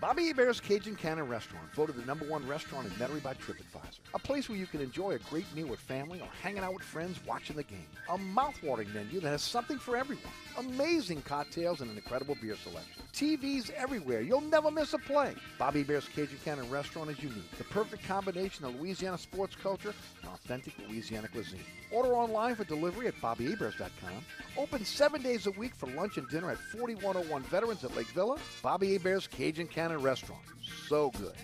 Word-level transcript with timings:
Bobby 0.00 0.28
Hebert's 0.28 0.60
Cajun 0.60 0.96
Cannon 0.96 1.28
Restaurant, 1.28 1.66
voted 1.74 1.94
the 1.94 2.06
number 2.06 2.24
one 2.24 2.46
restaurant 2.48 2.86
in 2.86 2.92
Metairie 2.92 3.22
by 3.22 3.34
TripAdvisor. 3.34 3.98
A 4.14 4.18
place 4.18 4.48
where 4.48 4.56
you 4.56 4.66
can 4.66 4.80
enjoy 4.80 5.10
a 5.10 5.18
great 5.18 5.44
meal 5.54 5.66
with 5.66 5.78
family 5.78 6.22
or 6.22 6.28
hanging 6.42 6.62
out 6.62 6.72
with 6.72 6.82
friends 6.82 7.20
watching 7.26 7.54
the 7.54 7.62
game. 7.64 7.86
A 8.08 8.16
mouthwatering 8.16 8.94
menu 8.94 9.20
that 9.20 9.28
has 9.28 9.42
something 9.42 9.78
for 9.78 9.98
everyone. 9.98 10.24
Amazing 10.58 11.22
cocktails 11.22 11.80
and 11.80 11.90
an 11.90 11.96
incredible 11.96 12.36
beer 12.40 12.56
selection. 12.56 13.02
TVs 13.12 13.70
everywhere. 13.70 14.20
You'll 14.20 14.40
never 14.40 14.70
miss 14.70 14.94
a 14.94 14.98
play. 14.98 15.34
Bobby 15.58 15.80
Hebert's 15.82 16.08
Cajun 16.08 16.38
Cannon 16.44 16.70
Restaurant 16.70 17.10
is 17.10 17.22
unique. 17.22 17.50
The 17.58 17.64
perfect 17.64 18.04
combination 18.04 18.64
of 18.64 18.74
Louisiana 18.80 19.18
sports 19.18 19.56
culture 19.56 19.94
and 20.22 20.30
authentic 20.32 20.74
Louisiana 20.88 21.28
cuisine. 21.28 21.60
Order 21.90 22.14
online 22.14 22.54
for 22.54 22.64
delivery 22.64 23.06
at 23.06 23.14
BobbyHeberts.com. 23.20 24.24
Open 24.56 24.84
seven 24.84 25.22
days 25.22 25.46
a 25.46 25.52
week 25.52 25.74
for 25.74 25.86
lunch 25.90 26.18
and 26.18 26.28
dinner 26.28 26.50
at 26.50 26.58
4101 26.58 27.42
Veterans 27.44 27.84
at 27.84 27.96
Lake 27.96 28.08
Villa. 28.08 28.36
Bobby 28.62 28.92
Hebert's 28.92 29.26
Cajun 29.26 29.66
Cannon 29.66 30.02
Restaurant. 30.02 30.42
So 30.88 31.10
good. 31.10 31.34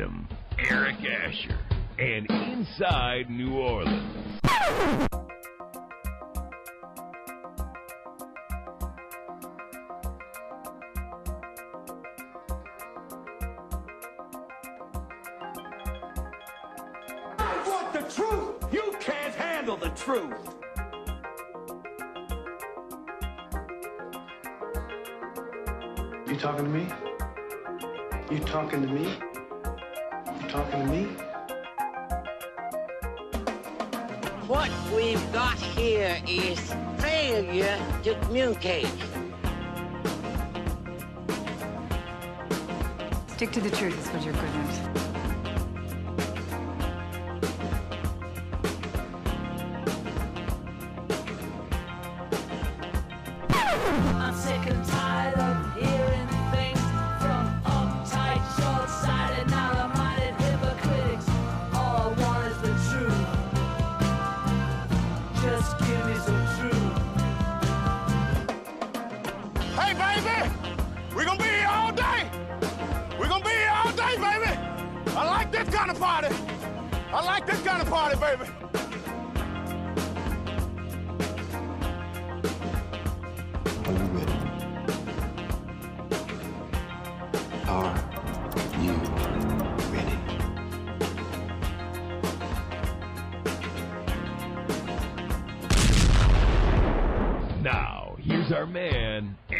Found 0.00 0.28
him. 0.58 0.79
Communicate. 38.30 38.86
Stick 43.26 43.50
to 43.50 43.60
the 43.60 43.70
truth 43.70 43.99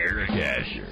man, 0.01 0.09
Eric 0.09 0.31
Asher. 0.31 0.87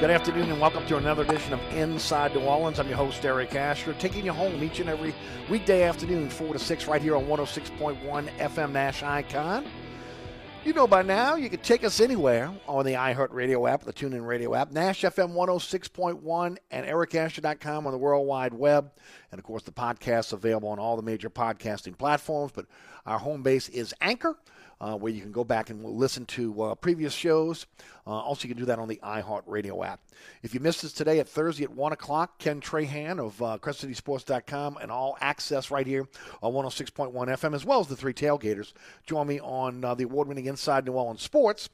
Good 0.00 0.10
afternoon 0.10 0.50
and 0.50 0.60
welcome 0.60 0.84
to 0.86 0.96
another 0.96 1.22
edition 1.22 1.52
of 1.52 1.60
Inside 1.72 2.34
New 2.34 2.42
Orleans. 2.42 2.78
I'm 2.78 2.88
your 2.88 2.96
host, 2.96 3.24
Eric 3.24 3.54
Asher, 3.54 3.94
taking 3.94 4.26
you 4.26 4.32
home 4.32 4.62
each 4.62 4.80
and 4.80 4.88
every 4.88 5.14
weekday 5.48 5.84
afternoon, 5.84 6.28
4 6.28 6.52
to 6.52 6.58
6, 6.58 6.86
right 6.86 7.00
here 7.00 7.16
on 7.16 7.24
106.1 7.26 8.28
FM 8.38 8.72
Nash 8.72 9.02
Icon. 9.02 9.64
You 10.64 10.72
know 10.72 10.86
by 10.86 11.02
now, 11.02 11.36
you 11.36 11.50
can 11.50 11.60
take 11.60 11.84
us 11.84 12.00
anywhere 12.00 12.50
on 12.66 12.86
the 12.86 12.94
iHeartRadio 12.94 13.70
app, 13.70 13.82
the 13.82 13.92
TuneIn 13.92 14.26
Radio 14.26 14.54
app, 14.54 14.72
Nash 14.72 15.02
FM 15.02 15.32
106.1, 15.32 16.56
and 16.70 16.86
ericasher.com 16.86 17.86
on 17.86 17.92
the 17.92 17.98
World 17.98 18.26
Wide 18.26 18.54
Web. 18.54 18.90
And 19.30 19.38
of 19.38 19.44
course, 19.44 19.62
the 19.62 19.72
podcast's 19.72 20.32
available 20.32 20.70
on 20.70 20.78
all 20.78 20.96
the 20.96 21.02
major 21.02 21.28
podcasting 21.28 21.98
platforms. 21.98 22.52
But 22.54 22.66
our 23.04 23.18
home 23.18 23.42
base 23.42 23.68
is 23.68 23.94
Anchor, 24.00 24.38
uh, 24.80 24.96
where 24.96 25.12
you 25.12 25.20
can 25.20 25.32
go 25.32 25.44
back 25.44 25.70
and 25.70 25.84
listen 25.84 26.26
to 26.26 26.62
uh, 26.62 26.74
previous 26.74 27.12
shows. 27.12 27.66
Uh, 28.06 28.10
also, 28.10 28.46
you 28.46 28.54
can 28.54 28.58
do 28.58 28.66
that 28.66 28.78
on 28.78 28.88
the 28.88 29.00
iHeartRadio 29.02 29.86
app. 29.86 30.00
If 30.42 30.54
you 30.54 30.60
missed 30.60 30.84
us 30.84 30.92
today 30.92 31.20
at 31.20 31.28
Thursday 31.28 31.64
at 31.64 31.70
1 31.70 31.92
o'clock, 31.92 32.38
Ken 32.38 32.60
Trahan 32.60 33.18
of 33.18 33.40
uh, 33.42 33.58
CrescentCitySports.com 33.58 34.78
and 34.80 34.90
all 34.90 35.16
access 35.20 35.70
right 35.70 35.86
here 35.86 36.06
on 36.42 36.52
106.1 36.52 37.12
FM, 37.12 37.54
as 37.54 37.64
well 37.64 37.80
as 37.80 37.86
the 37.86 37.96
three 37.96 38.14
tailgaters, 38.14 38.72
join 39.06 39.26
me 39.26 39.40
on 39.40 39.84
uh, 39.84 39.94
the 39.94 40.04
award 40.04 40.28
winning 40.28 40.46
Inside 40.46 40.84
New 40.84 40.92
Orleans 40.92 41.22
Sports. 41.22 41.70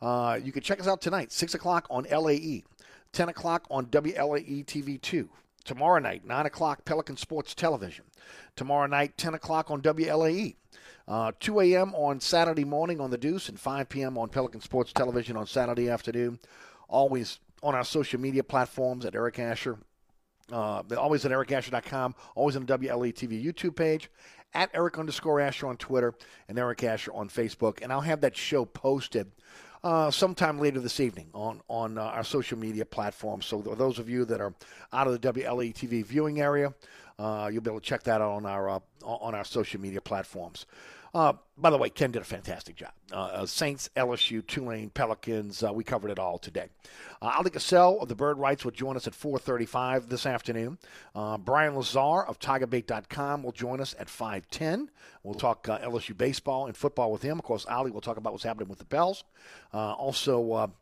Uh, 0.00 0.38
you 0.42 0.52
can 0.52 0.62
check 0.62 0.80
us 0.80 0.86
out 0.86 1.00
tonight, 1.00 1.32
6 1.32 1.54
o'clock 1.54 1.86
on 1.90 2.04
LAE, 2.10 2.64
10 3.12 3.28
o'clock 3.28 3.66
on 3.70 3.86
WLAE 3.86 4.64
TV 4.64 5.00
2. 5.00 5.28
Tomorrow 5.64 5.98
night, 5.98 6.26
9 6.26 6.46
o'clock, 6.46 6.84
Pelican 6.84 7.16
Sports 7.16 7.54
Television. 7.54 8.04
Tomorrow 8.54 8.86
night, 8.86 9.16
10 9.16 9.34
o'clock 9.34 9.70
on 9.70 9.80
WLAE. 9.80 10.56
Uh, 11.06 11.32
2 11.38 11.60
a.m. 11.60 11.94
on 11.94 12.18
Saturday 12.18 12.64
morning 12.64 13.00
on 13.00 13.10
The 13.10 13.18
Deuce 13.18 13.48
and 13.48 13.60
5 13.60 13.88
p.m. 13.88 14.16
on 14.16 14.28
Pelican 14.28 14.60
Sports 14.60 14.92
Television 14.92 15.36
on 15.36 15.46
Saturday 15.46 15.90
afternoon. 15.90 16.38
Always 16.88 17.40
on 17.62 17.74
our 17.74 17.84
social 17.84 18.20
media 18.20 18.42
platforms 18.42 19.04
at 19.04 19.14
Eric 19.14 19.38
Asher. 19.38 19.78
Uh, 20.52 20.82
always 20.98 21.24
at 21.24 21.32
ericasher.com, 21.32 22.14
always 22.34 22.54
on 22.54 22.66
the 22.66 22.78
WLE 22.78 23.12
TV 23.14 23.42
YouTube 23.42 23.74
page, 23.76 24.10
at 24.52 24.70
Eric 24.74 24.98
underscore 24.98 25.40
Asher 25.40 25.66
on 25.66 25.76
Twitter, 25.78 26.14
and 26.48 26.58
Eric 26.58 26.84
Asher 26.84 27.12
on 27.14 27.28
Facebook. 27.28 27.82
And 27.82 27.90
I'll 27.90 28.02
have 28.02 28.20
that 28.20 28.36
show 28.36 28.66
posted 28.66 29.30
uh, 29.82 30.10
sometime 30.10 30.58
later 30.58 30.80
this 30.80 31.00
evening 31.00 31.28
on 31.34 31.60
on 31.68 31.98
uh, 31.98 32.02
our 32.02 32.24
social 32.24 32.58
media 32.58 32.84
platforms. 32.84 33.46
So 33.46 33.60
th- 33.60 33.76
those 33.76 33.98
of 33.98 34.08
you 34.08 34.24
that 34.26 34.40
are 34.40 34.54
out 34.92 35.06
of 35.06 35.12
the 35.20 35.32
WLE 35.32 35.74
TV 35.74 36.04
viewing 36.04 36.40
area, 36.40 36.72
uh, 37.18 37.50
you'll 37.52 37.62
be 37.62 37.70
able 37.70 37.80
to 37.80 37.86
check 37.86 38.02
that 38.04 38.20
out 38.20 38.32
on 38.32 38.46
our 38.46 38.68
uh, 38.68 38.80
on 39.04 39.34
our 39.34 39.44
social 39.44 39.80
media 39.80 40.00
platforms. 40.00 40.66
Uh, 41.14 41.32
by 41.56 41.70
the 41.70 41.78
way, 41.78 41.88
Ken 41.88 42.10
did 42.10 42.20
a 42.20 42.24
fantastic 42.24 42.74
job. 42.74 42.90
Uh, 43.12 43.16
uh, 43.16 43.46
Saints, 43.46 43.88
LSU, 43.94 44.44
Tulane, 44.44 44.90
Pelicans. 44.90 45.62
Uh, 45.62 45.72
we 45.72 45.84
covered 45.84 46.10
it 46.10 46.18
all 46.18 46.38
today. 46.38 46.68
Uh, 47.22 47.30
Oleh 47.40 47.52
Kosel 47.52 48.02
of 48.02 48.08
the 48.08 48.16
Bird 48.16 48.36
Writes 48.36 48.64
will 48.64 48.72
join 48.72 48.96
us 48.96 49.06
at 49.06 49.14
4:35 49.14 50.08
this 50.08 50.26
afternoon. 50.26 50.78
Uh, 51.14 51.38
Brian 51.38 51.76
Lazar 51.76 52.24
of 52.26 52.40
TigerBait.com 52.40 53.44
will 53.44 53.52
join 53.52 53.80
us 53.80 53.94
at 54.00 54.08
5:10. 54.08 54.88
We'll 55.22 55.34
talk 55.34 55.62
LSU 55.68 56.16
baseball 56.16 56.66
and 56.66 56.76
football 56.76 57.12
with 57.12 57.22
him. 57.22 57.38
Of 57.38 57.44
course, 57.44 57.64
Ali 57.66 57.92
will 57.92 58.00
talk 58.00 58.16
about 58.16 58.32
what's 58.32 58.44
happening 58.44 58.68
with 58.68 58.80
the 58.80 58.84
Pels. 58.84 59.22
Also. 59.72 60.72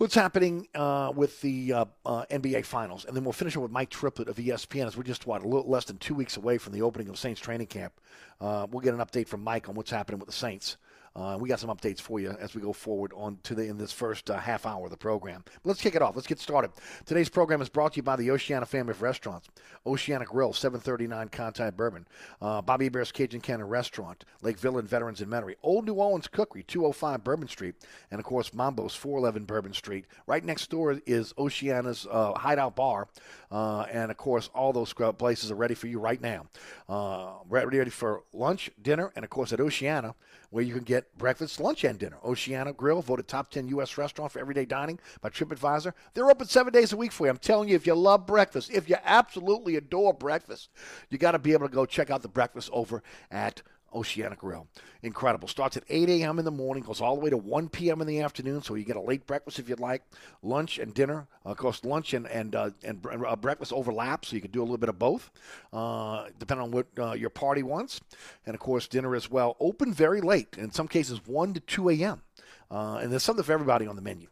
What's 0.00 0.14
happening 0.14 0.66
uh, 0.74 1.12
with 1.14 1.42
the 1.42 1.74
uh, 1.74 1.84
uh, 2.06 2.24
NBA 2.30 2.64
Finals, 2.64 3.04
and 3.04 3.14
then 3.14 3.22
we'll 3.22 3.34
finish 3.34 3.54
up 3.54 3.62
with 3.62 3.70
Mike 3.70 3.90
Triplett 3.90 4.28
of 4.28 4.36
ESPN. 4.36 4.86
As 4.86 4.96
we're 4.96 5.02
just 5.02 5.26
what 5.26 5.42
a 5.42 5.46
little 5.46 5.70
less 5.70 5.84
than 5.84 5.98
two 5.98 6.14
weeks 6.14 6.38
away 6.38 6.56
from 6.56 6.72
the 6.72 6.80
opening 6.80 7.10
of 7.10 7.18
Saints 7.18 7.38
training 7.38 7.66
camp, 7.66 7.92
uh, 8.40 8.66
we'll 8.70 8.80
get 8.80 8.94
an 8.94 9.00
update 9.00 9.28
from 9.28 9.44
Mike 9.44 9.68
on 9.68 9.74
what's 9.74 9.90
happening 9.90 10.18
with 10.18 10.26
the 10.26 10.32
Saints. 10.32 10.78
Uh, 11.16 11.36
we 11.40 11.48
got 11.48 11.58
some 11.58 11.70
updates 11.70 12.00
for 12.00 12.20
you 12.20 12.30
as 12.40 12.54
we 12.54 12.62
go 12.62 12.72
forward 12.72 13.12
on 13.16 13.38
to 13.42 13.54
the 13.54 13.62
in 13.62 13.76
this 13.76 13.92
first 13.92 14.30
uh, 14.30 14.38
half 14.38 14.64
hour 14.64 14.84
of 14.84 14.90
the 14.90 14.96
program. 14.96 15.42
But 15.44 15.70
let's 15.70 15.82
kick 15.82 15.96
it 15.96 16.02
off. 16.02 16.14
Let's 16.14 16.28
get 16.28 16.38
started. 16.38 16.70
Today's 17.04 17.28
program 17.28 17.60
is 17.60 17.68
brought 17.68 17.94
to 17.94 17.96
you 17.96 18.02
by 18.04 18.16
the 18.16 18.30
Oceana 18.30 18.64
family 18.64 18.92
of 18.92 19.02
restaurants: 19.02 19.48
Oceana 19.84 20.24
Grill, 20.24 20.52
739 20.52 21.28
Conti 21.28 21.70
Bourbon, 21.70 22.06
uh, 22.40 22.62
Bobby 22.62 22.84
Hebert's 22.84 23.10
Cajun 23.10 23.40
Cannon 23.40 23.66
Restaurant, 23.66 24.24
Lake 24.42 24.58
Villa 24.58 24.82
Veterans 24.82 25.20
in 25.20 25.28
Metairie, 25.28 25.56
Old 25.62 25.86
New 25.86 25.94
Orleans 25.94 26.28
Cookery, 26.28 26.62
205 26.62 27.24
Bourbon 27.24 27.48
Street, 27.48 27.74
and 28.10 28.20
of 28.20 28.24
course 28.24 28.54
Mambo's, 28.54 28.94
411 28.94 29.44
Bourbon 29.46 29.72
Street. 29.72 30.04
Right 30.26 30.44
next 30.44 30.70
door 30.70 31.00
is 31.06 31.34
Oceana's 31.36 32.06
uh, 32.08 32.34
Hideout 32.34 32.76
Bar, 32.76 33.08
uh, 33.50 33.80
and 33.92 34.12
of 34.12 34.16
course 34.16 34.48
all 34.54 34.72
those 34.72 34.92
places 34.92 35.50
are 35.50 35.56
ready 35.56 35.74
for 35.74 35.88
you 35.88 35.98
right 35.98 36.20
now. 36.20 36.46
Uh, 36.88 37.32
ready 37.48 37.90
for 37.90 38.22
lunch, 38.32 38.70
dinner, 38.80 39.12
and 39.16 39.24
of 39.24 39.30
course 39.30 39.52
at 39.52 39.60
Oceana 39.60 40.14
where 40.50 40.64
you 40.64 40.74
can 40.74 40.82
get 40.82 41.16
breakfast, 41.16 41.60
lunch, 41.60 41.84
and 41.84 41.98
dinner. 41.98 42.18
Oceana 42.24 42.72
Grill, 42.72 43.02
voted 43.02 43.28
top 43.28 43.50
10 43.50 43.68
U.S. 43.68 43.96
restaurant 43.96 44.32
for 44.32 44.40
everyday 44.40 44.64
dining 44.64 44.98
by 45.20 45.30
TripAdvisor. 45.30 45.92
They're 46.14 46.30
open 46.30 46.48
seven 46.48 46.72
days 46.72 46.92
a 46.92 46.96
week 46.96 47.12
for 47.12 47.26
you. 47.26 47.30
I'm 47.30 47.38
telling 47.38 47.68
you, 47.68 47.76
if 47.76 47.86
you 47.86 47.94
love 47.94 48.26
breakfast, 48.26 48.70
if 48.72 48.88
you 48.88 48.96
absolutely 49.04 49.76
adore 49.76 50.12
breakfast, 50.12 50.70
you 51.08 51.18
got 51.18 51.32
to 51.32 51.38
be 51.38 51.52
able 51.52 51.68
to 51.68 51.74
go 51.74 51.86
check 51.86 52.10
out 52.10 52.22
the 52.22 52.28
breakfast 52.28 52.68
over 52.72 53.02
at 53.30 53.62
Oceana 53.92 54.36
Grill. 54.36 54.66
Incredible. 55.02 55.48
Starts 55.48 55.76
at 55.76 55.84
8 55.88 56.08
a.m. 56.08 56.38
in 56.38 56.44
the 56.44 56.50
morning, 56.50 56.82
goes 56.82 57.00
all 57.00 57.14
the 57.14 57.20
way 57.20 57.30
to 57.30 57.36
1 57.36 57.68
p.m. 57.68 58.00
in 58.00 58.06
the 58.06 58.20
afternoon, 58.20 58.62
so 58.62 58.74
you 58.74 58.84
get 58.84 58.96
a 58.96 59.00
late 59.00 59.26
breakfast 59.26 59.58
if 59.58 59.68
you'd 59.68 59.80
like. 59.80 60.02
Lunch 60.42 60.78
and 60.78 60.94
dinner. 60.94 61.26
of 61.44 61.56
course, 61.56 61.84
lunch 61.84 62.14
and 62.14 62.26
and 62.26 62.54
uh, 62.54 62.70
and 62.84 63.04
uh, 63.26 63.36
breakfast 63.36 63.72
overlap, 63.72 64.24
so 64.24 64.36
you 64.36 64.42
can 64.42 64.50
do 64.50 64.60
a 64.60 64.62
little 64.64 64.78
bit 64.78 64.88
of 64.88 64.98
both, 64.98 65.30
uh, 65.72 66.26
depending 66.38 66.64
on 66.64 66.70
what 66.70 66.86
uh, 66.98 67.12
your 67.12 67.30
party 67.30 67.62
wants. 67.62 68.00
And 68.46 68.54
of 68.54 68.60
course, 68.60 68.88
dinner 68.88 69.14
as 69.14 69.30
well. 69.30 69.56
Open 69.60 69.92
very 69.92 70.20
late, 70.20 70.56
in 70.58 70.70
some 70.70 70.88
cases 70.88 71.20
1 71.26 71.54
to 71.54 71.60
2 71.60 71.90
a.m. 71.90 72.22
Uh, 72.70 72.98
and 73.02 73.10
there's 73.10 73.22
something 73.22 73.44
for 73.44 73.52
everybody 73.52 73.86
on 73.86 73.96
the 73.96 74.02
menu. 74.02 74.28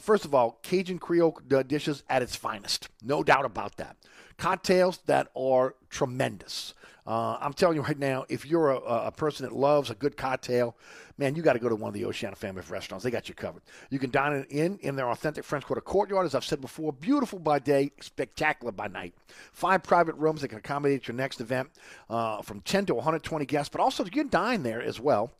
First 0.00 0.24
of 0.24 0.34
all, 0.34 0.58
Cajun 0.62 0.98
Creole 0.98 1.38
dishes 1.66 2.02
at 2.08 2.22
its 2.22 2.34
finest, 2.34 2.88
no 3.02 3.22
doubt 3.22 3.44
about 3.44 3.76
that. 3.76 3.96
Cocktails 4.38 5.00
that 5.06 5.28
are 5.36 5.74
tremendous. 5.90 6.74
Uh, 7.06 7.38
I'm 7.40 7.52
telling 7.52 7.76
you 7.76 7.82
right 7.82 7.98
now, 7.98 8.24
if 8.28 8.44
you're 8.44 8.70
a, 8.70 8.78
a 8.78 9.12
person 9.12 9.46
that 9.46 9.54
loves 9.54 9.90
a 9.90 9.94
good 9.94 10.16
cocktail, 10.16 10.76
man, 11.18 11.34
you 11.36 11.42
got 11.42 11.52
to 11.52 11.58
go 11.58 11.68
to 11.68 11.76
one 11.76 11.88
of 11.88 11.94
the 11.94 12.04
Oceana 12.04 12.34
family 12.34 12.60
of 12.60 12.70
restaurants. 12.70 13.04
They 13.04 13.10
got 13.10 13.28
you 13.28 13.34
covered. 13.34 13.62
You 13.90 13.98
can 13.98 14.10
dine 14.10 14.44
in 14.50 14.78
in 14.78 14.96
their 14.96 15.08
authentic 15.10 15.44
French 15.44 15.64
Quarter 15.64 15.82
courtyard, 15.82 16.26
as 16.26 16.34
I've 16.34 16.44
said 16.44 16.60
before. 16.60 16.92
Beautiful 16.92 17.38
by 17.38 17.58
day, 17.58 17.92
spectacular 18.00 18.72
by 18.72 18.88
night. 18.88 19.14
Five 19.52 19.82
private 19.82 20.16
rooms 20.16 20.40
that 20.40 20.48
can 20.48 20.58
accommodate 20.58 21.06
your 21.06 21.14
next 21.14 21.40
event, 21.40 21.70
uh, 22.10 22.42
from 22.42 22.60
10 22.62 22.86
to 22.86 22.94
120 22.94 23.46
guests, 23.46 23.68
but 23.68 23.80
also 23.80 24.04
you 24.04 24.10
can 24.10 24.28
dine 24.28 24.62
there 24.62 24.82
as 24.82 24.98
well. 24.98 25.32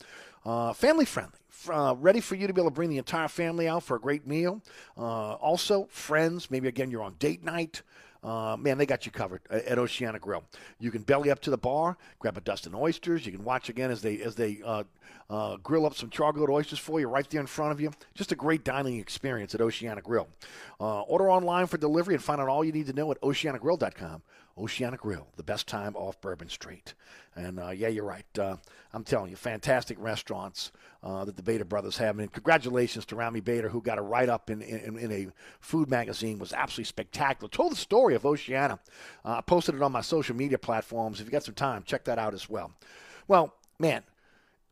Uh, 0.45 0.73
family 0.73 1.05
friendly. 1.05 1.39
Uh, 1.69 1.97
ready 1.99 2.21
for 2.21 2.37
you 2.37 2.47
to 2.47 2.53
be 2.53 2.61
able 2.61 2.71
to 2.71 2.75
bring 2.75 2.91
the 2.91 2.99
entire 2.99 3.27
family 3.27 3.67
out 3.67 3.83
for 3.83 3.97
a 3.97 4.01
great 4.01 4.27
meal. 4.27 4.63
Uh, 4.97 5.33
also, 5.35 5.89
friends. 5.91 6.51
Maybe 6.51 6.69
again 6.69 6.91
you're 6.91 7.03
on 7.03 7.15
date 7.19 7.43
night. 7.43 7.83
Uh, 8.27 8.57
man, 8.57 8.77
they 8.77 8.87
got 8.87 9.07
you 9.07 9.13
covered 9.13 9.41
at 9.49 9.79
Oceana 9.79 10.19
Grill. 10.19 10.43
You 10.81 10.91
can 10.91 11.03
belly 11.03 11.31
up 11.31 11.39
to 11.43 11.51
the 11.51 11.57
bar, 11.57 11.97
grab 12.19 12.37
a 12.37 12.41
dozen 12.41 12.75
oysters. 12.75 13.25
You 13.25 13.31
can 13.31 13.45
watch 13.45 13.69
again 13.69 13.93
as 13.93 14.03
they 14.03 14.21
as 14.21 14.35
they 14.35 14.59
uh, 14.65 14.83
uh, 15.31 15.59
grill 15.59 15.87
up 15.87 15.95
some 15.95 16.11
chargoed 16.11 16.49
oysters 16.49 16.81
for 16.81 16.99
you 16.99 17.07
right 17.07 17.29
there 17.31 17.41
in 17.41 17.47
front 17.47 17.71
of 17.71 17.81
you. 17.81 17.93
Just 18.15 18.33
a 18.33 18.35
great 18.35 18.65
dining 18.65 18.99
experience 18.99 19.55
at 19.55 19.61
Oceana 19.61 20.03
Grill. 20.03 20.27
Uh, 20.81 21.03
order 21.03 21.31
online 21.31 21.69
for 21.69 21.77
delivery 21.79 22.15
and 22.15 22.23
find 22.23 22.41
out 22.41 22.49
all 22.49 22.65
you 22.65 22.73
need 22.73 22.89
to 22.89 22.93
know 22.93 23.13
at 23.13 23.21
oceanagrill.com. 23.21 24.23
Oceana 24.59 24.97
Grill, 24.97 25.27
the 25.37 25.43
best 25.43 25.67
time 25.67 25.95
off 25.97 26.21
Bourbon 26.21 26.49
Street. 26.49 26.95
And 27.35 27.61
uh, 27.61 27.71
yeah, 27.71 27.89
you're 27.89 28.05
right. 28.05 28.27
Uh, 28.39 28.57
I'm 28.93 29.05
telling 29.05 29.31
you, 29.31 29.37
fantastic 29.37 29.99
restaurants 30.01 30.73
uh, 31.03 31.25
that 31.27 31.37
the 31.37 31.43
Bader 31.43 31.65
brothers 31.65 31.99
have. 31.99 32.19
And 32.19 32.33
congratulations 32.33 33.05
to 33.07 33.17
Rami 33.17 33.41
Bader, 33.41 33.69
who 33.69 33.83
got 33.83 33.99
a 33.99 34.03
write 34.03 34.31
up 34.31 34.49
in, 34.49 34.63
in, 34.63 34.99
in 34.99 35.13
a 35.13 35.29
food 35.61 35.91
magazine, 35.91 36.39
was 36.39 36.55
absolutely 36.55 36.85
spectacular. 36.85 37.49
Told 37.49 37.73
the 37.73 37.77
story 37.77 38.15
of 38.15 38.25
Oceana. 38.25 38.79
Uh, 39.25 39.37
I 39.37 39.41
posted 39.43 39.75
it 39.75 39.83
on 39.83 39.93
my 39.93 40.01
social 40.01 40.35
media 40.35 40.59
platforms. 40.59 41.21
If 41.21 41.27
you 41.27 41.33
got 41.33 41.45
some 41.45 41.55
time, 41.55 41.83
check 41.85 42.05
that 42.05 42.19
out 42.19 42.33
as 42.33 42.49
well. 42.49 42.73
Well, 43.29 43.55
man, 43.79 44.03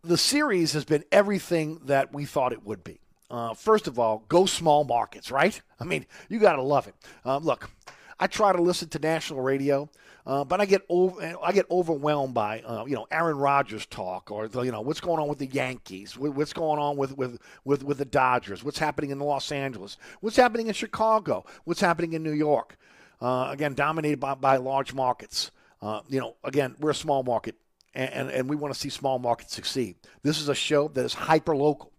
the 0.03 0.17
series 0.17 0.73
has 0.73 0.85
been 0.85 1.05
everything 1.13 1.81
that 1.85 2.13
we 2.13 2.25
thought 2.25 2.53
it 2.53 2.65
would 2.65 2.85
be. 2.85 3.01
Uh, 3.31 3.53
first 3.53 3.89
of 3.89 3.99
all, 3.99 4.25
go 4.29 4.47
small 4.47 4.85
markets, 4.85 5.31
right? 5.31 5.61
I 5.81 5.85
mean, 5.85 6.07
you 6.29 6.39
got 6.39 6.57
to 6.57 6.63
love 6.63 6.87
it. 6.87 6.95
Uh, 7.25 7.39
look, 7.39 7.71
I 8.19 8.27
try 8.27 8.53
to 8.53 8.63
listen 8.63 8.89
to 8.91 8.99
national 8.99 9.41
radio, 9.41 9.89
uh, 10.27 10.45
but 10.45 10.61
I 10.61 10.67
get 10.67 10.83
over, 10.89 11.37
I 11.43 11.53
get 11.53 11.67
overwhelmed 11.71 12.35
by 12.35 12.61
uh, 12.61 12.85
you 12.87 12.95
know 12.95 13.07
Aaron 13.11 13.37
Rodgers 13.37 13.87
talk 13.87 14.31
or 14.31 14.49
the, 14.49 14.63
you 14.63 14.73
know 14.73 14.81
what's 14.81 15.01
going 15.01 15.21
on 15.21 15.29
with 15.29 15.39
the 15.39 15.47
Yankees, 15.47 16.17
what's 16.17 16.53
going 16.53 16.81
on 16.81 16.97
with 16.97 17.17
with 17.17 17.39
with 17.65 17.83
with 17.83 17.99
the 17.99 18.05
Dodgers, 18.05 18.63
what's 18.63 18.79
happening 18.79 19.11
in 19.11 19.19
Los 19.19 19.51
Angeles, 19.53 19.97
what's 20.21 20.37
happening 20.37 20.69
in 20.69 20.75
Chicago, 20.75 21.45
what's 21.65 21.81
happening 21.81 22.13
in 22.13 22.23
New 22.23 22.33
York. 22.33 22.77
Uh, 23.21 23.49
again, 23.51 23.75
dominated 23.75 24.21
by, 24.21 24.35
by 24.35 24.57
large 24.57 24.93
markets. 24.93 25.51
Uh, 25.81 26.01
you 26.09 26.21
know, 26.21 26.35
again, 26.45 26.75
we're 26.81 26.91
a 26.91 26.95
small 26.95 27.23
market, 27.23 27.55
and, 27.95 28.11
and, 28.11 28.31
and 28.31 28.49
we 28.51 28.57
want 28.57 28.73
to 28.73 28.79
see 28.79 28.89
small 28.89 29.19
markets 29.19 29.55
succeed. 29.55 29.97
This 30.23 30.41
is 30.41 30.49
a 30.49 30.55
show 30.55 30.89
that 30.89 31.05
is 31.05 31.15
hyper 31.15 31.57
local. 31.57 31.93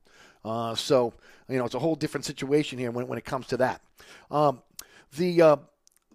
Uh, 0.43 0.75
so, 0.75 1.13
you 1.49 1.57
know, 1.57 1.65
it's 1.65 1.73
a 1.73 1.79
whole 1.79 1.95
different 1.95 2.25
situation 2.25 2.77
here 2.77 2.91
when, 2.91 3.07
when 3.07 3.17
it 3.17 3.25
comes 3.25 3.47
to 3.47 3.57
that. 3.57 3.81
Um, 4.29 4.61
the 5.17 5.41
uh, 5.41 5.55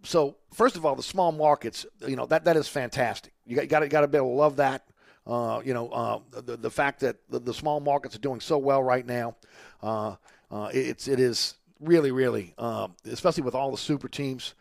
so 0.02 0.36
first 0.52 0.76
of 0.76 0.86
all, 0.86 0.94
the 0.94 1.02
small 1.02 1.32
markets, 1.32 1.86
you 2.06 2.16
know, 2.16 2.26
that 2.26 2.44
that 2.44 2.56
is 2.56 2.68
fantastic. 2.68 3.32
You 3.46 3.56
got 3.66 3.80
to 3.80 3.88
got 3.88 4.00
to 4.00 4.08
be 4.08 4.16
able 4.16 4.30
to 4.30 4.34
love 4.34 4.56
that. 4.56 4.86
Uh, 5.26 5.60
you 5.64 5.74
know, 5.74 5.88
uh, 5.90 6.18
the 6.40 6.56
the 6.56 6.70
fact 6.70 7.00
that 7.00 7.16
the, 7.28 7.38
the 7.38 7.54
small 7.54 7.80
markets 7.80 8.16
are 8.16 8.20
doing 8.20 8.40
so 8.40 8.58
well 8.58 8.82
right 8.82 9.06
now, 9.06 9.36
uh, 9.82 10.16
uh, 10.50 10.70
it's 10.72 11.08
it 11.08 11.20
is 11.20 11.54
really 11.80 12.10
really, 12.10 12.54
um, 12.58 12.94
especially 13.04 13.42
with 13.42 13.54
all 13.54 13.70
the 13.70 13.78
super 13.78 14.08
teams. 14.08 14.54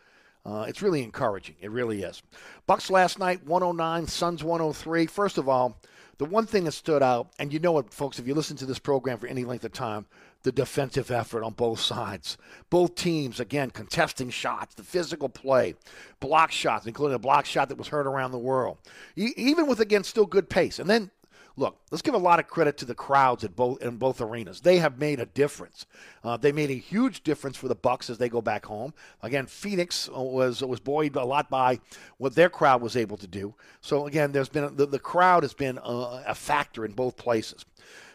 Uh, 0.45 0.65
it's 0.67 0.81
really 0.81 1.03
encouraging. 1.03 1.55
It 1.59 1.69
really 1.69 2.01
is. 2.01 2.23
Bucks 2.65 2.89
last 2.89 3.19
night, 3.19 3.45
109, 3.45 4.07
Suns 4.07 4.43
103. 4.43 5.05
First 5.05 5.37
of 5.37 5.49
all, 5.49 5.79
the 6.17 6.25
one 6.25 6.45
thing 6.45 6.63
that 6.63 6.71
stood 6.71 7.03
out, 7.03 7.31
and 7.39 7.51
you 7.51 7.59
know 7.59 7.77
it, 7.77 7.93
folks, 7.93 8.19
if 8.19 8.27
you 8.27 8.33
listen 8.33 8.55
to 8.57 8.65
this 8.65 8.79
program 8.79 9.17
for 9.17 9.27
any 9.27 9.43
length 9.43 9.65
of 9.65 9.73
time, 9.73 10.05
the 10.43 10.51
defensive 10.51 11.11
effort 11.11 11.43
on 11.43 11.53
both 11.53 11.79
sides. 11.79 12.37
Both 12.69 12.95
teams, 12.95 13.39
again, 13.39 13.71
contesting 13.71 14.29
shots, 14.29 14.75
the 14.75 14.83
physical 14.83 15.29
play, 15.29 15.75
block 16.19 16.51
shots, 16.51 16.85
including 16.85 17.15
a 17.15 17.19
block 17.19 17.45
shot 17.45 17.69
that 17.69 17.77
was 17.77 17.89
heard 17.89 18.07
around 18.07 18.31
the 18.31 18.37
world. 18.37 18.77
E- 19.15 19.33
even 19.35 19.67
with, 19.67 19.79
again, 19.79 20.03
still 20.03 20.25
good 20.25 20.49
pace. 20.49 20.79
And 20.79 20.89
then 20.89 21.11
look, 21.59 21.77
let's 21.91 22.01
give 22.01 22.13
a 22.13 22.17
lot 22.17 22.39
of 22.39 22.47
credit 22.47 22.77
to 22.77 22.85
the 22.85 22.95
crowds 22.95 23.43
at 23.43 23.55
both 23.55 23.81
in 23.81 23.97
both 23.97 24.21
arenas. 24.21 24.61
They 24.61 24.77
have 24.77 24.97
made 24.97 25.19
a 25.19 25.25
difference. 25.25 25.85
Uh, 26.23 26.37
they 26.37 26.51
made 26.51 26.69
a 26.69 26.75
huge 26.75 27.21
difference 27.23 27.57
for 27.57 27.67
the 27.67 27.75
Bucks 27.75 28.09
as 28.09 28.17
they 28.17 28.29
go 28.29 28.41
back 28.41 28.65
home. 28.65 28.93
Again, 29.21 29.45
Phoenix 29.45 30.09
was 30.09 30.63
was 30.63 30.79
buoyed 30.79 31.15
a 31.15 31.25
lot 31.25 31.49
by 31.49 31.79
what 32.17 32.35
their 32.35 32.49
crowd 32.49 32.81
was 32.81 32.95
able 32.95 33.17
to 33.17 33.27
do. 33.27 33.53
So 33.81 34.07
again, 34.07 34.31
there's 34.31 34.49
been 34.49 34.75
the, 34.75 34.85
the 34.85 34.99
crowd 34.99 35.43
has 35.43 35.53
been 35.53 35.77
a, 35.83 36.23
a 36.27 36.35
factor 36.35 36.85
in 36.85 36.93
both 36.93 37.17
places, 37.17 37.65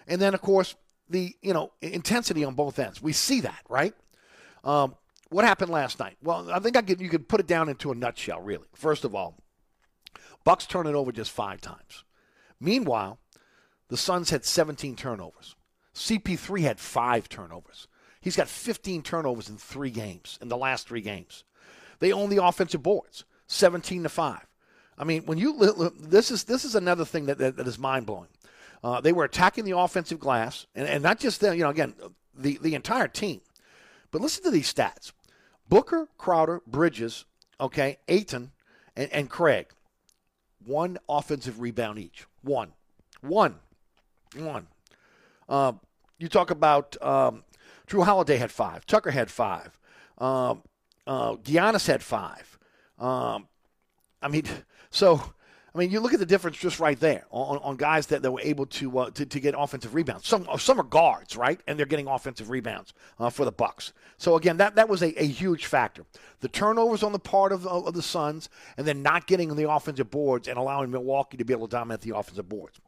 and 0.08 0.20
then 0.20 0.34
of 0.34 0.40
course 0.40 0.74
the 1.14 1.36
you 1.42 1.54
know 1.54 1.70
intensity 1.80 2.44
on 2.44 2.54
both 2.54 2.78
ends. 2.78 3.00
We 3.00 3.12
see 3.12 3.40
that 3.40 3.62
right. 3.68 3.94
Um, 4.64 4.96
what 5.30 5.44
happened 5.44 5.70
last 5.70 5.98
night? 6.00 6.16
Well, 6.22 6.50
I 6.50 6.58
think 6.58 6.76
I 6.76 6.82
could, 6.82 7.00
you 7.00 7.08
could 7.08 7.28
put 7.28 7.40
it 7.40 7.46
down 7.46 7.68
into 7.68 7.92
a 7.92 7.94
nutshell. 7.94 8.40
Really, 8.40 8.66
first 8.74 9.04
of 9.04 9.14
all, 9.14 9.36
Bucks 10.44 10.66
turn 10.66 10.86
it 10.86 10.94
over 10.94 11.12
just 11.12 11.30
five 11.30 11.60
times. 11.60 12.04
Meanwhile, 12.60 13.18
the 13.88 13.96
Suns 13.96 14.30
had 14.30 14.44
17 14.44 14.96
turnovers. 14.96 15.54
CP3 15.94 16.62
had 16.62 16.80
five 16.80 17.28
turnovers. 17.28 17.86
He's 18.20 18.36
got 18.36 18.48
15 18.48 19.02
turnovers 19.02 19.48
in 19.48 19.56
three 19.56 19.90
games, 19.90 20.38
in 20.42 20.48
the 20.48 20.56
last 20.56 20.88
three 20.88 21.00
games. 21.00 21.44
They 22.00 22.12
own 22.12 22.30
the 22.30 22.44
offensive 22.44 22.82
boards, 22.82 23.24
17 23.46 24.02
to 24.02 24.08
5. 24.08 24.46
I 24.96 25.04
mean, 25.04 25.22
when 25.26 25.38
you 25.38 25.92
this 25.98 26.30
is 26.30 26.44
this 26.44 26.64
is 26.64 26.74
another 26.74 27.04
thing 27.04 27.26
that, 27.26 27.38
that, 27.38 27.56
that 27.56 27.66
is 27.66 27.78
mind 27.78 28.06
blowing. 28.06 28.28
Uh, 28.84 29.00
they 29.00 29.14
were 29.14 29.24
attacking 29.24 29.64
the 29.64 29.76
offensive 29.76 30.20
glass, 30.20 30.66
and, 30.74 30.86
and 30.86 31.02
not 31.02 31.18
just 31.18 31.40
them, 31.40 31.54
you 31.54 31.62
know, 31.62 31.70
again, 31.70 31.94
the, 32.36 32.58
the 32.60 32.74
entire 32.74 33.08
team. 33.08 33.40
But 34.10 34.20
listen 34.20 34.44
to 34.44 34.50
these 34.50 34.72
stats 34.72 35.12
Booker, 35.70 36.08
Crowder, 36.18 36.60
Bridges, 36.66 37.24
okay, 37.58 37.96
Ayton, 38.08 38.52
and, 38.94 39.10
and 39.10 39.30
Craig, 39.30 39.68
one 40.62 40.98
offensive 41.08 41.60
rebound 41.60 41.98
each. 41.98 42.26
One. 42.42 42.74
One. 43.22 43.54
One. 44.36 44.66
Uh, 45.48 45.72
you 46.18 46.28
talk 46.28 46.50
about 46.50 46.94
um, 47.02 47.42
Jrue 47.88 48.04
Holiday 48.04 48.36
had 48.36 48.52
five. 48.52 48.84
Tucker 48.84 49.12
had 49.12 49.30
five. 49.30 49.78
Um, 50.18 50.62
uh, 51.06 51.36
Giannis 51.36 51.86
had 51.86 52.02
five. 52.02 52.58
Um, 52.98 53.48
I 54.20 54.28
mean, 54.28 54.44
so 54.90 55.32
I 55.74 55.78
mean, 55.78 55.90
you 55.90 55.98
look 55.98 56.14
at 56.14 56.20
the 56.20 56.26
difference 56.26 56.56
just 56.56 56.78
right 56.78 56.98
there 57.00 57.24
on, 57.30 57.58
on 57.58 57.76
guys 57.76 58.06
that, 58.06 58.22
that 58.22 58.30
were 58.30 58.40
able 58.42 58.66
to, 58.66 58.98
uh, 58.98 59.10
to 59.10 59.26
to 59.26 59.40
get 59.40 59.56
offensive 59.58 59.92
rebounds. 59.92 60.26
Some 60.26 60.46
some 60.56 60.78
are 60.78 60.84
guards, 60.84 61.36
right, 61.36 61.60
and 61.66 61.76
they're 61.76 61.86
getting 61.86 62.06
offensive 62.06 62.48
rebounds 62.48 62.94
uh, 63.18 63.28
for 63.28 63.44
the 63.44 63.50
Bucks. 63.50 63.92
So 64.16 64.36
again, 64.36 64.56
that 64.58 64.76
that 64.76 64.88
was 64.88 65.02
a, 65.02 65.20
a 65.20 65.26
huge 65.26 65.66
factor. 65.66 66.04
The 66.40 66.48
turnovers 66.48 67.02
on 67.02 67.10
the 67.10 67.18
part 67.18 67.50
of, 67.50 67.66
of, 67.66 67.94
the 67.94 68.02
Suns, 68.02 68.48
and 68.76 68.86
then 68.86 69.02
not 69.02 69.26
getting 69.26 69.50
on 69.50 69.56
the 69.56 69.68
offensive 69.68 70.10
boards 70.10 70.46
and 70.46 70.58
allowing 70.58 70.92
Milwaukee 70.92 71.38
to 71.38 71.44
be 71.44 71.52
able 71.52 71.66
to 71.66 71.72
dominate 71.76 72.02
the 72.02 72.16
offensive 72.16 72.48
boards. 72.48 72.78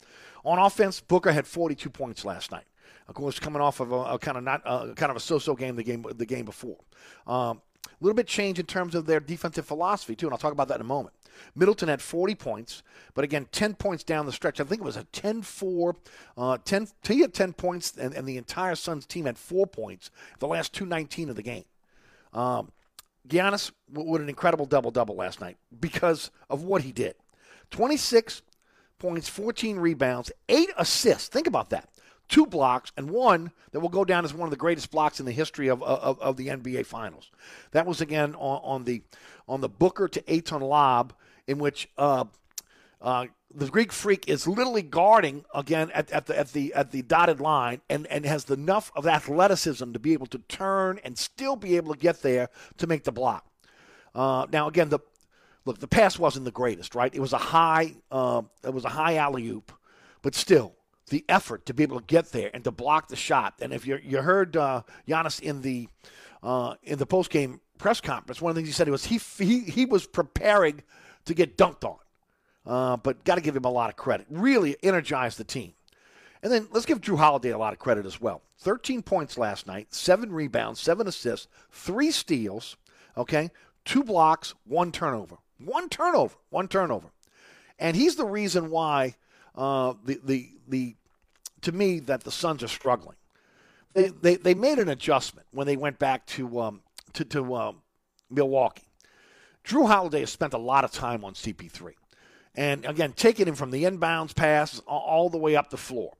On 0.45 0.59
offense, 0.59 1.01
Booker 1.01 1.33
had 1.33 1.47
42 1.47 1.91
points 1.91 2.25
last 2.25 2.53
night. 2.53 2.67
Of 3.09 3.15
course, 3.15 3.41
coming 3.41 3.63
off 3.63 3.81
of 3.81 3.91
a, 3.91 3.97
a 3.97 4.19
kind 4.19 4.37
of 4.37 4.45
not 4.45 4.63
uh, 4.65 4.93
kind 4.95 5.11
of 5.11 5.17
a 5.17 5.21
so-so 5.21 5.57
game 5.57 5.75
the 5.75 5.83
game 5.83 6.05
the 6.15 6.27
game 6.27 6.45
before. 6.45 6.79
Um, 7.27 7.63
a 7.87 8.05
little 8.05 8.15
bit 8.15 8.27
change 8.27 8.59
in 8.59 8.67
terms 8.67 8.95
of 8.95 9.07
their 9.07 9.21
defensive 9.21 9.67
philosophy 9.67 10.15
too, 10.15 10.27
and 10.27 10.35
I'll 10.35 10.39
talk 10.39 10.53
about 10.53 10.69
that 10.69 10.77
in 10.77 10.83
a 10.83 10.85
moment. 10.85 11.15
Middleton 11.55 11.89
had 11.89 12.03
40 12.03 12.35
points, 12.35 12.83
but 13.15 13.25
again, 13.25 13.47
10 13.53 13.75
points 13.75 14.05
down 14.05 14.27
the 14.27 14.33
stretch. 14.33 14.61
I 14.61 14.65
think 14.65 14.81
it 14.81 14.85
was 14.85 14.97
a 14.97 15.05
10-4, 15.05 15.95
uh, 16.37 16.59
10. 16.65 16.89
He 17.09 17.21
had 17.21 17.35
10 17.35 17.53
points, 17.53 17.97
and, 17.97 18.15
and 18.15 18.27
the 18.29 18.37
entire 18.37 18.75
Suns 18.75 19.07
team 19.07 19.27
had 19.27 19.39
four 19.39 19.67
points. 19.67 20.11
The 20.39 20.47
last 20.47 20.73
219 20.73 21.31
of 21.31 21.37
the 21.37 21.43
game. 21.43 21.65
Um, 22.33 22.73
Giannis 23.29 23.73
with 23.93 24.23
an 24.23 24.29
incredible 24.29 24.67
double 24.67 24.91
double 24.91 25.17
last 25.17 25.41
night 25.41 25.57
because 25.81 26.31
of 26.49 26.63
what 26.63 26.83
he 26.83 26.93
did. 26.93 27.15
26 27.71 28.43
points, 28.99 29.29
14 29.29 29.79
rebounds, 29.79 30.31
eight 30.49 30.71
assists. 30.77 31.29
Think 31.29 31.47
about 31.47 31.71
that. 31.71 31.89
Two 32.29 32.47
blocks 32.47 32.93
and 32.97 33.11
one 33.11 33.53
that 33.71 33.81
will 33.81 33.89
go 33.89 34.05
down 34.05 34.25
as 34.25 34.35
one 34.35 34.47
of 34.47 34.51
the 34.51 34.57
greatest 34.57 34.91
blocks 34.91 35.21
in 35.21 35.27
the 35.27 35.33
history 35.33 35.69
of, 35.69 35.83
of, 35.83 36.21
of 36.21 36.37
the 36.37 36.49
NBA 36.49 36.87
Finals. 36.87 37.31
That 37.71 37.87
was 37.87 38.01
again 38.01 38.35
on, 38.35 38.61
on 38.65 38.85
the 38.85 39.03
on 39.49 39.61
the 39.61 39.69
Booker 39.69 40.09
to 40.09 40.33
Ayton 40.33 40.61
lob, 40.61 41.13
in 41.47 41.59
which 41.59 41.89
uh, 41.97 42.25
uh, 43.01 43.27
the 43.55 43.67
Greek 43.67 43.93
Freak 43.93 44.29
is 44.29 44.47
literally 44.47 44.83
guarding 44.83 45.45
again 45.55 45.91
at, 45.93 46.11
at 46.11 46.27
the 46.27 46.39
at 46.39 46.53
the 46.53 46.75
at 46.75 46.91
the 46.91 47.03
dotted 47.03 47.41
line 47.41 47.81
and, 47.89 48.07
and 48.09 48.25
has 48.27 48.51
enough 48.51 48.91
of 48.97 49.07
athleticism 49.07 49.93
to 49.93 49.99
be 49.99 50.13
able 50.13 50.27
to 50.27 50.39
turn 50.49 51.01
and 51.05 51.17
still 51.17 51.57
be 51.57 51.77
able 51.77 51.95
to 51.95 52.01
get 52.01 52.23
there 52.23 52.49
to 52.79 52.87
make 52.87 53.05
the 53.05 53.13
block. 53.13 53.47
Uh, 54.15 54.47
now 54.53 54.69
again, 54.69 54.89
the 54.89 54.99
look 55.65 55.79
the 55.79 55.89
pass 55.89 56.19
wasn't 56.19 56.45
the 56.45 56.51
greatest, 56.51 56.95
right? 56.95 57.15
It 57.15 57.21
was 57.21 57.33
a 57.33 57.39
high 57.39 57.95
uh, 58.11 58.43
it 58.65 58.75
was 58.75 58.85
a 58.85 58.91
high 58.91 59.17
alley 59.17 59.47
oop, 59.49 59.73
but 60.23 60.35
still 60.35 60.75
the 61.09 61.25
effort 61.29 61.67
to 61.67 61.75
be 61.75 61.83
able 61.85 62.01
to 62.01 62.07
get 62.07 62.33
there 62.33 62.51
and 62.53 62.65
to 62.65 62.71
block 62.71 63.09
the 63.09 63.17
shot. 63.17 63.55
And 63.61 63.73
if 63.73 63.87
you 63.87 63.99
you 64.03 64.23
heard 64.23 64.57
uh, 64.57 64.83
Giannis 65.07 65.41
in 65.41 65.63
the 65.63 65.89
uh, 66.43 66.75
in 66.83 66.99
the 66.99 67.07
post 67.07 67.31
game 67.31 67.61
press 67.79 68.01
conference, 68.01 68.41
one 68.41 68.51
of 68.51 68.57
the 68.57 68.61
things 68.61 68.69
he 68.69 68.75
said 68.75 68.89
was 68.89 69.05
he 69.05 69.21
he 69.39 69.61
he 69.61 69.85
was 69.85 70.07
preparing 70.07 70.83
to 71.27 71.35
get 71.35 71.57
dunked 71.57 71.85
on. 71.85 71.99
Uh, 72.67 72.97
but 72.97 73.25
got 73.25 73.37
to 73.37 73.41
give 73.41 73.55
him 73.55 73.65
a 73.65 73.71
lot 73.71 73.91
of 73.91 73.97
credit. 73.97 74.27
Really 74.29 74.77
energized 74.83 75.39
the 75.39 75.45
team. 75.45 75.75
And 76.43 76.53
then 76.53 76.69
let's 76.73 76.87
give 76.87 77.01
Jrue 77.01 77.19
Holiday 77.19 77.51
a 77.51 77.59
lot 77.59 77.73
of 77.73 77.79
credit 77.79 78.07
as 78.07 78.21
well. 78.21 78.43
13 78.61 79.03
points 79.03 79.39
last 79.39 79.67
night, 79.67 79.93
seven 79.95 80.33
rebounds, 80.33 80.81
seven 80.81 81.07
assists, 81.07 81.49
three 81.71 82.11
steals, 82.11 82.77
okay, 83.17 83.51
two 83.85 84.03
blocks, 84.03 84.55
one 84.65 84.91
turnover. 84.93 85.37
One 85.59 85.89
turnover, 85.89 86.35
one 86.51 86.69
turnover. 86.69 87.09
And 87.79 87.97
he's 87.97 88.17
the 88.17 88.27
reason 88.27 88.71
why 88.71 89.15
uh, 89.55 89.95
the, 90.05 90.21
the, 90.23 90.51
the, 90.69 90.97
to 91.63 91.73
me, 91.73 92.01
that 92.01 92.25
the 92.25 92.31
Suns 92.31 92.63
are 92.63 92.69
struggling. 92.69 93.17
They, 93.95 94.09
they, 94.09 94.37
they 94.37 94.55
made 94.55 94.79
an 94.79 94.89
adjustment 94.89 95.47
when 95.53 95.67
they 95.67 95.77
went 95.77 95.99
back 95.99 96.27
to, 96.27 96.61
um, 96.61 96.83
to, 97.15 97.25
to 97.25 97.55
um, 97.55 97.83
Milwaukee. 98.31 98.86
Jrue 99.67 99.89
Holiday 99.89 100.21
has 100.21 100.31
spent 100.31 100.55
a 100.55 100.59
lot 100.59 100.85
of 100.85 100.93
time 100.93 101.25
on 101.25 101.35
CP3. 101.35 101.95
And 102.55 102.85
again, 102.87 103.13
taking 103.13 103.49
him 103.49 103.55
from 103.55 103.71
the 103.71 103.85
inbounds 103.85 104.35
pass 104.35 104.81
all 104.87 105.29
the 105.29 105.39
way 105.39 105.57
up 105.57 105.71
the 105.71 105.77
floor. 105.77 106.15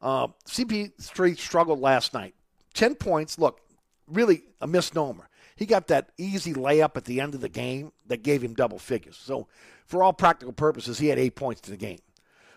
Uh, 0.00 0.28
CP3 0.46 1.36
struggled 1.38 1.80
last 1.80 2.14
night. 2.14 2.34
10 2.74 2.94
points. 2.94 3.38
Look, 3.38 3.60
really 4.06 4.44
a 4.60 4.66
misnomer. 4.66 5.28
He 5.56 5.66
got 5.66 5.88
that 5.88 6.10
easy 6.18 6.52
layup 6.52 6.96
at 6.96 7.04
the 7.04 7.20
end 7.20 7.34
of 7.34 7.40
the 7.40 7.48
game 7.48 7.92
that 8.06 8.22
gave 8.22 8.42
him 8.42 8.54
double 8.54 8.78
figures. 8.78 9.16
So, 9.16 9.46
for 9.86 10.02
all 10.02 10.12
practical 10.12 10.52
purposes, 10.52 10.98
he 10.98 11.08
had 11.08 11.18
eight 11.18 11.36
points 11.36 11.60
to 11.62 11.70
the 11.70 11.76
game. 11.76 12.00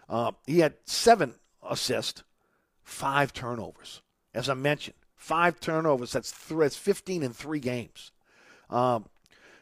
Uh, 0.10 0.32
he 0.46 0.60
had 0.60 0.76
seven 0.86 1.36
assists, 1.62 2.24
five 2.84 3.34
turnovers. 3.34 4.02
As 4.34 4.50
I 4.50 4.54
mentioned, 4.54 4.96
five 5.16 5.60
turnovers. 5.60 6.14
That's, 6.14 6.32
th- 6.32 6.60
that's 6.60 6.78
15 6.78 7.24
in 7.24 7.34
three 7.34 7.60
games. 7.60 8.12
Um, 8.70 9.06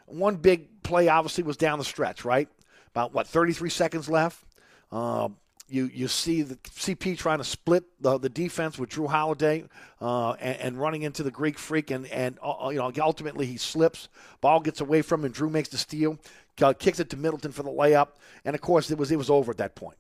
one 0.06 0.36
big 0.36 0.84
play, 0.84 1.08
obviously, 1.08 1.44
was 1.44 1.58
down 1.58 1.80
the 1.80 1.86
stretch, 1.86 2.26
right? 2.26 2.48
About 2.92 3.14
what, 3.14 3.28
33 3.28 3.70
seconds 3.70 4.10
left? 4.10 4.44
Um, 4.92 5.38
you 5.68 5.90
you 5.92 6.08
see 6.08 6.44
the 6.44 6.56
CP 6.56 7.18
trying 7.18 7.40
to 7.40 7.44
split 7.44 7.84
the, 8.00 8.20
the 8.20 8.30
defense 8.30 8.78
with 8.78 8.92
Jrue 8.92 9.10
Holiday 9.10 9.64
uh, 10.00 10.34
and, 10.34 10.58
and, 10.60 10.80
running 10.80 11.02
into 11.02 11.24
the 11.24 11.32
Greek 11.32 11.58
Freak, 11.58 11.90
and 11.90 12.06
and 12.08 12.38
uh, 12.44 12.70
you 12.70 12.78
know 12.78 12.92
ultimately 13.02 13.48
he 13.48 13.58
slips. 13.58 14.08
Ball 14.42 14.60
gets 14.60 14.82
away 14.82 15.02
from 15.02 15.26
him. 15.26 15.34
Jrue 15.34 15.50
makes 15.50 15.70
the 15.70 15.78
steal, 15.78 16.20
uh, 16.62 16.74
kicks 16.74 17.00
it 17.00 17.10
to 17.10 17.18
Middleton 17.18 17.52
for 17.52 17.64
the 17.64 17.72
layup, 17.72 18.10
and 18.44 18.54
of 18.54 18.62
course 18.62 18.92
it 18.92 18.98
was 18.98 19.12
it 19.12 19.18
was 19.18 19.30
over 19.30 19.52
at 19.52 19.58
that 19.58 19.76
point. 19.76 19.98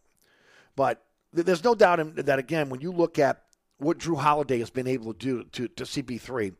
But 0.75 1.03
th- 1.33 1.45
there's 1.45 1.63
no 1.63 1.73
doubt 1.73 1.99
in, 1.99 2.13
that 2.15 2.37
again 2.37 2.69
when 2.69 2.81
you 2.81 2.91
look 2.91 3.17
at 3.17 3.41
what 3.77 3.97
Jrue 3.97 4.19
Holiday 4.19 4.59
has 4.59 4.69
been 4.69 4.87
able 4.87 5.13
to 5.13 5.19
do 5.19 5.43
to, 5.45 5.67
to 5.67 5.83
CP3, 5.83 6.53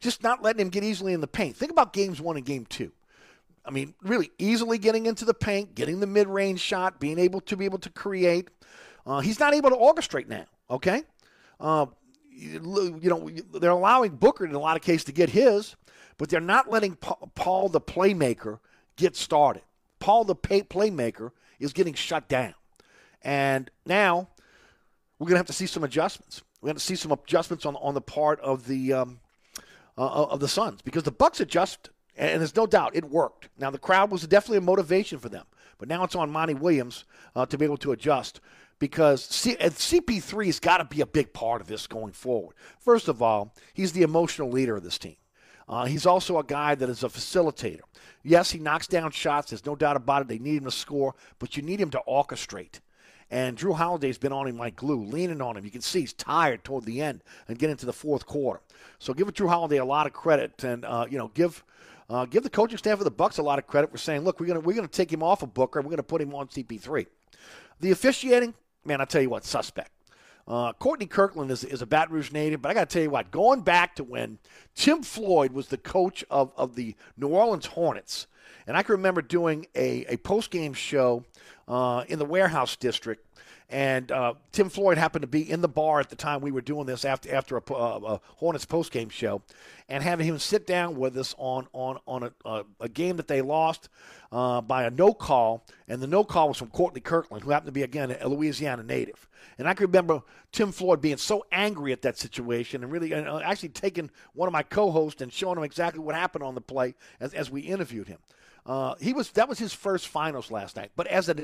just 0.00 0.22
not 0.22 0.42
letting 0.42 0.60
him 0.60 0.68
get 0.68 0.84
easily 0.84 1.12
in 1.12 1.20
the 1.20 1.28
paint. 1.28 1.56
Think 1.56 1.72
about 1.72 1.92
games 1.92 2.20
one 2.20 2.36
and 2.36 2.46
game 2.46 2.66
two. 2.66 2.92
I 3.68 3.70
mean, 3.70 3.94
really 4.02 4.30
easily 4.38 4.78
getting 4.78 5.04
into 5.04 5.26
the 5.26 5.34
paint, 5.34 5.74
getting 5.74 6.00
the 6.00 6.06
mid-range 6.06 6.60
shot, 6.60 6.98
being 6.98 7.18
able 7.18 7.42
to 7.42 7.56
be 7.56 7.66
able 7.66 7.78
to 7.80 7.90
create. 7.90 8.48
Uh, 9.06 9.20
he's 9.20 9.38
not 9.38 9.54
able 9.54 9.68
to 9.70 9.76
orchestrate 9.76 10.26
now. 10.26 10.46
Okay, 10.70 11.02
uh, 11.60 11.86
you, 12.30 12.98
you, 13.00 13.10
know 13.10 13.28
they're 13.58 13.70
allowing 13.70 14.16
Booker 14.16 14.46
in 14.46 14.54
a 14.54 14.58
lot 14.58 14.76
of 14.76 14.82
cases 14.82 15.04
to 15.04 15.12
get 15.12 15.30
his, 15.30 15.76
but 16.16 16.28
they're 16.28 16.40
not 16.40 16.70
letting 16.70 16.96
pa- 16.96 17.16
Paul 17.34 17.68
the 17.68 17.80
playmaker 17.80 18.58
get 18.96 19.16
started. 19.16 19.62
Paul 19.98 20.24
the 20.24 20.36
playmaker 20.36 21.32
is 21.58 21.72
getting 21.72 21.94
shut 21.94 22.28
down, 22.28 22.54
and 23.22 23.70
now 23.84 24.28
we're 25.18 25.26
going 25.26 25.34
to 25.34 25.38
have 25.38 25.46
to 25.46 25.52
see 25.52 25.66
some 25.66 25.84
adjustments. 25.84 26.42
We're 26.60 26.68
going 26.68 26.76
to 26.76 26.82
see 26.82 26.96
some 26.96 27.12
adjustments 27.12 27.66
on 27.66 27.76
on 27.76 27.94
the 27.94 28.00
part 28.00 28.40
of 28.40 28.66
the 28.66 28.92
um, 28.94 29.20
uh, 29.98 30.24
of 30.24 30.40
the 30.40 30.48
Suns 30.48 30.80
because 30.82 31.02
the 31.02 31.10
Bucks 31.10 31.40
adjusted. 31.40 31.90
And 32.16 32.40
there's 32.40 32.56
no 32.56 32.66
doubt 32.66 32.96
it 32.96 33.04
worked. 33.04 33.48
Now, 33.58 33.70
the 33.70 33.78
crowd 33.78 34.10
was 34.10 34.26
definitely 34.26 34.58
a 34.58 34.62
motivation 34.62 35.20
for 35.20 35.28
them. 35.28 35.44
But 35.78 35.88
now 35.88 36.02
it's 36.02 36.16
on 36.16 36.30
Monty 36.30 36.54
Williams 36.54 37.04
uh, 37.36 37.46
to 37.46 37.56
be 37.56 37.64
able 37.64 37.76
to 37.76 37.92
adjust 37.92 38.40
because 38.80 39.24
C- 39.24 39.54
CP3 39.54 40.46
has 40.46 40.58
got 40.58 40.78
to 40.78 40.84
be 40.84 41.00
a 41.00 41.06
big 41.06 41.32
part 41.32 41.60
of 41.60 41.68
this 41.68 41.86
going 41.86 42.12
forward. 42.12 42.56
First 42.80 43.06
of 43.06 43.22
all, 43.22 43.54
he's 43.72 43.92
the 43.92 44.02
emotional 44.02 44.50
leader 44.50 44.76
of 44.76 44.82
this 44.82 44.98
team. 44.98 45.14
Uh, 45.68 45.84
he's 45.84 46.06
also 46.06 46.38
a 46.38 46.44
guy 46.44 46.74
that 46.74 46.88
is 46.88 47.04
a 47.04 47.08
facilitator. 47.08 47.82
Yes, 48.24 48.50
he 48.50 48.58
knocks 48.58 48.86
down 48.88 49.10
shots. 49.10 49.50
There's 49.50 49.66
no 49.66 49.76
doubt 49.76 49.96
about 49.96 50.22
it. 50.22 50.28
They 50.28 50.38
need 50.38 50.56
him 50.56 50.64
to 50.64 50.70
score, 50.70 51.14
but 51.38 51.56
you 51.56 51.62
need 51.62 51.80
him 51.80 51.90
to 51.90 52.02
orchestrate. 52.08 52.80
And 53.30 53.58
Jrue 53.58 53.76
Holiday's 53.76 54.16
been 54.16 54.32
on 54.32 54.46
him 54.46 54.56
like 54.56 54.76
glue, 54.76 55.04
leaning 55.04 55.42
on 55.42 55.56
him. 55.56 55.64
You 55.64 55.70
can 55.70 55.82
see 55.82 56.00
he's 56.00 56.14
tired 56.14 56.64
toward 56.64 56.84
the 56.84 57.02
end 57.02 57.22
and 57.46 57.58
get 57.58 57.68
into 57.68 57.84
the 57.84 57.92
fourth 57.92 58.24
quarter. 58.24 58.60
So 58.98 59.12
give 59.12 59.32
Jrue 59.32 59.48
Holiday 59.48 59.76
a 59.76 59.84
lot 59.84 60.06
of 60.06 60.12
credit, 60.12 60.64
and 60.64 60.84
uh, 60.84 61.06
you 61.08 61.18
know 61.18 61.28
give 61.34 61.62
uh, 62.08 62.24
give 62.24 62.42
the 62.42 62.50
coaching 62.50 62.78
staff 62.78 62.98
of 62.98 63.04
the 63.04 63.10
Bucks 63.10 63.38
a 63.38 63.42
lot 63.42 63.58
of 63.58 63.66
credit 63.66 63.90
for 63.90 63.98
saying, 63.98 64.22
"Look, 64.22 64.40
we're 64.40 64.46
gonna 64.46 64.60
we're 64.60 64.76
gonna 64.76 64.88
take 64.88 65.12
him 65.12 65.22
off 65.22 65.42
of 65.42 65.52
Booker. 65.52 65.82
We're 65.82 65.90
gonna 65.90 66.02
put 66.02 66.22
him 66.22 66.34
on 66.34 66.48
CP3." 66.48 67.06
The 67.80 67.90
officiating, 67.90 68.54
man, 68.84 69.00
I 69.00 69.04
tell 69.04 69.22
you 69.22 69.30
what, 69.30 69.44
suspect. 69.44 69.90
Uh, 70.48 70.72
Courtney 70.72 71.06
Kirkland 71.06 71.50
is, 71.50 71.62
is 71.62 71.82
a 71.82 71.86
Baton 71.86 72.14
Rouge 72.14 72.32
native, 72.32 72.62
but 72.62 72.70
I 72.70 72.74
got 72.74 72.88
to 72.88 72.92
tell 72.92 73.02
you 73.02 73.10
what, 73.10 73.30
going 73.30 73.60
back 73.60 73.94
to 73.96 74.04
when 74.04 74.38
Tim 74.74 75.02
Floyd 75.02 75.52
was 75.52 75.68
the 75.68 75.76
coach 75.76 76.24
of, 76.30 76.52
of 76.56 76.74
the 76.74 76.96
New 77.18 77.28
Orleans 77.28 77.66
Hornets, 77.66 78.26
and 78.66 78.74
I 78.74 78.82
can 78.82 78.92
remember 78.92 79.20
doing 79.20 79.66
a, 79.74 80.06
a 80.06 80.16
post 80.16 80.50
game 80.50 80.72
show 80.72 81.22
uh, 81.68 82.04
in 82.08 82.18
the 82.18 82.24
warehouse 82.24 82.74
district 82.76 83.24
and 83.70 84.10
uh, 84.10 84.34
Tim 84.52 84.70
Floyd 84.70 84.96
happened 84.96 85.22
to 85.22 85.28
be 85.28 85.50
in 85.50 85.60
the 85.60 85.68
bar 85.68 86.00
at 86.00 86.08
the 86.08 86.16
time 86.16 86.40
we 86.40 86.50
were 86.50 86.62
doing 86.62 86.86
this 86.86 87.04
after 87.04 87.34
after 87.34 87.58
a, 87.58 87.72
a 87.72 88.20
Hornets 88.36 88.64
post 88.64 88.92
game 88.92 89.10
show, 89.10 89.42
and 89.88 90.02
having 90.02 90.26
him 90.26 90.38
sit 90.38 90.66
down 90.66 90.96
with 90.96 91.16
us 91.18 91.34
on 91.36 91.66
on 91.74 91.98
on 92.06 92.22
a, 92.22 92.32
a, 92.46 92.64
a 92.80 92.88
game 92.88 93.16
that 93.16 93.28
they 93.28 93.42
lost 93.42 93.90
uh, 94.32 94.62
by 94.62 94.84
a 94.84 94.90
no 94.90 95.12
call, 95.12 95.66
and 95.86 96.00
the 96.00 96.06
no 96.06 96.24
call 96.24 96.48
was 96.48 96.56
from 96.56 96.68
Courtney 96.68 97.02
Kirkland, 97.02 97.44
who 97.44 97.50
happened 97.50 97.68
to 97.68 97.72
be 97.72 97.82
again 97.82 98.16
a 98.18 98.28
Louisiana 98.28 98.82
native. 98.82 99.28
And 99.58 99.68
I 99.68 99.74
can 99.74 99.86
remember 99.86 100.22
Tim 100.52 100.72
Floyd 100.72 101.02
being 101.02 101.16
so 101.18 101.44
angry 101.52 101.92
at 101.92 102.00
that 102.02 102.16
situation, 102.16 102.82
and 102.82 102.90
really 102.90 103.12
uh, 103.12 103.40
actually 103.40 103.70
taking 103.70 104.10
one 104.32 104.46
of 104.46 104.52
my 104.52 104.62
co-hosts 104.62 105.20
and 105.20 105.30
showing 105.30 105.58
him 105.58 105.64
exactly 105.64 106.00
what 106.00 106.14
happened 106.14 106.42
on 106.44 106.54
the 106.54 106.60
play 106.62 106.94
as, 107.20 107.34
as 107.34 107.50
we 107.50 107.60
interviewed 107.60 108.08
him. 108.08 108.18
Uh, 108.68 108.94
he 109.00 109.14
was 109.14 109.30
that 109.30 109.48
was 109.48 109.58
his 109.58 109.72
first 109.72 110.08
finals 110.08 110.50
last 110.50 110.76
night, 110.76 110.90
but 110.94 111.06
as 111.06 111.30
a, 111.30 111.34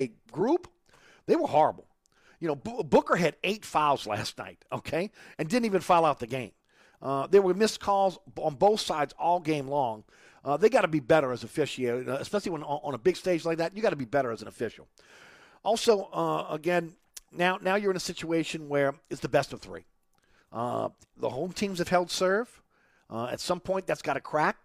a 0.00 0.10
group 0.32 0.66
they 1.26 1.36
were 1.36 1.46
horrible. 1.46 1.86
You 2.40 2.48
know, 2.48 2.56
B- 2.56 2.82
Booker 2.84 3.14
had 3.14 3.36
eight 3.44 3.64
fouls 3.64 4.04
last 4.06 4.36
night, 4.36 4.64
okay, 4.72 5.12
and 5.38 5.48
didn't 5.48 5.66
even 5.66 5.80
foul 5.80 6.04
out 6.04 6.18
the 6.18 6.26
game. 6.26 6.50
Uh, 7.00 7.28
there 7.28 7.40
were 7.40 7.54
missed 7.54 7.78
calls 7.78 8.18
on 8.36 8.56
both 8.56 8.80
sides 8.80 9.14
all 9.16 9.38
game 9.38 9.68
long. 9.68 10.02
Uh, 10.44 10.56
they 10.56 10.68
got 10.68 10.80
to 10.80 10.88
be 10.88 10.98
better 10.98 11.30
as 11.30 11.44
officiators, 11.44 12.08
uh, 12.08 12.14
especially 12.14 12.50
when 12.50 12.64
on, 12.64 12.80
on 12.82 12.94
a 12.94 12.98
big 12.98 13.16
stage 13.16 13.44
like 13.44 13.58
that. 13.58 13.76
You 13.76 13.82
got 13.82 13.90
to 13.90 13.96
be 13.96 14.04
better 14.04 14.32
as 14.32 14.42
an 14.42 14.48
official. 14.48 14.88
Also, 15.64 16.08
uh, 16.12 16.46
again, 16.50 16.96
now 17.30 17.60
now 17.62 17.76
you're 17.76 17.92
in 17.92 17.96
a 17.96 18.00
situation 18.00 18.68
where 18.68 18.92
it's 19.08 19.20
the 19.20 19.28
best 19.28 19.52
of 19.52 19.60
three. 19.60 19.84
Uh, 20.52 20.88
the 21.16 21.30
home 21.30 21.52
teams 21.52 21.78
have 21.78 21.88
held 21.88 22.10
serve. 22.10 22.60
At 23.08 23.40
some 23.40 23.60
point, 23.60 23.86
that's 23.86 24.02
got 24.02 24.14
to 24.14 24.20
crack. 24.20 24.56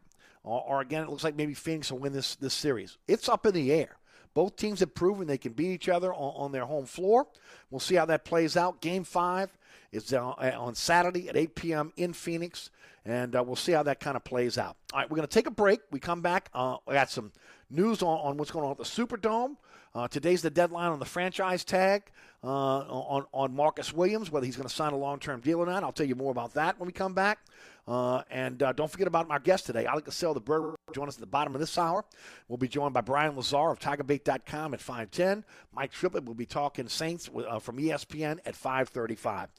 Or, 0.47 0.63
or 0.67 0.81
again, 0.81 1.03
it 1.03 1.09
looks 1.09 1.23
like 1.23 1.35
maybe 1.35 1.53
Phoenix 1.53 1.91
will 1.91 1.99
win 1.99 2.13
this 2.13 2.35
this 2.35 2.53
series. 2.53 2.97
It's 3.07 3.27
up 3.27 3.45
in 3.45 3.53
the 3.53 3.71
air. 3.71 3.97
Both 4.33 4.55
teams 4.55 4.81
have 4.81 4.93
proven 4.93 5.27
they 5.27 5.37
can 5.37 5.53
beat 5.53 5.71
each 5.71 5.89
other 5.89 6.13
on, 6.13 6.33
on 6.35 6.51
their 6.51 6.65
home 6.65 6.85
floor. 6.85 7.27
We'll 7.71 7.79
see 7.79 7.95
how 7.95 8.05
that 8.05 8.23
plays 8.23 8.55
out. 8.55 8.81
Game 8.81 9.03
five 9.03 9.49
is 9.91 10.13
on 10.13 10.75
Saturday 10.75 11.29
at 11.29 11.35
8 11.35 11.55
p.m. 11.55 11.93
in 11.97 12.13
Phoenix, 12.13 12.69
and 13.05 13.35
uh, 13.35 13.43
we'll 13.43 13.55
see 13.55 13.71
how 13.71 13.83
that 13.83 13.99
kind 13.99 14.15
of 14.15 14.23
plays 14.23 14.57
out. 14.57 14.75
All 14.93 14.99
right, 14.99 15.09
we're 15.09 15.15
going 15.15 15.27
to 15.27 15.33
take 15.33 15.47
a 15.47 15.51
break. 15.51 15.79
We 15.91 15.99
come 15.99 16.21
back. 16.21 16.49
Uh, 16.53 16.77
I 16.87 16.93
got 16.93 17.09
some 17.09 17.31
news 17.69 18.01
on, 18.01 18.19
on 18.19 18.37
what's 18.37 18.51
going 18.51 18.65
on 18.65 18.71
at 18.71 18.77
the 18.77 18.83
Superdome. 18.83 19.55
Uh, 19.95 20.07
today's 20.07 20.41
the 20.41 20.49
deadline 20.49 20.91
on 20.91 20.99
the 20.99 21.05
franchise 21.05 21.63
tag 21.63 22.03
uh, 22.43 22.47
on, 22.47 23.25
on 23.33 23.55
Marcus 23.55 23.91
Williams, 23.93 24.29
whether 24.29 24.45
he's 24.45 24.55
going 24.55 24.67
to 24.67 24.73
sign 24.73 24.93
a 24.93 24.97
long 24.97 25.19
term 25.19 25.39
deal 25.39 25.59
or 25.59 25.65
not. 25.65 25.83
I'll 25.83 25.91
tell 25.91 26.05
you 26.05 26.15
more 26.15 26.31
about 26.31 26.53
that 26.53 26.79
when 26.79 26.85
we 26.85 26.93
come 26.93 27.13
back. 27.13 27.39
Uh, 27.87 28.21
and 28.29 28.61
uh, 28.61 28.73
don't 28.73 28.91
forget 28.91 29.07
about 29.07 29.31
our 29.31 29.39
guest 29.39 29.65
today, 29.65 29.85
Oleh 29.85 30.03
Kosel, 30.03 30.33
the 30.33 30.41
bird. 30.41 30.75
Join 30.93 31.07
us 31.07 31.15
at 31.15 31.21
the 31.21 31.25
bottom 31.25 31.55
of 31.55 31.61
this 31.61 31.77
hour. 31.77 32.03
We'll 32.49 32.57
be 32.57 32.67
joined 32.67 32.93
by 32.93 33.01
Brian 33.01 33.35
Lazar 33.35 33.71
of 33.71 33.79
TigerBait.com 33.79 34.73
at 34.73 34.81
510. 34.81 35.45
Mike 35.73 35.91
Triplett 35.91 36.25
will 36.25 36.33
be 36.33 36.45
talking 36.45 36.89
Saints 36.89 37.29
uh, 37.47 37.59
from 37.59 37.77
ESPN 37.77 38.39
at 38.45 38.55
535. 38.55 39.49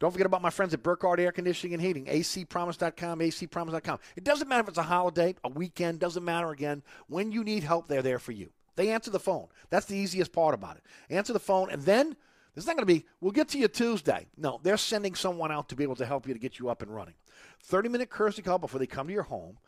Don't 0.00 0.10
forget 0.10 0.26
about 0.26 0.42
my 0.42 0.50
friends 0.50 0.74
at 0.74 0.82
Burkhardt 0.82 1.18
Air 1.18 1.32
Conditioning 1.32 1.74
and 1.74 1.82
Heating, 1.82 2.06
acpromise.com, 2.06 3.20
acpromise.com. 3.20 3.98
It 4.16 4.24
doesn't 4.24 4.48
matter 4.48 4.62
if 4.62 4.68
it's 4.68 4.78
a 4.78 4.82
holiday, 4.82 5.34
a 5.42 5.48
weekend, 5.48 5.98
doesn't 5.98 6.24
matter 6.24 6.50
again. 6.50 6.82
When 7.08 7.32
you 7.32 7.42
need 7.42 7.64
help, 7.64 7.88
they're 7.88 8.02
there 8.02 8.18
for 8.18 8.32
you. 8.32 8.50
They 8.76 8.90
answer 8.90 9.10
the 9.10 9.18
phone. 9.18 9.48
That's 9.70 9.86
the 9.86 9.96
easiest 9.96 10.32
part 10.32 10.54
about 10.54 10.76
it. 10.76 10.82
Answer 11.10 11.32
the 11.32 11.40
phone, 11.40 11.70
and 11.70 11.82
then 11.82 12.16
there's 12.54 12.66
not 12.66 12.76
going 12.76 12.86
to 12.86 12.92
be, 12.92 13.06
we'll 13.20 13.32
get 13.32 13.48
to 13.50 13.58
you 13.58 13.66
Tuesday. 13.68 14.26
No, 14.36 14.60
they're 14.62 14.76
sending 14.76 15.14
someone 15.14 15.50
out 15.50 15.68
to 15.70 15.76
be 15.76 15.84
able 15.84 15.96
to 15.96 16.06
help 16.06 16.28
you 16.28 16.34
to 16.34 16.40
get 16.40 16.58
you 16.58 16.68
up 16.68 16.82
and 16.82 16.94
running. 16.94 17.14
30 17.62 17.88
minute 17.88 18.10
courtesy 18.10 18.42
call 18.42 18.58
before 18.58 18.78
they 18.78 18.86
come 18.86 19.06
to 19.06 19.12
your 19.12 19.24
home. 19.24 19.58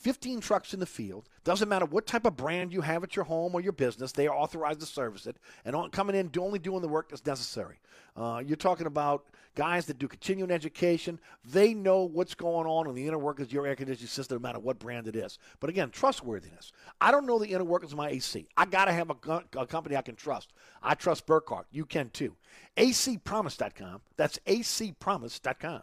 15 0.00 0.40
trucks 0.40 0.72
in 0.72 0.80
the 0.80 0.86
field. 0.86 1.28
Doesn't 1.44 1.68
matter 1.68 1.84
what 1.84 2.06
type 2.06 2.24
of 2.24 2.36
brand 2.36 2.72
you 2.72 2.80
have 2.80 3.04
at 3.04 3.14
your 3.14 3.26
home 3.26 3.54
or 3.54 3.60
your 3.60 3.72
business, 3.72 4.12
they 4.12 4.26
are 4.26 4.34
authorized 4.34 4.80
to 4.80 4.86
service 4.86 5.26
it 5.26 5.36
and 5.64 5.76
on, 5.76 5.90
coming 5.90 6.16
in 6.16 6.30
only 6.38 6.58
doing 6.58 6.80
the 6.80 6.88
work 6.88 7.10
that's 7.10 7.26
necessary. 7.26 7.80
Uh, 8.16 8.42
you're 8.44 8.56
talking 8.56 8.86
about 8.86 9.26
guys 9.54 9.86
that 9.86 9.98
do 9.98 10.08
continuing 10.08 10.50
education. 10.50 11.20
They 11.44 11.74
know 11.74 12.04
what's 12.04 12.34
going 12.34 12.66
on 12.66 12.88
in 12.88 12.94
the 12.94 13.06
inner 13.06 13.18
workings 13.18 13.48
of 13.48 13.52
your 13.52 13.66
air 13.66 13.76
conditioning 13.76 14.08
system, 14.08 14.40
no 14.40 14.48
matter 14.48 14.58
what 14.58 14.78
brand 14.78 15.06
it 15.06 15.16
is. 15.16 15.38
But 15.60 15.68
again, 15.68 15.90
trustworthiness. 15.90 16.72
I 17.00 17.10
don't 17.10 17.26
know 17.26 17.38
the 17.38 17.48
inner 17.48 17.64
workings 17.64 17.92
of 17.92 17.98
my 17.98 18.08
AC. 18.08 18.48
I 18.56 18.64
got 18.64 18.86
to 18.86 18.92
have 18.92 19.10
a, 19.10 19.42
a 19.58 19.66
company 19.66 19.96
I 19.96 20.02
can 20.02 20.16
trust. 20.16 20.52
I 20.82 20.94
trust 20.94 21.26
Burkhardt. 21.26 21.66
You 21.70 21.84
can 21.84 22.08
too. 22.08 22.36
acpromise.com. 22.78 24.00
That's 24.16 24.38
acpromise.com. 24.46 25.82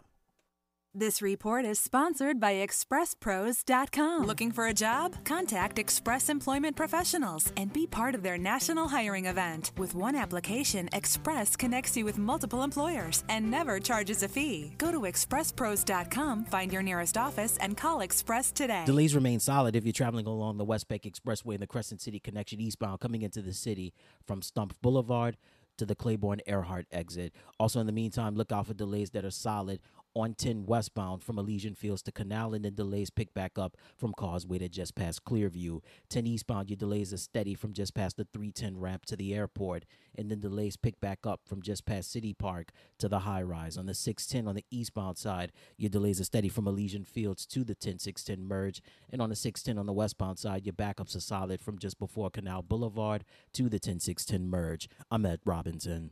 This 1.00 1.22
report 1.22 1.64
is 1.64 1.78
sponsored 1.78 2.40
by 2.40 2.56
ExpressPros.com. 2.56 4.26
Looking 4.26 4.52
for 4.52 4.66
a 4.66 4.74
job? 4.74 5.24
Contact 5.26 5.78
Express 5.78 6.28
Employment 6.28 6.76
Professionals 6.76 7.54
and 7.56 7.72
be 7.72 7.86
part 7.86 8.16
of 8.16 8.24
their 8.24 8.40
national 8.40 8.88
hiring 8.88 9.26
event. 9.26 9.74
With 9.78 9.94
one 9.94 10.16
application, 10.16 10.90
Express 10.94 11.56
connects 11.56 11.96
you 11.96 12.04
with 12.04 12.18
multiple 12.18 12.64
employers 12.64 13.24
and 13.30 13.52
never 13.52 13.80
charges 13.80 14.24
a 14.24 14.28
fee. 14.28 14.74
Go 14.80 14.92
to 14.92 15.02
ExpressPros.com, 15.02 16.46
find 16.46 16.74
your 16.74 16.82
nearest 16.82 17.16
office, 17.16 17.58
and 17.58 17.78
call 17.78 18.02
Express 18.02 18.52
today. 18.52 18.82
Delays 18.88 19.14
remain 19.14 19.40
solid 19.40 19.76
if 19.76 19.86
you're 19.86 19.94
traveling 19.94 20.26
along 20.26 20.58
the 20.58 20.66
West 20.66 20.88
Bank 20.88 21.04
Expressway 21.04 21.54
and 21.54 21.62
the 21.62 21.68
Crescent 21.68 22.02
City 22.02 22.20
connection 22.20 22.60
eastbound 22.60 23.02
coming 23.02 23.22
into 23.22 23.44
the 23.44 23.54
city 23.54 23.94
from 24.26 24.42
Stumpf 24.42 24.72
Boulevard 24.82 25.38
to 25.78 25.86
the 25.86 25.96
Claiborne 25.96 26.42
Earhart 26.48 26.88
exit. 26.92 27.34
Also, 27.60 27.80
in 27.80 27.86
the 27.86 27.92
meantime, 27.92 28.36
look 28.36 28.52
out 28.52 28.68
for 28.68 28.74
delays 28.74 29.12
that 29.12 29.24
are 29.24 29.32
solid 29.32 29.80
on 30.18 30.34
10 30.34 30.66
westbound 30.66 31.24
from 31.24 31.38
Elysian 31.38 31.76
Fields 31.76 32.02
to 32.02 32.12
Canal, 32.12 32.56
and 32.56 32.66
then 32.66 32.74
delays 32.74 33.12
pick 33.12 33.34
back 33.36 33.60
up 33.60 33.78
from 33.96 34.14
Causeway 34.14 34.58
to 34.58 34.68
just 34.68 34.96
past 34.96 35.24
Clearview. 35.24 35.82
10 36.10 36.26
eastbound, 36.26 36.70
your 36.70 36.78
delays 36.78 37.14
are 37.14 37.18
steady 37.18 37.54
from 37.54 37.72
just 37.72 37.94
past 37.94 38.18
the 38.18 38.28
310 38.34 38.80
ramp 38.80 39.06
to 39.06 39.16
the 39.16 39.36
airport, 39.36 39.86
and 40.16 40.32
then 40.32 40.40
delays 40.40 40.76
pick 40.76 41.00
back 41.00 41.20
up 41.26 41.42
from 41.46 41.62
just 41.62 41.86
past 41.86 42.12
City 42.12 42.34
Park 42.34 42.72
to 42.98 43.08
the 43.08 43.20
high 43.20 43.44
rise. 43.44 43.78
On 43.78 43.86
the 43.86 43.94
610 43.94 44.48
on 44.48 44.56
the 44.56 44.66
eastbound 44.72 45.18
side, 45.20 45.52
your 45.78 45.90
delays 45.90 46.20
are 46.20 46.26
steady 46.26 46.50
from 46.50 46.68
Elysian 46.68 47.04
Fields 47.04 47.46
to 47.46 47.64
the 47.64 47.76
10610 47.76 48.44
merge, 48.44 48.82
and 49.12 49.22
on 49.22 49.30
the 49.30 49.36
610 49.36 49.80
on 49.80 49.86
the 49.86 49.94
westbound 49.94 50.40
side, 50.40 50.66
your 50.66 50.74
backups 50.74 51.16
are 51.16 51.20
solid 51.20 51.62
from 51.62 51.78
just 51.78 52.00
before 52.00 52.32
Canal 52.32 52.64
Boulevard 52.64 53.24
to 53.54 53.70
the 53.70 53.80
10610 53.80 54.50
merge. 54.50 54.90
I'm 55.12 55.28
at 55.28 55.42
Robinson. 55.46 56.10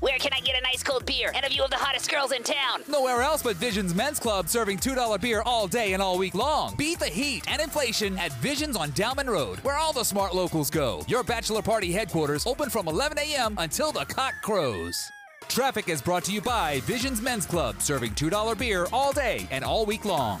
Where 0.00 0.18
can 0.18 0.32
I 0.32 0.38
get 0.38 0.56
a 0.56 0.62
nice 0.62 0.84
cold 0.84 1.06
beer 1.06 1.32
and 1.34 1.44
a 1.44 1.48
view 1.48 1.64
of 1.64 1.70
the 1.70 1.76
hottest 1.76 2.08
girls 2.08 2.30
in 2.30 2.44
town? 2.44 2.84
Nowhere 2.86 3.20
else 3.20 3.42
but 3.42 3.56
Visions 3.56 3.96
Men's 3.96 4.20
Club 4.20 4.48
serving 4.48 4.78
$2 4.78 5.20
beer 5.20 5.42
all 5.44 5.66
day 5.66 5.92
and 5.92 6.00
all 6.00 6.16
week 6.16 6.36
long. 6.36 6.76
Beat 6.76 7.00
the 7.00 7.06
heat 7.06 7.50
and 7.50 7.60
inflation 7.60 8.16
at 8.16 8.32
Visions 8.34 8.76
on 8.76 8.92
Downman 8.92 9.28
Road, 9.28 9.58
where 9.60 9.76
all 9.76 9.92
the 9.92 10.04
smart 10.04 10.36
locals 10.36 10.70
go. 10.70 11.02
Your 11.08 11.24
bachelor 11.24 11.62
party 11.62 11.90
headquarters 11.90 12.46
open 12.46 12.70
from 12.70 12.86
11 12.86 13.18
a.m. 13.18 13.56
until 13.58 13.90
the 13.90 14.04
cock 14.04 14.34
crows. 14.40 15.10
Traffic 15.48 15.88
is 15.88 16.00
brought 16.00 16.22
to 16.24 16.32
you 16.32 16.42
by 16.42 16.78
Visions 16.80 17.20
Men's 17.20 17.44
Club, 17.46 17.82
serving 17.82 18.12
$2 18.12 18.56
beer 18.56 18.86
all 18.92 19.12
day 19.12 19.48
and 19.50 19.64
all 19.64 19.84
week 19.84 20.04
long. 20.04 20.40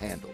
handle. 0.01 0.29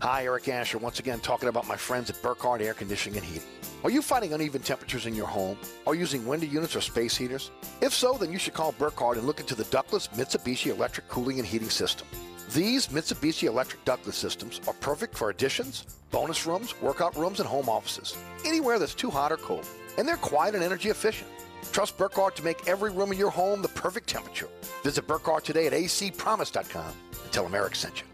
Hi, 0.00 0.24
Eric 0.24 0.48
Asher, 0.48 0.76
once 0.76 0.98
again 0.98 1.20
talking 1.20 1.48
about 1.48 1.66
my 1.66 1.76
friends 1.76 2.10
at 2.10 2.20
Burkhardt 2.20 2.60
Air 2.60 2.74
Conditioning 2.74 3.18
and 3.18 3.26
Heating. 3.26 3.48
Are 3.84 3.90
you 3.90 4.02
finding 4.02 4.32
uneven 4.32 4.60
temperatures 4.60 5.06
in 5.06 5.14
your 5.14 5.26
home? 5.26 5.56
Are 5.86 5.94
you 5.94 6.00
using 6.00 6.26
window 6.26 6.46
units 6.46 6.76
or 6.76 6.80
space 6.80 7.16
heaters? 7.16 7.50
If 7.80 7.94
so, 7.94 8.14
then 8.14 8.32
you 8.32 8.38
should 8.38 8.54
call 8.54 8.72
Burkhardt 8.72 9.16
and 9.16 9.26
look 9.26 9.40
into 9.40 9.54
the 9.54 9.64
ductless 9.64 10.08
Mitsubishi 10.08 10.70
electric 10.70 11.08
cooling 11.08 11.38
and 11.38 11.46
heating 11.46 11.70
system. 11.70 12.06
These 12.52 12.88
Mitsubishi 12.88 13.48
electric 13.48 13.84
ductless 13.84 14.16
systems 14.16 14.60
are 14.66 14.74
perfect 14.74 15.16
for 15.16 15.30
additions, 15.30 15.84
bonus 16.10 16.46
rooms, 16.46 16.74
workout 16.82 17.16
rooms, 17.16 17.40
and 17.40 17.48
home 17.48 17.68
offices. 17.68 18.16
Anywhere 18.44 18.78
that's 18.78 18.94
too 18.94 19.10
hot 19.10 19.32
or 19.32 19.36
cold. 19.36 19.66
And 19.96 20.06
they're 20.06 20.16
quiet 20.16 20.54
and 20.54 20.64
energy 20.64 20.90
efficient. 20.90 21.30
Trust 21.72 21.96
Burkhardt 21.96 22.36
to 22.36 22.44
make 22.44 22.68
every 22.68 22.90
room 22.90 23.12
in 23.12 23.18
your 23.18 23.30
home 23.30 23.62
the 23.62 23.68
perfect 23.68 24.08
temperature. 24.08 24.48
Visit 24.82 25.06
Burkhardt 25.06 25.44
today 25.44 25.66
at 25.66 25.72
acpromise.com 25.72 26.92
and 27.22 27.32
tell 27.32 27.46
him 27.46 27.54
Eric 27.54 27.74
sent 27.74 28.00
you. 28.00 28.13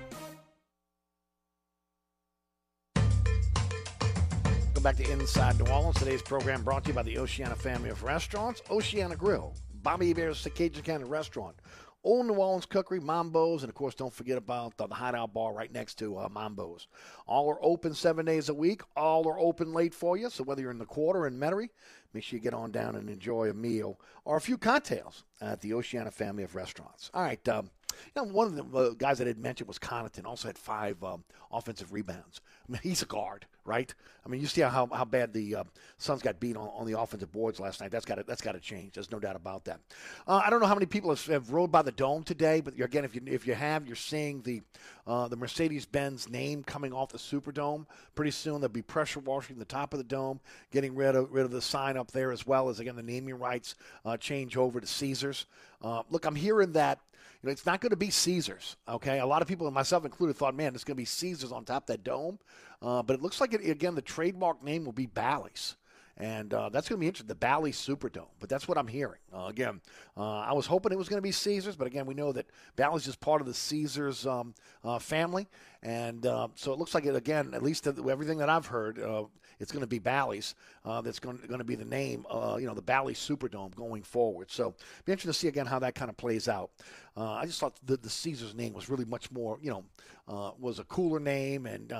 Welcome 4.81 4.97
back 4.97 5.05
to 5.05 5.13
Inside 5.13 5.59
New 5.59 5.71
Orleans. 5.71 5.95
Today's 5.97 6.23
program 6.23 6.63
brought 6.63 6.85
to 6.85 6.87
you 6.87 6.95
by 6.95 7.03
the 7.03 7.19
Oceana 7.19 7.55
family 7.55 7.91
of 7.91 8.01
restaurants, 8.01 8.63
Oceana 8.71 9.15
Grill, 9.15 9.53
Bobby 9.83 10.07
Hebert's 10.07 10.47
Cajun 10.55 10.81
Cannon 10.81 11.07
Restaurant, 11.07 11.55
Old 12.03 12.25
New 12.25 12.33
Orleans 12.33 12.65
Cookery, 12.65 12.99
Mambo's, 12.99 13.61
and 13.61 13.69
of 13.69 13.75
course, 13.75 13.93
don't 13.93 14.11
forget 14.11 14.39
about 14.39 14.75
the 14.77 14.87
Hideout 14.87 15.35
Bar 15.35 15.53
right 15.53 15.71
next 15.71 15.99
to 15.99 16.17
uh, 16.17 16.29
Mambo's. 16.29 16.87
All 17.27 17.47
are 17.51 17.63
open 17.63 17.93
seven 17.93 18.25
days 18.25 18.49
a 18.49 18.55
week. 18.55 18.81
All 18.95 19.27
are 19.29 19.37
open 19.37 19.71
late 19.71 19.93
for 19.93 20.17
you. 20.17 20.31
So 20.31 20.43
whether 20.43 20.63
you're 20.63 20.71
in 20.71 20.79
the 20.79 20.85
quarter 20.85 21.27
in 21.27 21.37
Metairie, 21.37 21.69
make 22.11 22.23
sure 22.23 22.37
you 22.37 22.43
get 22.43 22.55
on 22.55 22.71
down 22.71 22.95
and 22.95 23.07
enjoy 23.07 23.51
a 23.51 23.53
meal 23.53 23.99
or 24.25 24.37
a 24.37 24.41
few 24.41 24.57
cocktails 24.57 25.25
at 25.41 25.61
the 25.61 25.73
Oceana 25.73 26.09
family 26.09 26.41
of 26.41 26.55
restaurants. 26.55 27.11
All 27.13 27.21
right. 27.21 27.47
Um, 27.47 27.69
you 28.15 28.21
know, 28.21 28.31
one 28.31 28.47
of 28.47 28.71
the 28.71 28.95
guys 28.95 29.17
that 29.17 29.25
I 29.25 29.29
had 29.29 29.37
mentioned 29.37 29.67
was 29.67 29.79
Connaughton. 29.79 30.25
Also 30.25 30.47
had 30.47 30.57
five 30.57 31.03
um, 31.03 31.23
offensive 31.51 31.93
rebounds. 31.93 32.41
I 32.67 32.71
mean, 32.71 32.81
he's 32.83 33.01
a 33.01 33.05
guard, 33.05 33.45
right? 33.65 33.93
I 34.25 34.29
mean, 34.29 34.41
you 34.41 34.47
see 34.47 34.61
how 34.61 34.87
how 34.87 35.05
bad 35.05 35.33
the 35.33 35.55
uh, 35.55 35.63
Suns 35.97 36.21
got 36.21 36.39
beat 36.39 36.55
on, 36.55 36.69
on 36.69 36.85
the 36.85 36.99
offensive 36.99 37.31
boards 37.31 37.59
last 37.59 37.81
night. 37.81 37.91
That's 37.91 38.05
got 38.05 38.25
that's 38.25 38.41
got 38.41 38.53
to 38.53 38.59
change. 38.59 38.93
There's 38.93 39.11
no 39.11 39.19
doubt 39.19 39.35
about 39.35 39.65
that. 39.65 39.79
Uh, 40.27 40.41
I 40.45 40.49
don't 40.49 40.61
know 40.61 40.67
how 40.67 40.75
many 40.75 40.85
people 40.85 41.09
have, 41.09 41.25
have, 41.27 41.51
rode 41.51 41.71
by 41.71 41.81
the 41.81 41.91
dome 41.91 42.23
today, 42.23 42.61
but 42.61 42.79
again, 42.79 43.05
if 43.05 43.15
you 43.15 43.21
if 43.25 43.45
you 43.47 43.53
have, 43.53 43.87
you're 43.87 43.95
seeing 43.95 44.41
the 44.41 44.61
uh, 45.07 45.27
the 45.27 45.35
Mercedes 45.35 45.85
Benz 45.85 46.29
name 46.29 46.63
coming 46.63 46.93
off 46.93 47.11
the 47.11 47.17
Superdome. 47.17 47.85
Pretty 48.15 48.31
soon 48.31 48.61
there'll 48.61 48.69
be 48.69 48.81
pressure 48.81 49.19
washing 49.19 49.57
the 49.57 49.65
top 49.65 49.93
of 49.93 49.97
the 49.97 50.03
dome, 50.03 50.39
getting 50.71 50.95
rid 50.95 51.15
of 51.15 51.31
rid 51.31 51.45
of 51.45 51.51
the 51.51 51.61
sign 51.61 51.97
up 51.97 52.11
there 52.11 52.31
as 52.31 52.45
well 52.45 52.69
as 52.69 52.79
again 52.79 52.95
the 52.95 53.03
naming 53.03 53.37
rights 53.37 53.75
uh, 54.05 54.17
change 54.17 54.57
over 54.57 54.79
to 54.79 54.87
Caesars. 54.87 55.45
Uh, 55.81 56.03
look, 56.09 56.25
I'm 56.25 56.35
hearing 56.35 56.73
that 56.73 56.99
you 57.41 57.47
know, 57.47 57.51
it's 57.51 57.65
not 57.65 57.81
going 57.81 57.89
to 57.89 57.95
be 57.97 58.11
Caesars. 58.11 58.75
Okay, 58.87 59.19
a 59.19 59.25
lot 59.25 59.41
of 59.41 59.47
people, 59.47 59.69
myself 59.71 60.05
included, 60.05 60.35
thought, 60.35 60.55
man, 60.55 60.75
it's 60.75 60.83
going 60.83 60.95
to 60.95 61.01
be 61.01 61.05
Caesars 61.05 61.51
on 61.51 61.65
top 61.65 61.83
of 61.83 61.87
that 61.87 62.03
dome. 62.03 62.39
Uh, 62.81 63.01
but 63.01 63.15
it 63.15 63.21
looks 63.21 63.41
like 63.41 63.53
it, 63.53 63.67
again, 63.67 63.95
the 63.95 64.01
trademark 64.01 64.63
name 64.63 64.85
will 64.85 64.91
be 64.91 65.07
Bally's. 65.07 65.75
And 66.17 66.53
uh, 66.53 66.69
that's 66.69 66.87
going 66.87 66.97
to 66.97 66.99
be 66.99 67.07
interesting, 67.07 67.29
the 67.29 67.35
Bally 67.35 67.71
Superdome. 67.71 68.27
But 68.39 68.47
that's 68.47 68.67
what 68.67 68.77
I'm 68.77 68.87
hearing. 68.87 69.19
Uh, 69.33 69.45
again, 69.45 69.81
uh, 70.15 70.39
I 70.39 70.53
was 70.53 70.67
hoping 70.67 70.91
it 70.91 70.97
was 70.97 71.09
going 71.09 71.17
to 71.17 71.23
be 71.23 71.31
Caesars, 71.31 71.75
but 71.75 71.87
again, 71.87 72.05
we 72.05 72.13
know 72.13 72.31
that 72.31 72.45
Bally's 72.75 73.07
is 73.07 73.15
part 73.15 73.41
of 73.41 73.47
the 73.47 73.55
Caesars 73.55 74.27
um, 74.27 74.53
uh, 74.83 74.99
family. 74.99 75.47
And 75.81 76.25
uh, 76.27 76.49
so 76.53 76.73
it 76.73 76.79
looks 76.79 76.93
like 76.93 77.05
it, 77.05 77.15
again, 77.15 77.53
at 77.55 77.63
least 77.63 77.87
everything 77.87 78.37
that 78.37 78.49
I've 78.49 78.67
heard, 78.67 78.99
uh, 78.99 79.23
it's 79.61 79.71
going 79.71 79.81
to 79.81 79.87
be 79.87 79.99
Bally's. 79.99 80.55
that's 80.85 81.19
going, 81.19 81.37
going 81.47 81.59
to 81.59 81.63
be 81.65 81.75
the 81.75 81.85
name, 81.85 82.25
you 82.31 82.65
know, 82.65 82.73
the 82.73 82.81
Bally 82.81 83.13
Superdome 83.13 83.73
going 83.75 84.03
forward. 84.03 84.51
So 84.51 84.75
be 85.05 85.11
interesting 85.11 85.31
to 85.31 85.37
see, 85.37 85.47
again, 85.47 85.65
how 85.65 85.79
that 85.79 85.95
kind 85.95 86.09
of 86.09 86.17
plays 86.17 86.47
out. 86.47 86.71
I 87.15 87.45
just 87.45 87.59
thought 87.59 87.75
the, 87.85 87.97
the 87.97 88.09
Caesars 88.09 88.55
name 88.55 88.73
was 88.73 88.89
really 88.89 89.05
much 89.05 89.31
more, 89.31 89.57
you 89.61 89.69
know, 89.69 90.55
was 90.59 90.79
a 90.79 90.83
cooler 90.83 91.19
name 91.19 91.65
and 91.65 91.93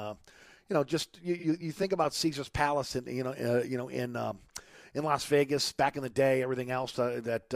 you 0.71 0.74
know, 0.74 0.86
just 0.86 1.19
you, 1.21 1.58
you, 1.60 1.71
think 1.74 1.91
about 1.91 2.13
Caesar's 2.13 2.47
Palace 2.47 2.95
and 2.95 3.06
you 3.06 3.26
know, 3.26 3.32
uh, 3.32 3.62
you 3.62 3.78
know, 3.78 3.89
in 3.89 4.15
um, 4.15 4.39
in 4.93 5.04
Las 5.04 5.26
Vegas 5.26 5.74
back 5.74 5.97
in 5.97 6.02
the 6.02 6.10
day, 6.10 6.41
everything 6.41 6.71
else 6.71 6.97
uh, 6.97 7.19
that 7.26 7.54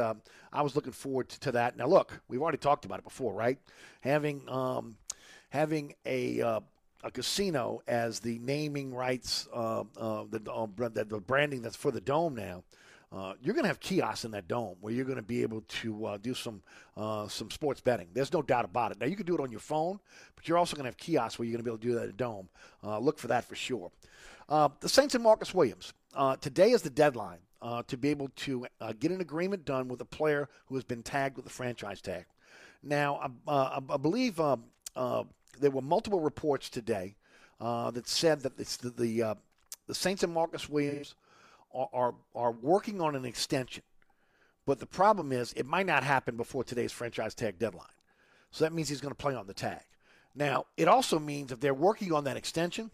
I 0.51 0.61
was 0.61 0.75
looking 0.75 0.91
forward 0.91 1.29
to, 1.29 1.39
to, 1.39 1.51
that. 1.53 1.77
Now, 1.77 1.87
look, 1.87 2.21
we've 2.27 2.41
already 2.41 2.57
talked 2.57 2.83
about 2.83 2.99
it 2.99 3.05
before, 3.05 3.33
right? 3.33 3.57
Having 4.01 4.49
um, 4.49 4.97
having 5.47 5.95
a 6.05 6.41
uh, 6.41 6.59
a 7.05 7.11
casino 7.11 7.81
as 7.87 8.19
the 8.19 8.39
naming 8.39 8.93
rights, 8.93 9.47
uh, 9.53 9.81
uh, 9.97 10.25
the, 10.29 10.41
uh, 10.51 10.67
the 10.89 11.21
branding 11.25 11.61
that's 11.61 11.75
for 11.75 11.91
the 11.91 12.01
dome 12.01 12.35
now 12.35 12.63
uh, 13.15 13.33
you're 13.41 13.53
going 13.53 13.63
to 13.63 13.69
have 13.69 13.79
kiosks 13.79 14.25
in 14.25 14.31
that 14.31 14.47
dome 14.47 14.75
where 14.81 14.91
you're 14.93 15.05
going 15.05 15.15
to 15.15 15.21
be 15.21 15.41
able 15.41 15.61
to 15.67 16.05
uh, 16.05 16.17
do 16.17 16.33
some 16.33 16.61
uh, 16.97 17.27
some 17.27 17.49
sports 17.49 17.79
betting. 17.79 18.07
There's 18.13 18.33
no 18.33 18.41
doubt 18.41 18.65
about 18.65 18.91
it. 18.91 18.99
Now 18.99 19.05
you 19.05 19.15
can 19.15 19.25
do 19.25 19.35
it 19.35 19.41
on 19.41 19.51
your 19.51 19.59
phone, 19.61 19.99
but 20.35 20.47
you're 20.47 20.57
also 20.57 20.75
going 20.75 20.83
to 20.83 20.89
have 20.89 20.97
kiosks 20.97 21.39
where 21.39 21.45
you're 21.45 21.53
going 21.53 21.63
to 21.63 21.63
be 21.63 21.71
able 21.71 21.77
to 21.77 21.87
do 21.87 21.93
that 21.95 22.03
at 22.03 22.09
a 22.09 22.13
dome. 22.13 22.49
Uh, 22.83 22.99
look 22.99 23.17
for 23.17 23.27
that 23.27 23.45
for 23.45 23.55
sure. 23.55 23.91
Uh, 24.49 24.69
the 24.81 24.89
Saints 24.89 25.15
and 25.15 25.23
Marcus 25.23 25.53
Williams. 25.53 25.93
today 26.41 26.71
is 26.71 26.81
the 26.81 26.89
deadline 26.89 27.39
to 27.87 27.97
be 27.97 28.09
able 28.09 28.29
to 28.35 28.65
get 28.99 29.11
an 29.11 29.21
agreement 29.21 29.65
done 29.65 29.87
with 29.87 30.01
a 30.01 30.05
player 30.05 30.49
who 30.67 30.75
has 30.75 30.83
been 30.83 31.01
tagged 31.01 31.35
with 31.35 31.45
the 31.45 31.51
franchise 31.51 32.01
tag. 32.01 32.25
Now, 32.83 33.31
I, 33.47 33.81
I 33.89 33.97
believe 33.97 34.39
there 35.59 35.71
were 35.71 35.81
multiple 35.81 36.19
reports 36.19 36.69
today 36.69 37.15
uh, 37.59 37.91
that 37.91 38.07
said 38.07 38.41
that 38.41 38.59
it's 38.59 38.77
the 38.77 38.89
the, 38.89 39.37
the 39.87 39.95
Saints 39.95 40.23
and 40.23 40.33
Marcus 40.33 40.69
Williams 40.69 41.15
are, 41.73 42.15
are 42.33 42.51
working 42.51 43.01
on 43.01 43.15
an 43.15 43.25
extension. 43.25 43.83
But 44.65 44.79
the 44.79 44.85
problem 44.85 45.31
is, 45.31 45.53
it 45.53 45.65
might 45.65 45.85
not 45.85 46.03
happen 46.03 46.37
before 46.37 46.63
today's 46.63 46.91
franchise 46.91 47.35
tag 47.35 47.59
deadline. 47.59 47.87
So 48.51 48.63
that 48.63 48.73
means 48.73 48.89
he's 48.89 49.01
going 49.01 49.11
to 49.11 49.15
play 49.15 49.35
on 49.35 49.47
the 49.47 49.53
tag. 49.53 49.81
Now, 50.33 50.65
it 50.75 50.87
also 50.87 51.19
means 51.19 51.51
if 51.51 51.59
they're 51.59 51.73
working 51.73 52.11
on 52.11 52.23
that 52.23 52.37
extension, 52.37 52.91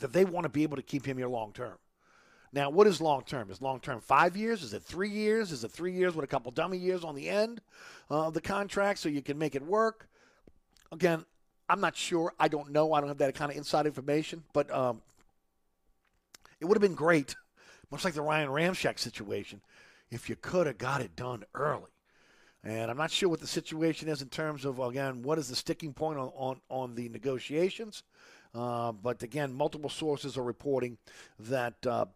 that 0.00 0.12
they 0.12 0.24
want 0.24 0.44
to 0.44 0.48
be 0.48 0.62
able 0.62 0.76
to 0.76 0.82
keep 0.82 1.06
him 1.06 1.16
here 1.16 1.28
long 1.28 1.52
term. 1.52 1.78
Now, 2.52 2.70
what 2.70 2.86
is 2.86 3.00
long 3.00 3.22
term? 3.22 3.50
Is 3.50 3.62
long 3.62 3.80
term 3.80 4.00
five 4.00 4.36
years? 4.36 4.62
Is 4.62 4.74
it 4.74 4.82
three 4.82 5.10
years? 5.10 5.52
Is 5.52 5.64
it 5.64 5.70
three 5.70 5.92
years 5.92 6.14
with 6.14 6.24
a 6.24 6.28
couple 6.28 6.50
dummy 6.52 6.78
years 6.78 7.02
on 7.02 7.14
the 7.14 7.28
end 7.28 7.60
uh, 8.10 8.26
of 8.26 8.34
the 8.34 8.40
contract 8.40 8.98
so 8.98 9.08
you 9.08 9.22
can 9.22 9.38
make 9.38 9.54
it 9.54 9.62
work? 9.62 10.08
Again, 10.92 11.24
I'm 11.68 11.80
not 11.80 11.96
sure. 11.96 12.32
I 12.38 12.48
don't 12.48 12.72
know. 12.72 12.92
I 12.92 13.00
don't 13.00 13.08
have 13.08 13.18
that 13.18 13.34
kind 13.34 13.50
of 13.50 13.56
inside 13.56 13.86
information, 13.86 14.44
but 14.52 14.70
um, 14.70 15.00
it 16.60 16.66
would 16.66 16.76
have 16.76 16.82
been 16.82 16.94
great 16.94 17.34
much 17.94 18.04
like 18.04 18.14
the 18.14 18.22
Ryan 18.22 18.48
Ramczyk 18.48 18.98
situation, 18.98 19.60
if 20.10 20.28
you 20.28 20.34
could 20.34 20.66
have 20.66 20.78
got 20.78 21.00
it 21.00 21.14
done 21.14 21.44
early. 21.54 21.92
And 22.64 22.90
I'm 22.90 22.96
not 22.96 23.12
sure 23.12 23.28
what 23.28 23.40
the 23.40 23.46
situation 23.46 24.08
is 24.08 24.20
in 24.20 24.28
terms 24.28 24.64
of, 24.64 24.80
again, 24.80 25.22
what 25.22 25.38
is 25.38 25.48
the 25.48 25.54
sticking 25.54 25.92
point 25.92 26.18
on, 26.18 26.32
on, 26.34 26.60
on 26.68 26.94
the 26.96 27.08
negotiations. 27.10 28.02
Uh, 28.52 28.90
but 28.90 29.22
again, 29.22 29.54
multiple 29.54 29.90
sources 29.90 30.36
are 30.36 30.42
reporting 30.42 30.98
that 31.38 31.74
uh, 31.86 32.06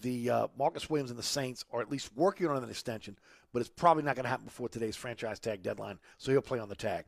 the 0.00 0.30
uh, 0.30 0.46
Marcus 0.58 0.88
Williams 0.88 1.10
and 1.10 1.18
the 1.18 1.22
Saints 1.24 1.66
are 1.70 1.82
at 1.82 1.90
least 1.90 2.10
working 2.16 2.46
on 2.46 2.62
an 2.62 2.70
extension, 2.70 3.14
but 3.52 3.60
it's 3.60 3.68
probably 3.68 4.04
not 4.04 4.16
going 4.16 4.24
to 4.24 4.30
happen 4.30 4.46
before 4.46 4.70
today's 4.70 4.96
franchise 4.96 5.38
tag 5.38 5.62
deadline. 5.62 5.98
So 6.16 6.32
he'll 6.32 6.40
play 6.40 6.60
on 6.60 6.70
the 6.70 6.74
tag. 6.74 7.04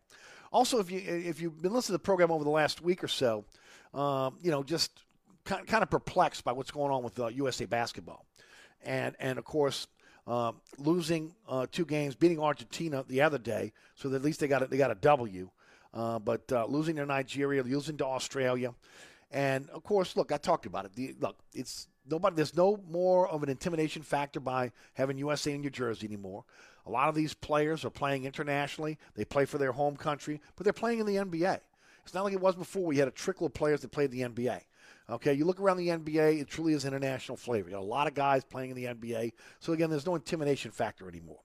Also, 0.53 0.79
if 0.79 0.91
you 0.91 1.01
if 1.01 1.41
you've 1.41 1.61
been 1.63 1.73
listening 1.73 1.95
to 1.95 2.03
the 2.03 2.05
program 2.05 2.31
over 2.31 2.45
the 2.45 2.51
last 2.51 2.83
week 2.83 3.03
or 3.03 3.09
so, 3.09 3.45
um, 3.95 4.37
you 4.43 4.51
know, 4.51 4.63
just 4.63 4.91
kind, 5.45 5.67
kind 5.67 5.83
of 5.83 5.91
perplexed 5.91 6.45
by 6.45 6.53
what's 6.53 6.71
going 6.71 6.93
on 6.93 7.03
with 7.03 7.19
uh, 7.19 7.29
USA 7.29 7.65
basketball, 7.65 8.27
and 8.85 9.17
and 9.19 9.39
of 9.39 9.45
course. 9.45 9.87
Uh, 10.25 10.53
losing 10.79 11.35
uh, 11.49 11.67
two 11.73 11.85
games, 11.85 12.15
beating 12.15 12.39
Argentina 12.39 13.05
the 13.09 13.21
other 13.21 13.39
day, 13.39 13.73
so 13.97 14.15
at 14.15 14.23
least 14.23 14.39
they 14.39 14.47
got 14.47 14.63
a, 14.63 14.69
they 14.69 14.77
got 14.77 14.89
a 14.89 14.95
W. 14.95 15.51
Uh, 15.93 16.21
but 16.21 16.43
uh, 16.53 16.65
losing 16.67 16.95
to 16.95 17.05
Nigeria, 17.05 17.61
losing 17.65 17.97
to 17.97 18.07
Australia, 18.07 18.73
and 19.33 19.69
of 19.71 19.83
course, 19.83 20.17
look, 20.17 20.31
I 20.31 20.37
talked 20.37 20.65
about 20.65 20.85
it. 20.85 20.95
The, 20.95 21.17
look, 21.19 21.39
it's 21.53 21.89
nobody. 22.09 22.37
There's 22.37 22.57
no 22.57 22.79
more 22.89 23.29
of 23.29 23.43
an 23.43 23.49
intimidation 23.49 24.03
factor 24.03 24.39
by 24.39 24.71
having 24.95 25.19
USA 25.19 25.53
in 25.53 25.63
your 25.63 25.71
jersey 25.71 26.07
anymore. 26.07 26.45
A 26.87 26.91
lot 26.91 27.09
of 27.09 27.15
these 27.15 27.35
players 27.35 27.85
are 27.85 27.91
playing 27.91 28.25
internationally. 28.25 28.99
They 29.15 29.25
play 29.25 29.45
for 29.45 29.59
their 29.59 29.73
home 29.73 29.97
country, 29.97 30.41
but 30.57 30.65
they're 30.65 30.73
playing 30.73 30.99
in 30.99 31.07
the 31.07 31.17
NBA. 31.17 31.61
It's 32.05 32.15
not 32.15 32.25
like 32.25 32.33
it 32.33 32.41
was 32.41 32.57
before. 32.57 32.85
We 32.85 32.99
had 32.99 33.09
a 33.09 33.13
trickle 33.13 33.47
of 33.47 33.55
players 33.55 33.81
that 33.83 33.93
played 33.93 34.13
in 34.13 34.19
the 34.19 34.43
NBA. 34.43 34.61
Okay, 35.11 35.33
you 35.35 35.45
look 35.45 35.61
around 35.61 35.77
the 35.77 35.89
NBA, 35.89 36.41
it 36.41 36.49
truly 36.49 36.73
is 36.73 36.85
international 36.85 37.37
flavor. 37.37 37.69
You 37.69 37.77
got 37.77 37.83
a 37.83 37.85
lot 37.85 38.07
of 38.07 38.15
guys 38.15 38.45
playing 38.45 38.71
in 38.71 38.77
the 38.77 38.87
NBA. 38.87 39.33
So, 39.61 39.73
again, 39.73 39.91
there's 39.91 40.07
no 40.07 40.15
intimidation 40.15 40.71
factor 40.71 41.09
anymore. 41.09 41.41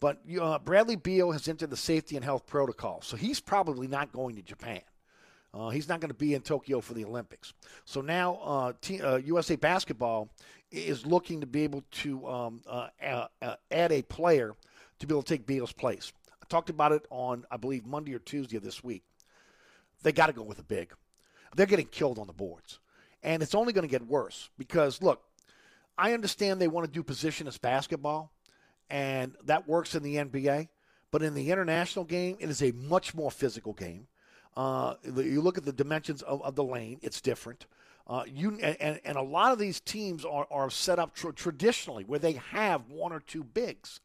But 0.00 0.20
uh, 0.40 0.58
Bradley 0.58 0.96
Beal 0.96 1.30
has 1.32 1.48
entered 1.48 1.70
the 1.70 1.76
safety 1.76 2.16
and 2.16 2.24
health 2.24 2.46
protocol. 2.46 3.00
So 3.02 3.16
he's 3.16 3.40
probably 3.40 3.86
not 3.86 4.12
going 4.12 4.36
to 4.36 4.42
Japan. 4.42 4.82
Uh, 5.54 5.70
he's 5.70 5.88
not 5.88 6.00
going 6.00 6.10
to 6.10 6.14
be 6.14 6.34
in 6.34 6.42
Tokyo 6.42 6.80
for 6.80 6.92
the 6.92 7.04
Olympics. 7.04 7.54
So 7.86 8.02
now 8.02 8.34
uh, 8.44 8.72
T- 8.80 9.00
USA 9.24 9.54
uh, 9.54 9.56
Basketball 9.56 10.28
is 10.70 11.06
looking 11.06 11.40
to 11.40 11.46
be 11.46 11.62
able 11.62 11.84
to 11.90 12.26
um, 12.26 12.62
uh, 12.66 12.88
uh, 13.42 13.54
add 13.70 13.92
a 13.92 14.02
player 14.02 14.54
to 14.98 15.06
be 15.06 15.14
able 15.14 15.22
to 15.22 15.34
take 15.34 15.46
Beal's 15.46 15.72
place. 15.72 16.12
I 16.30 16.46
talked 16.48 16.70
about 16.70 16.92
it 16.92 17.06
on, 17.10 17.44
I 17.50 17.56
believe, 17.56 17.86
Monday 17.86 18.14
or 18.14 18.18
Tuesday 18.18 18.56
of 18.56 18.62
this 18.62 18.82
week. 18.82 19.02
They 20.02 20.12
got 20.12 20.26
to 20.26 20.32
go 20.32 20.42
with 20.42 20.58
a 20.58 20.64
big 20.64 20.92
they're 21.56 21.66
getting 21.66 21.86
killed 21.86 22.18
on 22.18 22.26
the 22.26 22.32
boards. 22.32 22.78
And 23.22 23.42
it's 23.42 23.54
only 23.54 23.72
going 23.72 23.86
to 23.86 23.90
get 23.90 24.06
worse 24.06 24.50
because, 24.58 25.02
look, 25.02 25.22
I 25.98 26.12
understand 26.12 26.60
they 26.60 26.68
want 26.68 26.86
to 26.86 26.92
do 26.92 27.02
position 27.02 27.48
as 27.48 27.58
basketball, 27.58 28.30
and 28.90 29.34
that 29.44 29.66
works 29.66 29.94
in 29.94 30.02
the 30.02 30.16
NBA. 30.16 30.68
But 31.10 31.22
in 31.22 31.34
the 31.34 31.50
international 31.50 32.04
game, 32.04 32.36
it 32.38 32.50
is 32.50 32.62
a 32.62 32.72
much 32.72 33.14
more 33.14 33.30
physical 33.30 33.72
game. 33.72 34.06
Uh, 34.56 34.94
you 35.04 35.40
look 35.40 35.58
at 35.58 35.64
the 35.64 35.72
dimensions 35.72 36.22
of, 36.22 36.42
of 36.42 36.54
the 36.54 36.64
lane; 36.64 36.98
it's 37.02 37.20
different. 37.20 37.66
Uh, 38.06 38.22
you 38.26 38.56
and, 38.62 39.00
and 39.04 39.16
a 39.16 39.22
lot 39.22 39.52
of 39.52 39.58
these 39.58 39.80
teams 39.80 40.24
are, 40.24 40.46
are 40.50 40.70
set 40.70 40.98
up 40.98 41.14
tr- 41.14 41.30
traditionally 41.30 42.04
where 42.04 42.20
they 42.20 42.34
have 42.52 42.88
one 42.88 43.12
or 43.12 43.20
two 43.20 43.42
bigs, 43.42 44.00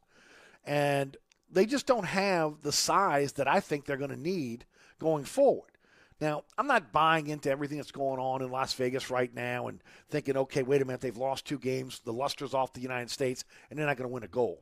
and 0.66 1.18
they 1.52 1.66
just 1.66 1.86
don't 1.86 2.06
have 2.06 2.62
the 2.64 2.72
size 2.72 3.34
that 3.34 3.48
I 3.48 3.60
think 3.60 3.86
they're 3.86 3.98
going 3.98 4.10
to 4.10 4.18
need 4.18 4.66
going 5.00 5.26
forward. 5.26 5.72
Now, 6.20 6.44
I'm 6.56 6.68
not 6.68 6.92
buying 6.92 7.28
into 7.28 7.50
everything 7.50 7.78
that's 7.78 7.92
going 7.92 8.20
on 8.20 8.44
in 8.44 8.52
Las 8.52 8.74
Vegas 8.74 9.10
right 9.10 9.34
now 9.34 9.68
and 9.68 9.82
thinking, 10.10 10.38
okay, 10.38 10.62
wait 10.62 10.82
a 10.82 10.86
minute, 10.86 11.02
they've 11.02 11.18
lost 11.18 11.46
two 11.46 11.58
games, 11.58 12.00
the 12.06 12.14
luster's 12.14 12.54
off 12.54 12.74
the 12.74 12.80
United 12.80 13.10
States, 13.10 13.44
and 13.70 13.78
they're 13.78 13.88
not 13.88 13.98
going 13.98 14.08
to 14.08 14.14
win 14.14 14.24
a 14.24 14.28
goal. 14.28 14.62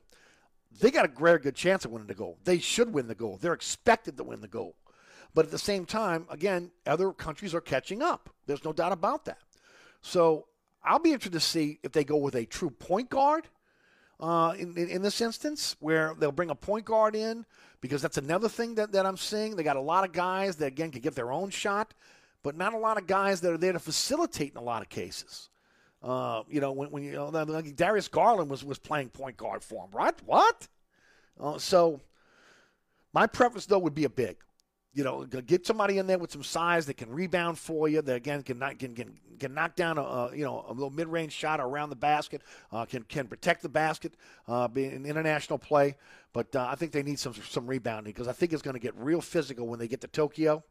They 0.80 0.90
got 0.90 1.06
a 1.06 1.20
very 1.20 1.40
good 1.40 1.56
chance 1.56 1.84
of 1.84 1.92
winning 1.92 2.08
the 2.08 2.14
goal. 2.14 2.38
They 2.46 2.60
should 2.60 2.94
win 2.94 3.08
the 3.08 3.16
goal. 3.16 3.38
They're 3.42 3.54
expected 3.54 4.16
to 4.18 4.24
win 4.24 4.40
the 4.40 4.48
goal. 4.48 4.76
But 5.34 5.46
at 5.46 5.52
the 5.52 5.60
same 5.60 5.86
time, 5.86 6.26
again, 6.30 6.72
other 6.86 7.12
countries 7.12 7.54
are 7.54 7.62
catching 7.62 8.02
up. 8.02 8.30
There's 8.48 8.64
no 8.64 8.74
doubt 8.74 8.92
about 8.92 9.26
that. 9.26 9.38
So 10.02 10.48
I'll 10.84 11.00
be 11.00 11.12
interested 11.12 11.34
to 11.34 11.40
see 11.40 11.80
if 11.84 11.92
they 11.92 12.04
go 12.04 12.18
with 12.18 12.36
a 12.36 12.46
true 12.46 12.72
point 12.72 13.10
guard 13.10 13.48
uh, 14.20 14.54
in, 14.58 14.78
in, 14.78 14.90
in, 14.90 15.02
this 15.02 15.22
instance, 15.22 15.76
where 15.80 16.14
they'll 16.18 16.32
bring 16.32 16.50
a 16.50 16.56
point 16.56 16.86
guard 16.86 17.16
in, 17.16 17.46
because 17.80 18.02
that's 18.02 18.18
another 18.18 18.50
thing 18.50 18.76
that, 18.76 18.92
that 18.92 19.06
I'm 19.06 19.16
seeing. 19.16 19.56
They 19.56 19.64
got 19.64 19.78
a 19.78 19.82
lot 19.82 20.04
of 20.04 20.12
guys 20.12 20.58
that, 20.58 20.68
again, 20.68 20.92
can 20.92 21.02
get 21.02 21.16
their 21.16 21.32
own 21.32 21.50
shot, 21.52 21.94
but 22.44 22.58
not 22.58 22.74
a 22.74 22.78
lot 22.78 22.98
of 22.98 23.08
guys 23.08 23.40
that 23.42 23.54
are 23.54 23.58
there 23.58 23.72
to 23.72 23.80
facilitate 23.80 24.52
in 24.52 24.58
a 24.58 24.64
lot 24.64 24.82
of 24.82 24.90
cases. 24.90 25.50
Uh, 26.04 26.44
you 26.50 26.60
know, 26.60 26.72
when, 26.72 26.92
when 26.92 27.04
you 27.04 27.14
know, 27.14 27.30
like 27.30 27.76
Darius 27.76 28.08
Garland 28.08 28.50
was, 28.50 28.64
was 28.64 28.80
playing 28.80 29.10
point 29.10 29.38
guard 29.38 29.64
for 29.64 29.86
him, 29.86 29.92
right? 29.92 30.16
What? 30.26 30.68
Uh, 31.40 31.58
so 31.58 32.02
my 33.14 33.26
preference, 33.26 33.66
though, 33.66 33.80
would 33.80 33.96
be 33.96 34.06
a 34.06 34.10
big 34.10 34.38
you 34.94 35.04
know, 35.04 35.24
get 35.26 35.68
somebody 35.68 35.98
in 36.00 36.08
there 36.08 36.18
with 36.18 36.32
some 36.32 36.44
size 36.44 36.88
that 36.88 36.98
can 36.98 37.10
rebound 37.10 37.60
for 37.60 37.88
you. 37.88 38.02
That 38.02 38.16
again 38.16 38.42
can 38.42 38.60
can 38.60 38.96
can 38.96 39.14
can 39.40 39.54
knock 39.54 39.76
down 39.76 39.98
a, 39.98 40.32
you 40.36 40.44
know 40.44 40.66
a 40.68 40.74
little 40.74 40.90
mid 40.90 41.08
range 41.08 41.32
shot 41.32 41.60
around 41.60 41.90
the 41.90 41.96
basket. 41.96 42.42
Uh, 42.72 42.86
can 42.86 43.04
can 43.04 43.28
protect 43.28 43.62
the 43.62 43.70
basket. 43.70 44.14
Uh, 44.48 44.68
an 44.76 45.06
international 45.06 45.60
play, 45.60 45.96
but 46.34 46.56
uh, 46.56 46.68
I 46.70 46.76
think 46.76 46.92
they 46.92 47.04
need 47.04 47.20
some 47.20 47.34
some 47.34 47.68
rebounding 47.68 48.14
because 48.14 48.28
I 48.28 48.34
think 48.34 48.52
it's 48.52 48.64
going 48.64 48.74
to 48.74 48.80
get 48.80 48.96
real 48.98 49.22
physical 49.22 49.68
when 49.68 49.80
they 49.80 49.88
get 49.88 50.02
to 50.02 50.08
Tokyo. 50.08 50.64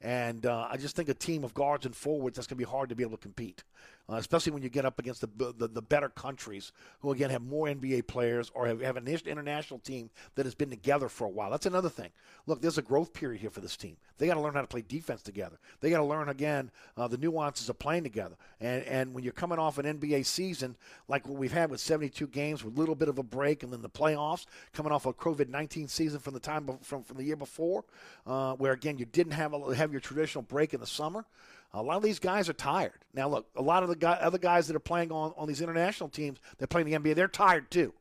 And 0.00 0.46
uh, 0.46 0.68
I 0.70 0.76
just 0.76 0.94
think 0.96 1.08
a 1.08 1.14
team 1.14 1.44
of 1.44 1.54
guards 1.54 1.86
and 1.86 1.96
forwards 1.96 2.36
that's 2.36 2.46
going 2.46 2.58
to 2.58 2.64
be 2.64 2.70
hard 2.70 2.90
to 2.90 2.94
be 2.94 3.02
able 3.02 3.16
to 3.16 3.22
compete, 3.22 3.64
uh, 4.10 4.16
especially 4.16 4.52
when 4.52 4.62
you 4.62 4.68
get 4.68 4.84
up 4.84 4.98
against 4.98 5.20
the, 5.20 5.54
the, 5.56 5.68
the 5.68 5.82
better 5.82 6.08
countries 6.08 6.72
who 7.00 7.10
again 7.10 7.30
have 7.30 7.42
more 7.42 7.66
NBA 7.66 8.06
players 8.06 8.50
or 8.54 8.66
have, 8.66 8.80
have 8.80 8.96
an 8.96 9.08
international 9.08 9.80
team 9.80 10.10
that 10.34 10.44
has 10.44 10.54
been 10.54 10.70
together 10.70 11.08
for 11.08 11.24
a 11.24 11.30
while. 11.30 11.50
That's 11.50 11.66
another 11.66 11.88
thing. 11.88 12.10
Look, 12.46 12.60
there's 12.60 12.76
a 12.76 12.82
growth 12.82 13.14
period 13.14 13.40
here 13.40 13.50
for 13.50 13.60
this 13.60 13.76
team. 13.76 13.96
They 14.18 14.26
got 14.26 14.34
to 14.34 14.40
learn 14.40 14.54
how 14.54 14.60
to 14.60 14.66
play 14.66 14.84
defense 14.86 15.22
together. 15.22 15.58
They 15.80 15.90
got 15.90 15.98
to 15.98 16.04
learn 16.04 16.28
again 16.28 16.70
uh, 16.96 17.08
the 17.08 17.16
nuances 17.16 17.68
of 17.68 17.78
playing 17.78 18.04
together. 18.04 18.36
And 18.60 18.82
and 18.84 19.14
when 19.14 19.24
you're 19.24 19.32
coming 19.32 19.58
off 19.58 19.78
an 19.78 19.86
NBA 19.86 20.26
season 20.26 20.76
like 21.08 21.26
what 21.26 21.38
we've 21.38 21.52
had 21.52 21.70
with 21.70 21.80
72 21.80 22.26
games 22.28 22.62
with 22.62 22.76
a 22.76 22.80
little 22.80 22.94
bit 22.94 23.08
of 23.08 23.18
a 23.18 23.22
break 23.22 23.62
and 23.62 23.72
then 23.72 23.82
the 23.82 23.88
playoffs, 23.88 24.46
coming 24.72 24.92
off 24.92 25.06
a 25.06 25.12
COVID 25.12 25.48
19 25.48 25.88
season 25.88 26.20
from 26.20 26.34
the 26.34 26.40
time 26.40 26.78
from 26.82 27.02
from 27.02 27.16
the 27.16 27.24
year 27.24 27.36
before, 27.36 27.84
uh, 28.26 28.54
where 28.54 28.72
again 28.72 28.98
you 28.98 29.06
didn't 29.06 29.32
have 29.32 29.54
a, 29.54 29.74
have 29.74 29.92
your 29.92 30.00
traditional 30.00 30.42
break 30.42 30.74
in 30.74 30.80
the 30.80 30.86
summer. 30.86 31.24
A 31.74 31.82
lot 31.82 31.96
of 31.96 32.02
these 32.02 32.20
guys 32.20 32.48
are 32.48 32.54
tired. 32.54 33.04
Now, 33.12 33.28
look, 33.28 33.46
a 33.56 33.62
lot 33.62 33.82
of 33.82 33.88
the 33.88 33.96
guy, 33.96 34.12
other 34.12 34.38
guys 34.38 34.68
that 34.68 34.76
are 34.76 34.80
playing 34.80 35.10
on, 35.10 35.34
on 35.36 35.48
these 35.48 35.60
international 35.60 36.08
teams, 36.08 36.38
they're 36.56 36.68
playing 36.68 36.88
the 36.88 36.96
NBA, 36.96 37.16
they're 37.16 37.28
tired 37.28 37.70
too. 37.70 37.92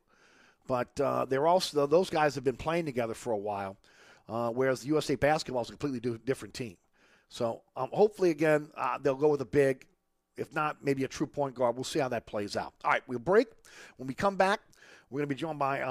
But 0.67 0.99
uh, 1.01 1.25
they're 1.25 1.47
also 1.47 1.85
those 1.87 2.09
guys 2.09 2.35
have 2.35 2.43
been 2.43 2.55
playing 2.55 2.85
together 2.85 3.13
for 3.13 3.33
a 3.33 3.37
while, 3.37 3.75
uh, 4.29 4.49
whereas 4.49 4.85
USA 4.85 5.15
basketball 5.15 5.63
is 5.63 5.69
a 5.69 5.73
completely 5.73 6.17
different 6.25 6.53
team. 6.53 6.77
So 7.29 7.63
um, 7.75 7.89
hopefully, 7.91 8.29
again, 8.29 8.69
uh, 8.77 8.99
they'll 9.01 9.15
go 9.15 9.29
with 9.29 9.41
a 9.41 9.45
big. 9.45 9.85
If 10.37 10.53
not, 10.53 10.77
maybe 10.83 11.03
a 11.03 11.07
true 11.07 11.27
point 11.27 11.53
guard. 11.53 11.75
We'll 11.75 11.83
see 11.83 11.99
how 11.99 12.09
that 12.09 12.25
plays 12.25 12.55
out. 12.55 12.73
All 12.83 12.91
right, 12.91 13.03
we'll 13.07 13.19
break. 13.19 13.47
When 13.97 14.07
we 14.07 14.13
come 14.13 14.35
back, 14.35 14.61
we're 15.09 15.19
going 15.19 15.29
to 15.29 15.35
be 15.35 15.39
joined 15.39 15.59
by 15.59 15.81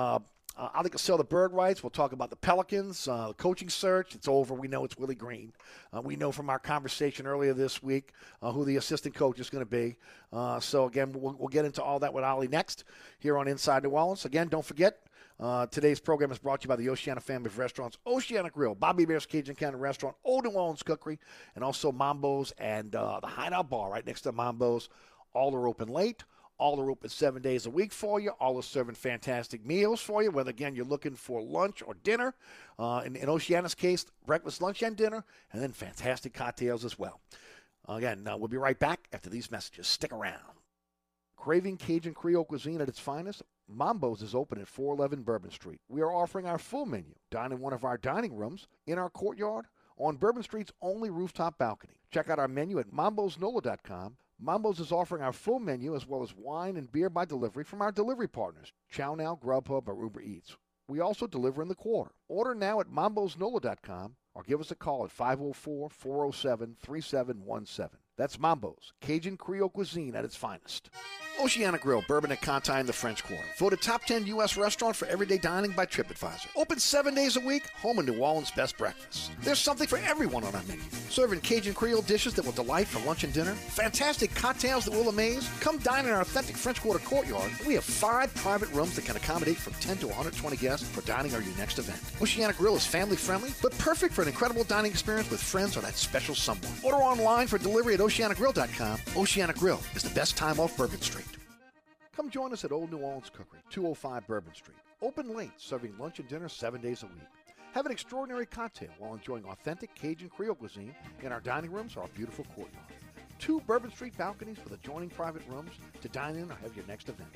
uh, 0.57 0.69
I 0.75 0.83
think 0.83 0.99
sell 0.99 1.17
the 1.17 1.25
Bird 1.25 1.53
Writes. 1.53 1.83
We'll 1.83 1.91
talk 1.91 2.13
about 2.13 2.31
the 2.31 2.37
Pelicans, 2.37 3.09
uh, 3.09 3.29
the 3.29 3.35
coaching 3.35 3.71
search. 3.71 4.15
It's 4.15 4.29
over. 4.29 4.55
We 4.55 4.69
know 4.69 4.85
it's 4.85 4.99
Willie 4.99 5.15
Green. 5.15 5.53
Uh, 5.93 6.03
we 6.03 6.17
know 6.17 6.31
from 6.31 6.51
our 6.51 6.59
conversation 6.59 7.27
earlier 7.27 7.55
this 7.55 7.83
week 7.83 8.13
uh, 8.43 8.53
who 8.53 8.65
the 8.65 8.77
assistant 8.77 9.15
coach 9.15 9.41
is 9.41 9.49
going 9.49 9.65
to 9.65 9.71
be. 9.71 9.97
Uh, 10.33 10.61
so, 10.61 10.87
again, 10.87 11.13
we'll, 11.13 11.35
we'll, 11.39 11.49
get 11.49 11.65
into 11.65 11.83
all 11.83 11.99
that 12.01 12.13
with 12.13 12.25
Oleh 12.25 12.51
next 12.51 12.85
here 13.19 13.39
on 13.39 13.49
Inside 13.49 13.83
New 13.83 13.91
Orleans. 13.91 14.25
Again, 14.25 14.49
don't 14.49 14.65
forget, 14.65 15.07
uh, 15.41 15.67
today's 15.67 16.01
program 16.01 16.31
is 16.31 16.39
brought 16.39 16.61
to 16.61 16.67
you 16.67 16.69
by 16.69 16.77
the 16.77 16.89
Oceana 16.89 17.21
family 17.21 17.47
of 17.47 17.59
restaurants, 17.59 17.97
Oceana 18.07 18.51
Grill, 18.51 18.75
Bobby 18.75 19.05
Hebert's 19.05 19.27
Cajun 19.27 19.55
Cannon 19.55 19.81
Restaurant, 19.81 20.17
Old 20.25 20.45
New 20.45 20.51
Orleans 20.51 20.83
Cookery, 20.83 21.19
and 21.55 21.65
also 21.65 21.93
Mambo's 21.93 22.53
and 22.59 22.93
the 22.93 23.21
Hideout 23.23 23.71
Bar 23.71 23.91
right 23.91 24.07
next 24.07 24.23
to 24.23 24.33
Mambo's. 24.33 24.89
All 25.35 25.55
are 25.57 25.67
open 25.67 25.89
late. 25.89 26.25
All 26.63 26.81
are 26.81 26.93
open 26.93 27.11
seven 27.11 27.43
days 27.43 27.67
a 27.67 27.71
week 27.71 27.91
for 27.93 28.21
you. 28.21 28.31
All 28.39 28.57
are 28.57 28.63
serving 28.63 28.95
fantastic 28.95 29.67
meals 29.67 30.01
for 30.01 30.23
you, 30.23 30.31
whether, 30.31 30.51
again, 30.51 30.77
you're 30.77 30.85
looking 30.85 31.17
for 31.17 31.43
lunch 31.43 31.83
or 31.85 31.95
dinner. 32.05 32.37
Uh, 32.79 33.03
in, 33.05 33.17
in 33.17 33.29
Oceana's 33.29 33.75
case, 33.75 34.07
breakfast, 34.27 34.63
lunch, 34.63 34.81
and 34.81 34.97
dinner, 34.97 35.25
and 35.53 35.61
then 35.61 35.73
fantastic 35.73 36.33
cocktails 36.33 36.85
as 36.85 36.97
well. 36.97 37.21
Again, 37.89 38.29
uh, 38.29 38.37
we'll 38.37 38.47
be 38.47 38.59
right 38.59 38.79
back 38.79 39.09
after 39.13 39.29
these 39.29 39.51
messages. 39.51 39.89
Stick 39.89 40.13
around. 40.13 40.39
Craving 41.37 41.79
Cajun 41.79 42.15
Creole 42.15 42.45
cuisine 42.45 42.81
at 42.81 42.89
its 42.89 43.01
finest? 43.01 43.43
Mambo's 43.67 44.23
is 44.23 44.33
open 44.33 44.61
at 44.61 44.69
411 44.69 45.25
Bourbon 45.25 45.51
Street. 45.51 45.81
We 45.89 46.01
are 46.01 46.15
offering 46.15 46.47
our 46.47 46.59
full 46.59 46.87
menu. 46.87 47.17
Dine 47.33 47.51
in 47.51 47.59
one 47.59 47.73
of 47.73 47.85
our 47.85 47.99
dining 47.99 48.37
rooms, 48.37 48.69
in 48.87 49.01
our 49.01 49.11
courtyard, 49.11 49.65
on 49.99 50.15
Bourbon 50.15 50.45
Street's 50.45 50.73
only 50.81 51.11
rooftop 51.11 51.59
balcony. 51.59 51.95
Check 52.13 52.31
out 52.31 52.39
our 52.39 52.47
menu 52.47 52.79
at 52.79 52.93
mambosnola.com 52.93 54.17
Mambo's 54.45 54.81
is 54.81 54.91
offering 54.91 55.23
our 55.23 55.33
full 55.33 55.61
menu 55.61 55.95
as 55.95 56.05
well 56.05 56.25
as 56.25 56.35
wine 56.35 56.77
and 56.77 56.91
beer 56.91 57.09
by 57.09 57.25
delivery 57.25 57.63
from 57.63 57.81
our 57.81 57.93
delivery 57.93 58.27
partners, 58.27 58.73
ChowNow, 58.93 59.41
Grubhub, 59.41 59.87
or 59.87 60.03
Uber 60.03 60.21
Eats. 60.21 60.57
We 60.89 60.99
also 60.99 61.29
deliver 61.29 61.63
in 61.63 61.69
the 61.69 61.77
quarter. 61.77 62.11
Order 62.29 62.57
now 62.57 62.81
at 62.81 62.89
mambosnola.com 62.89 64.17
or 64.35 64.43
give 64.43 64.61
us 64.61 64.73
a 64.73 64.75
call 64.75 65.05
at 65.05 65.13
504 65.13 65.91
407 65.91 66.77
3717. 66.81 68.02
That's 68.19 68.39
Mambo's, 68.39 68.93
Cajun 69.01 69.37
Creole 69.37 69.71
cuisine 69.71 70.15
at 70.15 70.25
its 70.25 70.37
finest. 70.37 70.91
Oceana 71.41 71.79
Grill, 71.79 72.05
Bourbon 72.07 72.31
at 72.31 72.43
Conti 72.43 72.79
in 72.79 72.87
the 72.87 72.93
French 72.93 73.25
Quarter. 73.25 73.43
Voted 73.59 73.81
top 73.81 74.05
10 74.05 74.27
U.S. 74.27 74.57
restaurant 74.57 74.95
for 74.95 75.07
everyday 75.07 75.39
dining 75.39 75.73
by 75.73 75.87
TripAdvisor. 75.87 76.49
Open 76.57 76.79
seven 76.79 77.15
days 77.15 77.37
a 77.37 77.41
week, 77.41 77.71
home 77.71 77.99
of 77.99 78.07
New 78.07 78.19
Orleans' 78.19 78.51
best 78.51 78.77
breakfast. 78.77 79.33
There's 79.41 79.59
something 79.59 79.89
for 79.89 79.99
everyone 80.07 80.45
on 80.45 80.55
our 80.55 80.63
menu. 80.65 80.83
Serving 81.09 81.41
Cajun 81.41 81.75
Creole 81.75 82.03
dishes 82.03 82.35
that 82.35 82.45
will 82.45 82.53
delight 82.53 82.87
for 82.87 83.05
lunch 83.07 83.25
and 83.25 83.33
dinner, 83.33 83.55
fantastic 83.55 84.35
cocktails 84.35 84.85
that 84.85 84.93
will 84.93 85.09
amaze. 85.09 85.49
Come 85.61 85.79
dine 85.79 86.05
in 86.05 86.13
our 86.13 86.21
authentic 86.21 86.57
French 86.57 86.81
Quarter 86.81 87.01
courtyard. 87.01 87.51
We 87.67 87.75
have 87.75 87.85
five 87.85 88.33
private 88.35 88.71
rooms 88.73 88.95
that 88.97 89.07
can 89.07 89.17
accommodate 89.17 89.57
from 89.57 89.73
10 89.75 89.97
to 89.99 90.07
120 90.09 90.57
guests 90.59 90.89
for 90.89 91.01
dining 91.03 91.35
or 91.35 91.41
your 91.41 91.57
next 91.57 91.79
event. 91.79 92.01
Oceana 92.21 92.53
Grill 92.53 92.77
is 92.77 92.87
family 92.87 93.17
friendly, 93.17 93.51
but 93.63 93.77
perfect 93.79 94.15
for 94.15 94.23
an 94.23 94.29
incredible 94.29 94.65
dining 94.65 94.91
experience 94.91 95.31
with 95.31 95.43
friends 95.43 95.77
or 95.77 95.81
that 95.81 95.97
special 95.97 96.35
someone. 96.35 96.71
Order 96.83 96.99
online 96.99 97.47
for 97.47 97.59
delivery 97.59 97.95
at 97.95 98.01
oceanagrill.com. 98.03 98.99
Oceana 99.17 99.53
Grill 99.53 99.81
is 99.95 100.03
the 100.03 100.13
best 100.15 100.37
time 100.37 100.59
off 100.59 100.77
Bourbon 100.77 101.01
Street. 101.01 101.25
Come 102.17 102.31
join 102.31 102.53
us 102.53 102.65
at 102.65 102.73
Old 102.73 102.91
New 102.91 102.99
Orleans 102.99 103.31
Cookery, 103.31 103.61
205 103.71 104.27
Bourbon 104.27 104.55
Street. 104.55 104.77
Open 105.01 105.35
late, 105.37 105.53
serving 105.57 105.97
lunch 105.99 106.19
and 106.19 106.29
dinner 106.29 106.49
seven 106.49 106.81
days 106.81 107.05
a 107.05 107.07
week. 107.07 107.23
Have 107.75 107.87
an 107.87 107.93
extraordinary 107.93 108.45
cocktail 108.45 108.91
while 108.99 109.15
enjoying 109.15 109.45
authentic 109.45 109.95
Cajun 109.95 110.31
Creole 110.31 110.57
cuisine 110.57 110.95
in 111.23 111.31
our 111.31 111.41
dining 111.41 111.71
rooms 111.71 111.97
or 111.97 112.03
our 112.03 112.09
beautiful 112.09 112.45
courtyard. 112.57 112.85
Two 113.39 113.61
Bourbon 113.61 113.93
Street 113.93 114.19
balconies 114.19 114.59
with 114.65 114.73
adjoining 114.73 115.09
private 115.09 115.43
rooms 115.49 115.71
to 116.01 116.09
dine 116.09 116.35
in 116.35 116.51
or 116.51 116.57
have 116.57 116.77
your 116.77 116.87
next 116.87 117.09
event. 117.09 117.31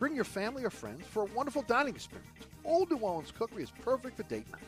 Bring 0.00 0.16
your 0.16 0.24
family 0.24 0.64
or 0.64 0.70
friends 0.70 1.06
for 1.06 1.22
a 1.22 1.26
wonderful 1.26 1.62
dining 1.62 1.94
experience. 1.94 2.28
Old 2.64 2.90
New 2.90 2.98
Orleans 2.98 3.30
Cookery 3.30 3.62
is 3.62 3.70
perfect 3.70 4.16
for 4.16 4.24
date 4.24 4.50
night. 4.50 4.62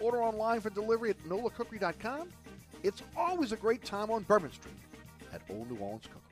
Order 0.00 0.24
online 0.24 0.60
for 0.60 0.70
delivery 0.70 1.10
at 1.10 1.18
nolacookery.com. 1.20 2.28
It's 2.82 3.02
always 3.16 3.52
a 3.52 3.56
great 3.56 3.84
time 3.84 4.10
on 4.10 4.24
Bourbon 4.24 4.50
Street 4.52 4.74
at 5.32 5.42
Old 5.50 5.70
New 5.70 5.78
Orleans 5.78 6.02
Cookery. 6.06 6.31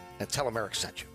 and 0.21 0.29
tell 0.29 0.47
sent 0.75 1.01
you. 1.01 1.10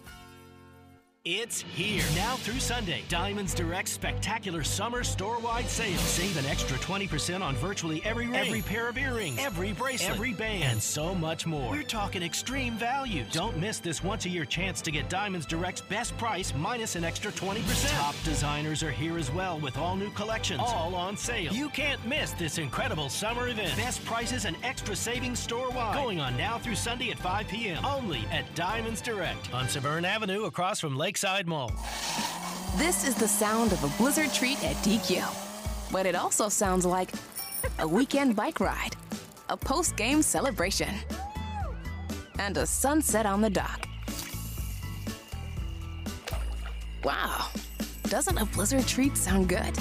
It's 1.29 1.63
here. 1.75 2.05
Now 2.15 2.37
through 2.37 2.61
Sunday, 2.61 3.03
Diamonds 3.09 3.53
Direct 3.53 3.89
spectacular 3.89 4.63
summer 4.63 5.03
store-wide 5.03 5.67
sale. 5.67 5.99
Save 5.99 6.37
an 6.37 6.47
extra 6.47 6.77
20% 6.77 7.43
on 7.43 7.57
virtually 7.57 8.01
every 8.05 8.29
ring, 8.29 8.37
every 8.37 8.63
pair 8.63 8.89
of 8.89 8.97
earrings, 8.97 9.37
every 9.41 9.73
bracelet, 9.73 10.09
every 10.13 10.33
band, 10.35 10.63
and 10.63 10.81
so 10.81 11.17
much 11.17 11.45
more. 11.45 11.73
We're 11.73 11.83
talking 11.83 12.23
extreme 12.23 12.75
values. 12.79 13.27
Don't 13.33 13.57
miss 13.57 13.81
this 13.81 14.05
once-a-year 14.05 14.45
chance 14.45 14.81
to 14.83 14.93
get 14.93 15.09
Diamonds 15.09 15.47
Direct's 15.47 15.81
best 15.81 16.17
price 16.17 16.55
minus 16.55 16.95
an 16.95 17.03
extra 17.03 17.33
20%. 17.33 17.91
Top 17.97 18.15
designers 18.23 18.85
are 18.85 18.93
here 18.93 19.19
as 19.19 19.29
well 19.33 19.59
with 19.59 19.77
all 19.77 19.97
new 19.97 20.11
collections, 20.11 20.63
all 20.65 20.95
on 20.95 21.17
sale. 21.17 21.53
You 21.53 21.71
can't 21.71 22.07
miss 22.07 22.35
this 22.35 22.59
incredible 22.59 23.09
summer 23.09 23.49
event. 23.49 23.77
Best 23.77 24.05
prices 24.05 24.45
and 24.45 24.57
extra 24.63 24.95
savings 24.95 25.41
store-wide. 25.41 25.97
Going 25.97 26.21
on 26.21 26.37
now 26.37 26.59
through 26.59 26.77
Sunday 26.77 27.11
at 27.11 27.19
5 27.19 27.49
p.m. 27.49 27.85
Only 27.85 28.21
at 28.31 28.45
Diamonds 28.55 29.01
Direct 29.01 29.53
on 29.53 29.69
Severn 29.69 30.05
Avenue 30.05 30.45
across 30.45 30.79
from 30.79 30.95
Lakeside 31.17 31.47
Mall. 31.47 31.73
This 32.77 33.09
is 33.09 33.15
the 33.15 33.27
sound 33.27 33.73
of 33.73 33.83
a 33.83 33.89
blizzard 33.97 34.35
treat 34.35 34.63
at 34.63 34.77
DQ. 34.85 35.25
But 35.91 36.05
it 36.05 36.15
also 36.15 36.51
sounds 36.51 36.85
like 36.85 37.11
a 37.79 37.89
weekend 37.89 38.37
bike 38.37 38.61
ride, 38.61 38.95
a 39.49 39.57
post 39.57 39.97
game 39.97 40.21
celebration, 40.21 40.95
and 42.39 42.59
a 42.59 42.67
sunset 42.67 43.25
on 43.25 43.41
the 43.41 43.49
dock. 43.49 43.89
Wow, 47.03 47.49
doesn't 48.11 48.37
a 48.37 48.45
blizzard 48.45 48.87
treat 48.87 49.17
sound 49.17 49.49
good? 49.49 49.75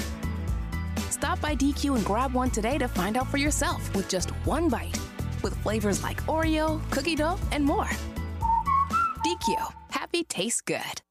Stop 1.10 1.38
by 1.42 1.54
DQ 1.54 1.96
and 1.96 2.04
grab 2.06 2.32
one 2.32 2.48
today 2.48 2.78
to 2.78 2.88
find 2.88 3.14
out 3.18 3.28
for 3.28 3.36
yourself 3.36 3.94
with 3.94 4.08
just 4.08 4.30
one 4.46 4.70
bite, 4.70 4.98
with 5.42 5.54
flavors 5.58 6.02
like 6.02 6.22
Oreo, 6.22 6.80
cookie 6.90 7.14
dough, 7.14 7.38
and 7.52 7.62
more. 7.62 7.90
DQ, 9.22 9.74
happy 9.90 10.24
tastes 10.24 10.62
good. 10.62 11.02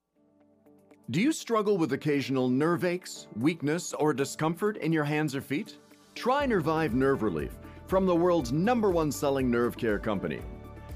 Do 1.12 1.22
you 1.22 1.32
struggle 1.32 1.78
with 1.78 1.94
occasional 1.94 2.50
nerve 2.50 2.84
aches, 2.84 3.28
weakness, 3.36 3.94
or 3.94 4.12
discomfort 4.12 4.78
in 4.78 4.92
your 4.92 5.04
hands 5.04 5.36
or 5.36 5.42
feet? 5.42 5.78
Try 6.16 6.48
Nervive 6.48 6.96
Nerve 6.96 7.22
Relief 7.22 7.52
from 7.86 8.08
the 8.08 8.16
world's 8.16 8.52
number 8.52 8.90
one 8.90 9.12
selling 9.12 9.52
nerve 9.52 9.78
care 9.78 10.00
company. 10.00 10.42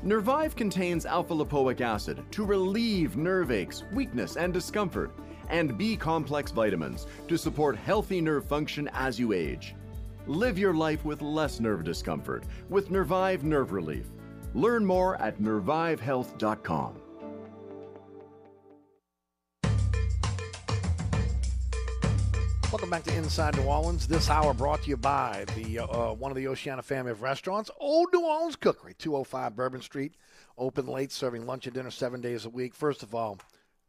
Nervive 0.01 0.55
contains 0.55 1.05
alpha 1.05 1.35
lipoic 1.35 1.81
acid 1.81 2.23
to 2.31 2.43
relieve 2.43 3.17
nerve 3.17 3.51
aches, 3.51 3.83
weakness, 3.93 4.35
and 4.35 4.51
discomfort, 4.51 5.11
and 5.47 5.77
B 5.77 5.95
complex 5.95 6.49
vitamins 6.49 7.05
to 7.27 7.37
support 7.37 7.75
healthy 7.75 8.19
nerve 8.19 8.45
function 8.45 8.89
as 8.93 9.19
you 9.19 9.31
age. 9.31 9.75
Live 10.25 10.57
your 10.57 10.73
life 10.73 11.05
with 11.05 11.21
less 11.21 11.59
nerve 11.59 11.83
discomfort 11.83 12.45
with 12.67 12.89
Nervive 12.89 13.43
Nerve 13.43 13.73
Relief. 13.73 14.07
Learn 14.55 14.83
more 14.83 15.21
at 15.21 15.39
nervivehealth.com. 15.39 16.99
Welcome 22.71 22.91
back 22.91 23.03
to 23.05 23.15
Inside 23.15 23.57
New 23.57 23.63
Orleans. 23.63 24.07
This 24.07 24.29
hour 24.29 24.53
brought 24.53 24.83
to 24.83 24.89
you 24.89 24.95
by 24.95 25.43
the 25.55 25.79
uh, 25.79 26.13
one 26.13 26.29
of 26.29 26.37
the 26.37 26.47
Oceana 26.47 26.83
family 26.83 27.09
of 27.09 27.23
restaurants, 27.23 27.71
Old 27.79 28.09
New 28.13 28.23
Orleans 28.23 28.55
Cookery, 28.55 28.93
205 28.99 29.55
Bourbon 29.55 29.81
Street. 29.81 30.13
Open 30.55 30.85
late, 30.85 31.11
serving 31.11 31.47
lunch 31.47 31.65
and 31.65 31.73
dinner 31.73 31.89
seven 31.89 32.21
days 32.21 32.45
a 32.45 32.49
week. 32.49 32.75
First 32.75 33.01
of 33.01 33.15
all, 33.15 33.39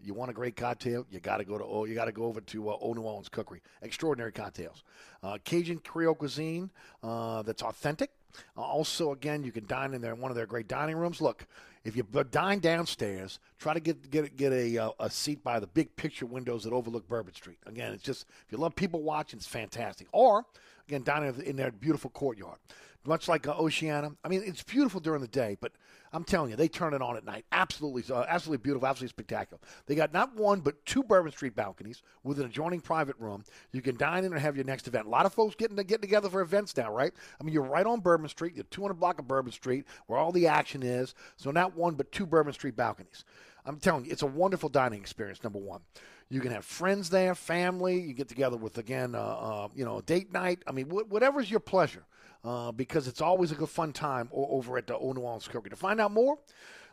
you 0.03 0.14
want 0.14 0.31
a 0.31 0.35
great 0.35 0.57
cocktail? 0.57 1.05
You 1.11 1.21
got 1.21 1.37
to 1.37 1.45
go 1.45 1.59
to 1.59 1.64
oh, 1.64 1.85
you 1.85 1.95
got 1.95 2.07
to 2.07 2.12
go 2.12 2.25
over 2.25 2.40
to 2.40 2.71
uh, 2.71 2.77
Old 2.81 2.97
New 2.97 3.03
Orleans 3.03 3.29
Cookery. 3.29 3.61
Extraordinary 3.83 4.33
cocktails, 4.33 4.83
uh, 5.23 5.37
Cajun 5.45 5.81
Creole 5.81 6.14
cuisine 6.14 6.71
uh, 7.03 7.43
that's 7.43 7.62
authentic. 7.62 8.11
Uh, 8.57 8.62
also, 8.62 9.12
again, 9.12 9.45
you 9.45 9.53
can 9.53 9.66
dine 9.66 9.93
in 9.93 10.01
there 10.01 10.14
in 10.14 10.21
one 10.21 10.31
of 10.31 10.37
their 10.38 10.47
great 10.47 10.69
dining 10.69 10.97
rooms. 10.97 11.21
Look, 11.21 11.47
if 11.85 11.97
you 11.97 12.03
dine 12.31 12.59
downstairs, 12.59 13.38
try 13.59 13.75
to 13.75 13.81
get 13.81 14.11
get 14.11 14.37
get 14.37 14.53
a 14.53 14.79
uh, 14.79 14.90
a 15.01 15.11
seat 15.11 15.43
by 15.43 15.59
the 15.61 15.66
big 15.66 15.95
picture 15.97 16.27
windows 16.27 16.64
that 16.64 16.73
overlook 16.73 17.09
Bourbon 17.09 17.35
Street. 17.35 17.59
Again, 17.66 17.93
it's 17.93 18.03
just 18.03 18.27
if 18.47 18.53
you 18.53 18.59
love 18.59 18.75
people 18.75 19.03
watching, 19.03 19.38
it's 19.38 19.47
fantastic. 19.47 20.07
Or 20.12 20.45
again, 20.87 21.03
dining 21.03 21.40
in 21.43 21.57
their 21.57 21.71
beautiful 21.71 22.11
courtyard, 22.11 22.59
much 23.05 23.29
like 23.29 23.47
uh, 23.47 23.55
Oceana. 23.57 24.12
I 24.25 24.29
mean, 24.29 24.43
it's 24.45 24.62
beautiful 24.62 25.01
during 25.01 25.23
the 25.23 25.29
day, 25.29 25.57
but 25.61 25.73
I'm 26.12 26.25
telling 26.25 26.51
you, 26.51 26.57
they 26.57 26.68
turn 26.68 26.92
it 26.92 27.03
on 27.03 27.16
at 27.16 27.25
night. 27.25 27.44
Absolutely, 27.53 28.03
uh, 28.12 28.25
absolutely 28.29 28.62
beautiful, 28.62 28.88
absolutely 28.88 29.11
spectacular. 29.11 29.61
They 29.87 29.94
got 29.94 30.12
not 30.12 30.35
one 30.35 30.61
but 30.61 30.85
two 30.85 31.05
Bourbon 31.05 31.31
Street 31.31 31.55
balconies 31.55 32.03
with 32.25 32.40
an 32.40 32.46
adjoining 32.46 32.81
private 32.81 33.16
room. 33.20 33.44
You 33.73 33.81
can 33.81 33.96
dine 33.96 34.25
in 34.25 34.33
and 34.33 34.40
have 34.40 34.57
your 34.57 34.64
next 34.64 34.88
event. 34.88 35.07
A 35.07 35.11
lot 35.11 35.25
of 35.25 35.33
folks 35.33 35.55
getting 35.55 35.77
to 35.77 35.85
get 35.85 36.03
together 36.03 36.29
for 36.29 36.40
events 36.40 36.77
now, 36.77 36.92
right? 36.92 37.12
I 37.40 37.44
mean, 37.44 37.55
you're 37.55 37.62
right 37.62 37.87
on 37.87 38.01
Bourbon 38.01 38.29
Street. 38.29 38.55
You're 38.57 38.64
200 38.64 38.94
block 38.94 39.20
of 39.20 39.29
Bourbon 39.29 39.53
Street, 39.53 39.85
where 40.07 40.18
all 40.18 40.33
the 40.33 40.49
action 40.49 40.83
is. 40.83 41.14
So 41.37 41.53
not 41.53 41.77
one 41.77 41.94
but 41.94 42.11
two 42.11 42.27
Bourbon 42.27 42.53
Street 42.55 42.77
balconies. 42.77 43.25
I'm 43.64 43.79
telling 43.79 44.07
you, 44.07 44.12
it's 44.12 44.23
a 44.23 44.27
wonderful 44.27 44.68
dining 44.68 45.01
experience. 45.01 45.44
Number 45.44 45.59
one, 45.59 45.81
you 46.29 46.40
can 46.40 46.51
have 46.53 46.64
friends 46.64 47.11
there, 47.11 47.35
family. 47.35 48.01
You 48.01 48.14
get 48.14 48.29
together 48.29 48.57
with 48.57 48.79
again, 48.79 49.14
uh, 49.14 49.18
uh, 49.18 49.68
you 49.75 49.85
know, 49.85 50.01
date 50.01 50.33
night. 50.33 50.62
I 50.66 50.73
mean, 50.73 50.87
wh- 50.87 51.11
whatever's 51.11 51.51
your 51.51 51.61
pleasure, 51.61 52.05
uh, 52.44 52.72
because 52.72 53.07
it's 53.07 53.20
always 53.20 53.53
a 53.53 53.55
good 53.55 53.68
fun 53.68 53.92
time 53.92 54.29
over 54.33 54.79
at 54.79 54.87
the 54.87 54.94
New 54.94 55.20
Orleans 55.20 55.48
Cookery. 55.48 55.70
To 55.70 55.76
find 55.76 56.00
out 56.00 56.12
more, 56.12 56.38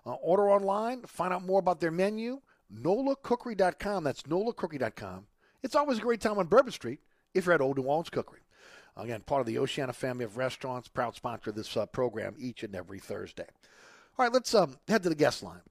uh, 0.06 0.14
order 0.14 0.50
online. 0.50 1.02
Find 1.04 1.34
out 1.34 1.44
more 1.44 1.60
about 1.60 1.80
their 1.80 1.92
menu. 1.92 2.42
NolaCookery.com. 2.74 4.04
That's 4.04 4.24
NolaCookery.com. 4.24 5.28
It's 5.64 5.76
always 5.76 5.98
a 6.00 6.02
great 6.02 6.22
time 6.22 6.38
on 6.38 6.48
Bourbon 6.48 6.72
Street 6.72 7.00
if 7.34 7.46
you're 7.46 7.56
at 7.56 7.62
Old 7.62 7.78
New 7.78 7.84
Orleans 7.84 8.10
Cookery. 8.10 8.42
Again, 8.96 9.22
part 9.22 9.42
of 9.42 9.48
the 9.48 9.60
Oceana 9.60 9.94
family 9.94 10.26
of 10.26 10.38
restaurants, 10.38 10.88
proud 10.88 11.16
sponsor 11.16 11.52
of 11.52 11.56
this 11.56 11.78
uh, 11.78 11.86
program 11.86 12.36
each 12.40 12.64
and 12.64 12.76
every 12.76 13.00
Thursday. 13.00 13.46
All 14.18 14.26
right, 14.26 14.34
let's 14.34 14.54
um, 14.56 14.78
head 14.88 15.04
to 15.04 15.10
the 15.10 15.16
guest 15.16 15.44
line. 15.44 15.62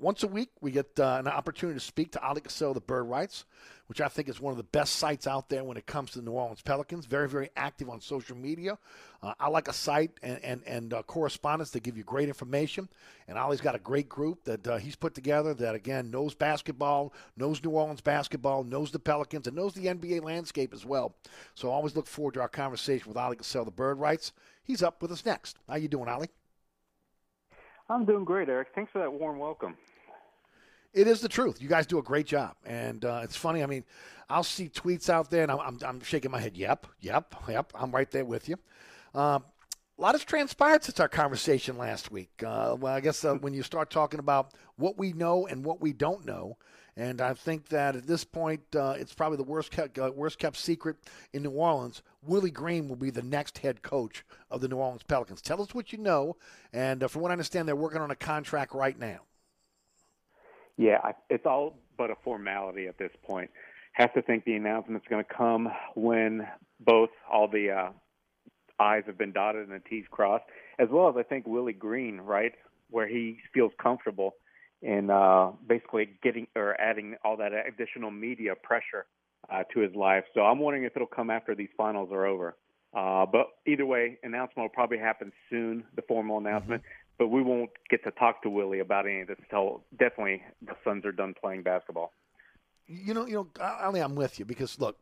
Once 0.00 0.22
a 0.22 0.26
week, 0.26 0.48
we 0.62 0.70
get 0.70 0.98
uh, 0.98 1.16
an 1.18 1.28
opportunity 1.28 1.78
to 1.78 1.84
speak 1.84 2.10
to 2.10 2.18
Oleh 2.20 2.40
Kosel, 2.40 2.72
the 2.72 2.80
Bird 2.80 3.02
Writes, 3.02 3.44
which 3.86 4.00
I 4.00 4.08
think 4.08 4.30
is 4.30 4.40
one 4.40 4.50
of 4.50 4.56
the 4.56 4.62
best 4.62 4.94
sites 4.96 5.26
out 5.26 5.50
there 5.50 5.62
when 5.62 5.76
it 5.76 5.84
comes 5.84 6.12
to 6.12 6.20
the 6.20 6.24
New 6.24 6.30
Orleans 6.30 6.62
Pelicans. 6.62 7.04
Very, 7.04 7.28
very 7.28 7.50
active 7.54 7.90
on 7.90 8.00
social 8.00 8.34
media. 8.34 8.78
Uh, 9.22 9.34
I 9.38 9.48
like 9.48 9.68
a 9.68 9.74
site 9.74 10.12
and 10.22 10.42
and, 10.42 10.62
and 10.66 10.94
uh, 10.94 11.02
correspondence 11.02 11.70
that 11.72 11.82
give 11.82 11.98
you 11.98 12.04
great 12.04 12.28
information. 12.28 12.88
And 13.28 13.36
Oleh's 13.36 13.60
got 13.60 13.74
a 13.74 13.78
great 13.78 14.08
group 14.08 14.42
that 14.44 14.66
uh, 14.66 14.78
he's 14.78 14.96
put 14.96 15.14
together 15.14 15.52
that 15.52 15.74
again 15.74 16.10
knows 16.10 16.34
basketball, 16.34 17.12
knows 17.36 17.62
New 17.62 17.70
Orleans 17.70 18.00
basketball, 18.00 18.64
knows 18.64 18.90
the 18.90 18.98
Pelicans, 18.98 19.46
and 19.48 19.54
knows 19.54 19.74
the 19.74 19.84
NBA 19.84 20.24
landscape 20.24 20.72
as 20.72 20.86
well. 20.86 21.14
So 21.54 21.68
I 21.68 21.74
always 21.74 21.94
look 21.94 22.06
forward 22.06 22.34
to 22.34 22.40
our 22.40 22.48
conversation 22.48 23.06
with 23.06 23.18
Oleh 23.18 23.36
Kosel, 23.36 23.66
the 23.66 23.70
Bird 23.70 23.98
Writes. 23.98 24.32
He's 24.62 24.82
up 24.82 25.02
with 25.02 25.12
us 25.12 25.26
next. 25.26 25.58
How 25.68 25.76
you 25.76 25.88
doing, 25.88 26.06
Oleh? 26.06 26.28
I'm 27.90 28.06
doing 28.06 28.24
great, 28.24 28.48
Eric. 28.48 28.68
Thanks 28.74 28.92
for 28.92 29.00
that 29.00 29.12
warm 29.12 29.38
welcome. 29.38 29.76
It 30.92 31.06
is 31.06 31.20
the 31.20 31.28
truth. 31.28 31.62
You 31.62 31.68
guys 31.68 31.86
do 31.86 31.98
a 31.98 32.02
great 32.02 32.26
job, 32.26 32.56
and 32.64 33.04
uh, 33.04 33.20
it's 33.22 33.36
funny. 33.36 33.62
I 33.62 33.66
mean, 33.66 33.84
I'll 34.28 34.42
see 34.42 34.68
tweets 34.68 35.08
out 35.08 35.30
there, 35.30 35.44
and 35.44 35.52
I'm, 35.52 35.60
I'm, 35.60 35.78
I'm, 35.86 36.00
shaking 36.00 36.32
my 36.32 36.40
head. 36.40 36.56
Yep, 36.56 36.86
yep, 37.00 37.34
yep. 37.48 37.72
I'm 37.76 37.92
right 37.92 38.10
there 38.10 38.24
with 38.24 38.48
you. 38.48 38.56
Um, 39.14 39.44
a 39.98 40.02
lot 40.02 40.14
has 40.14 40.24
transpired 40.24 40.82
since 40.82 40.98
our 40.98 41.08
conversation 41.08 41.78
last 41.78 42.10
week. 42.10 42.30
Uh, 42.44 42.74
well, 42.78 42.92
I 42.92 43.00
guess 43.00 43.24
uh, 43.24 43.34
when 43.34 43.54
you 43.54 43.62
start 43.62 43.90
talking 43.90 44.18
about 44.18 44.54
what 44.76 44.98
we 44.98 45.12
know 45.12 45.46
and 45.46 45.64
what 45.64 45.80
we 45.80 45.92
don't 45.92 46.26
know, 46.26 46.56
and 46.96 47.20
I 47.20 47.34
think 47.34 47.68
that 47.68 47.94
at 47.94 48.06
this 48.06 48.24
point, 48.24 48.62
uh, 48.74 48.94
it's 48.98 49.14
probably 49.14 49.36
the 49.36 49.44
worst 49.44 49.70
kept, 49.70 49.96
uh, 49.96 50.10
worst 50.12 50.40
kept 50.40 50.56
secret 50.56 50.96
in 51.32 51.44
New 51.44 51.50
Orleans. 51.50 52.02
Willie 52.22 52.50
Green 52.50 52.88
will 52.88 52.96
be 52.96 53.10
the 53.10 53.22
next 53.22 53.58
head 53.58 53.82
coach 53.82 54.24
of 54.50 54.60
the 54.60 54.66
New 54.66 54.76
Orleans 54.76 55.04
Pelicans. 55.04 55.40
Tell 55.40 55.62
us 55.62 55.72
what 55.72 55.92
you 55.92 55.98
know, 55.98 56.36
and 56.72 57.04
uh, 57.04 57.08
from 57.08 57.22
what 57.22 57.30
I 57.30 57.32
understand, 57.32 57.68
they're 57.68 57.76
working 57.76 58.00
on 58.00 58.10
a 58.10 58.16
contract 58.16 58.74
right 58.74 58.98
now. 58.98 59.20
Yeah, 60.80 60.98
I, 61.04 61.12
it's 61.28 61.44
all 61.44 61.78
but 61.98 62.10
a 62.10 62.14
formality 62.24 62.86
at 62.86 62.96
this 62.96 63.10
point. 63.22 63.50
Have 63.92 64.14
to 64.14 64.22
think 64.22 64.44
the 64.46 64.54
announcement's 64.54 65.06
going 65.10 65.22
to 65.22 65.30
come 65.30 65.68
when 65.94 66.48
both 66.80 67.10
all 67.30 67.48
the 67.48 67.70
uh, 67.70 67.90
I's 68.78 69.02
have 69.04 69.18
been 69.18 69.32
dotted 69.32 69.68
and 69.68 69.72
the 69.78 69.86
T's 69.86 70.06
crossed, 70.10 70.44
as 70.78 70.88
well 70.90 71.10
as 71.10 71.16
I 71.18 71.22
think 71.22 71.46
Willie 71.46 71.74
Green, 71.74 72.18
right, 72.18 72.52
where 72.88 73.06
he 73.06 73.40
feels 73.52 73.72
comfortable 73.82 74.36
in 74.80 75.10
uh, 75.10 75.50
basically 75.66 76.16
getting 76.22 76.46
or 76.56 76.80
adding 76.80 77.16
all 77.26 77.36
that 77.36 77.52
additional 77.52 78.10
media 78.10 78.54
pressure 78.54 79.04
uh, 79.52 79.64
to 79.74 79.80
his 79.80 79.94
life. 79.94 80.24
So 80.32 80.40
I'm 80.40 80.60
wondering 80.60 80.84
if 80.84 80.92
it'll 80.96 81.06
come 81.06 81.28
after 81.28 81.54
these 81.54 81.68
finals 81.76 82.08
are 82.10 82.24
over. 82.24 82.56
Uh, 82.96 83.26
but 83.26 83.48
either 83.66 83.84
way, 83.84 84.18
announcement 84.22 84.64
will 84.64 84.74
probably 84.74 84.98
happen 84.98 85.30
soon, 85.50 85.84
the 85.94 86.02
formal 86.08 86.38
announcement. 86.38 86.82
Mm-hmm. 86.82 86.99
But 87.20 87.28
we 87.28 87.42
won't 87.42 87.68
get 87.90 88.02
to 88.04 88.10
talk 88.12 88.42
to 88.44 88.48
Willie 88.50 88.78
about 88.80 89.04
any 89.06 89.20
of 89.20 89.28
this 89.28 89.36
until 89.42 89.84
definitely 89.98 90.42
the 90.62 90.72
Suns 90.82 91.04
are 91.04 91.12
done 91.12 91.34
playing 91.38 91.62
basketball. 91.62 92.12
you 92.88 93.12
know, 93.12 93.26
you 93.26 93.34
know, 93.34 93.44
Oleh, 93.60 94.02
I'm 94.02 94.14
with 94.14 94.38
you 94.38 94.46
because 94.46 94.80
look, 94.80 94.96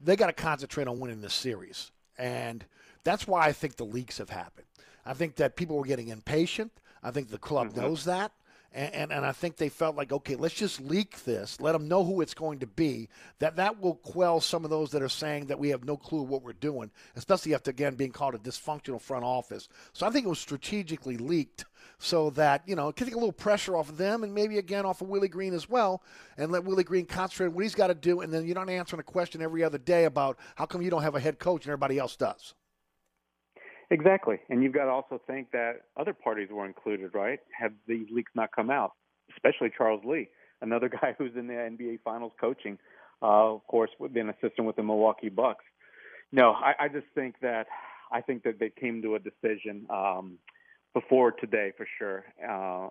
they 0.00 0.16
got 0.16 0.26
to 0.26 0.32
concentrate 0.32 0.88
on 0.88 0.98
winning 0.98 1.20
this 1.20 1.34
series, 1.34 1.92
and 2.18 2.64
that's 3.04 3.28
why 3.28 3.46
I 3.46 3.52
think 3.52 3.76
the 3.76 3.84
leaks 3.84 4.18
have 4.18 4.30
happened. 4.30 4.66
I 5.06 5.14
think 5.14 5.36
that 5.36 5.54
people 5.54 5.76
were 5.78 5.84
getting 5.84 6.08
impatient. 6.08 6.72
I 7.02 7.12
think 7.12 7.28
the 7.30 7.38
club 7.38 7.68
Mm-hmm. 7.68 7.80
knows 7.80 8.04
that. 8.06 8.32
And, 8.74 8.94
and, 8.94 9.12
and 9.12 9.26
I 9.26 9.32
think 9.32 9.56
they 9.56 9.68
felt 9.68 9.96
like, 9.96 10.12
okay, 10.12 10.34
let's 10.34 10.54
just 10.54 10.80
leak 10.80 11.24
this, 11.24 11.60
let 11.60 11.72
them 11.72 11.88
know 11.88 12.04
who 12.04 12.20
it's 12.22 12.34
going 12.34 12.60
to 12.60 12.66
be. 12.66 13.08
That 13.38 13.56
that 13.56 13.80
will 13.80 13.96
quell 13.96 14.40
some 14.40 14.64
of 14.64 14.70
those 14.70 14.90
that 14.92 15.02
are 15.02 15.08
saying 15.08 15.46
that 15.46 15.58
we 15.58 15.68
have 15.70 15.84
no 15.84 15.96
clue 15.96 16.22
what 16.22 16.42
we're 16.42 16.54
doing, 16.54 16.90
especially 17.16 17.54
after 17.54 17.70
again 17.70 17.96
being 17.96 18.12
called 18.12 18.34
a 18.34 18.38
dysfunctional 18.38 19.00
front 19.00 19.24
office. 19.24 19.68
So 19.92 20.06
I 20.06 20.10
think 20.10 20.24
it 20.24 20.30
was 20.30 20.38
strategically 20.38 21.18
leaked 21.18 21.66
so 21.98 22.30
that 22.30 22.62
you 22.66 22.74
know 22.74 22.88
it 22.88 22.96
can 22.96 23.06
take 23.06 23.14
a 23.14 23.18
little 23.18 23.32
pressure 23.32 23.76
off 23.76 23.88
of 23.88 23.96
them 23.96 24.24
and 24.24 24.34
maybe 24.34 24.58
again 24.58 24.86
off 24.86 25.02
of 25.02 25.08
Willie 25.08 25.28
Green 25.28 25.54
as 25.54 25.68
well, 25.68 26.02
and 26.38 26.50
let 26.50 26.64
Willie 26.64 26.84
Green 26.84 27.04
concentrate 27.06 27.48
on 27.48 27.54
what 27.54 27.64
he's 27.64 27.74
got 27.74 27.88
to 27.88 27.94
do, 27.94 28.20
and 28.20 28.32
then 28.32 28.46
you're 28.46 28.54
not 28.54 28.70
answering 28.70 29.00
a 29.00 29.04
question 29.04 29.42
every 29.42 29.62
other 29.62 29.78
day 29.78 30.04
about 30.04 30.38
how 30.54 30.66
come 30.66 30.82
you 30.82 30.90
don't 30.90 31.02
have 31.02 31.14
a 31.14 31.20
head 31.20 31.38
coach 31.38 31.64
and 31.64 31.70
everybody 31.70 31.98
else 31.98 32.16
does. 32.16 32.54
Exactly. 33.92 34.38
And 34.48 34.62
you've 34.62 34.72
got 34.72 34.86
to 34.86 34.90
also 34.90 35.20
think 35.26 35.50
that 35.52 35.82
other 35.98 36.14
parties 36.14 36.48
were 36.50 36.64
included, 36.64 37.10
right? 37.14 37.38
Have 37.60 37.72
these 37.86 38.06
leaks 38.10 38.32
not 38.34 38.50
come 38.56 38.70
out, 38.70 38.92
especially 39.36 39.70
Charles 39.76 40.02
Lee, 40.02 40.28
another 40.62 40.88
guy 41.02 41.14
who's 41.18 41.32
in 41.36 41.46
the 41.46 41.52
NBA 41.52 42.00
Finals 42.02 42.32
coaching, 42.40 42.78
uh, 43.22 43.52
of 43.54 43.66
course, 43.66 43.90
been 44.12 44.30
assistant 44.30 44.66
with 44.66 44.76
the 44.76 44.82
Milwaukee 44.82 45.28
Bucks. 45.28 45.64
No, 46.32 46.52
I, 46.52 46.72
I 46.80 46.88
just 46.88 47.06
think 47.14 47.34
that 47.42 47.66
I 48.10 48.22
think 48.22 48.44
that 48.44 48.58
they 48.58 48.70
came 48.70 49.02
to 49.02 49.14
a 49.14 49.18
decision 49.18 49.86
um, 49.90 50.38
before 50.94 51.30
today 51.32 51.72
for 51.76 51.86
sure. 51.98 52.24
Uh, 52.42 52.88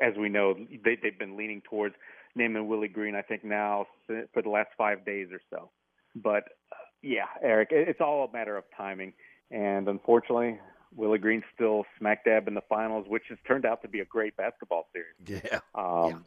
as 0.00 0.14
we 0.16 0.28
know, 0.28 0.54
they, 0.84 0.96
they've 1.02 1.18
been 1.18 1.36
leaning 1.36 1.62
towards 1.68 1.96
naming 2.36 2.68
Willie 2.68 2.86
Green. 2.86 3.16
I 3.16 3.22
think 3.22 3.42
now 3.44 3.86
for 4.06 4.40
the 4.42 4.48
last 4.48 4.68
five 4.78 5.04
days 5.04 5.28
or 5.32 5.40
so. 5.50 5.70
But 6.14 6.44
uh, 6.70 6.76
yeah, 7.02 7.26
Eric, 7.42 7.70
it, 7.72 7.88
it's 7.88 8.00
all 8.00 8.24
a 8.24 8.32
matter 8.32 8.56
of 8.56 8.62
timing. 8.76 9.14
And 9.50 9.88
unfortunately, 9.88 10.58
Willie 10.96 11.18
Green's 11.18 11.44
still 11.54 11.84
smack 11.98 12.24
dab 12.24 12.48
in 12.48 12.54
the 12.54 12.62
finals, 12.68 13.06
which 13.08 13.24
has 13.28 13.38
turned 13.46 13.66
out 13.66 13.82
to 13.82 13.88
be 13.88 14.00
a 14.00 14.04
great 14.04 14.36
basketball 14.36 14.86
series. 14.92 15.42
Yeah. 15.44 15.60
Um, 15.74 16.24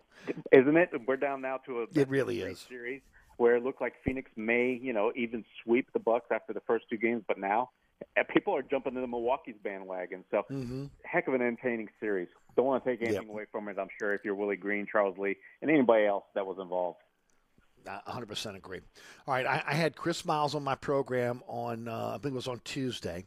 Isn't 0.51 0.75
it? 0.77 0.89
We're 1.07 1.17
down 1.17 1.41
now 1.41 1.57
to 1.65 1.81
a 1.81 1.85
It 1.99 2.09
really 2.09 2.41
is. 2.41 2.59
series 2.67 3.01
where 3.37 3.55
it 3.55 3.63
looked 3.63 3.81
like 3.81 3.93
Phoenix 4.03 4.31
may, 4.35 4.79
you 4.81 4.93
know, 4.93 5.11
even 5.15 5.45
sweep 5.63 5.87
the 5.93 5.99
Bucks 5.99 6.25
after 6.31 6.53
the 6.53 6.59
first 6.61 6.85
two 6.89 6.97
games, 6.97 7.23
but 7.27 7.37
now 7.37 7.69
uh, 8.19 8.23
people 8.33 8.55
are 8.55 8.63
jumping 8.63 8.95
into 8.95 9.07
Milwaukee's 9.07 9.55
bandwagon. 9.63 10.23
So, 10.31 10.43
Mm-hmm. 10.51 10.85
heck 11.03 11.27
of 11.27 11.35
an 11.35 11.41
entertaining 11.41 11.87
series. 11.99 12.27
Don't 12.55 12.65
want 12.65 12.83
to 12.83 12.89
take 12.89 13.01
anything 13.07 13.29
away 13.29 13.45
from 13.51 13.67
it. 13.69 13.77
I'm 13.79 13.89
sure 13.99 14.13
if 14.15 14.21
you're 14.25 14.33
Willie 14.33 14.55
Green, 14.55 14.87
Charles 14.91 15.17
Lee, 15.19 15.37
and 15.61 15.69
anybody 15.69 16.05
else 16.07 16.23
that 16.33 16.45
was 16.47 16.57
involved. 16.59 16.97
I 17.87 17.99
100% 18.11 18.55
agree. 18.55 18.81
All 19.27 19.33
right, 19.33 19.45
I, 19.45 19.63
I 19.67 19.73
had 19.73 19.95
Chris 19.95 20.25
Miles 20.25 20.55
on 20.55 20.63
my 20.63 20.75
program 20.75 21.41
on, 21.47 21.87
uh, 21.87 22.13
I 22.15 22.17
think 22.17 22.33
it 22.33 22.35
was 22.35 22.47
on 22.47 22.61
Tuesday. 22.63 23.25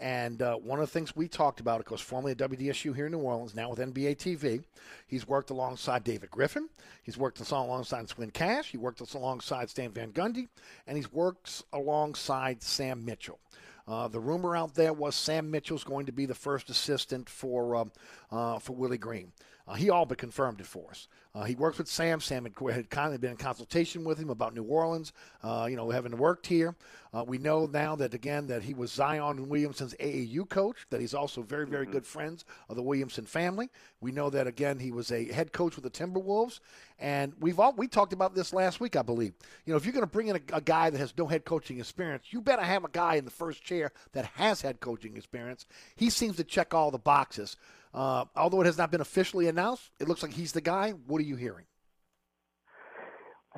And 0.00 0.40
uh, 0.40 0.56
one 0.56 0.78
of 0.78 0.86
the 0.86 0.92
things 0.92 1.14
we 1.14 1.28
talked 1.28 1.60
about, 1.60 1.78
of 1.78 1.84
course, 1.84 2.00
formerly 2.00 2.32
at 2.32 2.38
WDSU 2.38 2.96
here 2.96 3.04
in 3.04 3.12
New 3.12 3.18
Orleans, 3.18 3.54
now 3.54 3.68
with 3.68 3.78
NBA 3.78 4.16
TV, 4.16 4.64
he's 5.06 5.28
worked 5.28 5.50
alongside 5.50 6.04
David 6.04 6.30
Griffin. 6.30 6.70
He's 7.02 7.18
worked 7.18 7.38
alongside 7.38 8.08
Swin 8.08 8.30
Cash. 8.30 8.70
He 8.70 8.78
worked 8.78 9.00
alongside 9.14 9.68
Stan 9.68 9.90
Van 9.90 10.10
Gundy. 10.12 10.48
And 10.86 10.96
he's 10.96 11.12
worked 11.12 11.64
alongside 11.74 12.62
Sam 12.62 13.04
Mitchell. 13.04 13.38
Uh, 13.86 14.08
the 14.08 14.20
rumor 14.20 14.56
out 14.56 14.74
there 14.74 14.92
was 14.92 15.14
Sam 15.14 15.50
Mitchell's 15.50 15.84
going 15.84 16.06
to 16.06 16.12
be 16.12 16.24
the 16.24 16.34
first 16.34 16.70
assistant 16.70 17.28
for 17.28 17.76
um, 17.76 17.92
uh, 18.30 18.58
for 18.58 18.74
Willie 18.74 18.98
Green. 18.98 19.32
Uh, 19.70 19.74
he 19.74 19.88
all 19.88 20.04
but 20.04 20.18
confirmed 20.18 20.60
it 20.60 20.66
for 20.66 20.90
us. 20.90 21.06
Uh, 21.32 21.44
he 21.44 21.54
works 21.54 21.78
with 21.78 21.86
Sam. 21.86 22.20
Sam 22.20 22.42
had, 22.42 22.74
had 22.74 22.90
kind 22.90 23.14
of 23.14 23.20
been 23.20 23.30
in 23.30 23.36
consultation 23.36 24.02
with 24.02 24.18
him 24.18 24.28
about 24.28 24.52
New 24.52 24.64
Orleans, 24.64 25.12
uh, 25.44 25.68
you 25.70 25.76
know, 25.76 25.90
having 25.90 26.16
worked 26.16 26.48
here. 26.48 26.74
Uh, 27.14 27.22
we 27.24 27.38
know 27.38 27.66
now 27.66 27.94
that, 27.94 28.12
again, 28.12 28.48
that 28.48 28.64
he 28.64 28.74
was 28.74 28.90
Zion 28.90 29.38
and 29.38 29.48
Williamson's 29.48 29.94
AAU 30.00 30.48
coach, 30.48 30.78
that 30.90 31.00
he's 31.00 31.14
also 31.14 31.42
very, 31.42 31.66
very 31.66 31.86
good 31.86 32.04
friends 32.04 32.44
of 32.68 32.74
the 32.74 32.82
Williamson 32.82 33.26
family. 33.26 33.70
We 34.00 34.10
know 34.10 34.28
that, 34.30 34.48
again, 34.48 34.80
he 34.80 34.90
was 34.90 35.12
a 35.12 35.30
head 35.32 35.52
coach 35.52 35.76
with 35.76 35.84
the 35.84 35.90
Timberwolves. 35.90 36.58
And 36.98 37.32
we've 37.38 37.60
all, 37.60 37.74
we 37.74 37.86
talked 37.86 38.12
about 38.12 38.34
this 38.34 38.52
last 38.52 38.80
week, 38.80 38.96
I 38.96 39.02
believe. 39.02 39.34
You 39.66 39.72
know, 39.72 39.76
if 39.76 39.84
you're 39.84 39.92
going 39.92 40.02
to 40.02 40.10
bring 40.10 40.28
in 40.28 40.36
a, 40.36 40.56
a 40.56 40.60
guy 40.60 40.90
that 40.90 40.98
has 40.98 41.14
no 41.16 41.28
head 41.28 41.44
coaching 41.44 41.78
experience, 41.78 42.24
you 42.30 42.40
better 42.40 42.62
have 42.62 42.84
a 42.84 42.90
guy 42.90 43.14
in 43.14 43.24
the 43.24 43.30
first 43.30 43.62
chair 43.62 43.92
that 44.12 44.24
has 44.34 44.62
head 44.62 44.80
coaching 44.80 45.16
experience. 45.16 45.64
He 45.94 46.10
seems 46.10 46.36
to 46.36 46.44
check 46.44 46.74
all 46.74 46.90
the 46.90 46.98
boxes. 46.98 47.56
Uh, 47.92 48.24
although 48.36 48.60
it 48.60 48.66
has 48.66 48.78
not 48.78 48.90
been 48.90 49.00
officially 49.00 49.48
announced, 49.48 49.90
it 49.98 50.08
looks 50.08 50.22
like 50.22 50.32
he's 50.32 50.52
the 50.52 50.60
guy. 50.60 50.90
What 50.90 51.20
are 51.20 51.24
you 51.24 51.36
hearing? 51.36 51.66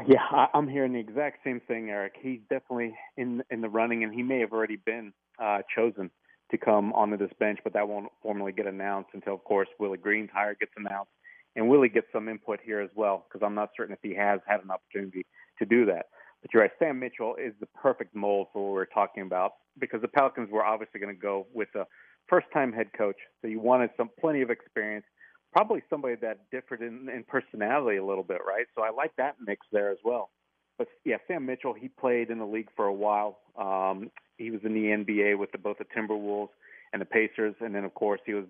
Yeah, 0.06 0.46
I'm 0.54 0.68
hearing 0.68 0.94
the 0.94 1.00
exact 1.00 1.44
same 1.44 1.60
thing, 1.68 1.90
Eric. 1.90 2.14
He's 2.20 2.40
definitely 2.48 2.94
in 3.18 3.42
in 3.50 3.60
the 3.60 3.68
running, 3.68 4.04
and 4.04 4.14
he 4.14 4.22
may 4.22 4.40
have 4.40 4.52
already 4.52 4.76
been 4.76 5.12
uh, 5.38 5.58
chosen 5.76 6.10
to 6.50 6.58
come 6.58 6.94
onto 6.94 7.18
this 7.18 7.30
bench, 7.38 7.58
but 7.62 7.74
that 7.74 7.86
won't 7.88 8.08
formally 8.22 8.52
get 8.52 8.66
announced 8.66 9.10
until, 9.12 9.34
of 9.34 9.44
course, 9.44 9.68
Willie 9.78 9.98
Green's 9.98 10.30
hire 10.32 10.54
gets 10.54 10.72
announced, 10.76 11.10
and 11.56 11.68
Willie 11.68 11.90
gets 11.90 12.06
some 12.12 12.28
input 12.28 12.60
here 12.64 12.80
as 12.80 12.90
well, 12.94 13.26
because 13.28 13.44
I'm 13.44 13.54
not 13.54 13.70
certain 13.76 13.92
if 13.92 14.00
he 14.02 14.14
has 14.14 14.40
had 14.46 14.62
an 14.64 14.70
opportunity 14.70 15.26
to 15.58 15.66
do 15.66 15.84
that. 15.86 16.06
But 16.40 16.52
you're 16.52 16.62
right, 16.62 16.72
Sam 16.78 16.98
Mitchell 16.98 17.36
is 17.36 17.52
the 17.60 17.66
perfect 17.66 18.14
mold 18.14 18.48
for 18.52 18.64
what 18.64 18.74
we're 18.74 18.86
talking 18.86 19.22
about, 19.22 19.52
because 19.78 20.00
the 20.00 20.08
Pelicans 20.08 20.50
were 20.50 20.64
obviously 20.64 21.00
going 21.00 21.14
to 21.14 21.20
go 21.20 21.46
with 21.54 21.68
a 21.74 21.84
first-time 22.28 22.72
head 22.72 22.88
coach, 22.96 23.16
so 23.40 23.48
you 23.48 23.60
wanted 23.60 23.90
some 23.96 24.10
plenty 24.20 24.42
of 24.42 24.50
experience 24.50 25.04
probably 25.52 25.82
somebody 25.90 26.16
that 26.16 26.38
differed 26.50 26.80
in, 26.80 27.08
in 27.08 27.24
personality 27.28 27.98
a 27.98 28.04
little 28.04 28.24
bit, 28.24 28.38
right? 28.46 28.66
So 28.74 28.82
I 28.82 28.90
like 28.90 29.14
that 29.16 29.36
mix 29.44 29.66
there 29.70 29.90
as 29.90 29.98
well. 30.04 30.30
But 30.78 30.88
yeah, 31.04 31.18
Sam 31.28 31.46
Mitchell, 31.46 31.74
he 31.74 31.88
played 31.88 32.30
in 32.30 32.38
the 32.38 32.46
league 32.46 32.70
for 32.74 32.86
a 32.86 32.92
while. 32.92 33.38
Um, 33.58 34.10
he 34.38 34.50
was 34.50 34.60
in 34.64 34.72
the 34.72 35.04
NBA 35.04 35.38
with 35.38 35.52
the, 35.52 35.58
both 35.58 35.76
the 35.78 35.84
Timberwolves 35.84 36.48
and 36.92 37.00
the 37.00 37.06
Pacers, 37.06 37.54
and 37.60 37.74
then 37.74 37.84
of 37.84 37.94
course 37.94 38.20
he 38.26 38.34
was 38.34 38.46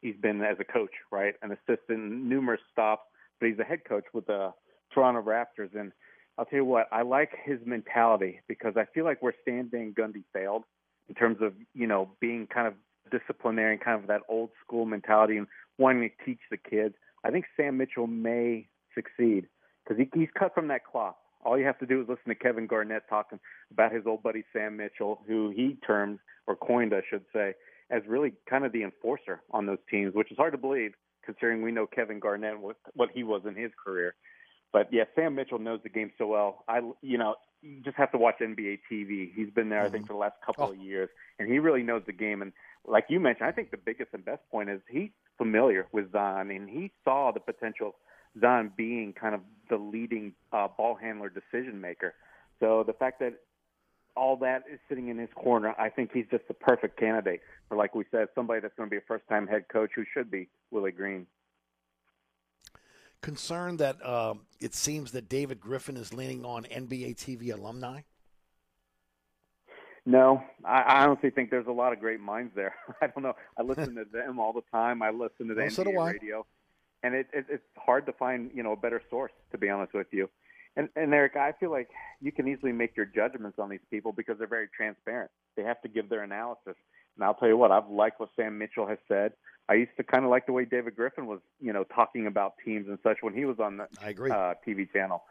he's 0.00 0.16
been 0.22 0.40
as 0.42 0.56
a 0.60 0.64
coach, 0.64 0.90
right, 1.10 1.34
an 1.42 1.50
assistant 1.52 2.24
numerous 2.24 2.60
stops. 2.72 3.02
But 3.40 3.48
he's 3.48 3.58
a 3.58 3.64
head 3.64 3.80
coach 3.86 4.04
with 4.12 4.26
the 4.26 4.52
Toronto 4.92 5.22
Raptors, 5.22 5.76
and 5.78 5.92
I'll 6.38 6.44
tell 6.44 6.58
you 6.60 6.64
what, 6.64 6.86
I 6.92 7.02
like 7.02 7.30
his 7.44 7.58
mentality 7.64 8.40
because 8.48 8.74
I 8.76 8.84
feel 8.94 9.04
like 9.04 9.22
where 9.22 9.34
Stan 9.42 9.68
Van 9.70 9.92
Gundy 9.92 10.22
failed 10.32 10.64
in 11.08 11.14
terms 11.14 11.38
of 11.40 11.52
you 11.74 11.88
know 11.88 12.10
being 12.20 12.46
kind 12.46 12.68
of 12.68 12.74
disciplinary, 13.10 13.78
kind 13.78 14.00
of 14.00 14.06
that 14.08 14.22
old 14.28 14.50
school 14.64 14.84
mentality, 14.84 15.36
and 15.36 15.46
wanting 15.78 16.10
to 16.10 16.24
teach 16.24 16.40
the 16.50 16.56
kids. 16.56 16.94
I 17.24 17.30
think 17.30 17.46
Sam 17.56 17.76
Mitchell 17.76 18.06
may 18.06 18.68
succeed 18.94 19.46
because 19.84 19.98
he, 19.98 20.18
he's 20.18 20.28
cut 20.38 20.54
from 20.54 20.68
that 20.68 20.84
cloth. 20.84 21.16
All 21.44 21.58
you 21.58 21.66
have 21.66 21.78
to 21.80 21.86
do 21.86 22.00
is 22.00 22.08
listen 22.08 22.28
to 22.28 22.34
Kevin 22.34 22.66
Garnett 22.66 23.02
talking 23.08 23.38
about 23.70 23.92
his 23.92 24.04
old 24.06 24.22
buddy 24.22 24.44
Sam 24.52 24.76
Mitchell, 24.76 25.20
who 25.26 25.50
he 25.50 25.76
termed 25.86 26.18
or 26.46 26.56
coined, 26.56 26.94
I 26.94 27.02
should 27.08 27.24
say, 27.34 27.54
as 27.90 28.02
really 28.08 28.32
kind 28.48 28.64
of 28.64 28.72
the 28.72 28.82
enforcer 28.82 29.42
on 29.50 29.66
those 29.66 29.78
teams, 29.90 30.14
which 30.14 30.30
is 30.30 30.38
hard 30.38 30.52
to 30.52 30.58
believe 30.58 30.92
considering 31.24 31.62
we 31.62 31.72
know 31.72 31.86
Kevin 31.86 32.20
Garnett 32.20 32.58
what 32.60 32.76
what 32.94 33.10
he 33.14 33.22
was 33.22 33.42
in 33.46 33.54
his 33.54 33.72
career. 33.82 34.14
But 34.74 34.92
yeah, 34.92 35.04
Sam 35.14 35.36
Mitchell 35.36 35.60
knows 35.60 35.78
the 35.84 35.88
game 35.88 36.10
so 36.18 36.26
well. 36.26 36.64
I 36.66 36.80
you 37.00 37.16
know 37.16 37.36
you 37.62 37.80
just 37.84 37.96
have 37.96 38.10
to 38.10 38.18
watch 38.18 38.40
NBA 38.42 38.80
TV. 38.90 39.30
He's 39.32 39.48
been 39.48 39.68
there, 39.68 39.82
I 39.82 39.88
think, 39.88 40.08
for 40.08 40.14
the 40.14 40.18
last 40.18 40.34
couple 40.44 40.68
of 40.68 40.76
years, 40.76 41.08
and 41.38 41.50
he 41.50 41.60
really 41.60 41.84
knows 41.84 42.02
the 42.06 42.12
game. 42.12 42.42
And 42.42 42.52
like 42.84 43.06
you 43.08 43.20
mentioned, 43.20 43.48
I 43.48 43.52
think 43.52 43.70
the 43.70 43.76
biggest 43.76 44.10
and 44.12 44.24
best 44.24 44.42
point 44.50 44.68
is 44.68 44.80
he's 44.90 45.10
familiar 45.38 45.86
with 45.92 46.10
Zion, 46.10 46.50
and 46.50 46.68
he 46.68 46.90
saw 47.04 47.30
the 47.30 47.38
potential 47.38 47.88
of 47.88 47.94
Zion 48.40 48.72
being 48.76 49.12
kind 49.12 49.36
of 49.36 49.42
the 49.70 49.76
leading 49.76 50.34
uh, 50.52 50.66
ball 50.76 50.96
handler, 50.96 51.30
decision 51.30 51.80
maker. 51.80 52.12
So 52.58 52.82
the 52.84 52.94
fact 52.94 53.20
that 53.20 53.34
all 54.16 54.36
that 54.38 54.64
is 54.70 54.80
sitting 54.88 55.06
in 55.06 55.18
his 55.18 55.30
corner, 55.36 55.72
I 55.78 55.88
think 55.88 56.10
he's 56.12 56.26
just 56.32 56.48
the 56.48 56.54
perfect 56.54 56.98
candidate 56.98 57.42
for, 57.68 57.76
like 57.76 57.94
we 57.94 58.06
said, 58.10 58.26
somebody 58.34 58.60
that's 58.60 58.74
going 58.76 58.88
to 58.88 58.90
be 58.90 58.98
a 58.98 59.06
first-time 59.06 59.46
head 59.46 59.66
coach 59.72 59.90
who 59.94 60.04
should 60.12 60.32
be 60.32 60.48
Willie 60.72 60.90
Green. 60.90 61.28
Concerned 63.24 63.78
that 63.78 64.04
um, 64.06 64.42
it 64.60 64.74
seems 64.74 65.12
that 65.12 65.30
David 65.30 65.58
Griffin 65.58 65.96
is 65.96 66.12
leaning 66.12 66.44
on 66.44 66.64
NBA 66.64 67.16
TV 67.16 67.54
alumni. 67.54 68.02
No, 70.04 70.42
I, 70.62 70.82
I 70.82 71.06
honestly 71.06 71.30
think 71.30 71.50
there's 71.50 71.66
a 71.66 71.72
lot 71.72 71.94
of 71.94 72.00
great 72.00 72.20
minds 72.20 72.52
there. 72.54 72.74
I 73.00 73.06
don't 73.06 73.22
know. 73.22 73.32
I 73.58 73.62
listen 73.62 73.94
to 73.94 74.04
them 74.12 74.38
all 74.38 74.52
the 74.52 74.60
time. 74.70 75.00
I 75.00 75.08
listen 75.08 75.48
to 75.48 75.54
the 75.54 75.62
Well, 75.86 75.96
NBA 75.96 75.98
I. 75.98 76.10
radio, 76.10 76.44
and 77.02 77.14
it, 77.14 77.26
it, 77.32 77.46
it's 77.48 77.64
hard 77.78 78.04
to 78.04 78.12
find 78.12 78.50
you 78.54 78.62
know 78.62 78.72
a 78.72 78.76
better 78.76 79.00
source 79.08 79.32
to 79.52 79.56
be 79.58 79.70
honest 79.70 79.94
with 79.94 80.08
you. 80.10 80.28
And, 80.76 80.90
and 80.94 81.14
Eric, 81.14 81.36
I 81.36 81.52
feel 81.58 81.70
like 81.70 81.88
you 82.20 82.30
can 82.30 82.46
easily 82.46 82.72
make 82.72 82.94
your 82.94 83.06
judgments 83.06 83.58
on 83.58 83.70
these 83.70 83.80
people 83.90 84.12
because 84.12 84.36
they're 84.36 84.46
very 84.46 84.68
transparent. 84.76 85.30
They 85.56 85.62
have 85.62 85.80
to 85.80 85.88
give 85.88 86.10
their 86.10 86.24
analysis. 86.24 86.74
And 87.16 87.24
I'll 87.24 87.34
tell 87.34 87.48
you 87.48 87.56
what, 87.56 87.70
I've 87.70 87.88
liked 87.88 88.20
what 88.20 88.30
Sam 88.36 88.58
Mitchell 88.58 88.86
has 88.86 88.98
said. 89.08 89.32
I 89.68 89.74
used 89.74 89.92
to 89.96 90.04
kind 90.04 90.24
of 90.24 90.30
like 90.30 90.46
the 90.46 90.52
way 90.52 90.64
David 90.64 90.94
Griffin 90.94 91.26
was, 91.26 91.40
you 91.60 91.72
know, 91.72 91.84
talking 91.84 92.26
about 92.26 92.54
teams 92.64 92.86
and 92.88 92.98
such 93.02 93.18
when 93.22 93.34
he 93.34 93.44
was 93.44 93.58
on 93.60 93.78
the 93.78 93.88
I 94.02 94.10
agree. 94.10 94.30
Uh, 94.30 94.54
TV 94.66 94.90
channel. 94.92 95.22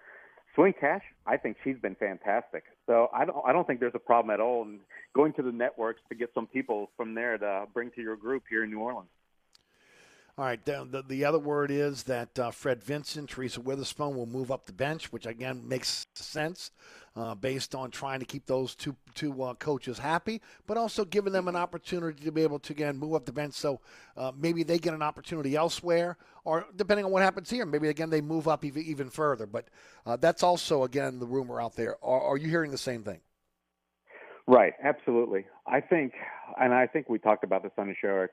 Swin 0.56 0.74
Cash, 0.80 1.04
I 1.26 1.38
think 1.38 1.58
she's 1.64 1.78
been 1.78 1.96
fantastic. 1.96 2.64
So 2.86 3.10
I 3.14 3.26
don't, 3.26 3.38
I 3.46 3.54
don't 3.54 3.66
think 3.66 3.80
there's 3.80 3.96
a 3.96 4.00
problem 4.00 4.34
at 4.34 4.40
all 4.40 4.64
in 4.64 4.80
going 5.16 5.34
to 5.34 5.42
the 5.42 5.52
networks 5.52 6.02
to 6.10 6.16
get 6.16 6.30
some 6.34 6.48
people 6.48 6.92
from 6.96 7.16
there 7.16 7.38
to 7.38 7.66
bring 7.74 7.92
to 7.92 8.02
your 8.02 8.16
group 8.16 8.44
here 8.50 8.64
in 8.64 8.70
New 8.70 8.80
Orleans. 8.80 9.10
All 10.36 10.46
right. 10.46 10.64
The, 10.66 10.88
the, 10.90 11.04
the 11.04 11.26
other 11.26 11.38
word 11.38 11.70
is 11.70 12.04
that 12.04 12.40
uh, 12.40 12.50
Fred 12.50 12.84
Vinson, 12.84 13.28
Teresa 13.28 13.62
Witherspoon 13.62 14.16
will 14.16 14.26
move 14.26 14.52
up 14.52 14.66
the 14.66 14.74
bench, 14.74 15.12
which 15.12 15.28
again 15.28 15.68
makes 15.68 16.08
sense 16.16 16.72
uh, 17.16 17.36
based 17.36 17.76
on 17.76 17.92
trying 17.92 18.20
to 18.20 18.26
keep 18.26 18.48
those 18.48 18.74
two 18.74 18.96
two 19.14 19.44
uh, 19.44 19.54
coaches 19.54 20.00
happy, 20.00 20.42
but 20.66 20.76
also 20.76 21.06
giving 21.06 21.32
them 21.34 21.48
an 21.48 21.56
opportunity 21.56 22.24
to 22.26 22.32
be 22.32 22.42
able 22.42 22.58
to 22.58 22.74
again 22.74 22.98
move 22.98 23.14
up 23.14 23.26
the 23.26 23.32
bench. 23.32 23.54
So 23.54 23.80
uh, 24.18 24.32
maybe 24.36 24.64
they 24.64 24.80
get 24.80 24.96
an 24.96 25.04
opportunity 25.04 25.56
elsewhere, 25.56 26.18
or 26.46 26.66
depending 26.76 27.06
on 27.06 27.12
what 27.12 27.22
happens 27.22 27.52
here, 27.52 27.68
maybe 27.68 27.90
again 27.90 28.10
they 28.10 28.22
move 28.22 28.48
up 28.48 28.66
even 28.66 28.84
even 28.84 29.12
further. 29.12 29.46
But 29.46 29.68
uh, 30.08 30.18
that's 30.18 30.42
also 30.42 30.84
again 30.84 31.20
the 31.20 31.28
rumor 31.28 31.62
out 31.62 31.76
there. 31.76 31.98
Are, 32.04 32.22
are 32.22 32.38
you 32.38 32.50
hearing 32.50 32.72
the 32.72 32.78
same 32.80 33.04
thing? 33.04 33.20
Right, 34.48 34.74
absolutely. 34.84 35.46
I 35.68 35.80
think, 35.80 36.14
and 36.60 36.74
I 36.74 36.88
think 36.88 37.08
we 37.08 37.18
talked 37.18 37.44
about 37.44 37.64
this 37.64 37.72
on 37.78 37.88
the 37.88 37.96
show. 38.02 38.28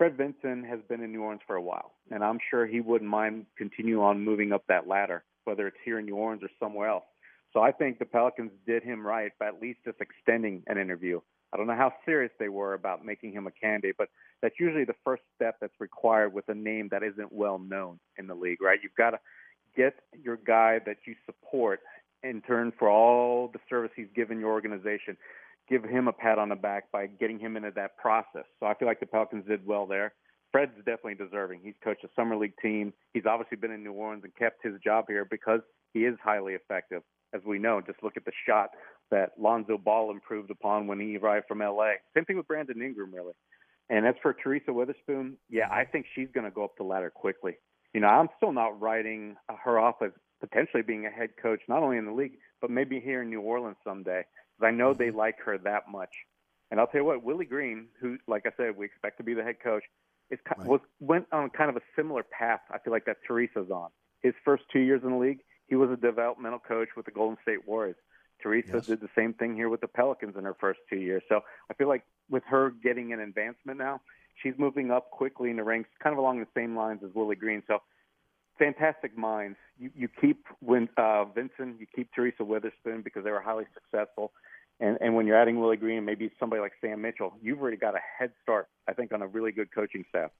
Fred 0.00 0.16
Vinson 0.16 0.64
has 0.64 0.80
been 0.88 1.02
in 1.02 1.12
New 1.12 1.20
Orleans 1.20 1.42
for 1.46 1.56
a 1.56 1.60
while, 1.60 1.92
and 2.10 2.24
I'm 2.24 2.38
sure 2.50 2.66
he 2.66 2.80
wouldn't 2.80 3.10
mind 3.10 3.44
continue 3.58 4.02
on 4.02 4.24
moving 4.24 4.50
up 4.50 4.64
that 4.66 4.88
ladder, 4.88 5.24
whether 5.44 5.66
it's 5.66 5.76
here 5.84 5.98
in 5.98 6.06
New 6.06 6.16
Orleans 6.16 6.42
or 6.42 6.48
somewhere 6.58 6.88
else. 6.88 7.04
So 7.52 7.60
I 7.60 7.70
think 7.70 7.98
the 7.98 8.06
Pelicans 8.06 8.50
did 8.66 8.82
him 8.82 9.06
right 9.06 9.30
by 9.38 9.48
at 9.48 9.60
least 9.60 9.80
just 9.84 9.98
extending 10.00 10.62
an 10.68 10.78
interview. 10.78 11.20
I 11.52 11.58
don't 11.58 11.66
know 11.66 11.76
how 11.76 11.92
serious 12.06 12.32
they 12.38 12.48
were 12.48 12.72
about 12.72 13.04
making 13.04 13.32
him 13.32 13.46
a 13.46 13.50
candidate, 13.50 13.96
but 13.98 14.08
that's 14.40 14.54
usually 14.58 14.86
the 14.86 14.94
first 15.04 15.22
step 15.36 15.56
that's 15.60 15.78
required 15.78 16.32
with 16.32 16.48
a 16.48 16.54
name 16.54 16.88
that 16.92 17.02
isn't 17.02 17.30
well 17.30 17.58
known 17.58 18.00
in 18.16 18.26
the 18.26 18.34
league, 18.34 18.62
right? 18.62 18.78
You've 18.82 18.94
got 18.96 19.10
to 19.10 19.18
get 19.76 19.96
your 20.18 20.38
guy 20.38 20.78
that 20.86 20.96
you 21.04 21.14
support 21.26 21.80
in 22.22 22.40
turn 22.40 22.72
for 22.78 22.88
all 22.88 23.50
the 23.52 23.60
service 23.68 23.90
he's 23.94 24.08
given 24.16 24.40
your 24.40 24.52
organization. 24.52 25.18
Give 25.70 25.84
him 25.84 26.08
a 26.08 26.12
pat 26.12 26.38
on 26.38 26.48
the 26.48 26.56
back 26.56 26.90
by 26.92 27.06
getting 27.06 27.38
him 27.38 27.56
into 27.56 27.70
that 27.76 27.96
process. 27.96 28.44
So 28.58 28.66
I 28.66 28.74
feel 28.74 28.88
like 28.88 29.00
the 29.00 29.06
Pelicans 29.06 29.46
did 29.46 29.64
well 29.64 29.86
there. 29.86 30.12
Fred's 30.52 30.76
definitely 30.78 31.14
deserving. 31.14 31.60
He's 31.62 31.74
coached 31.82 32.02
a 32.02 32.08
summer 32.16 32.36
league 32.36 32.54
team. 32.60 32.92
He's 33.14 33.24
obviously 33.24 33.56
been 33.56 33.70
in 33.70 33.84
New 33.84 33.92
Orleans 33.92 34.24
and 34.24 34.34
kept 34.34 34.64
his 34.64 34.74
job 34.82 35.04
here 35.06 35.24
because 35.24 35.60
he 35.94 36.00
is 36.00 36.16
highly 36.22 36.54
effective 36.54 37.02
as 37.32 37.40
we 37.46 37.58
know. 37.58 37.80
Just 37.80 38.02
look 38.02 38.16
at 38.16 38.24
the 38.24 38.32
shot 38.46 38.70
that 39.12 39.30
Lonzo 39.38 39.78
Ball 39.78 40.10
improved 40.10 40.50
upon 40.50 40.86
when 40.86 40.98
he 40.98 41.16
arrived 41.16 41.46
from 41.46 41.60
LA. 41.60 41.92
Same 42.14 42.24
thing 42.24 42.36
with 42.36 42.48
Brandon 42.48 42.82
Ingram, 42.82 43.14
really. 43.14 43.34
And 43.88 44.06
as 44.06 44.14
for 44.22 44.32
Teresa 44.32 44.72
Witherspoon, 44.72 45.36
yeah, 45.48 45.68
I 45.70 45.84
think 45.84 46.06
she's 46.14 46.28
going 46.32 46.44
to 46.44 46.50
go 46.50 46.64
up 46.64 46.76
the 46.76 46.84
ladder 46.84 47.10
quickly. 47.10 47.54
You 47.92 48.00
know, 48.00 48.06
I'm 48.08 48.28
still 48.36 48.52
not 48.52 48.80
writing 48.80 49.36
her 49.64 49.78
off 49.78 49.96
as 50.02 50.12
potentially 50.40 50.82
being 50.82 51.06
a 51.06 51.10
head 51.10 51.30
coach, 51.40 51.60
not 51.68 51.82
only 51.82 51.98
in 51.98 52.06
the 52.06 52.12
league, 52.12 52.38
but 52.60 52.70
maybe 52.70 53.00
here 53.00 53.22
in 53.22 53.30
New 53.30 53.40
Orleans 53.40 53.76
someday. 53.84 54.22
Because 54.60 54.72
I 54.72 54.76
know 54.76 54.94
they 54.94 55.10
like 55.10 55.36
her 55.44 55.58
that 55.58 55.84
much. 55.90 56.10
And 56.70 56.78
I'll 56.78 56.86
tell 56.86 57.00
you 57.00 57.04
what, 57.04 57.22
Willie 57.22 57.46
Green, 57.46 57.88
who, 58.00 58.18
like 58.28 58.46
I 58.46 58.50
said, 58.56 58.76
we 58.76 58.86
expect 58.86 59.16
to 59.18 59.24
be 59.24 59.34
the 59.34 59.42
head 59.42 59.56
coach, 59.62 59.82
is 60.30 60.38
right. 60.56 60.66
was 60.66 60.80
went 61.00 61.26
on 61.32 61.50
kind 61.50 61.70
of 61.70 61.76
a 61.76 61.80
similar 61.96 62.22
path. 62.22 62.60
I 62.70 62.78
feel 62.78 62.92
like 62.92 63.06
that 63.06 63.16
Teresa's 63.26 63.70
on. 63.70 63.88
His 64.22 64.34
first 64.44 64.64
two 64.72 64.80
years 64.80 65.02
in 65.02 65.10
the 65.10 65.16
league, 65.16 65.40
he 65.66 65.74
was 65.74 65.90
a 65.90 65.96
developmental 65.96 66.60
coach 66.60 66.88
with 66.96 67.06
the 67.06 67.10
Golden 67.10 67.36
State 67.42 67.66
Warriors. 67.66 67.96
Teresa 68.42 68.74
yes. 68.74 68.86
did 68.86 69.00
the 69.00 69.08
same 69.16 69.34
thing 69.34 69.54
here 69.54 69.68
with 69.68 69.80
the 69.80 69.88
Pelicans 69.88 70.36
in 70.36 70.44
her 70.44 70.56
first 70.60 70.80
two 70.88 70.96
years. 70.96 71.22
So 71.28 71.40
I 71.70 71.74
feel 71.74 71.88
like 71.88 72.04
with 72.30 72.42
her 72.48 72.72
getting 72.82 73.12
an 73.12 73.20
advancement 73.20 73.78
now, 73.78 74.00
she's 74.42 74.54
moving 74.56 74.90
up 74.90 75.10
quickly 75.10 75.50
in 75.50 75.56
the 75.56 75.64
ranks, 75.64 75.90
kind 76.02 76.12
of 76.12 76.18
along 76.18 76.40
the 76.40 76.46
same 76.54 76.76
lines 76.76 77.00
as 77.04 77.10
Willie 77.14 77.36
Green. 77.36 77.62
So 77.66 77.80
fantastic 78.60 79.18
minds. 79.18 79.56
You, 79.80 79.90
you 79.96 80.08
keep 80.20 80.46
when 80.60 80.88
uh, 80.96 81.24
Vinson, 81.24 81.74
you 81.80 81.86
keep 81.92 82.14
Teresa 82.14 82.44
Witherspoon 82.44 83.02
because 83.02 83.24
they 83.24 83.32
were 83.32 83.40
highly 83.40 83.64
successful. 83.74 84.30
And, 84.78 84.96
and 85.00 85.16
when 85.16 85.26
you're 85.26 85.36
adding 85.36 85.58
Willie 85.58 85.76
Green, 85.76 86.04
maybe 86.04 86.30
somebody 86.38 86.62
like 86.62 86.72
Sam 86.80 87.02
Mitchell, 87.02 87.34
you've 87.42 87.60
already 87.60 87.76
got 87.76 87.96
a 87.96 88.00
head 88.18 88.30
start, 88.42 88.68
I 88.86 88.92
think, 88.92 89.12
on 89.12 89.20
a 89.20 89.26
really 89.26 89.50
good 89.50 89.74
coaching 89.74 90.04
staff. 90.08 90.30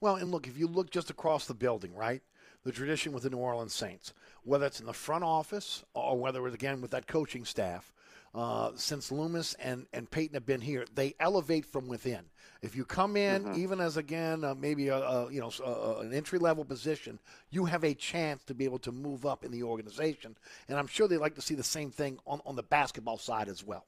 Well, 0.00 0.16
and 0.16 0.32
look, 0.32 0.48
if 0.48 0.58
you 0.58 0.66
look 0.66 0.90
just 0.90 1.10
across 1.10 1.46
the 1.46 1.54
building, 1.54 1.94
right? 1.94 2.22
the 2.64 2.72
tradition 2.72 3.12
with 3.12 3.22
the 3.22 3.30
New 3.30 3.38
Orleans 3.38 3.74
Saints, 3.74 4.14
whether 4.42 4.66
it's 4.66 4.80
in 4.80 4.86
the 4.86 4.92
front 4.92 5.22
office 5.22 5.84
or 5.94 6.18
whether 6.18 6.44
it's 6.46 6.54
again 6.54 6.80
with 6.80 6.90
that 6.90 7.06
coaching 7.06 7.44
staff. 7.44 7.92
Uh, 8.34 8.72
since 8.74 9.12
Loomis 9.12 9.54
and, 9.54 9.86
and 9.92 10.10
Payton 10.10 10.34
have 10.34 10.46
been 10.46 10.60
here, 10.60 10.84
they 10.94 11.14
elevate 11.20 11.66
from 11.66 11.86
within. 11.86 12.24
If 12.62 12.74
you 12.74 12.84
come 12.84 13.16
in, 13.16 13.44
mm-hmm. 13.44 13.60
even 13.60 13.80
as 13.80 13.96
again 13.96 14.42
uh, 14.42 14.54
maybe 14.54 14.88
a, 14.88 14.96
a, 14.96 15.32
you 15.32 15.40
know 15.40 15.52
a, 15.64 16.00
an 16.00 16.12
entry 16.12 16.38
level 16.38 16.64
position, 16.64 17.20
you 17.50 17.66
have 17.66 17.84
a 17.84 17.94
chance 17.94 18.42
to 18.44 18.54
be 18.54 18.64
able 18.64 18.80
to 18.80 18.92
move 18.92 19.24
up 19.24 19.44
in 19.44 19.52
the 19.52 19.62
organization. 19.62 20.36
And 20.68 20.78
I'm 20.78 20.88
sure 20.88 21.06
they 21.06 21.16
like 21.16 21.36
to 21.36 21.42
see 21.42 21.54
the 21.54 21.62
same 21.62 21.90
thing 21.90 22.18
on, 22.26 22.40
on 22.44 22.56
the 22.56 22.62
basketball 22.62 23.18
side 23.18 23.48
as 23.48 23.62
well. 23.62 23.86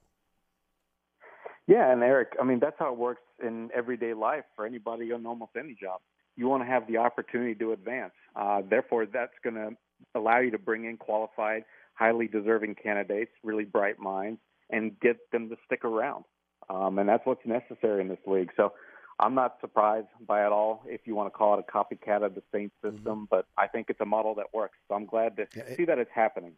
Yeah, 1.66 1.90
and 1.90 2.02
Eric, 2.02 2.36
I 2.40 2.44
mean 2.44 2.60
that's 2.60 2.76
how 2.78 2.92
it 2.92 2.98
works 2.98 3.22
in 3.42 3.70
everyday 3.74 4.14
life 4.14 4.44
for 4.54 4.64
anybody 4.64 5.10
on 5.12 5.26
almost 5.26 5.52
any 5.56 5.74
job 5.74 6.00
you 6.36 6.46
want 6.48 6.62
to 6.62 6.66
have 6.66 6.86
the 6.86 6.98
opportunity 6.98 7.54
to 7.54 7.72
advance. 7.72 8.12
Uh, 8.34 8.62
therefore, 8.68 9.06
that's 9.06 9.32
going 9.42 9.54
to 9.54 9.70
allow 10.14 10.38
you 10.38 10.50
to 10.50 10.58
bring 10.58 10.84
in 10.84 10.96
qualified, 10.96 11.64
highly 11.96 12.28
deserving 12.28 12.76
candidates, 12.76 13.32
really 13.42 13.64
bright 13.64 13.98
minds, 13.98 14.40
and 14.70 14.98
get 15.00 15.16
them 15.32 15.48
to 15.48 15.56
stick 15.66 15.84
around. 15.84 16.24
Um, 16.68 16.98
and 16.98 17.08
that's 17.08 17.24
what's 17.24 17.44
necessary 17.46 18.00
in 18.00 18.08
this 18.08 18.18
league. 18.26 18.50
So 18.56 18.72
I'm 19.18 19.34
not 19.34 19.56
surprised 19.60 20.08
by 20.26 20.44
it 20.44 20.52
all, 20.52 20.82
if 20.86 21.02
you 21.04 21.14
want 21.14 21.32
to 21.32 21.36
call 21.36 21.58
it 21.58 21.64
a 21.66 21.72
copycat 21.72 22.24
of 22.24 22.34
the 22.34 22.42
Saints 22.52 22.74
mm-hmm. 22.84 22.96
system, 22.96 23.14
mm-hmm. 23.14 23.24
but 23.30 23.46
I 23.56 23.66
think 23.66 23.86
it's 23.88 24.00
a 24.00 24.06
model 24.06 24.34
that 24.36 24.46
works. 24.52 24.76
So 24.88 24.94
I'm 24.94 25.06
glad 25.06 25.36
to 25.36 25.46
yeah, 25.56 25.76
see 25.76 25.84
that 25.86 25.98
it's 25.98 26.10
happening. 26.14 26.52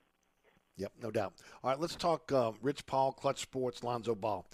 Yep, 0.76 0.92
no 1.02 1.10
doubt. 1.10 1.34
All 1.62 1.70
right, 1.70 1.80
let's 1.80 1.96
talk 1.96 2.30
uh, 2.32 2.52
Rich 2.62 2.86
Paul, 2.86 3.12
Clutch 3.12 3.40
Sports, 3.40 3.82
Lonzo 3.82 4.14
Ball 4.14 4.46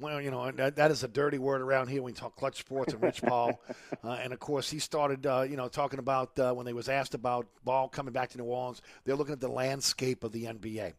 well, 0.00 0.20
you 0.20 0.30
know, 0.30 0.50
that, 0.50 0.76
that 0.76 0.90
is 0.90 1.04
a 1.04 1.08
dirty 1.08 1.38
word 1.38 1.60
around 1.60 1.88
here 1.88 2.02
when 2.02 2.12
we 2.12 2.16
talk 2.18 2.34
clutch 2.36 2.58
sports 2.58 2.92
and 2.92 3.02
Rich 3.02 3.22
Paul. 3.22 3.60
Uh, 4.02 4.12
and 4.22 4.32
of 4.32 4.38
course, 4.38 4.70
he 4.70 4.78
started, 4.78 5.26
uh, 5.26 5.42
you 5.42 5.56
know, 5.56 5.68
talking 5.68 5.98
about 5.98 6.38
uh, 6.38 6.52
when 6.54 6.64
they 6.64 6.72
was 6.72 6.88
asked 6.88 7.14
about 7.14 7.46
Ball 7.64 7.88
coming 7.88 8.12
back 8.12 8.30
to 8.30 8.38
New 8.38 8.44
Orleans, 8.44 8.80
they're 9.04 9.16
looking 9.16 9.32
at 9.32 9.40
the 9.40 9.48
landscape 9.48 10.24
of 10.24 10.32
the 10.32 10.44
NBA. 10.44 10.94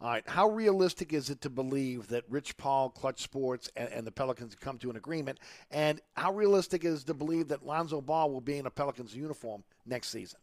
All 0.00 0.08
right, 0.08 0.22
how 0.26 0.48
realistic 0.48 1.12
is 1.12 1.28
it 1.28 1.40
to 1.42 1.50
believe 1.50 2.08
that 2.08 2.24
Rich 2.28 2.56
Paul, 2.56 2.88
Clutch 2.90 3.20
Sports, 3.20 3.70
and, 3.76 3.88
and 3.92 4.06
the 4.06 4.12
Pelicans 4.12 4.54
come 4.54 4.78
to 4.78 4.90
an 4.90 4.96
agreement? 4.96 5.40
And 5.70 6.00
how 6.14 6.32
realistic 6.32 6.84
is 6.84 7.04
to 7.04 7.14
believe 7.14 7.48
that 7.48 7.66
Lonzo 7.66 8.00
Ball 8.00 8.30
will 8.30 8.40
be 8.40 8.56
in 8.56 8.66
a 8.66 8.70
Pelicans 8.70 9.14
uniform 9.14 9.62
next 9.84 10.08
season? 10.08 10.38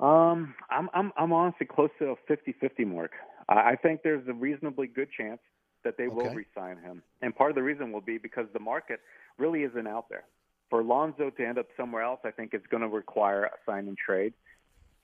Um, 0.00 0.54
I'm 0.68 0.90
I'm 0.92 1.12
I'm 1.16 1.32
honestly 1.32 1.66
close 1.66 1.90
to 2.00 2.10
a 2.10 2.32
50-50 2.32 2.86
mark. 2.86 3.12
I 3.48 3.76
think 3.76 4.02
there's 4.02 4.26
a 4.28 4.34
reasonably 4.34 4.88
good 4.88 5.08
chance 5.16 5.40
that 5.84 5.96
they 5.96 6.06
okay. 6.06 6.14
will 6.14 6.34
re-sign 6.34 6.78
him. 6.78 7.02
And 7.22 7.34
part 7.34 7.50
of 7.50 7.56
the 7.56 7.62
reason 7.62 7.92
will 7.92 8.00
be 8.00 8.18
because 8.18 8.46
the 8.52 8.60
market 8.60 9.00
really 9.38 9.62
isn't 9.62 9.86
out 9.86 10.08
there. 10.08 10.24
For 10.68 10.82
Lonzo 10.82 11.30
to 11.30 11.46
end 11.46 11.58
up 11.58 11.66
somewhere 11.76 12.02
else, 12.02 12.20
I 12.24 12.30
think 12.30 12.54
it's 12.54 12.66
going 12.66 12.82
to 12.82 12.88
require 12.88 13.44
a 13.44 13.56
sign 13.66 13.88
and 13.88 13.98
trade. 13.98 14.34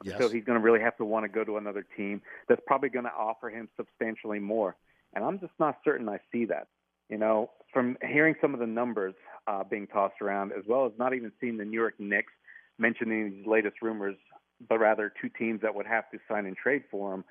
Yes. 0.04 0.18
So 0.20 0.28
he's 0.28 0.44
going 0.44 0.58
to 0.58 0.64
really 0.64 0.80
have 0.80 0.96
to 0.98 1.04
want 1.04 1.24
to 1.24 1.28
go 1.28 1.42
to 1.42 1.56
another 1.56 1.84
team 1.96 2.22
that's 2.48 2.60
probably 2.66 2.90
going 2.90 3.06
to 3.06 3.12
offer 3.12 3.48
him 3.48 3.68
substantially 3.76 4.38
more. 4.38 4.76
And 5.14 5.24
I'm 5.24 5.40
just 5.40 5.52
not 5.58 5.78
certain 5.84 6.08
I 6.08 6.18
see 6.30 6.44
that. 6.46 6.68
You 7.08 7.18
know, 7.18 7.50
from 7.72 7.96
hearing 8.02 8.34
some 8.40 8.52
of 8.52 8.60
the 8.60 8.66
numbers 8.66 9.14
uh, 9.46 9.64
being 9.64 9.86
tossed 9.86 10.20
around, 10.20 10.52
as 10.52 10.64
well 10.66 10.86
as 10.86 10.92
not 10.98 11.14
even 11.14 11.32
seeing 11.40 11.56
the 11.56 11.64
New 11.64 11.78
York 11.78 11.94
Knicks 11.98 12.32
mentioning 12.78 13.30
these 13.30 13.46
latest 13.46 13.76
rumors, 13.80 14.16
but 14.68 14.78
rather 14.78 15.12
two 15.20 15.28
teams 15.28 15.62
that 15.62 15.74
would 15.74 15.86
have 15.86 16.10
to 16.10 16.18
sign 16.28 16.46
and 16.46 16.56
trade 16.56 16.82
for 16.90 17.14
him, 17.14 17.24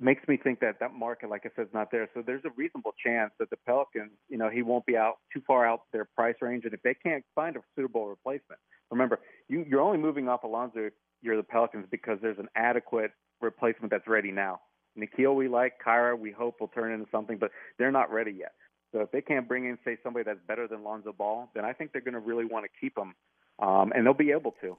makes 0.00 0.26
me 0.26 0.36
think 0.36 0.60
that 0.60 0.80
that 0.80 0.92
market, 0.92 1.30
like 1.30 1.42
I 1.44 1.50
said, 1.54 1.66
is 1.66 1.74
not 1.74 1.90
there. 1.90 2.08
So 2.14 2.22
there's 2.24 2.44
a 2.44 2.50
reasonable 2.56 2.94
chance 3.04 3.32
that 3.38 3.50
the 3.50 3.56
Pelicans, 3.66 4.12
you 4.28 4.36
know, 4.36 4.50
he 4.50 4.62
won't 4.62 4.86
be 4.86 4.96
out 4.96 5.14
too 5.32 5.40
far 5.46 5.66
out 5.66 5.82
their 5.92 6.04
price 6.04 6.34
range. 6.40 6.64
And 6.64 6.74
if 6.74 6.82
they 6.82 6.94
can't 6.94 7.24
find 7.34 7.56
a 7.56 7.60
suitable 7.76 8.08
replacement, 8.08 8.60
remember, 8.90 9.20
you, 9.48 9.64
you're 9.68 9.80
only 9.80 9.98
moving 9.98 10.28
off 10.28 10.42
Alonzo, 10.42 10.90
you're 11.22 11.36
the 11.36 11.42
Pelicans 11.42 11.86
because 11.90 12.18
there's 12.20 12.38
an 12.38 12.48
adequate 12.56 13.12
replacement 13.40 13.90
that's 13.90 14.08
ready 14.08 14.32
now. 14.32 14.60
Nickeil, 14.98 15.34
we 15.34 15.48
like. 15.48 15.74
Kira, 15.84 16.18
we 16.18 16.30
hope 16.30 16.60
will 16.60 16.68
turn 16.68 16.92
into 16.92 17.06
something, 17.10 17.38
but 17.38 17.50
they're 17.78 17.92
not 17.92 18.12
ready 18.12 18.32
yet. 18.32 18.52
So 18.92 19.00
if 19.00 19.10
they 19.10 19.20
can't 19.20 19.48
bring 19.48 19.64
in, 19.64 19.76
say, 19.84 19.96
somebody 20.04 20.24
that's 20.24 20.38
better 20.46 20.68
than 20.68 20.84
Lonzo 20.84 21.12
Ball, 21.12 21.50
then 21.54 21.64
I 21.64 21.72
think 21.72 21.92
they're 21.92 22.00
going 22.00 22.14
to 22.14 22.20
really 22.20 22.44
want 22.44 22.64
to 22.64 22.70
keep 22.80 22.96
him, 22.96 23.14
um, 23.58 23.92
and 23.92 24.06
they'll 24.06 24.14
be 24.14 24.30
able 24.30 24.54
to 24.60 24.76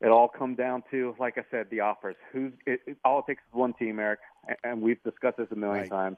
it 0.00 0.08
all 0.08 0.28
come 0.28 0.54
down 0.54 0.82
to, 0.90 1.14
like 1.18 1.38
I 1.38 1.44
said, 1.50 1.66
the 1.70 1.80
offers. 1.80 2.16
Who's 2.32 2.52
it, 2.66 2.80
it, 2.86 2.96
all 3.04 3.20
it 3.20 3.26
takes 3.26 3.42
is 3.42 3.52
one 3.52 3.74
team, 3.74 3.98
Eric, 3.98 4.20
and 4.62 4.80
we've 4.80 5.02
discussed 5.02 5.38
this 5.38 5.48
a 5.50 5.56
million 5.56 5.82
right. 5.82 5.90
times. 5.90 6.16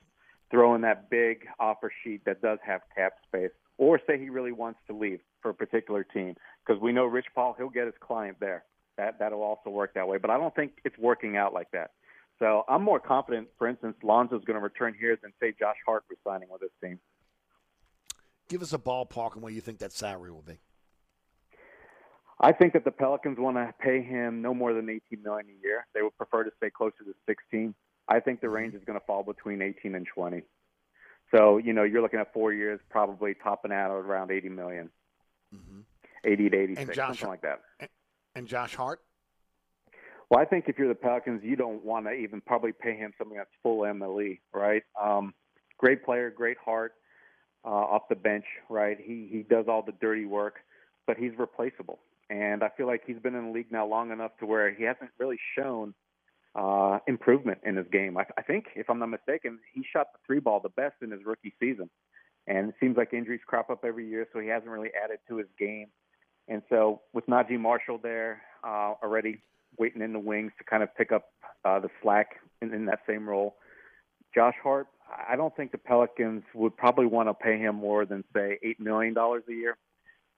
Throw 0.51 0.75
in 0.75 0.81
that 0.83 1.09
big 1.11 1.47
offer 1.59 1.93
sheet 2.03 2.25
that 2.25 2.43
does 2.43 2.59
have 2.67 2.83
cap 2.97 3.13
space, 3.27 3.53
or 3.79 4.01
say 4.07 4.19
he 4.19 4.29
really 4.29 4.53
wants 4.53 4.81
to 4.89 4.97
leave 4.97 5.21
for 5.41 5.51
a 5.51 5.55
particular 5.55 6.05
team, 6.05 6.35
because 6.67 6.83
we 6.83 6.93
know 6.93 7.07
Rich 7.07 7.27
Paul, 7.35 7.55
he'll 7.57 7.71
get 7.71 7.87
his 7.87 7.95
client 8.01 8.37
there. 8.41 8.65
That 8.99 9.19
that'll 9.19 9.43
also 9.43 9.71
work 9.71 9.95
that 9.95 10.09
way. 10.09 10.19
But 10.19 10.31
I 10.31 10.37
don't 10.37 10.55
think 10.55 10.73
it's 10.85 10.99
working 10.99 11.37
out 11.37 11.55
like 11.55 11.71
that. 11.71 11.93
So 12.39 12.65
I'm 12.69 12.83
more 12.83 12.99
confident, 12.99 13.49
for 13.59 13.69
instance, 13.69 13.97
Lonzo's 14.03 14.45
going 14.45 14.59
to 14.59 14.63
return 14.63 14.95
here 14.99 15.17
than 15.23 15.33
say 15.41 15.55
Josh 15.59 15.77
Hart 15.87 16.05
resigning 16.11 16.49
with 16.51 16.63
his 16.63 16.71
team. 16.83 16.99
Give 18.49 18.63
us 18.63 18.73
a 18.73 18.79
ballpark 18.79 19.37
on 19.37 19.43
what 19.43 19.53
you 19.53 19.61
think 19.61 19.79
that 19.79 19.93
salary 19.93 20.33
will 20.33 20.43
be. 20.43 20.59
I 22.41 22.53
think 22.53 22.73
that 22.73 22.85
the 22.85 22.91
Pelicans 22.91 23.39
want 23.39 23.57
to 23.57 23.73
pay 23.79 24.03
him 24.03 24.41
no 24.41 24.55
more 24.55 24.73
than 24.73 24.89
18 24.89 25.23
million 25.23 25.47
a 25.49 25.63
year. 25.63 25.87
They 25.95 26.03
would 26.03 26.17
prefer 26.17 26.45
to 26.45 26.51
stay 26.57 26.71
closer 26.71 27.05
to 27.05 27.15
16. 27.27 27.75
I 28.09 28.21
think 28.21 28.41
the 28.41 28.47
mm-hmm. 28.47 28.57
range 28.57 28.75
is 28.75 28.83
going 28.85 28.99
to 28.99 29.05
fall 29.05 29.23
between 29.23 29.61
18 29.61 29.95
and 29.95 30.07
20. 30.07 30.43
So 31.35 31.59
you 31.59 31.73
know 31.73 31.85
you're 31.85 32.03
looking 32.03 32.19
at 32.19 32.33
four 32.33 32.53
years, 32.53 32.81
probably 32.91 33.35
topping 33.35 33.73
out 33.73 33.91
at 33.91 34.05
around 34.05 34.31
80 34.31 34.49
million. 34.49 34.91
Mm-hmm. 35.55 35.81
80 36.25 36.51
to 36.51 36.57
86, 36.57 36.81
And 36.81 36.95
Josh- 36.95 37.07
something 37.09 37.29
like 37.29 37.43
that. 37.43 37.61
And 38.35 38.47
Josh 38.47 38.75
Hart. 38.75 39.01
Well, 40.29 40.41
I 40.41 40.45
think 40.45 40.67
if 40.69 40.79
you're 40.79 40.89
the 40.89 40.95
Pelicans, 40.95 41.43
you 41.43 41.57
don't 41.57 41.85
want 41.85 42.07
to 42.07 42.13
even 42.13 42.41
probably 42.41 42.73
pay 42.73 42.97
him 42.97 43.13
something 43.19 43.37
that's 43.37 43.51
full 43.65 43.81
MLE, 43.81 44.39
right? 44.55 44.85
Um, 45.01 45.35
great 45.77 46.05
player, 46.05 46.31
great 46.31 46.57
heart 46.65 46.95
uh, 47.65 47.69
off 47.69 48.03
the 48.09 48.15
bench, 48.15 48.45
right? 48.69 48.97
He 48.99 49.29
he 49.31 49.43
does 49.43 49.67
all 49.69 49.83
the 49.83 49.93
dirty 50.01 50.25
work, 50.25 50.61
but 51.07 51.17
he's 51.17 51.33
replaceable, 51.37 51.99
and 52.31 52.63
I 52.63 52.71
feel 52.77 52.87
like 52.87 53.03
he's 53.07 53.19
been 53.19 53.35
in 53.35 53.47
the 53.47 53.53
league 53.53 53.71
now 53.71 53.87
long 53.87 54.13
enough 54.13 54.31
to 54.39 54.47
where 54.47 54.73
he 54.73 54.85
hasn't 54.85 55.11
really 55.19 55.39
shown 55.59 55.95
uh, 56.55 56.99
improvement 57.07 57.59
in 57.65 57.77
his 57.77 57.87
game. 57.93 58.17
I, 58.17 58.25
I 58.39 58.43
think, 58.43 58.67
if 58.77 58.89
I'm 58.89 59.01
not 59.01 59.11
mistaken, 59.11 59.59
he 59.75 59.85
shot 59.93 60.07
the 60.13 60.19
three 60.27 60.41
ball 60.41 60.61
the 60.61 60.71
best 60.71 60.95
in 61.03 61.11
his 61.11 61.21
rookie 61.27 61.53
season, 61.61 61.91
and 62.47 62.71
it 62.71 62.75
seems 62.81 62.97
like 62.97 63.13
injuries 63.13 63.41
crop 63.47 63.69
up 63.69 63.85
every 63.85 64.09
year, 64.09 64.27
so 64.33 64.41
he 64.41 64.49
hasn't 64.49 64.71
really 64.71 64.91
added 65.05 65.19
to 65.29 65.37
his 65.37 65.49
game. 65.59 65.89
And 66.49 66.63
so 66.69 67.03
with 67.13 67.27
Naji 67.27 67.59
Marshall 67.59 67.99
there 68.03 68.43
uh, 68.65 68.95
already 69.03 69.43
waiting 69.79 70.03
in 70.03 70.13
the 70.13 70.19
wings 70.19 70.53
to 70.59 70.65
kind 70.65 70.83
of 70.83 70.95
pick 70.97 71.13
up 71.13 71.27
uh, 71.65 71.79
the 71.81 71.91
slack 72.03 72.37
in, 72.63 72.73
in 72.73 72.87
that 72.87 73.01
same 73.09 73.29
role, 73.29 73.57
Josh 74.35 74.57
Hart, 74.63 74.87
I 75.29 75.37
don't 75.37 75.55
think 75.57 75.73
the 75.73 75.79
Pelicans 75.79 76.45
would 76.55 76.77
probably 76.77 77.07
want 77.07 77.29
to 77.29 77.35
pay 77.35 77.59
him 77.59 77.77
more 77.77 78.07
than 78.07 78.25
say 78.35 78.59
eight 78.63 78.79
million 78.81 79.15
dollars 79.15 79.43
a 79.49 79.53
year, 79.53 79.77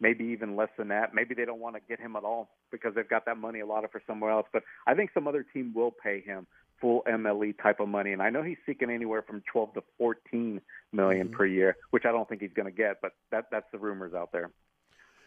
maybe 0.03 0.25
even 0.25 0.57
less 0.57 0.69
than 0.77 0.89
that. 0.89 1.15
Maybe 1.15 1.35
they 1.35 1.47
don't 1.47 1.61
want 1.61 1.77
to 1.77 1.81
get 1.89 2.01
him 2.01 2.17
at 2.17 2.25
all 2.25 2.51
because 2.71 2.95
they've 2.95 3.09
got 3.09 3.25
that 3.27 3.39
money 3.39 3.61
allotted 3.61 3.91
for 3.91 4.03
somewhere 4.07 4.33
else. 4.33 4.47
But 4.53 4.65
I 4.87 4.95
think 4.95 5.11
some 5.15 5.27
other 5.27 5.47
team 5.55 5.73
will 5.75 5.93
pay 5.93 6.21
him 6.21 6.47
full 6.81 7.03
MLE 7.09 7.55
type 7.63 7.79
of 7.79 7.89
money, 7.89 8.13
and 8.13 8.21
I 8.21 8.29
know 8.29 8.43
he's 8.43 8.59
seeking 8.67 8.91
anywhere 8.91 9.23
from 9.23 9.43
twelve 9.51 9.73
to 9.75 9.83
fourteen 9.97 10.61
million 10.93 11.29
mm-hmm. 11.29 11.37
per 11.37 11.47
year, 11.47 11.77
which 11.91 12.05
I 12.05 12.11
don't 12.11 12.29
think 12.29 12.43
he's 12.43 12.53
going 12.53 12.67
to 12.67 12.77
get. 12.77 13.01
But 13.01 13.13
that 13.31 13.47
that's 13.51 13.71
the 13.73 13.79
rumors 13.79 14.13
out 14.13 14.33
there. 14.33 14.51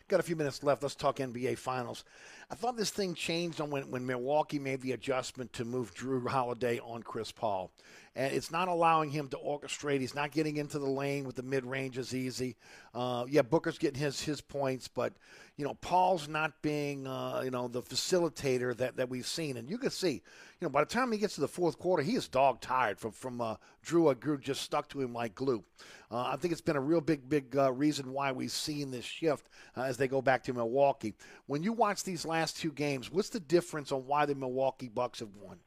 Got 0.08 0.20
a 0.20 0.24
few 0.24 0.36
minutes 0.36 0.62
left. 0.62 0.84
Let's 0.84 0.94
talk 0.94 1.18
NBA 1.18 1.58
Finals. 1.58 2.04
I 2.52 2.56
thought 2.56 2.78
this 2.78 2.92
thing 2.92 3.16
changed 3.16 3.60
on 3.60 3.72
when, 3.72 3.90
when 3.90 4.06
Milwaukee 4.06 4.60
made 4.60 4.82
the 4.82 4.92
adjustment 4.92 5.52
to 5.54 5.66
move 5.66 5.96
Jrue 5.96 6.28
Holiday 6.28 6.80
on 6.80 7.02
Chris 7.02 7.32
Paul. 7.32 7.72
And 8.16 8.32
it's 8.32 8.52
not 8.52 8.68
allowing 8.68 9.10
him 9.10 9.28
to 9.30 9.38
orchestrate. 9.38 10.02
He's 10.02 10.14
not 10.14 10.30
getting 10.32 10.58
into 10.58 10.78
the 10.78 10.86
lane 10.86 11.26
with 11.26 11.36
the 11.36 11.42
mid 11.42 11.66
range 11.66 11.98
as 11.98 12.14
easy. 12.14 12.56
Uh, 12.94 13.26
yeah, 13.28 13.42
Booker's 13.42 13.80
getting 13.80 14.00
his 14.00 14.22
his 14.22 14.42
points, 14.42 14.88
but 14.88 15.14
you 15.58 15.64
know 15.64 15.76
Paul's 15.76 16.28
not 16.28 16.62
being 16.62 17.08
uh, 17.08 17.42
you 17.44 17.52
know 17.52 17.68
the 17.68 17.82
facilitator 17.82 18.76
that, 18.78 18.98
that 18.98 19.10
we've 19.10 19.26
seen. 19.26 19.58
And 19.58 19.70
you 19.70 19.78
can 19.78 19.90
see, 19.90 20.12
you 20.12 20.22
know, 20.62 20.70
by 20.70 20.82
the 20.82 20.90
time 20.90 21.12
he 21.12 21.18
gets 21.18 21.36
to 21.36 21.42
the 21.42 21.48
fourth 21.48 21.78
quarter, 21.78 22.04
he 22.04 22.16
is 22.16 22.28
dog 22.28 22.60
tired 22.60 23.00
from 23.00 23.12
from 23.12 23.40
uh, 23.40 23.56
Jrue. 23.86 24.14
Jrue 24.16 24.40
just 24.40 24.62
stuck 24.62 24.90
to 24.90 25.02
him 25.02 25.14
like 25.14 25.36
glue. 25.36 25.64
Uh, 26.12 26.24
I 26.34 26.36
think 26.36 26.52
it's 26.52 26.62
been 26.62 26.76
a 26.76 26.82
real 26.82 27.02
big 27.02 27.30
big 27.30 27.56
uh, 27.56 27.72
reason 27.72 28.12
why 28.12 28.32
we've 28.32 28.52
seen 28.52 28.92
this 28.92 29.06
shift 29.06 29.50
uh, 29.78 29.84
as 29.84 29.98
they 29.98 30.08
go 30.08 30.22
back 30.22 30.44
to 30.44 30.54
Milwaukee. 30.54 31.14
When 31.48 31.64
you 31.64 31.72
watch 31.74 32.04
these 32.04 32.26
last 32.26 32.58
two 32.58 32.72
games, 32.72 33.12
what's 33.12 33.30
the 33.30 33.40
difference 33.40 33.92
on 33.92 34.06
why 34.08 34.26
the 34.26 34.36
Milwaukee 34.36 34.90
Bucks 34.90 35.20
have 35.20 35.36
won? 35.42 35.60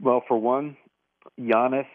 Well, 0.00 0.24
for 0.26 0.36
one, 0.36 0.76
Giannis, 1.38 1.86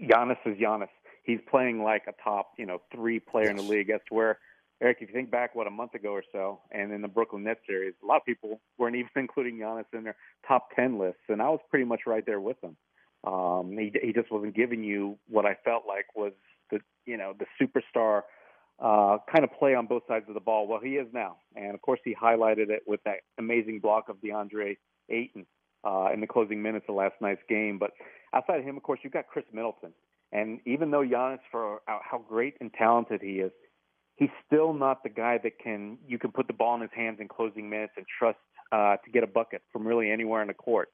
Giannis 0.00 0.38
is 0.46 0.56
Giannis. 0.56 0.88
He's 1.24 1.40
playing 1.50 1.82
like 1.82 2.02
a 2.06 2.12
top, 2.22 2.52
you 2.58 2.66
know, 2.66 2.80
three 2.94 3.18
player 3.18 3.50
in 3.50 3.56
the 3.56 3.62
league. 3.62 3.90
As 3.90 4.00
to 4.08 4.14
where, 4.14 4.38
Eric, 4.84 4.98
if 5.00 5.08
you 5.08 5.14
think 5.14 5.30
back, 5.30 5.54
what 5.54 5.66
a 5.66 5.70
month 5.70 5.94
ago 5.94 6.10
or 6.10 6.22
so, 6.30 6.60
and 6.70 6.92
in 6.92 7.00
the 7.00 7.08
Brooklyn 7.08 7.42
Nets 7.42 7.60
series, 7.66 7.94
a 8.02 8.06
lot 8.06 8.18
of 8.18 8.26
people 8.26 8.60
weren't 8.76 8.96
even 8.96 9.08
including 9.16 9.56
Giannis 9.56 9.86
in 9.94 10.04
their 10.04 10.16
top 10.46 10.68
ten 10.76 10.98
lists, 10.98 11.22
and 11.30 11.40
I 11.40 11.48
was 11.48 11.60
pretty 11.70 11.86
much 11.86 12.00
right 12.06 12.24
there 12.26 12.40
with 12.40 12.60
them. 12.60 12.76
Um, 13.26 13.78
he 13.78 13.90
he 14.02 14.12
just 14.12 14.30
wasn't 14.30 14.54
giving 14.54 14.84
you 14.84 15.18
what 15.26 15.46
I 15.46 15.56
felt 15.64 15.84
like 15.88 16.04
was 16.14 16.32
the 16.70 16.80
you 17.06 17.16
know 17.16 17.32
the 17.38 17.46
superstar 17.58 18.22
uh, 18.78 19.16
kind 19.32 19.42
of 19.42 19.52
play 19.58 19.74
on 19.74 19.86
both 19.86 20.02
sides 20.06 20.26
of 20.28 20.34
the 20.34 20.40
ball. 20.40 20.68
Well, 20.68 20.80
he 20.80 20.96
is 20.96 21.08
now, 21.14 21.38
and 21.56 21.74
of 21.74 21.80
course 21.80 22.00
he 22.04 22.14
highlighted 22.14 22.68
it 22.68 22.82
with 22.86 23.00
that 23.04 23.20
amazing 23.38 23.80
block 23.80 24.10
of 24.10 24.16
DeAndre 24.16 24.76
Ayton 25.08 25.46
uh, 25.82 26.08
in 26.12 26.20
the 26.20 26.26
closing 26.26 26.60
minutes 26.60 26.84
of 26.90 26.96
last 26.96 27.14
night's 27.22 27.40
game. 27.48 27.78
But 27.78 27.92
outside 28.34 28.60
of 28.60 28.66
him, 28.66 28.76
of 28.76 28.82
course, 28.82 29.00
you've 29.02 29.14
got 29.14 29.28
Khris 29.28 29.46
Middleton, 29.50 29.94
and 30.30 30.60
even 30.66 30.90
though 30.90 31.02
Giannis, 31.02 31.38
for 31.50 31.80
how 31.86 32.22
great 32.28 32.56
and 32.60 32.70
talented 32.74 33.22
he 33.22 33.40
is, 33.40 33.52
he's 34.16 34.30
still 34.46 34.72
not 34.72 35.02
the 35.02 35.08
guy 35.08 35.38
that 35.42 35.58
can 35.58 35.98
you 36.06 36.18
can 36.18 36.32
put 36.32 36.46
the 36.46 36.52
ball 36.52 36.74
in 36.74 36.80
his 36.80 36.90
hands 36.94 37.18
in 37.20 37.28
closing 37.28 37.68
minutes 37.68 37.92
and 37.96 38.06
trust 38.18 38.38
uh, 38.72 38.96
to 39.04 39.10
get 39.12 39.22
a 39.22 39.26
bucket 39.26 39.62
from 39.72 39.86
really 39.86 40.10
anywhere 40.10 40.42
in 40.42 40.48
the 40.48 40.54
court. 40.54 40.88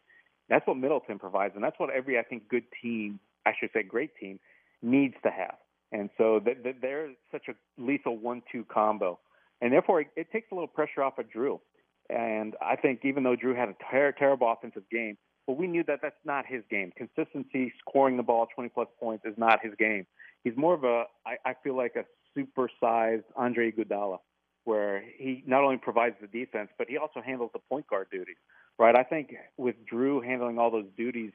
That's 0.49 0.66
what 0.66 0.77
Middleton 0.77 1.18
provides, 1.18 1.55
and 1.55 1.62
that's 1.62 1.79
what 1.79 1.91
every 1.91 2.18
I 2.18 2.23
think 2.23 2.49
good 2.49 2.64
team, 2.83 3.21
I 3.47 3.53
should 3.59 3.71
say 3.73 3.83
great 3.83 4.11
team, 4.16 4.41
needs 4.83 5.14
to 5.23 5.31
have. 5.31 5.55
And 5.93 6.11
so 6.18 6.41
th- 6.41 6.62
th- 6.62 6.77
they're 6.81 7.11
such 7.31 7.47
a 7.49 7.55
lethal 7.81 8.16
one-two 8.16 8.64
combo, 8.64 9.18
and 9.61 9.73
therefore 9.73 10.01
it, 10.03 10.09
it 10.16 10.33
takes 10.33 10.49
a 10.51 10.55
little 10.55 10.68
pressure 10.68 11.03
off 11.03 11.18
of 11.18 11.27
Jrue. 11.31 11.61
And 12.09 12.57
I 12.61 12.75
think 12.75 13.01
even 13.05 13.23
though 13.23 13.37
Jrue 13.37 13.57
had 13.57 13.68
a 13.68 13.77
ter- 13.91 14.12
terrible 14.12 14.51
offensive 14.51 14.83
game, 14.91 15.16
well, 15.47 15.57
we 15.57 15.68
knew 15.68 15.85
that 15.85 16.01
that's 16.03 16.14
not 16.25 16.47
his 16.47 16.62
game. 16.71 16.93
Consistency, 16.97 17.73
scoring 17.79 18.16
the 18.16 18.23
ball 18.23 18.47
20 18.55 18.71
plus 18.71 18.89
points 18.99 19.25
is 19.25 19.35
not 19.37 19.61
his 19.62 19.73
game. 19.79 20.07
He's 20.43 20.57
more 20.57 20.75
of 20.75 20.85
a, 20.85 21.05
I, 21.27 21.37
I 21.45 21.55
feel 21.62 21.77
like 21.77 21.95
a 21.97 22.05
supersized 22.37 23.24
Andre 23.37 23.72
Iguodala, 23.72 24.18
where 24.64 25.03
he 25.18 25.43
not 25.47 25.62
only 25.64 25.78
provides 25.78 26.16
the 26.20 26.26
defense, 26.26 26.70
but 26.78 26.89
he 26.89 26.97
also 26.97 27.20
handles 27.20 27.51
the 27.53 27.61
point 27.68 27.87
guard 27.87 28.09
duties. 28.11 28.37
Right? 28.78 28.97
I 28.97 29.03
think 29.03 29.35
with 29.59 29.76
Jrue 29.93 30.24
handling 30.24 30.59
all 30.59 30.70
those 30.70 30.87
duties 30.97 31.33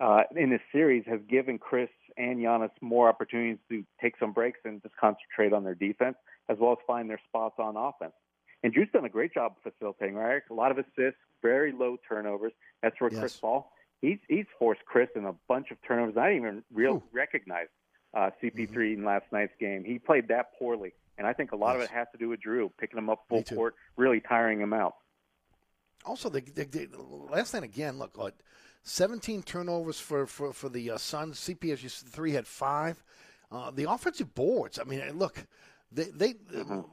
uh, 0.00 0.22
in 0.34 0.50
this 0.50 0.60
series 0.72 1.04
has 1.06 1.20
given 1.28 1.58
Khris 1.58 1.90
and 2.16 2.38
Giannis 2.38 2.70
more 2.80 3.08
opportunities 3.08 3.58
to 3.68 3.84
take 4.00 4.14
some 4.18 4.32
breaks 4.32 4.60
and 4.64 4.82
just 4.82 4.96
concentrate 4.96 5.52
on 5.52 5.64
their 5.64 5.74
defense, 5.74 6.16
as 6.48 6.56
well 6.58 6.72
as 6.72 6.78
find 6.86 7.10
their 7.10 7.20
spots 7.28 7.56
on 7.58 7.76
offense. 7.76 8.14
And 8.62 8.74
Jrue's 8.74 8.90
done 8.92 9.04
a 9.04 9.08
great 9.08 9.34
job 9.34 9.54
facilitating, 9.62 10.14
right? 10.14 10.42
A 10.50 10.54
lot 10.54 10.70
of 10.70 10.78
assists, 10.78 11.20
very 11.42 11.72
low 11.72 11.96
turnovers. 12.08 12.52
That's 12.82 12.96
for 12.96 13.10
Yes. 13.10 13.20
Chris 13.20 13.36
Paul. 13.36 13.72
He's 14.00 14.18
he's 14.28 14.46
forced 14.58 14.84
Chris 14.84 15.08
in 15.16 15.24
a 15.24 15.34
bunch 15.48 15.70
of 15.70 15.78
turnovers. 15.86 16.16
I 16.16 16.28
didn't 16.30 16.42
even 16.42 16.64
real 16.72 17.02
recognize 17.12 17.66
uh, 18.14 18.30
CP3 18.42 18.94
in 18.94 19.04
last 19.04 19.26
night's 19.32 19.52
game. 19.60 19.84
He 19.84 19.98
played 19.98 20.28
that 20.28 20.58
poorly, 20.58 20.92
and 21.16 21.26
I 21.26 21.32
think 21.32 21.52
a 21.52 21.56
lot 21.56 21.76
of 21.76 21.82
it 21.82 21.90
has 21.90 22.06
to 22.12 22.18
do 22.18 22.28
with 22.28 22.40
Jrue 22.40 22.70
picking 22.78 22.98
him 22.98 23.10
up 23.10 23.24
full 23.28 23.42
court, 23.42 23.74
really 23.96 24.20
tiring 24.20 24.60
him 24.60 24.72
out. 24.72 24.94
Also, 26.04 26.28
the, 26.28 26.40
the, 26.40 26.64
the 26.64 26.88
last 27.02 27.54
night 27.54 27.64
again, 27.64 27.98
look, 27.98 28.16
uh, 28.18 28.30
17 28.84 29.42
turnovers 29.42 30.00
for 30.00 30.26
for 30.26 30.52
for 30.52 30.68
the 30.68 30.92
uh, 30.92 30.98
Suns. 30.98 31.38
CP 31.38 31.72
as 31.72 31.82
you 31.82 31.88
said, 31.88 32.08
three 32.08 32.32
had 32.32 32.46
five. 32.46 33.02
Uh, 33.50 33.70
the 33.70 33.90
offensive 33.90 34.34
boards. 34.34 34.78
I 34.78 34.84
mean, 34.84 35.02
look, 35.18 35.46
they 35.90 36.04
they 36.04 36.34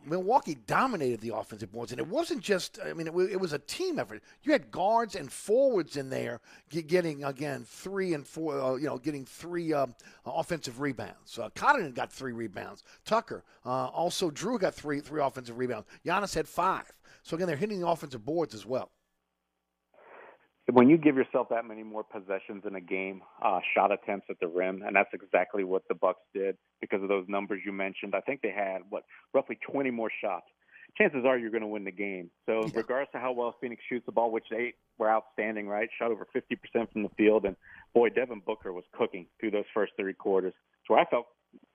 Milwaukee 0.06 0.56
dominated 0.68 1.20
the 1.20 1.36
offensive 1.36 1.72
boards, 1.72 1.92
and 1.92 2.00
it 2.00 2.08
wasn't 2.08 2.42
just. 2.42 2.80
I 2.84 2.94
mean, 2.94 3.08
it, 3.08 3.14
it 3.32 3.40
was 3.40 3.52
a 3.52 3.60
team 3.60 4.00
effort. 4.00 4.24
You 4.44 4.54
had 4.54 4.72
guards 4.72 5.16
and 5.16 5.30
forwards 5.32 5.98
in 5.98 6.10
there 6.10 6.40
getting 6.70 7.24
again 7.26 7.66
three 7.68 8.14
and 8.14 8.26
four. 8.26 8.60
Uh, 8.60 8.76
you 8.76 8.86
know, 8.86 8.98
getting 8.98 9.26
three 9.26 9.74
um, 9.74 9.96
offensive 10.26 10.80
rebounds. 10.80 11.38
Uh, 11.38 11.50
Connaughton 11.50 11.94
got 11.94 12.12
three 12.12 12.32
rebounds. 12.32 12.84
Tucker 13.04 13.44
uh, 13.66 13.88
also 13.88 14.32
Jrue 14.32 14.60
got 14.60 14.74
three 14.74 15.02
three 15.02 15.22
offensive 15.22 15.58
rebounds. 15.58 15.88
Giannis 16.06 16.34
had 16.34 16.48
five. 16.48 16.90
So 17.24 17.36
again, 17.36 17.48
they're 17.48 17.58
hitting 17.58 17.82
the 17.82 17.88
offensive 17.88 18.24
boards 18.24 18.54
as 18.54 18.66
well. 18.66 18.92
When 20.72 20.90
you 20.90 20.98
give 20.98 21.16
yourself 21.16 21.50
that 21.50 21.66
many 21.66 21.84
more 21.84 22.04
possessions 22.04 22.64
in 22.66 22.76
a 22.76 22.82
game, 22.82 23.22
uh, 23.44 23.60
shot 23.76 23.92
attempts 23.92 24.28
at 24.30 24.40
the 24.40 24.48
rim, 24.48 24.82
and 24.86 24.96
that's 24.96 25.14
exactly 25.14 25.64
what 25.64 25.84
the 25.88 25.96
Bucks 25.96 26.22
did 26.34 26.58
because 26.82 27.04
of 27.04 27.10
those 27.10 27.26
numbers 27.28 27.62
you 27.66 27.72
mentioned. 27.72 28.16
I 28.16 28.22
think 28.22 28.42
they 28.42 28.52
had 28.52 28.80
what 28.90 29.04
roughly 29.34 29.60
20 29.70 29.92
more 29.92 30.10
shots. 30.22 30.46
Chances 30.98 31.24
are 31.26 31.38
you're 31.38 31.52
going 31.52 31.62
to 31.62 31.68
win 31.68 31.84
the 31.84 31.92
game. 31.92 32.32
So 32.46 32.72
regardless 32.74 33.10
of 33.14 33.22
how 33.22 33.34
well 33.34 33.54
Phoenix 33.62 33.84
shoots 33.90 34.06
the 34.06 34.12
ball, 34.12 34.32
which 34.32 34.46
they 34.50 34.74
were 34.98 35.10
outstanding, 35.10 35.68
right? 35.68 35.90
Shot 36.00 36.10
over 36.10 36.26
50% 36.36 36.92
from 36.92 37.04
the 37.04 37.10
field, 37.18 37.46
and 37.46 37.56
boy, 37.94 38.10
Devin 38.10 38.42
Booker 38.46 38.74
was 38.74 38.86
cooking 38.94 39.28
through 39.40 39.52
those 39.52 39.66
first 39.74 39.94
three 40.00 40.14
quarters. 40.14 40.54
So 40.88 40.96
I 40.96 41.06
felt 41.06 41.26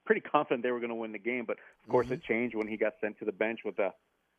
pretty 0.05 0.23
confident 0.23 0.63
they 0.63 0.73
were 0.73 0.81
going 0.81 0.91
to 0.91 0.97
win 0.97 1.13
the 1.13 1.19
game, 1.19 1.45
but 1.47 1.59
of 1.85 1.91
course 1.91 2.09
it 2.11 2.23
changed 2.25 2.57
when 2.57 2.67
he 2.67 2.77
got 2.77 2.95
sent 3.01 3.19
to 3.19 3.25
the 3.25 3.33
bench 3.33 3.61
with 3.65 3.77
the 3.77 3.91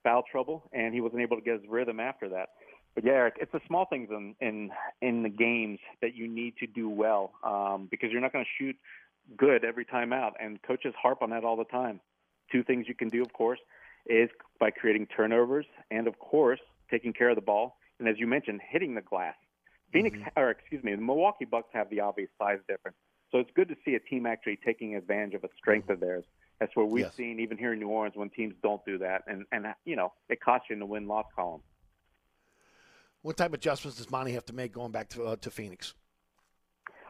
foul 0.04 0.24
trouble, 0.30 0.64
and 0.74 0.94
he 0.94 1.02
wasn't 1.02 1.22
able 1.22 1.38
to 1.38 1.44
get 1.44 1.62
his 1.62 1.70
rhythm 1.70 2.00
after 2.00 2.28
that. 2.30 2.50
But 2.96 3.06
yeah, 3.06 3.14
Eric, 3.14 3.36
it's 3.40 3.52
the 3.52 3.62
small 3.68 3.86
things 3.86 4.10
in 4.12 4.36
in 4.42 4.72
in 5.02 5.24
the 5.24 5.30
games 5.30 5.80
that 6.02 6.16
you 6.16 6.28
need 6.28 6.58
to 6.58 6.68
do 6.68 6.90
well 6.90 7.34
um, 7.44 7.88
because 7.90 8.12
you're 8.12 8.22
not 8.22 8.34
going 8.34 8.46
to 8.46 8.64
shoot 8.64 8.76
good 9.38 9.64
every 9.64 9.86
time 9.86 10.12
out, 10.12 10.34
and 10.42 10.62
coaches 10.64 10.94
harp 11.02 11.22
on 11.22 11.30
that 11.30 11.44
all 11.44 11.56
the 11.56 11.66
time. 11.66 12.02
Two 12.52 12.64
things 12.64 12.86
you 12.88 12.96
can 12.96 13.08
do, 13.08 13.22
of 13.22 13.32
course, 13.32 13.60
is 14.08 14.30
by 14.60 14.72
creating 14.72 15.08
turnovers 15.08 15.66
and, 15.90 16.08
of 16.08 16.20
course, 16.20 16.60
taking 16.90 17.14
care 17.14 17.30
of 17.30 17.36
the 17.36 17.42
ball, 17.42 17.78
and 18.00 18.10
as 18.10 18.16
you 18.20 18.28
mentioned, 18.28 18.60
hitting 18.68 18.94
the 18.96 19.02
glass. 19.02 19.36
Phoenix, 19.94 20.18
or 20.36 20.50
excuse 20.50 20.84
me, 20.84 20.94
the 20.96 21.02
Milwaukee 21.02 21.46
Bucks 21.46 21.70
have 21.74 21.90
the 21.90 22.00
obvious 22.02 22.30
size 22.38 22.60
difference, 22.68 22.98
so 23.32 23.40
it's 23.40 23.52
good 23.56 23.70
to 23.70 23.76
see 23.86 23.96
a 23.96 24.00
team 24.00 24.26
actually 24.26 24.58
taking 24.66 24.96
advantage 24.96 25.34
of 25.36 25.44
a 25.44 25.50
strength 25.58 25.90
of 25.90 26.00
theirs. 26.00 26.26
That's 26.60 26.76
what 26.76 26.90
we've 26.90 27.06
Yes. 27.06 27.16
seen 27.16 27.40
even 27.40 27.58
here 27.58 27.74
in 27.74 27.80
New 27.80 27.90
Orleans 27.90 28.16
when 28.16 28.30
teams 28.30 28.54
don't 28.62 28.84
do 28.86 28.98
that, 29.00 29.24
and 29.28 29.46
and 29.52 29.68
you 29.86 29.96
know 29.96 30.14
it 30.30 30.42
costs 30.42 30.70
you 30.70 30.74
in 30.74 30.80
the 30.80 30.86
win 30.86 31.08
loss 31.08 31.26
column. 31.36 31.62
What 33.22 33.38
type 33.38 33.50
of 33.50 33.56
adjustments 33.56 33.98
does 33.98 34.10
Monty 34.10 34.32
have 34.34 34.46
to 34.46 34.54
make 34.54 34.74
going 34.74 34.92
back 34.92 35.10
to 35.10 35.26
uh, 35.26 35.36
to 35.38 35.52
Phoenix? 35.52 35.94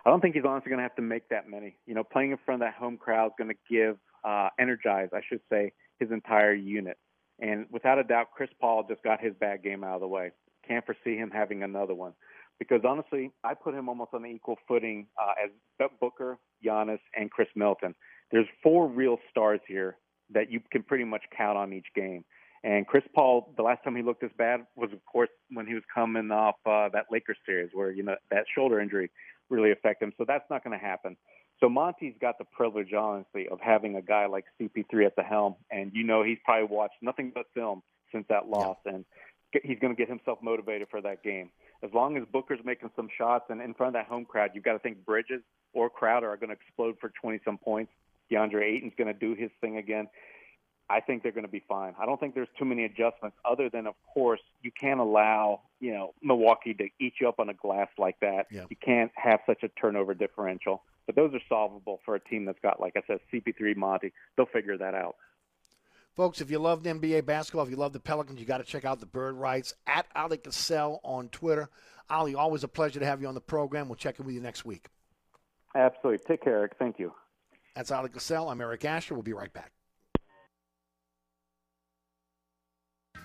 I 0.05 0.09
don't 0.09 0.20
think 0.20 0.36
he's 0.36 0.45
honestly 0.45 0.70
going 0.70 0.80
to 0.80 0.84
have 0.84 0.95
to 0.95 1.01
make 1.01 1.30
that 1.30 1.49
many. 1.49 1.78
You 1.86 1.93
know, 1.93 2.03
playing 2.03 2.32
in 2.32 2.38
front 2.45 2.62
of 2.62 2.68
that 2.68 2.74
home 2.74 2.97
crowd 2.97 3.28
is 3.28 3.34
going 3.38 3.49
to 3.51 3.74
give, 3.74 3.97
uh, 4.24 4.49
energize, 4.59 5.09
I 5.14 5.22
should 5.28 5.41
say, 5.49 5.74
his 5.99 6.12
entire 6.12 6.53
unit. 6.53 6.97
And 7.39 7.66
without 7.72 7.99
a 7.99 8.03
doubt, 8.03 8.28
Chris 8.36 8.49
Paul 8.59 8.86
just 8.89 9.03
got 9.03 9.22
his 9.22 9.34
bad 9.39 9.64
game 9.64 9.84
out 9.84 9.95
of 9.95 10.01
the 10.01 10.07
way. 10.07 10.32
Can't 10.68 10.86
foresee 10.86 11.18
him 11.18 11.32
having 11.32 11.64
another 11.64 11.93
one. 11.93 12.14
Because 12.59 12.82
honestly, 12.88 13.32
I 13.43 13.53
put 13.53 13.74
him 13.74 13.89
almost 13.89 14.14
on 14.14 14.24
the 14.24 14.30
equal 14.30 14.57
footing 14.68 15.07
uh, 15.20 15.34
as 15.43 15.89
Booker, 15.99 16.38
Giannis, 16.64 16.99
and 17.16 17.32
Khris 17.32 17.47
Middleton. 17.55 17.95
There's 18.32 18.45
four 18.62 18.88
real 18.88 19.18
stars 19.30 19.62
here 19.68 19.97
that 20.32 20.51
you 20.51 20.62
can 20.72 20.84
pretty 20.84 21.03
much 21.03 21.24
count 21.36 21.57
on 21.57 21.74
each 21.74 21.88
game. 21.95 22.24
And 22.64 22.86
Chris 22.86 23.03
Paul, 23.16 23.53
the 23.57 23.64
last 23.64 23.84
time 23.84 23.95
he 23.95 24.03
looked 24.03 24.22
this 24.22 24.32
bad 24.38 24.66
was, 24.76 24.91
of 24.93 25.03
course, 25.05 25.30
when 25.51 25.66
he 25.66 25.74
was 25.74 25.84
coming 25.93 26.30
off 26.30 26.55
uh, 26.66 26.89
that 26.89 27.05
Lakers 27.12 27.38
series 27.45 27.72
where 27.74 27.91
you 27.91 28.03
know 28.03 28.16
that 28.30 28.45
shoulder 28.53 28.80
injury 28.80 29.09
really 29.49 29.72
affected 29.72 30.05
him. 30.05 30.14
So 30.18 30.26
that's 30.28 30.47
not 30.49 30.64
going 30.64 30.78
to 30.78 30.84
happen. 30.84 31.18
So 31.59 31.70
Monty's 31.70 32.16
got 32.20 32.38
the 32.38 32.45
privilege, 32.45 32.93
honestly, 32.93 33.47
of 33.47 33.59
having 33.59 33.95
a 33.95 34.01
guy 34.01 34.26
like 34.26 34.45
CP3 34.59 35.05
at 35.05 35.16
the 35.16 35.24
helm, 35.24 35.55
and 35.70 35.91
you 35.93 36.03
know 36.03 36.24
he's 36.24 36.39
probably 36.43 36.76
watched 36.76 36.95
nothing 37.01 37.32
but 37.34 37.45
film 37.53 37.84
since 38.12 38.26
that 38.30 38.47
loss, 38.47 38.78
yeah. 38.86 38.93
and 38.93 39.05
he's 39.64 39.80
going 39.80 39.93
to 39.93 39.97
get 39.97 40.09
himself 40.09 40.39
motivated 40.41 40.88
for 40.89 41.01
that 41.01 41.24
game. 41.24 41.49
As 41.84 41.91
long 41.93 42.18
as 42.18 42.24
Booker's 42.32 42.59
making 42.64 42.91
some 42.95 43.09
shots 43.16 43.45
and 43.49 43.62
in 43.62 43.74
front 43.74 43.95
of 43.95 44.01
that 44.01 44.07
home 44.07 44.26
crowd, 44.26 44.51
you've 44.53 44.64
got 44.64 44.74
to 44.74 44.80
think 44.80 45.03
Bridges 45.05 45.41
or 45.74 45.89
Crowder 45.89 46.30
are 46.30 46.38
going 46.38 46.49
to 46.49 46.55
explode 46.55 46.97
for 46.99 47.12
20 47.22 47.39
some 47.43 47.57
points. 47.57 47.91
DeAndre 48.32 48.64
Ayton's 48.64 48.93
going 48.97 49.12
to 49.12 49.20
do 49.20 49.36
his 49.36 49.49
thing 49.62 49.78
again. 49.78 50.07
I 50.91 50.99
think 50.99 51.23
they're 51.23 51.31
going 51.31 51.45
to 51.45 51.51
be 51.51 51.63
fine. 51.69 51.93
I 51.99 52.05
don't 52.05 52.19
think 52.19 52.35
there's 52.35 52.49
too 52.59 52.65
many 52.65 52.83
adjustments 52.83 53.37
other 53.49 53.69
than, 53.69 53.87
of 53.87 53.95
course, 54.13 54.41
you 54.61 54.71
can't 54.71 54.99
allow, 54.99 55.61
you 55.79 55.93
know, 55.93 56.13
Milwaukee 56.21 56.73
to 56.73 56.89
eat 56.99 57.13
you 57.21 57.29
up 57.29 57.39
on 57.39 57.47
a 57.47 57.53
glass 57.53 57.87
like 57.97 58.19
that. 58.19 58.47
Yeah. 58.51 58.65
You 58.69 58.75
can't 58.75 59.11
have 59.15 59.39
such 59.45 59.63
a 59.63 59.69
turnover 59.69 60.13
differential. 60.13 60.83
But 61.05 61.15
those 61.15 61.33
are 61.33 61.39
solvable 61.47 62.01
for 62.03 62.15
a 62.15 62.19
team 62.19 62.43
that's 62.43 62.59
got, 62.61 62.81
like 62.81 62.97
I 62.97 63.01
said, 63.07 63.19
CP3, 63.33 63.75
Monty. 63.77 64.11
They'll 64.35 64.45
figure 64.47 64.77
that 64.77 64.93
out. 64.93 65.15
Folks, 66.15 66.41
if 66.41 66.51
you 66.51 66.59
love 66.59 66.83
NBA 66.83 67.25
basketball, 67.25 67.63
if 67.63 67.69
you 67.69 67.77
love 67.77 67.93
the 67.93 67.99
Pelicans, 68.01 68.39
you 68.39 68.45
got 68.45 68.57
to 68.57 68.65
check 68.65 68.83
out 68.83 68.99
the 68.99 69.05
Bird 69.05 69.35
Writes 69.35 69.73
at 69.87 70.13
Oleh 70.13 70.41
Kosel 70.41 70.99
on 71.03 71.29
Twitter. 71.29 71.69
Oleh, 72.09 72.35
always 72.35 72.65
a 72.65 72.67
pleasure 72.67 72.99
to 72.99 73.05
have 73.05 73.21
you 73.21 73.27
on 73.27 73.33
the 73.33 73.39
program. 73.41 73.87
We'll 73.87 73.95
check 73.95 74.19
in 74.19 74.25
with 74.25 74.35
you 74.35 74.41
next 74.41 74.65
week. 74.65 74.87
Absolutely. 75.73 76.19
Take 76.27 76.43
care, 76.43 76.57
Eric. 76.57 76.73
Thank 76.77 76.99
you. 76.99 77.13
That's 77.75 77.91
Oleh 77.91 78.09
Kosel. 78.09 78.51
I'm 78.51 78.59
Eric 78.59 78.83
Asher. 78.83 79.13
We'll 79.13 79.23
be 79.23 79.31
right 79.31 79.53
back. 79.53 79.71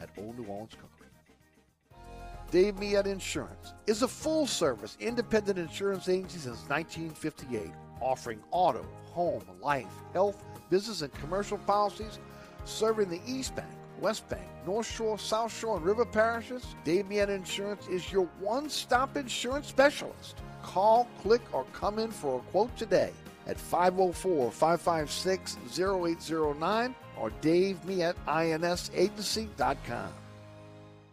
at 0.00 0.10
Old 0.16 0.38
New 0.38 0.46
Orleans 0.46 0.72
Cookery. 0.74 1.08
Dave 2.50 2.78
Miette 2.78 3.06
Insurance 3.06 3.74
is 3.86 4.02
a 4.02 4.08
full 4.08 4.46
service 4.46 4.96
independent 5.00 5.58
insurance 5.58 6.08
agency 6.08 6.38
since 6.38 6.66
1958, 6.68 7.72
offering 8.00 8.40
auto, 8.50 8.86
home, 9.12 9.42
life, 9.60 9.86
health, 10.14 10.42
business, 10.70 11.02
and 11.02 11.12
commercial 11.14 11.58
policies, 11.58 12.18
serving 12.64 13.10
the 13.10 13.20
East 13.26 13.54
Bank, 13.54 13.68
West 14.00 14.26
Bank, 14.30 14.46
North 14.66 14.90
Shore, 14.90 15.18
South 15.18 15.52
Shore, 15.52 15.76
and 15.76 15.84
River 15.84 16.06
parishes. 16.06 16.64
Dave 16.84 17.06
Miette 17.08 17.30
Insurance 17.30 17.86
is 17.88 18.10
your 18.10 18.26
one 18.40 18.70
stop 18.70 19.16
insurance 19.16 19.66
specialist. 19.66 20.36
Call, 20.62 21.06
click, 21.20 21.42
or 21.52 21.64
come 21.72 21.98
in 21.98 22.10
for 22.10 22.38
a 22.38 22.42
quote 22.50 22.74
today 22.76 23.12
at 23.46 23.58
504 23.58 24.50
556 24.50 25.56
0809 25.78 26.94
or 27.20 27.30
davemietteinsagency.com. 27.42 30.27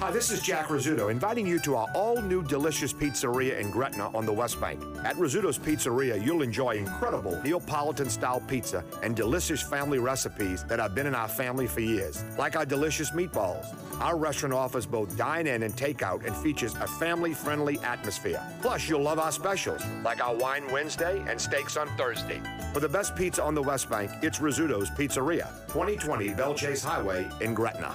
Hi, 0.00 0.10
this 0.10 0.30
is 0.30 0.40
Jack 0.40 0.68
Rizzuto, 0.68 1.10
inviting 1.10 1.46
you 1.46 1.58
to 1.58 1.76
our 1.76 1.86
all-new 1.94 2.42
delicious 2.44 2.90
pizzeria 2.90 3.58
in 3.58 3.70
Gretna 3.70 4.08
on 4.16 4.24
the 4.24 4.32
West 4.32 4.58
Bank. 4.58 4.82
At 5.04 5.14
Rizzuto's 5.16 5.58
Pizzeria, 5.58 6.24
you'll 6.24 6.40
enjoy 6.40 6.76
incredible 6.76 7.38
Neapolitan-style 7.44 8.40
pizza 8.48 8.82
and 9.02 9.14
delicious 9.14 9.62
family 9.62 9.98
recipes 9.98 10.64
that 10.64 10.78
have 10.78 10.94
been 10.94 11.06
in 11.06 11.14
our 11.14 11.28
family 11.28 11.66
for 11.66 11.80
years, 11.80 12.24
like 12.38 12.56
our 12.56 12.64
delicious 12.64 13.10
meatballs. 13.10 13.66
Our 14.00 14.16
restaurant 14.16 14.54
offers 14.54 14.86
both 14.86 15.14
dine-in 15.18 15.62
and 15.62 15.76
takeout 15.76 16.24
and 16.24 16.34
features 16.34 16.74
a 16.76 16.86
family-friendly 16.86 17.80
atmosphere. 17.80 18.42
Plus, 18.62 18.88
you'll 18.88 19.02
love 19.02 19.18
our 19.18 19.32
specials, 19.32 19.82
like 20.02 20.24
our 20.26 20.34
Wine 20.34 20.64
Wednesday 20.72 21.22
and 21.28 21.38
Steaks 21.38 21.76
on 21.76 21.88
Thursday. 21.98 22.40
For 22.72 22.80
the 22.80 22.88
best 22.88 23.14
pizza 23.14 23.44
on 23.44 23.54
the 23.54 23.62
West 23.62 23.90
Bank, 23.90 24.10
it's 24.22 24.38
Rizzuto's 24.38 24.88
Pizzeria, 24.88 25.50
2020 25.66 26.30
Belle 26.30 26.54
Chasse 26.54 26.82
Highway 26.82 27.28
in 27.42 27.52
Gretna. 27.52 27.94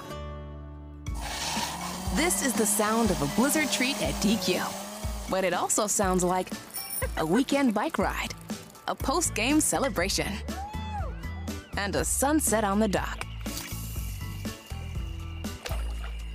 This 2.14 2.44
is 2.44 2.52
the 2.52 2.64
sound 2.64 3.10
of 3.10 3.20
a 3.20 3.26
blizzard 3.36 3.70
treat 3.70 4.00
at 4.02 4.14
DQ. 4.22 4.62
But 5.30 5.44
it 5.44 5.52
also 5.52 5.86
sounds 5.86 6.22
like 6.22 6.48
a 7.16 7.26
weekend 7.26 7.74
bike 7.74 7.98
ride, 7.98 8.32
a 8.88 8.94
post 8.94 9.34
game 9.34 9.60
celebration, 9.60 10.32
and 11.76 11.96
a 11.96 12.04
sunset 12.04 12.64
on 12.64 12.78
the 12.78 12.88
dock. 12.88 13.26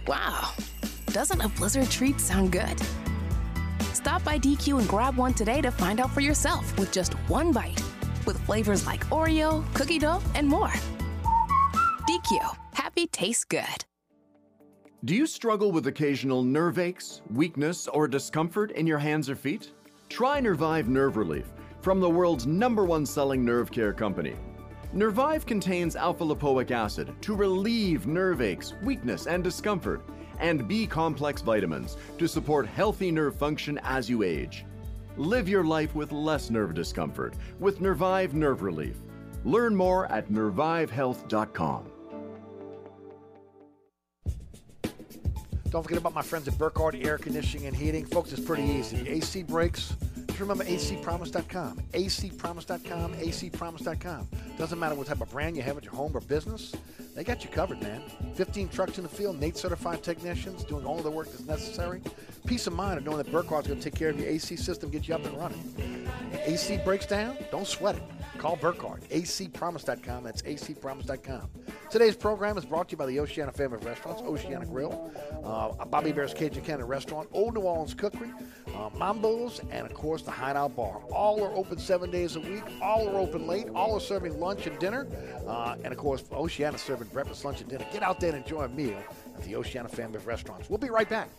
Wow, 0.07 0.51
doesn't 1.07 1.41
a 1.41 1.47
blizzard 1.49 1.89
treat 1.89 2.19
sound 2.19 2.51
good? 2.51 2.79
Stop 3.93 4.23
by 4.23 4.37
DQ 4.37 4.79
and 4.79 4.87
grab 4.87 5.15
one 5.15 5.33
today 5.33 5.61
to 5.61 5.71
find 5.71 5.99
out 5.99 6.11
for 6.11 6.21
yourself 6.21 6.77
with 6.77 6.91
just 6.91 7.13
one 7.29 7.51
bite, 7.51 7.81
with 8.25 8.39
flavors 8.45 8.85
like 8.85 9.05
Oreo, 9.05 9.63
cookie 9.73 9.99
dough, 9.99 10.21
and 10.35 10.47
more. 10.47 10.73
DQ, 12.07 12.55
happy 12.73 13.07
tastes 13.07 13.45
good. 13.45 13.85
Do 15.03 15.15
you 15.15 15.25
struggle 15.25 15.71
with 15.71 15.87
occasional 15.87 16.43
nerve 16.43 16.77
aches, 16.77 17.23
weakness, 17.33 17.87
or 17.87 18.07
discomfort 18.07 18.69
in 18.73 18.85
your 18.85 18.99
hands 18.99 19.31
or 19.31 19.35
feet? 19.35 19.71
Try 20.09 20.39
Nervive 20.39 20.89
Nerve 20.89 21.17
Relief 21.17 21.47
from 21.81 21.99
the 21.99 22.09
world's 22.09 22.45
number 22.45 22.85
one 22.85 23.07
selling 23.07 23.43
nerve 23.43 23.71
care 23.71 23.93
company. 23.93 24.35
Nervive 24.93 25.47
contains 25.47 25.95
alpha 25.95 26.23
lipoic 26.23 26.69
acid 26.69 27.15
to 27.21 27.35
relieve 27.35 28.05
nerve 28.05 28.43
aches, 28.43 28.75
weakness, 28.83 29.25
and 29.25 29.43
discomfort, 29.43 30.07
and 30.39 30.67
B 30.67 30.85
complex 30.85 31.41
vitamins 31.41 31.97
to 32.19 32.27
support 32.27 32.67
healthy 32.67 33.09
nerve 33.09 33.35
function 33.35 33.79
as 33.79 34.07
you 34.07 34.21
age. 34.21 34.65
Live 35.17 35.49
your 35.49 35.63
life 35.63 35.95
with 35.95 36.11
less 36.11 36.51
nerve 36.51 36.75
discomfort 36.75 37.33
with 37.59 37.81
Nervive 37.81 38.35
Nerve 38.35 38.61
Relief. 38.61 38.97
Learn 39.45 39.75
more 39.75 40.05
at 40.11 40.29
nervivehealth.com. 40.29 41.90
Don't 45.71 45.83
forget 45.83 45.97
about 45.99 46.13
my 46.13 46.21
friends 46.21 46.49
at 46.49 46.57
Burkhardt 46.57 46.95
Air 46.95 47.17
Conditioning 47.17 47.65
and 47.67 47.75
Heating. 47.75 48.05
Folks, 48.05 48.33
it's 48.33 48.43
pretty 48.43 48.63
easy. 48.63 49.07
AC 49.07 49.43
breaks. 49.43 49.95
Remember 50.41 50.63
acpromise.com. 50.65 51.77
acpromise.com, 51.93 53.13
acpromise.com. 53.13 54.27
Doesn't 54.57 54.79
matter 54.79 54.95
what 54.95 55.07
type 55.07 55.21
of 55.21 55.29
brand 55.29 55.55
you 55.55 55.61
have 55.61 55.77
at 55.77 55.83
your 55.83 55.93
home 55.93 56.15
or 56.15 56.21
business, 56.21 56.73
they 57.15 57.23
got 57.23 57.43
you 57.43 57.49
covered, 57.49 57.81
man. 57.81 58.01
15 58.35 58.69
trucks 58.69 58.97
in 58.97 59.03
the 59.03 59.09
field, 59.09 59.39
Nate 59.39 59.57
certified 59.57 60.03
technicians 60.03 60.63
doing 60.63 60.85
all 60.85 60.97
the 60.97 61.11
work 61.11 61.29
that's 61.31 61.45
necessary. 61.45 62.01
Peace 62.45 62.67
of 62.67 62.73
mind 62.73 62.97
of 62.97 63.05
knowing 63.05 63.17
that 63.17 63.31
Burkhardt's 63.31 63.67
going 63.67 63.79
to 63.79 63.83
take 63.83 63.95
care 63.97 64.09
of 64.09 64.19
your 64.19 64.27
AC 64.27 64.55
system, 64.55 64.89
get 64.89 65.07
you 65.07 65.15
up 65.15 65.23
and 65.25 65.37
running. 65.37 66.07
AC 66.45 66.79
breaks 66.83 67.05
down, 67.05 67.37
don't 67.51 67.67
sweat 67.67 67.95
it. 67.95 68.03
Call 68.37 68.55
Burkhardt, 68.55 69.07
acpromise.com. 69.09 70.23
That's 70.23 70.41
acpromise.com. 70.41 71.49
Today's 71.91 72.15
program 72.15 72.57
is 72.57 72.65
brought 72.65 72.87
to 72.89 72.93
you 72.93 72.97
by 72.97 73.05
the 73.05 73.19
Oceana 73.19 73.51
family 73.51 73.77
of 73.77 73.85
restaurants, 73.85 74.21
Oceana 74.23 74.65
Grill, 74.65 75.11
uh, 75.43 75.85
Bobby 75.85 76.09
Hebert's 76.09 76.33
Cajun 76.33 76.63
Cannon 76.63 76.87
Restaurant, 76.87 77.29
Old 77.33 77.53
New 77.53 77.61
Orleans 77.61 77.93
Cookery, 77.93 78.31
uh, 78.75 78.89
Mambo's, 78.97 79.59
and 79.71 79.85
of 79.85 79.93
course 79.93 80.21
the 80.21 80.31
Hideout 80.31 80.75
Bar. 80.75 81.01
All 81.11 81.43
are 81.43 81.53
open 81.53 81.77
seven 81.77 82.11
days 82.11 82.35
a 82.35 82.39
week. 82.39 82.63
All 82.81 83.07
are 83.09 83.17
open 83.17 83.47
late. 83.47 83.67
All 83.75 83.95
are 83.95 83.99
serving 83.99 84.39
lunch 84.39 84.67
and 84.67 84.77
dinner. 84.79 85.07
Uh, 85.47 85.75
and 85.83 85.93
of 85.93 85.97
course, 85.97 86.23
Oceana 86.31 86.77
serving 86.77 87.07
breakfast, 87.09 87.43
lunch, 87.45 87.61
and 87.61 87.69
dinner. 87.69 87.85
Get 87.91 88.03
out 88.03 88.19
there 88.19 88.33
and 88.33 88.43
enjoy 88.43 88.63
a 88.63 88.69
meal 88.69 89.01
at 89.35 89.43
the 89.43 89.55
Oceana 89.55 89.89
family 89.89 90.17
of 90.17 90.27
restaurants. 90.27 90.69
We'll 90.69 90.77
be 90.77 90.89
right 90.89 91.09
back. 91.09 91.29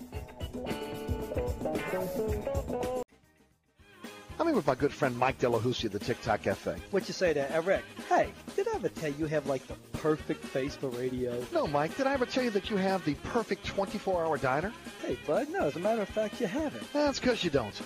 I'm 4.39 4.47
here 4.47 4.57
with 4.57 4.67
my 4.67 4.75
good 4.75 4.93
friend 4.93 5.17
Mike 5.17 5.39
Delahoussi 5.39 5.85
of 5.85 5.93
the 5.93 5.99
TikTok 5.99 6.43
Cafe. 6.43 6.77
What 6.91 7.07
you 7.07 7.15
say 7.15 7.33
there, 7.33 7.49
Eric? 7.53 7.85
Hey, 8.09 8.33
did 8.57 8.67
I 8.69 8.75
ever 8.75 8.89
tell 8.89 9.13
you 9.13 9.27
have 9.27 9.47
like 9.47 9.65
the 9.69 9.75
perfect 10.03 10.45
face 10.45 10.75
for 10.75 10.89
radio? 10.89 11.41
No, 11.53 11.67
Mike, 11.69 11.97
did 11.97 12.09
I 12.09 12.15
ever 12.15 12.27
tell 12.27 12.43
you 12.43 12.51
that 12.51 12.69
you 12.69 12.77
have 12.77 13.05
the 13.05 13.15
perfect 13.15 13.65
24 13.65 14.25
hour 14.25 14.37
diner? 14.37 14.73
Hey, 15.01 15.17
bud, 15.27 15.49
no, 15.51 15.61
as 15.61 15.77
a 15.77 15.79
matter 15.79 16.03
of 16.03 16.09
fact, 16.09 16.41
you 16.41 16.49
haven't. 16.49 16.93
That's 16.93 17.21
because 17.21 17.45
you 17.45 17.51
don't. 17.51 17.81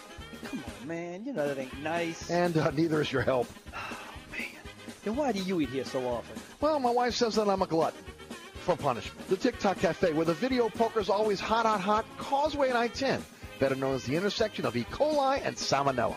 Come 0.45 0.64
on, 0.67 0.89
man, 0.89 1.27
you 1.27 1.35
know 1.35 1.47
that 1.47 1.59
ain't 1.59 1.83
nice. 1.83 2.31
And 2.31 2.57
uh, 2.57 2.71
neither 2.71 3.03
is 3.03 3.12
your 3.12 3.23
help. 3.23 3.49
Oh, 3.75 4.39
man. 4.39 4.49
Then 5.05 5.17
why 5.17 5.33
do 5.33 5.41
you 5.41 5.61
eat 5.61 5.69
here 5.69 5.85
so 5.85 6.07
often? 6.09 6.41
Well, 6.61 6.81
my 6.81 6.91
wife 6.91 7.14
says 7.14 7.35
that 7.37 7.49
I'm 7.49 7.62
a 7.62 7.67
glutton 7.67 8.01
for 8.61 8.77
punishment. 8.77 9.29
The 9.29 9.37
TikTok 9.37 9.79
Cafe, 9.79 10.12
where 10.14 10.25
the 10.25 10.35
video 10.35 10.69
poker 10.69 11.01
is 11.01 11.09
always 11.09 11.39
hot, 11.39 11.67
hot, 11.67 11.81
hot. 11.81 12.07
Causeway 12.19 12.71
and 12.71 12.79
I-10, 12.79 13.21
better 13.61 13.75
known 13.75 13.95
as 13.95 14.05
the 14.05 14.17
intersection 14.17 14.67
of 14.67 14.77
E. 14.77 14.85
coli 14.91 15.41
and 15.45 15.55
salmonella. 15.55 16.17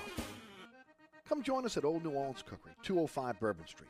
Come 1.27 1.43
join 1.43 1.65
us 1.65 1.77
at 1.77 1.85
Old 1.85 2.03
New 2.03 2.11
Orleans 2.11 2.41
Cookery, 2.41 2.71
205 2.83 3.39
Bourbon 3.39 3.67
Street. 3.67 3.89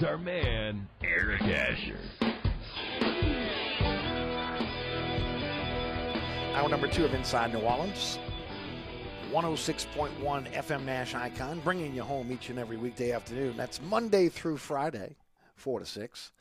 Here's 0.00 0.10
our 0.10 0.18
man, 0.18 0.88
Eric 1.02 1.42
Asher. 1.42 1.98
Hour 6.54 6.68
number 6.68 6.88
two 6.88 7.04
of 7.04 7.12
Inside 7.12 7.52
New 7.52 7.60
Orleans. 7.60 8.18
106.1 9.30 10.52
FM 10.52 10.84
Nash 10.84 11.14
Icon, 11.14 11.60
bringing 11.60 11.94
you 11.94 12.02
home 12.02 12.32
each 12.32 12.48
and 12.50 12.58
every 12.58 12.76
weekday 12.76 13.12
afternoon. 13.12 13.56
That's 13.56 13.80
Monday 13.80 14.28
through 14.28 14.56
Friday, 14.56 15.16
4 15.54 15.80
to 15.80 15.86
6. 15.86 16.32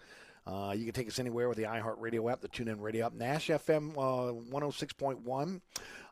Uh, 0.48 0.74
you 0.76 0.86
can 0.86 0.94
take 0.94 1.08
us 1.08 1.20
anywhere 1.20 1.48
with 1.48 1.58
the 1.58 1.66
iHeartRadio 1.66 2.32
app, 2.32 2.42
the 2.42 2.48
TuneIn 2.48 2.82
Radio 2.82 3.06
app, 3.06 3.14
Nash 3.14 3.50
FM 3.50 3.92
uh, 3.92 4.34
106.1, 4.52 5.62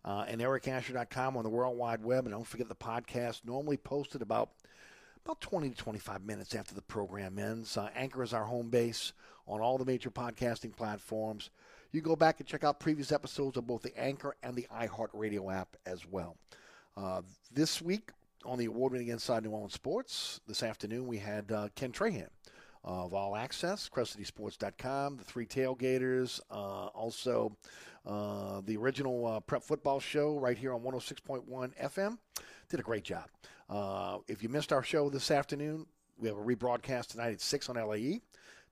uh, 0.06 0.26
and 0.28 0.42
ericasher.com 0.42 1.38
on 1.38 1.44
the 1.44 1.50
World 1.50 1.78
Wide 1.78 2.04
Web. 2.04 2.26
And 2.26 2.34
don't 2.34 2.46
forget 2.46 2.70
the 2.70 2.76
podcast, 2.76 3.46
normally 3.46 3.78
posted 3.78 4.22
about 4.22 4.52
about 5.28 5.42
20 5.42 5.72
to 5.72 5.76
25 5.76 6.24
minutes 6.26 6.56
after 6.56 6.74
the 6.74 6.82
program 6.82 7.38
ends. 7.38 7.76
Uh, 7.76 7.90
Anchor 7.98 8.24
is 8.24 8.32
our 8.32 8.46
home 8.46 8.70
base 8.70 9.12
on 9.46 9.60
all 9.60 9.78
the 9.78 9.84
major 9.84 10.10
podcasting 10.10 10.74
platforms. 10.74 11.50
You 11.92 12.00
go 12.00 12.16
back 12.16 12.40
and 12.40 12.48
check 12.48 12.64
out 12.64 12.80
previous 12.80 13.12
episodes 13.12 13.58
of 13.58 13.68
both 13.68 13.82
the 13.82 13.98
Anchor 14.00 14.38
and 14.42 14.56
the 14.56 14.66
iHeartRadio 14.74 15.54
app 15.54 15.76
as 15.86 16.08
well. 16.10 16.38
Uh, 16.96 17.24
this 17.52 17.82
week 17.82 18.12
on 18.46 18.58
the 18.58 18.68
award-winning 18.68 19.10
Inside 19.10 19.44
New 19.44 19.50
Orleans 19.50 19.74
Sports, 19.74 20.40
this 20.48 20.64
afternoon 20.64 21.08
we 21.08 21.18
had 21.18 21.52
uh, 21.52 21.68
Ken 21.76 21.92
Trahan 21.92 22.30
of 22.86 23.14
All 23.14 23.36
Access, 23.36 23.90
CrescentCitySports.com, 23.90 25.18
the 25.18 25.26
Three 25.26 25.46
Tailgaters, 25.46 26.40
uh, 26.50 26.86
also 26.88 27.54
uh, 28.06 28.62
the 28.66 28.78
original 28.78 29.26
uh, 29.26 29.40
Prep 29.42 29.62
Football 29.62 30.00
Show 30.00 30.40
right 30.40 30.58
here 30.58 30.74
on 30.74 30.80
106.1 30.84 31.44
FM. 31.78 32.18
Did 32.70 32.80
a 32.80 32.84
great 32.84 33.04
job. 33.04 33.26
Uh, 33.70 34.20
if 34.28 34.42
you 34.42 34.50
missed 34.50 34.72
our 34.72 34.84
show 34.84 35.10
this 35.10 35.32
afternoon, 35.32 35.86
we 36.18 36.28
have 36.28 36.38
a 36.38 36.42
rebroadcast 36.42 37.08
tonight 37.08 37.34
at 37.34 37.42
6 37.42 37.70
on 37.70 37.76
LAE. 37.76 38.22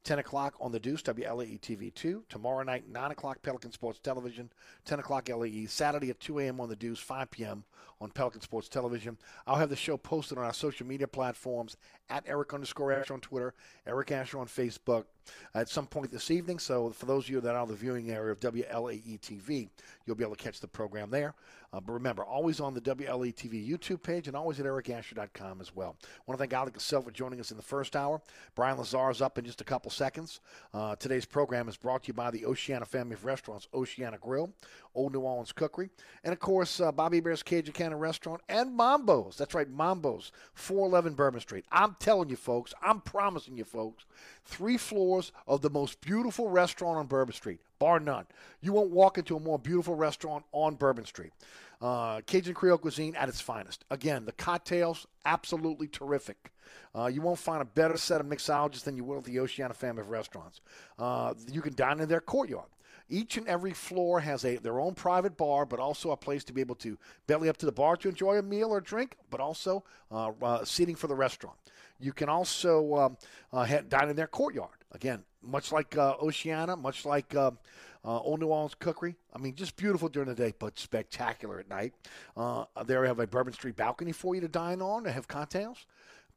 10 0.03 0.19
o'clock 0.19 0.53
on 0.61 0.71
the 0.71 0.79
Deuce, 0.79 1.01
WLAE 1.01 1.59
TV 1.59 1.91
2. 1.93 2.23
Tomorrow 2.29 2.63
night, 2.63 2.87
9 2.87 3.11
o'clock, 3.11 3.41
Pelican 3.41 3.71
Sports 3.71 3.99
Television. 3.99 4.51
10 4.85 4.99
o'clock, 4.99 5.27
LAE. 5.27 5.65
Saturday 5.65 6.11
at 6.11 6.19
2 6.19 6.39
a.m. 6.39 6.61
on 6.61 6.69
the 6.69 6.75
Deuce, 6.75 6.99
5 6.99 7.31
p.m. 7.31 7.63
on 7.99 8.11
Pelican 8.11 8.41
Sports 8.41 8.69
Television. 8.69 9.17
I'll 9.47 9.55
have 9.55 9.69
the 9.69 9.75
show 9.75 9.97
posted 9.97 10.37
on 10.37 10.45
our 10.45 10.53
social 10.53 10.85
media 10.85 11.07
platforms 11.07 11.75
at 12.09 12.23
Eric 12.27 12.53
underscore 12.53 12.91
Asher 12.91 13.13
on 13.13 13.21
Twitter, 13.21 13.53
Eric 13.87 14.11
Asher 14.11 14.39
on 14.39 14.47
Facebook 14.47 15.05
at 15.53 15.69
some 15.69 15.87
point 15.87 16.11
this 16.11 16.29
evening. 16.31 16.59
So 16.59 16.89
for 16.91 17.05
those 17.05 17.25
of 17.25 17.29
you 17.29 17.41
that 17.41 17.55
are 17.55 17.63
in 17.63 17.69
the 17.69 17.75
viewing 17.75 18.11
area 18.11 18.31
of 18.31 18.39
WLAE 18.39 19.19
TV, 19.19 19.69
you'll 20.05 20.15
be 20.15 20.23
able 20.23 20.35
to 20.35 20.43
catch 20.43 20.59
the 20.59 20.67
program 20.67 21.09
there. 21.09 21.33
Uh, 21.73 21.79
but 21.81 21.93
remember, 21.93 22.23
always 22.23 22.61
on 22.61 22.73
the 22.73 22.79
WLAE 22.79 23.33
TV 23.35 23.67
YouTube 23.67 24.01
page 24.01 24.27
and 24.27 24.37
always 24.37 24.59
at 24.59 24.65
ericasher.com 24.65 25.59
as 25.59 25.75
well. 25.75 25.97
I 26.03 26.21
want 26.25 26.37
to 26.37 26.41
thank 26.41 26.53
Alec 26.53 26.73
Cassell 26.73 27.01
for 27.01 27.11
joining 27.11 27.39
us 27.39 27.51
in 27.51 27.57
the 27.57 27.63
first 27.63 27.95
hour. 27.97 28.21
Brian 28.55 28.77
Lazar 28.77 29.11
is 29.11 29.21
up 29.21 29.37
in 29.37 29.43
just 29.43 29.59
a 29.59 29.65
couple 29.65 29.91
seconds. 29.91 30.39
Uh, 30.73 30.95
today's 30.95 31.25
program 31.25 31.67
is 31.67 31.75
brought 31.75 32.03
to 32.03 32.07
you 32.09 32.13
by 32.13 32.31
the 32.31 32.45
Oceana 32.45 32.85
family 32.85 33.15
of 33.15 33.25
restaurants, 33.25 33.67
Oceana 33.73 34.17
Grill, 34.21 34.53
Old 34.93 35.13
New 35.13 35.19
Orleans 35.19 35.51
Cookery, 35.51 35.89
and 36.23 36.31
of 36.31 36.39
course, 36.39 36.79
uh, 36.79 36.91
Bobby 36.91 37.17
Hebert's 37.17 37.43
Cajun 37.43 37.73
Cannon 37.73 37.99
Restaurant 37.99 38.41
and 38.47 38.75
Mambo's. 38.77 39.35
That's 39.37 39.53
right, 39.53 39.69
Mambo's, 39.69 40.31
411 40.53 41.13
Bourbon 41.13 41.41
Street. 41.41 41.65
I'm 41.71 41.94
telling 41.99 42.29
you, 42.29 42.35
folks, 42.35 42.73
I'm 42.81 43.01
promising 43.01 43.57
you, 43.57 43.63
folks, 43.63 44.05
three 44.43 44.77
floors 44.77 45.31
of 45.47 45.61
the 45.61 45.69
most 45.69 46.01
beautiful 46.01 46.49
restaurant 46.49 46.97
on 46.97 47.07
Bourbon 47.07 47.33
Street, 47.33 47.59
bar 47.79 47.99
none. 47.99 48.25
You 48.61 48.73
won't 48.73 48.91
walk 48.91 49.17
into 49.17 49.35
a 49.35 49.39
more 49.39 49.59
beautiful 49.59 49.95
restaurant 49.95 50.45
on 50.51 50.75
Bourbon 50.75 51.05
Street. 51.05 51.31
Uh, 51.81 52.21
Cajun 52.21 52.53
Creole 52.53 52.77
cuisine 52.77 53.15
at 53.15 53.29
its 53.29 53.41
finest. 53.41 53.83
Again, 53.91 54.25
the 54.25 54.31
cocktails, 54.31 55.07
absolutely 55.25 55.87
terrific. 55.87 56.51
Uh, 56.95 57.07
you 57.07 57.21
won't 57.21 57.39
find 57.39 57.61
a 57.61 57.65
better 57.65 57.97
set 57.97 58.21
of 58.21 58.27
mixologists 58.27 58.83
than 58.83 58.95
you 58.95 59.03
will 59.03 59.17
at 59.17 59.25
the 59.25 59.39
Oceana 59.39 59.73
family 59.73 60.01
of 60.01 60.09
restaurants. 60.09 60.61
Uh, 60.97 61.33
you 61.51 61.61
can 61.61 61.75
dine 61.75 61.99
in 61.99 62.07
their 62.07 62.21
courtyard. 62.21 62.67
Each 63.07 63.37
and 63.37 63.47
every 63.47 63.73
floor 63.73 64.19
has 64.21 64.43
a 64.45 64.55
their 64.55 64.79
own 64.79 64.95
private 64.95 65.37
bar, 65.37 65.65
but 65.65 65.79
also 65.79 66.09
a 66.09 66.17
place 66.17 66.43
to 66.45 66.53
be 66.53 66.61
able 66.61 66.75
to 66.75 66.97
belly 67.27 67.49
up 67.49 67.57
to 67.57 67.65
the 67.67 67.71
bar 67.71 67.97
to 67.97 68.09
enjoy 68.09 68.37
a 68.37 68.41
meal 68.41 68.69
or 68.69 68.81
drink, 68.81 69.15
but 69.29 69.39
also 69.39 69.83
uh, 70.11 70.31
uh, 70.41 70.65
seating 70.65 70.95
for 70.95 71.05
the 71.05 71.13
restaurant. 71.13 71.57
You 71.99 72.13
can 72.13 72.29
also 72.29 72.95
um, 72.95 73.17
uh, 73.53 73.65
dine 73.87 74.09
in 74.09 74.15
their 74.15 74.27
courtyard. 74.27 74.69
Again, 74.91 75.23
much 75.41 75.71
like 75.71 75.97
uh, 75.97 76.15
Oceana, 76.21 76.75
much 76.75 77.05
like 77.05 77.35
uh, 77.35 77.51
uh, 78.05 78.19
Old 78.19 78.39
New 78.39 78.47
Orleans 78.47 78.75
Cookery. 78.75 79.15
I 79.33 79.39
mean, 79.39 79.55
just 79.55 79.75
beautiful 79.75 80.09
during 80.09 80.29
the 80.29 80.35
day, 80.35 80.53
but 80.57 80.77
spectacular 80.77 81.59
at 81.59 81.67
night. 81.69 81.93
Uh, 82.37 82.65
there 82.85 83.05
have 83.05 83.19
a 83.19 83.27
Bourbon 83.27 83.53
Street 83.53 83.75
balcony 83.75 84.11
for 84.11 84.35
you 84.35 84.41
to 84.41 84.47
dine 84.47 84.81
on 84.81 85.03
to 85.03 85.11
have 85.11 85.27
cocktails. 85.27 85.85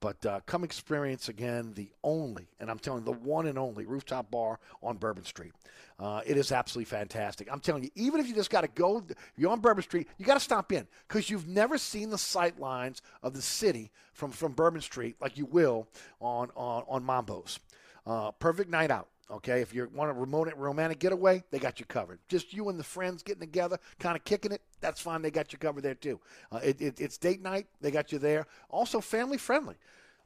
But 0.01 0.25
uh, 0.25 0.41
come 0.47 0.63
experience 0.63 1.29
again 1.29 1.73
the 1.75 1.91
only, 2.05 2.49
and 2.61 2.71
I'm 2.71 2.79
telling 2.79 3.01
you, 3.01 3.13
the 3.13 3.19
one 3.19 3.47
and 3.47 3.59
only 3.59 3.85
rooftop 3.85 4.31
bar 4.31 4.61
on 4.83 4.97
Bourbon 4.97 5.25
Street. 5.25 5.53
Uh, 5.99 6.21
it 6.25 6.37
is 6.37 6.53
absolutely 6.53 6.85
fantastic. 6.85 7.49
I'm 7.51 7.59
telling 7.59 7.83
you, 7.83 7.91
even 7.97 8.21
if 8.21 8.29
you 8.29 8.35
just 8.35 8.51
got 8.51 8.61
to 8.61 8.69
go, 8.69 9.03
you're 9.37 9.51
on 9.51 9.59
Bourbon 9.59 9.83
Street, 9.83 10.07
you 10.17 10.25
got 10.25 10.35
to 10.35 10.41
stop 10.41 10.71
in 10.71 10.87
because 11.09 11.29
you've 11.29 11.49
never 11.49 11.77
seen 11.79 12.11
the 12.11 12.19
sight 12.19 12.61
lines 12.61 13.03
of 13.25 13.35
the 13.35 13.43
city 13.43 13.91
from, 14.13 14.31
from 14.31 14.53
Bourbon 14.53 14.81
Street 14.81 15.17
like 15.21 15.37
you 15.37 15.47
will 15.47 15.89
on, 16.21 16.51
on, 16.55 16.85
on 16.89 17.05
Mambo's. 17.05 17.59
Uh, 18.07 18.31
perfect 18.33 18.71
night 18.71 18.93
out. 18.93 19.09
Okay, 19.31 19.61
if 19.61 19.75
you 19.75 19.91
want 19.93 20.11
a 20.11 20.15
romantic 20.15 20.99
getaway, 20.99 21.45
they 21.51 21.59
got 21.59 21.79
you 21.79 21.85
covered. 21.85 22.19
Just 22.29 22.55
you 22.55 22.71
and 22.71 22.79
the 22.79 22.85
friends 22.85 23.23
getting 23.23 23.41
together, 23.41 23.79
kind 23.99 24.17
of 24.17 24.25
kicking 24.25 24.53
it, 24.53 24.63
that's 24.81 25.03
fine. 25.03 25.21
They 25.21 25.31
got 25.31 25.53
you 25.53 25.59
covered 25.59 25.83
there 25.83 25.95
too. 25.95 26.19
Uh, 26.51 26.61
it, 26.65 26.81
it, 26.81 26.99
it's 26.99 27.19
date 27.19 27.43
night, 27.43 27.67
they 27.83 27.91
got 27.91 28.11
you 28.11 28.19
there. 28.19 28.47
Also 28.71 29.01
family 29.03 29.37
friendly. 29.37 29.77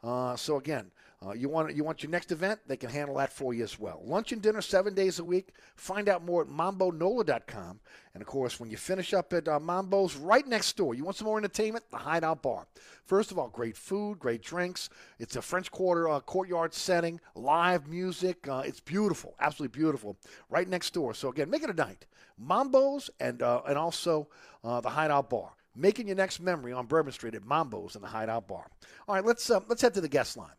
Uh, 0.04 0.36
so 0.36 0.56
again, 0.56 0.90
uh, 1.24 1.32
you 1.32 1.48
want 1.48 1.74
you 1.74 1.84
want 1.84 2.02
your 2.02 2.10
next 2.10 2.32
event, 2.32 2.58
they 2.66 2.76
can 2.76 2.90
handle 2.90 3.16
that 3.16 3.32
for 3.32 3.54
you 3.54 3.62
as 3.62 3.78
well. 3.78 4.00
Lunch 4.04 4.32
and 4.32 4.42
dinner 4.42 4.60
seven 4.60 4.94
days 4.94 5.18
a 5.18 5.24
week. 5.24 5.50
Find 5.76 6.08
out 6.08 6.24
more 6.24 6.42
at 6.42 6.48
mambonola.com. 6.48 7.80
And 8.14 8.20
of 8.20 8.26
course, 8.26 8.58
when 8.58 8.70
you 8.70 8.76
finish 8.76 9.14
up 9.14 9.32
at 9.32 9.46
uh, 9.46 9.58
Mambo's, 9.60 10.16
right 10.16 10.46
next 10.46 10.76
door, 10.76 10.94
you 10.94 11.04
want 11.04 11.16
some 11.16 11.26
more 11.26 11.38
entertainment? 11.38 11.84
The 11.90 11.98
Hideout 11.98 12.42
Bar. 12.42 12.66
First 13.04 13.30
of 13.30 13.38
all, 13.38 13.48
great 13.48 13.76
food, 13.76 14.18
great 14.18 14.42
drinks. 14.42 14.90
It's 15.18 15.36
a 15.36 15.42
French 15.42 15.70
Quarter 15.70 16.08
uh, 16.08 16.20
courtyard 16.20 16.74
setting, 16.74 17.20
live 17.34 17.86
music. 17.86 18.48
Uh, 18.48 18.62
it's 18.64 18.80
beautiful, 18.80 19.34
absolutely 19.38 19.78
beautiful. 19.78 20.16
Right 20.50 20.68
next 20.68 20.92
door. 20.92 21.14
So 21.14 21.28
again, 21.28 21.48
make 21.48 21.62
it 21.62 21.70
a 21.70 21.74
night. 21.74 22.06
Mambo's 22.38 23.10
and 23.20 23.42
uh, 23.42 23.62
and 23.68 23.78
also 23.78 24.28
uh, 24.64 24.80
the 24.80 24.90
Hideout 24.90 25.30
Bar 25.30 25.52
making 25.74 26.06
your 26.06 26.16
next 26.16 26.38
memory 26.38 26.70
on 26.72 26.84
Bourbon 26.84 27.12
Street 27.12 27.34
at 27.34 27.46
Mambo's 27.46 27.94
and 27.94 28.04
the 28.04 28.08
Hideout 28.08 28.46
Bar. 28.46 28.66
All 29.08 29.14
right, 29.14 29.24
let's 29.24 29.48
let's 29.48 29.80
head 29.80 29.94
to 29.94 30.00
the 30.00 30.08
guest 30.08 30.36
line. 30.36 30.50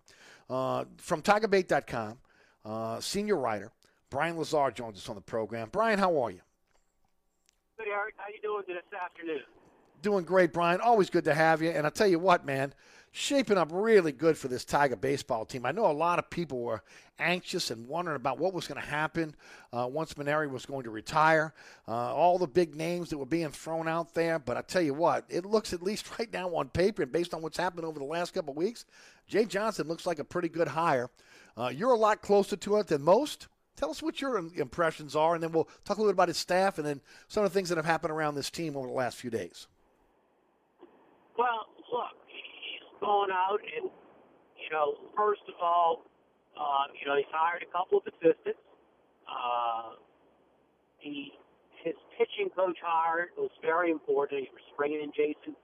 Uh, 0.49 0.85
from 0.97 1.21
TigerBait.com, 1.21 2.17
uh, 2.65 2.99
senior 2.99 3.37
writer 3.37 3.71
Brian 4.13 4.37
Lazar 4.37 4.69
joins 4.69 4.97
us 4.97 5.09
on 5.09 5.15
the 5.15 5.21
program. 5.21 5.69
Brian, 5.71 5.97
how 5.97 6.21
are 6.21 6.29
you? 6.29 6.41
Good, 7.79 7.87
Eric. 7.87 8.13
How 8.17 8.25
you 8.29 8.39
doing 8.43 8.63
this 8.67 8.83
afternoon? 8.93 9.41
Doing 10.03 10.25
great, 10.25 10.51
Brian. 10.51 10.81
Always 10.81 11.09
good 11.09 11.23
to 11.23 11.33
have 11.33 11.61
you. 11.61 11.69
And 11.69 11.87
I 11.87 11.89
tell 11.89 12.07
you 12.07 12.19
what, 12.19 12.45
man, 12.45 12.73
shaping 13.13 13.57
up 13.57 13.69
really 13.71 14.11
good 14.11 14.37
for 14.37 14.49
this 14.49 14.65
Tiger 14.65 14.97
baseball 14.97 15.45
team. 15.45 15.65
I 15.65 15.71
know 15.71 15.85
a 15.85 15.93
lot 15.93 16.19
of 16.19 16.29
people 16.29 16.59
were 16.59 16.83
anxious 17.19 17.71
and 17.71 17.87
wondering 17.87 18.17
about 18.17 18.37
what 18.37 18.53
was 18.53 18.67
going 18.67 18.81
to 18.81 18.85
happen 18.85 19.33
uh, 19.71 19.87
once 19.89 20.15
Mainieri 20.15 20.51
was 20.51 20.65
going 20.65 20.83
to 20.83 20.89
retire. 20.89 21.53
Uh, 21.87 22.13
all 22.13 22.37
the 22.37 22.47
big 22.47 22.75
names 22.75 23.09
that 23.11 23.17
were 23.17 23.25
being 23.25 23.49
thrown 23.49 23.87
out 23.87 24.13
there. 24.13 24.39
But 24.39 24.57
I 24.57 24.61
tell 24.61 24.81
you 24.81 24.93
what, 24.93 25.23
it 25.29 25.45
looks 25.45 25.71
at 25.71 25.81
least 25.81 26.19
right 26.19 26.31
now 26.33 26.53
on 26.53 26.67
paper 26.67 27.03
and 27.03 27.11
based 27.11 27.33
on 27.33 27.41
what's 27.41 27.57
happened 27.57 27.85
over 27.85 27.97
the 27.97 28.03
last 28.03 28.33
couple 28.33 28.51
of 28.51 28.57
weeks, 28.57 28.83
Jay 29.25 29.45
Johnson 29.45 29.87
looks 29.87 30.05
like 30.05 30.19
a 30.19 30.25
pretty 30.25 30.49
good 30.49 30.67
hire. 30.67 31.09
Uh, 31.55 31.71
you're 31.73 31.93
a 31.93 31.97
lot 31.97 32.21
closer 32.21 32.57
to 32.57 32.75
it 32.75 32.87
than 32.87 33.01
most. 33.01 33.47
Tell 33.77 33.89
us 33.89 34.03
what 34.03 34.19
your 34.19 34.37
impressions 34.37 35.15
are, 35.15 35.33
and 35.33 35.41
then 35.41 35.53
we'll 35.53 35.69
talk 35.85 35.95
a 35.95 36.01
little 36.01 36.11
bit 36.11 36.17
about 36.17 36.27
his 36.27 36.37
staff 36.37 36.77
and 36.77 36.85
then 36.85 36.99
some 37.29 37.45
of 37.45 37.53
the 37.53 37.57
things 37.57 37.69
that 37.69 37.77
have 37.77 37.85
happened 37.85 38.11
around 38.11 38.35
this 38.35 38.49
team 38.49 38.75
over 38.75 38.87
the 38.87 38.93
last 38.93 39.15
few 39.15 39.29
days. 39.29 39.67
Well, 41.37 41.65
look, 41.91 42.13
going 42.99 43.31
out 43.31 43.59
and, 43.59 43.89
you 44.57 44.69
know, 44.71 44.95
first 45.17 45.41
of 45.49 45.55
all, 45.61 46.05
uh, 46.53 46.85
you 46.93 47.07
know, 47.09 47.17
he's 47.17 47.29
hired 47.33 47.65
a 47.65 47.71
couple 47.73 47.97
of 47.97 48.05
assistants. 48.05 48.61
Uh, 49.25 49.97
he, 50.99 51.33
his 51.83 51.95
pitching 52.17 52.49
coach 52.55 52.77
hired 52.83 53.29
was 53.37 53.49
very 53.61 53.89
important. 53.89 54.41
He 54.41 54.49
was 54.53 54.63
bringing 54.77 55.01
in 55.01 55.11
Jason 55.11 55.57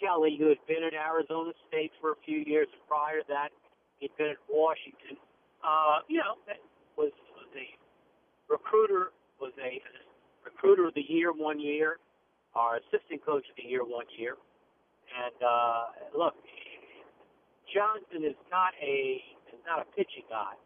Kelly, 0.00 0.36
who 0.38 0.48
had 0.50 0.58
been 0.66 0.82
at 0.82 0.92
Arizona 0.92 1.52
State 1.68 1.92
for 2.00 2.12
a 2.12 2.18
few 2.26 2.42
years. 2.44 2.66
Prior 2.88 3.22
to 3.22 3.26
that, 3.28 3.54
he'd 3.98 4.10
been 4.18 4.34
at 4.34 4.42
Washington. 4.50 5.16
Uh, 5.62 6.02
you 6.08 6.18
know, 6.18 6.34
that 6.50 6.58
was, 6.98 7.14
was 7.38 7.48
a 7.54 7.66
recruiter, 8.50 9.14
was 9.40 9.54
a 9.62 9.78
recruiter 10.44 10.88
of 10.88 10.94
the 10.94 11.06
year 11.06 11.32
one 11.32 11.60
year, 11.60 12.02
our 12.54 12.82
assistant 12.82 13.24
coach 13.24 13.46
of 13.48 13.56
the 13.56 13.64
year 13.64 13.84
one 13.86 14.06
year. 14.18 14.34
And 15.12 15.38
uh, 15.44 15.82
look, 16.16 16.34
Johnson 17.68 18.24
is 18.24 18.38
not 18.50 18.72
a 18.80 19.20
is 19.52 19.60
not 19.66 19.84
a 19.84 19.86
pitching 19.92 20.24
guy, 20.28 20.56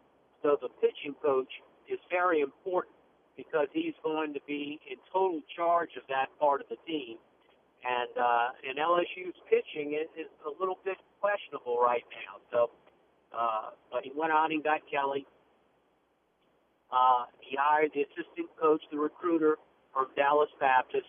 so 0.41 0.57
the 0.61 0.69
pitching 0.79 1.15
coach 1.21 1.51
is 1.91 1.99
very 2.09 2.41
important 2.41 2.95
because 3.35 3.67
he's 3.71 3.93
going 4.03 4.33
to 4.33 4.39
be 4.47 4.79
in 4.89 4.97
total 5.11 5.41
charge 5.55 5.91
of 5.95 6.03
that 6.09 6.27
part 6.39 6.61
of 6.61 6.67
the 6.69 6.79
team. 6.87 7.17
And 7.85 8.11
uh, 8.17 8.49
and 8.67 8.79
LSU's 8.79 9.37
pitching 9.49 9.93
is, 9.93 10.09
is 10.17 10.31
a 10.45 10.51
little 10.59 10.79
bit 10.83 10.97
questionable 11.21 11.79
right 11.79 12.03
now. 12.11 12.41
So, 12.51 12.59
uh, 13.31 13.69
but 13.91 14.03
he 14.03 14.11
went 14.15 14.33
on 14.33 14.51
and 14.51 14.63
got 14.63 14.81
Kelly. 14.89 15.25
Uh, 16.91 17.27
he 17.39 17.55
hired 17.59 17.91
the 17.93 18.01
assistant 18.07 18.47
coach, 18.59 18.81
the 18.91 18.97
recruiter 18.97 19.57
from 19.93 20.07
Dallas 20.15 20.49
Baptist, 20.59 21.07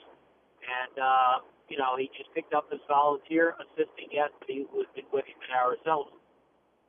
and 0.61 0.95
uh, 0.99 1.39
you 1.68 1.76
know, 1.76 1.96
he 1.96 2.10
just 2.16 2.32
picked 2.34 2.54
up 2.54 2.68
his 2.72 2.80
volunteer 2.88 3.54
assistant 3.60 4.08
yesterday 4.12 4.64
who's 4.72 4.88
been 4.96 5.08
with 5.12 5.24
him 5.24 5.36
in 5.44 5.50
Arizona. 5.52 6.12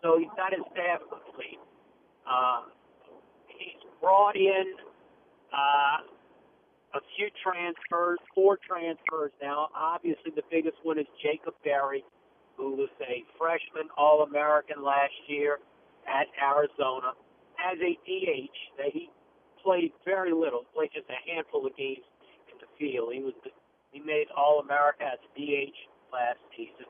So 0.01 0.17
he's 0.17 0.32
got 0.39 0.55
his 0.55 0.63
staff 0.71 1.03
complete. 1.11 1.59
Uh, 2.23 2.71
brought 4.01 4.36
in 4.36 4.65
uh, 5.51 5.99
a 6.95 7.01
few 7.15 7.30
transfers, 7.43 8.19
four 8.34 8.57
transfers 8.65 9.32
now. 9.41 9.67
Obviously, 9.75 10.32
the 10.36 10.47
biggest 10.49 10.77
one 10.84 10.97
is 10.97 11.05
Jacob 11.21 11.53
Berry, 11.63 12.03
who 12.57 12.75
was 12.75 12.89
a 13.01 13.23
freshman 13.38 13.89
All 13.97 14.23
American 14.23 14.84
last 14.84 15.15
year 15.27 15.59
at 16.07 16.27
Arizona. 16.41 17.13
As 17.59 17.77
a 17.84 17.93
DH, 18.07 18.55
that 18.77 18.91
he 18.93 19.09
played 19.63 19.91
very 20.05 20.32
little, 20.32 20.63
played 20.73 20.89
just 20.93 21.07
a 21.11 21.19
handful 21.30 21.67
of 21.67 21.75
games 21.75 22.07
in 22.47 22.55
the 22.63 22.69
field. 22.80 23.13
He 23.13 23.19
was 23.19 23.36
he 23.92 24.00
made 24.00 24.28
All 24.36 24.60
America 24.60 25.04
as 25.04 25.20
DH 25.36 25.76
last 26.14 26.40
season. 26.56 26.86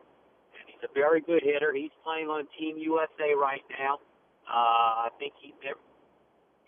He's 0.68 0.84
a 0.84 0.94
very 0.94 1.22
good 1.22 1.42
hitter. 1.44 1.74
He's 1.74 1.94
playing 2.04 2.28
on 2.28 2.48
Team 2.58 2.78
USA 2.78 3.34
right 3.36 3.64
now. 3.80 4.00
Uh, 4.48 5.08
I 5.08 5.10
think 5.20 5.34
he 5.42 5.54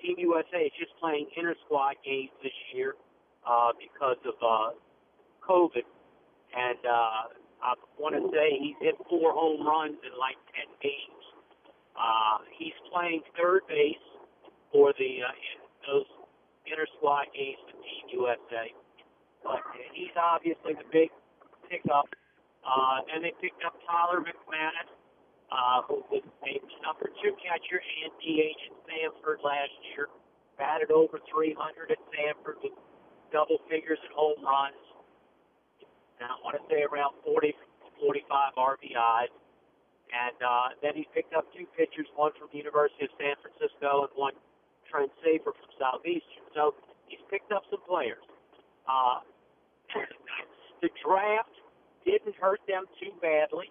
Team 0.02 0.16
USA 0.18 0.66
is 0.66 0.74
just 0.80 0.92
playing 1.00 1.28
inter 1.38 1.56
squad 1.66 1.96
games 2.06 2.32
this 2.42 2.56
year 2.74 2.96
uh, 3.48 3.72
because 3.78 4.18
of 4.26 4.36
uh, 4.42 4.74
COVID. 5.48 5.86
And 6.58 6.80
uh, 6.86 7.22
I 7.62 7.74
want 8.00 8.16
to 8.16 8.26
say 8.34 8.58
he's 8.60 8.76
hit 8.82 8.96
four 9.10 9.34
home 9.34 9.66
runs 9.66 9.98
in 10.04 10.14
like 10.18 10.38
10 10.58 10.66
games. 10.82 11.24
Uh, 11.96 12.42
he's 12.58 12.76
playing 12.92 13.22
third 13.38 13.62
base 13.68 14.02
for 14.72 14.94
the 14.98 15.22
uh, 15.22 15.36
those 15.86 16.10
inter 16.66 16.88
squad 16.98 17.26
games 17.36 17.60
for 17.68 17.78
Team 17.84 18.22
USA. 18.26 18.74
But 19.44 19.62
he's 19.94 20.14
obviously 20.16 20.74
the 20.78 20.88
big 20.92 21.10
pickup. 21.70 22.08
Uh, 22.62 23.02
and 23.10 23.26
they 23.26 23.34
picked 23.42 23.66
up 23.66 23.74
Tyler 23.90 24.22
McManus, 24.22 24.90
uh, 25.50 25.82
who 25.90 26.06
was 26.14 26.22
named 26.46 26.70
number 26.86 27.10
two 27.22 27.34
catcher 27.42 27.82
and 27.82 28.14
DH 28.22 28.62
at 28.70 28.76
Stanford 28.86 29.42
last 29.42 29.74
year. 29.92 30.08
Batted 30.62 30.94
over 30.94 31.18
300 31.26 31.58
at 31.90 31.98
Stanford 32.14 32.62
with 32.62 32.78
double 33.34 33.58
figures 33.66 33.98
in 34.06 34.14
home 34.14 34.38
runs. 34.46 34.78
And 36.22 36.30
I 36.30 36.38
want 36.46 36.54
to 36.54 36.64
say 36.70 36.86
around 36.86 37.18
40, 37.26 37.50
45 37.98 38.54
RBIs. 38.54 39.34
And 40.12 40.38
uh, 40.44 40.76
then 40.84 40.94
he 40.94 41.08
picked 41.16 41.34
up 41.34 41.50
two 41.56 41.66
pitchers, 41.74 42.06
one 42.14 42.36
from 42.38 42.52
the 42.52 42.60
University 42.62 43.10
of 43.10 43.14
San 43.18 43.34
Francisco 43.42 44.06
and 44.06 44.14
one 44.14 44.38
Trent 44.92 45.10
Safer 45.24 45.56
from 45.56 45.72
Southeastern. 45.80 46.46
So 46.54 46.76
he's 47.08 47.24
picked 47.32 47.50
up 47.56 47.64
some 47.72 47.82
players. 47.88 48.22
Uh, 48.86 49.24
the 50.82 50.90
draft 51.06 51.54
didn't 52.06 52.36
hurt 52.36 52.60
them 52.68 52.86
too 53.00 53.14
badly. 53.22 53.70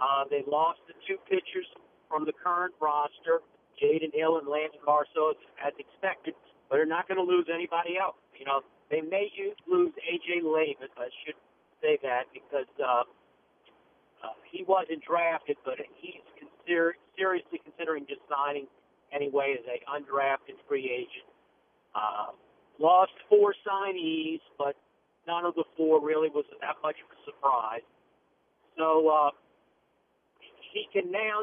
Uh, 0.00 0.24
they 0.28 0.42
lost 0.50 0.80
the 0.88 0.94
two 1.06 1.16
pitchers 1.30 1.66
from 2.08 2.24
the 2.26 2.32
current 2.32 2.74
roster, 2.80 3.40
Jaden 3.78 4.12
Hill 4.12 4.38
and 4.38 4.48
Landon 4.48 4.82
Marceau, 4.84 5.34
as 5.62 5.72
expected, 5.78 6.34
but 6.68 6.76
they're 6.76 6.86
not 6.86 7.06
going 7.06 7.18
to 7.18 7.26
lose 7.26 7.46
anybody 7.52 7.96
else. 7.98 8.18
You 8.38 8.44
know, 8.46 8.62
they 8.90 9.00
may 9.00 9.30
lose 9.66 9.92
A.J. 9.96 10.42
Labas. 10.42 10.90
I 10.98 11.08
should 11.24 11.38
say 11.80 11.98
that 12.02 12.26
because 12.34 12.70
uh, 12.82 13.06
uh, 14.22 14.34
he 14.50 14.64
wasn't 14.64 15.02
drafted, 15.04 15.56
but 15.64 15.78
he's 16.00 16.22
consider- 16.38 16.96
seriously 17.16 17.60
considering 17.62 18.06
just 18.08 18.22
signing 18.26 18.66
anyway 19.12 19.54
as 19.58 19.64
a 19.70 19.78
undrafted 19.86 20.58
free 20.68 20.90
agent. 20.90 21.28
Uh, 21.94 22.34
lost 22.78 23.12
four 23.28 23.54
signees, 23.66 24.40
but 24.58 24.76
none 25.26 25.44
of 25.44 25.54
the 25.54 25.64
four 25.76 26.04
really 26.04 26.28
was 26.28 26.44
that 26.60 26.76
much 26.82 26.96
of 27.02 27.08
a 27.10 27.18
surprise. 27.24 27.86
So 28.76 29.08
uh, 29.08 29.30
he 30.72 30.88
can 30.92 31.10
now, 31.10 31.42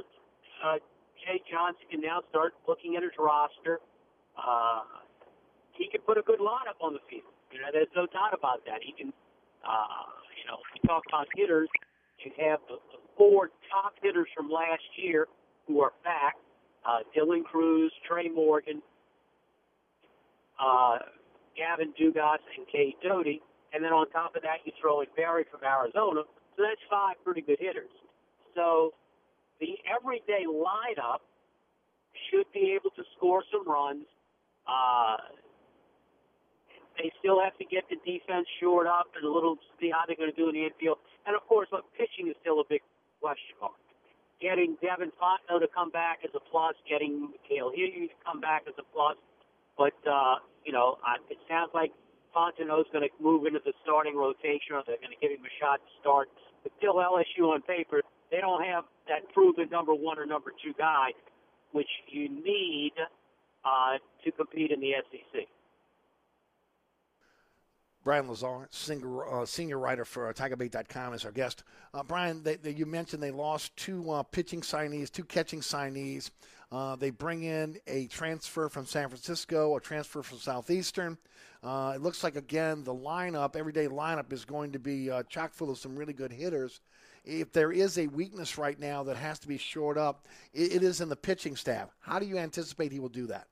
uh, 0.64 0.78
Jay 1.26 1.42
Johnson 1.50 1.86
can 1.90 2.02
now 2.02 2.22
start 2.30 2.54
looking 2.68 2.96
at 2.96 3.04
his 3.04 3.12
roster. 3.18 3.80
Uh, 4.38 4.84
he 5.74 5.88
can 5.88 6.02
put 6.02 6.18
a 6.18 6.22
good 6.22 6.40
lineup 6.40 6.80
on 6.82 6.94
the 6.94 7.04
field. 7.10 7.32
You 7.52 7.60
know, 7.60 7.68
there's 7.72 7.92
no 7.96 8.06
doubt 8.08 8.34
about 8.38 8.64
that. 8.66 8.80
He 8.84 8.92
can, 8.92 9.14
uh, 9.64 10.08
you 10.36 10.46
know, 10.48 10.60
we 10.74 10.88
talk 10.88 11.04
about 11.08 11.28
hitters. 11.36 11.70
You 12.24 12.32
have 12.38 12.60
the, 12.68 12.76
the 12.92 13.00
four 13.18 13.50
top 13.72 13.94
hitters 14.02 14.28
from 14.36 14.50
last 14.50 14.84
year 14.96 15.28
who 15.68 15.82
are 15.82 15.94
back: 16.04 16.36
uh, 16.86 17.00
Dylan 17.16 17.44
Crews, 17.44 17.92
Trey 18.08 18.30
Morgan, 18.30 18.82
uh, 20.62 21.00
Gavin 21.62 21.94
Dugas, 21.94 22.42
and 22.58 22.66
Cade 22.66 22.98
Doughty. 23.06 23.42
And 23.74 23.86
then 23.86 23.94
on 23.94 24.10
top 24.10 24.36
of 24.36 24.42
that, 24.42 24.66
you 24.66 24.74
throw 24.82 25.02
in 25.02 25.08
Berry 25.16 25.46
from 25.46 25.62
Arizona. 25.62 26.26
So 26.58 26.60
that's 26.66 26.82
five 26.90 27.22
pretty 27.24 27.42
good 27.42 27.62
hitters. 27.62 27.94
So 28.58 28.98
the 29.62 29.78
everyday 29.86 30.50
lineup 30.50 31.22
should 32.28 32.50
be 32.52 32.74
able 32.74 32.90
to 32.98 33.04
score 33.16 33.44
some 33.54 33.64
runs. 33.70 34.10
Uh, 34.66 35.22
they 36.98 37.14
still 37.22 37.40
have 37.40 37.56
to 37.62 37.66
get 37.66 37.86
the 37.88 37.96
defense 38.04 38.50
shored 38.60 38.88
up 38.88 39.08
and 39.16 39.24
a 39.24 39.32
little 39.32 39.56
see 39.80 39.94
how 39.94 40.04
they're 40.10 40.20
going 40.20 40.34
to 40.34 40.36
do 40.36 40.50
in 40.50 40.56
the 40.58 40.66
infield. 40.66 40.98
And 41.26 41.38
of 41.38 41.46
course, 41.48 41.70
look, 41.72 41.86
pitching 41.96 42.28
is 42.28 42.36
still 42.42 42.60
a 42.60 42.68
big 42.68 42.82
question 43.22 43.56
mark. 43.62 43.78
Getting 44.42 44.76
Devin 44.82 45.14
Fontenot 45.22 45.62
to 45.62 45.70
come 45.70 45.94
back 45.94 46.26
is 46.26 46.34
a 46.34 46.42
plus. 46.42 46.74
Getting 46.90 47.32
Cale 47.48 47.70
Hilliard 47.70 48.10
to 48.10 48.20
come 48.26 48.42
back 48.42 48.66
is 48.68 48.74
a 48.82 48.86
plus. 48.92 49.16
But 49.78 49.96
uh, 50.10 50.36
you 50.66 50.72
know, 50.74 50.98
I, 51.06 51.18
it 51.30 51.38
sounds 51.50 51.72
like 51.74 51.92
Fontenot's 52.36 52.90
going 52.92 53.08
to 53.08 53.24
move 53.24 53.46
into 53.46 53.60
the 53.64 53.74
starting 53.84 54.16
rotation, 54.16 54.76
or 54.76 54.84
they're 54.86 54.98
going 54.98 55.12
to 55.12 55.22
give 55.22 55.32
him 55.32 55.46
a 55.46 55.54
shot 55.60 55.80
to 55.80 55.92
start. 56.00 56.30
But 56.64 56.72
still, 56.78 56.96
LSU 56.96 57.52
on 57.52 57.62
paper, 57.62 58.02
they 58.30 58.40
don't 58.40 58.64
have 58.64 58.86
that 59.08 59.32
proven 59.34 59.70
number 59.72 59.94
one 59.94 60.20
or 60.20 60.26
number 60.26 60.52
two 60.64 60.74
guy, 60.78 61.10
which 61.72 61.90
you 62.08 62.30
need 62.30 62.94
uh, 63.66 63.98
to 64.24 64.32
compete 64.32 64.72
in 64.72 64.80
the 64.80 64.94
SEC. 65.12 65.48
Brian 68.04 68.28
Lazar, 68.28 68.68
senior, 68.72 69.42
uh, 69.42 69.46
senior 69.46 69.78
writer 69.78 70.06
for 70.06 70.34
TigerBait.com, 70.34 71.14
is 71.14 71.24
our 71.24 71.32
guest. 71.32 71.64
Uh, 71.94 72.02
Brian, 72.02 72.42
they, 72.42 72.56
they, 72.56 72.72
you 72.72 72.88
mentioned 72.88 73.22
they 73.22 73.30
lost 73.30 73.76
two 73.76 74.10
uh, 74.10 74.24
pitching 74.24 74.62
signees, 74.62 75.12
two 75.12 75.24
catching 75.24 75.60
signees. 75.60 76.32
Uh, 76.72 76.96
they 76.96 77.10
bring 77.10 77.44
in 77.44 77.78
a 77.86 78.08
transfer 78.08 78.70
from 78.70 78.86
San 78.86 79.10
Francisco, 79.10 79.76
a 79.76 79.82
transfer 79.82 80.24
from 80.24 80.38
Southeastern. 80.38 81.18
Uh, 81.62 81.94
it 81.96 82.02
looks 82.02 82.24
like, 82.24 82.38
again, 82.38 82.84
the 82.84 82.94
lineup, 82.94 83.56
everyday 83.56 83.88
lineup, 83.88 84.32
is 84.32 84.46
going 84.46 84.72
to 84.72 84.80
be 84.80 85.12
uh, 85.12 85.22
chock 85.24 85.54
full 85.54 85.70
of 85.70 85.78
some 85.78 85.96
really 85.98 86.14
good 86.14 86.32
hitters. 86.32 86.80
If 87.26 87.52
there 87.52 87.72
is 87.72 88.00
a 88.00 88.08
weakness 88.08 88.58
right 88.58 88.80
now 88.80 89.04
that 89.04 89.18
has 89.18 89.38
to 89.40 89.48
be 89.48 89.58
shored 89.58 89.98
up, 89.98 90.28
it, 90.54 90.76
it 90.76 90.84
is 90.84 91.02
in 91.02 91.10
the 91.10 91.16
pitching 91.16 91.56
staff. 91.56 91.90
How 92.00 92.20
do 92.20 92.26
you 92.26 92.38
anticipate 92.38 92.92
he 92.92 93.00
will 93.00 93.10
do 93.10 93.28
that? 93.28 93.48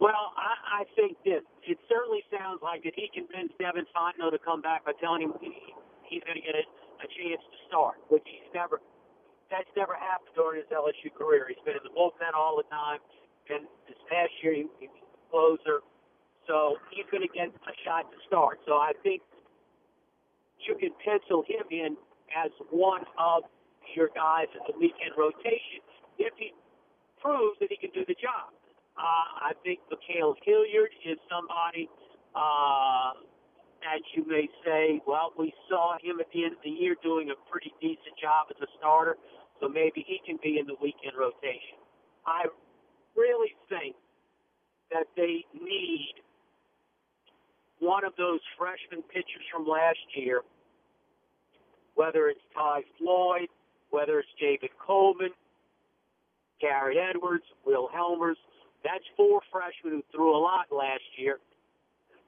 Well, 0.00 0.34
I, 0.36 0.82
I 0.82 0.84
think 0.96 1.16
this. 1.24 1.42
It 1.62 1.78
certainly 1.88 2.24
sounds 2.36 2.60
like 2.60 2.82
that 2.82 2.92
he 2.96 3.08
convinced 3.14 3.54
Devin 3.58 3.86
Fontenot 3.96 4.32
to 4.32 4.38
come 4.44 4.60
back 4.60 4.84
by 4.84 4.92
telling 5.00 5.22
him 5.22 5.32
he, 5.40 5.54
he's 6.02 6.22
going 6.24 6.34
to 6.34 6.42
get 6.42 6.56
a, 6.56 6.66
a 7.00 7.06
chance 7.06 7.40
to 7.40 7.56
start, 7.68 7.94
which 8.08 8.24
he's 8.26 8.50
never. 8.52 8.80
That's 9.52 9.68
never 9.76 9.92
happened 9.92 10.32
during 10.32 10.64
his 10.64 10.70
LSU 10.72 11.12
career. 11.12 11.44
He's 11.44 11.60
been 11.60 11.76
in 11.76 11.84
the 11.84 11.92
bullpen 11.92 12.32
all 12.32 12.56
the 12.56 12.64
time, 12.72 13.04
and 13.52 13.68
this 13.84 14.00
past 14.08 14.32
year 14.40 14.56
he, 14.56 14.64
he 14.80 14.88
was 14.88 15.04
a 15.12 15.20
closer. 15.28 15.84
So 16.48 16.80
he's 16.88 17.04
going 17.12 17.20
to 17.20 17.28
get 17.28 17.52
a 17.52 17.74
shot 17.84 18.08
to 18.08 18.18
start. 18.26 18.64
So 18.64 18.80
I 18.80 18.96
think 19.04 19.20
you 20.64 20.74
can 20.80 20.96
pencil 21.04 21.44
him 21.44 21.68
in 21.68 22.00
as 22.32 22.50
one 22.72 23.04
of 23.20 23.44
your 23.94 24.08
guys 24.16 24.48
in 24.56 24.64
the 24.72 24.76
weekend 24.80 25.12
rotation 25.20 25.84
if 26.16 26.32
he 26.40 26.56
proves 27.20 27.60
that 27.60 27.68
he 27.68 27.76
can 27.76 27.92
do 27.92 28.08
the 28.08 28.16
job. 28.16 28.50
Uh, 28.96 29.52
I 29.52 29.52
think 29.64 29.80
Ma'Khail 29.92 30.34
Hilliard 30.44 30.92
is 31.04 31.16
somebody 31.28 31.88
uh, 32.34 33.20
that 33.82 34.02
you 34.14 34.24
may 34.26 34.48
say, 34.64 35.00
well, 35.06 35.32
we 35.38 35.52
saw 35.68 35.96
him 36.02 36.20
at 36.20 36.26
the 36.32 36.44
end 36.44 36.54
of 36.54 36.62
the 36.62 36.70
year 36.70 36.96
doing 37.02 37.30
a 37.30 37.38
pretty 37.50 37.72
decent 37.80 38.14
job 38.20 38.48
as 38.50 38.56
a 38.62 38.70
starter, 38.78 39.16
so 39.62 39.68
maybe 39.68 40.04
he 40.06 40.20
can 40.26 40.38
be 40.42 40.58
in 40.58 40.66
the 40.66 40.74
weekend 40.82 41.14
rotation. 41.16 41.78
I 42.26 42.46
really 43.16 43.54
think 43.68 43.94
that 44.90 45.06
they 45.16 45.46
need 45.54 46.14
one 47.78 48.04
of 48.04 48.12
those 48.18 48.40
freshman 48.58 49.02
pitchers 49.02 49.46
from 49.52 49.66
last 49.66 50.02
year, 50.14 50.42
whether 51.94 52.26
it's 52.26 52.42
Ty 52.54 52.82
Floyd, 52.98 53.48
whether 53.90 54.18
it's 54.18 54.28
David 54.40 54.70
Coleman, 54.84 55.30
Garrett 56.60 56.98
Edwards, 56.98 57.44
Will 57.64 57.88
Hellmers, 57.94 58.38
that's 58.82 59.04
four 59.16 59.40
freshmen 59.50 60.02
who 60.02 60.02
threw 60.10 60.36
a 60.36 60.40
lot 60.42 60.66
last 60.72 61.06
year. 61.16 61.38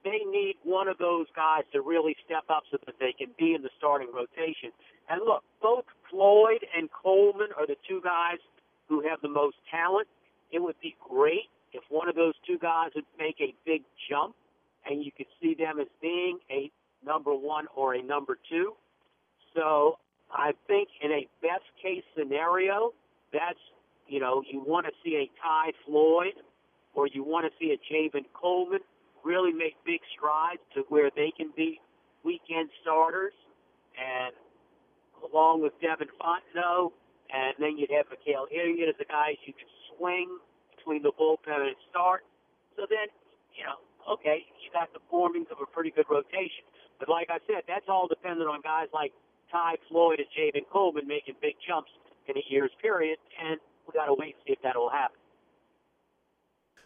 They 0.05 0.23
need 0.31 0.55
one 0.63 0.87
of 0.87 0.99
those 0.99 1.27
guys 1.35 1.65
to 1.73 1.81
really 1.81 2.15
step 2.25 2.45
up 2.49 2.63
so 2.71 2.79
that 2.87 2.95
they 3.01 3.15
can 3.17 3.29
be 3.39 3.55
in 3.55 3.63
the 3.63 3.71
starting 3.79 4.09
rotation. 4.15 4.71
And 5.09 5.21
look, 5.25 5.43
both 5.61 5.85
Floyd 6.11 6.65
and 6.77 6.89
Coleman 6.91 7.49
are 7.59 7.67
the 7.67 7.77
two 7.89 8.01
guys 8.03 8.39
who 8.89 9.03
have 9.09 9.21
the 9.23 9.29
most 9.29 9.57
talent. 9.71 10.09
It 10.51 10.63
would 10.63 10.77
be 10.81 10.97
great 11.09 11.51
if 11.73 11.83
one 11.89 12.09
of 12.09 12.15
those 12.15 12.35
two 12.47 12.59
guys 12.59 12.91
would 12.95 13.05
make 13.19 13.37
a 13.41 13.55
big 13.67 13.83
jump 14.09 14.35
and 14.89 15.03
you 15.03 15.11
could 15.17 15.27
see 15.41 15.55
them 15.55 15.81
as 15.81 15.89
being 16.01 16.39
a 16.51 16.71
number 17.05 17.35
one 17.35 17.67
or 17.75 17.95
a 17.95 18.03
number 18.03 18.39
two. 18.49 18.75
So 19.55 19.99
I 20.31 20.53
think 20.67 20.89
in 21.03 21.11
a 21.11 21.29
best 21.43 21.65
case 21.83 22.05
scenario, 22.17 22.93
that's 23.33 23.59
you 24.07 24.21
know, 24.21 24.43
you 24.51 24.61
want 24.61 24.87
to 24.87 24.93
see 25.03 25.17
a 25.17 25.27
Ty 25.43 25.73
Floyd 25.87 26.35
or 26.95 27.07
you 27.07 27.25
want 27.25 27.47
to 27.47 27.53
see 27.59 27.73
a 27.73 27.79
Javen 27.93 28.25
Coleman 28.33 28.81
really 29.25 29.53
make 29.53 29.75
big 29.85 30.01
strides 30.17 30.61
to 30.75 30.85
where 30.89 31.11
they 31.17 31.33
can 31.37 31.51
be 31.57 31.81
weekend 32.23 32.69
starters, 32.83 33.33
and 33.97 34.33
along 35.25 35.63
with 35.63 35.73
Devin 35.81 36.09
Fontenot, 36.21 36.93
and 37.33 37.55
then 37.59 37.79
you'd 37.79 37.91
have 37.91 38.07
Ma'Khail 38.07 38.47
Hilliard 38.51 38.89
as 38.89 38.99
the 38.99 39.09
guys 39.09 39.35
you 39.47 39.53
can 39.53 39.69
swing 39.97 40.29
between 40.77 41.03
the 41.03 41.13
bullpen 41.19 41.67
and 41.67 41.77
start. 41.91 42.23
So 42.77 42.87
then, 42.89 43.09
you 43.57 43.65
know, 43.65 43.81
okay, 44.13 44.45
you 44.61 44.71
got 44.73 44.93
the 44.93 45.01
formings 45.11 45.49
of 45.51 45.59
a 45.63 45.67
pretty 45.67 45.91
good 45.91 46.07
rotation. 46.11 46.69
But 46.99 47.09
like 47.09 47.29
I 47.31 47.39
said, 47.47 47.65
that's 47.67 47.89
all 47.89 48.07
dependent 48.07 48.49
on 48.49 48.61
guys 48.61 48.89
like 48.93 49.13
Ty 49.51 49.77
Floyd 49.89 50.21
and 50.21 50.29
Javen 50.31 50.69
Coleman 50.71 51.07
making 51.07 51.35
big 51.41 51.55
jumps 51.67 51.91
in 52.29 52.37
a 52.37 52.45
year's 52.49 52.73
period, 52.81 53.19
and 53.43 53.59
we 53.87 53.93
got 53.93 54.07
to 54.07 54.15
wait 54.15 54.35
and 54.35 54.43
see 54.47 54.53
if 54.53 54.63
that 54.63 54.77
will 54.77 54.91
happen. 54.91 55.17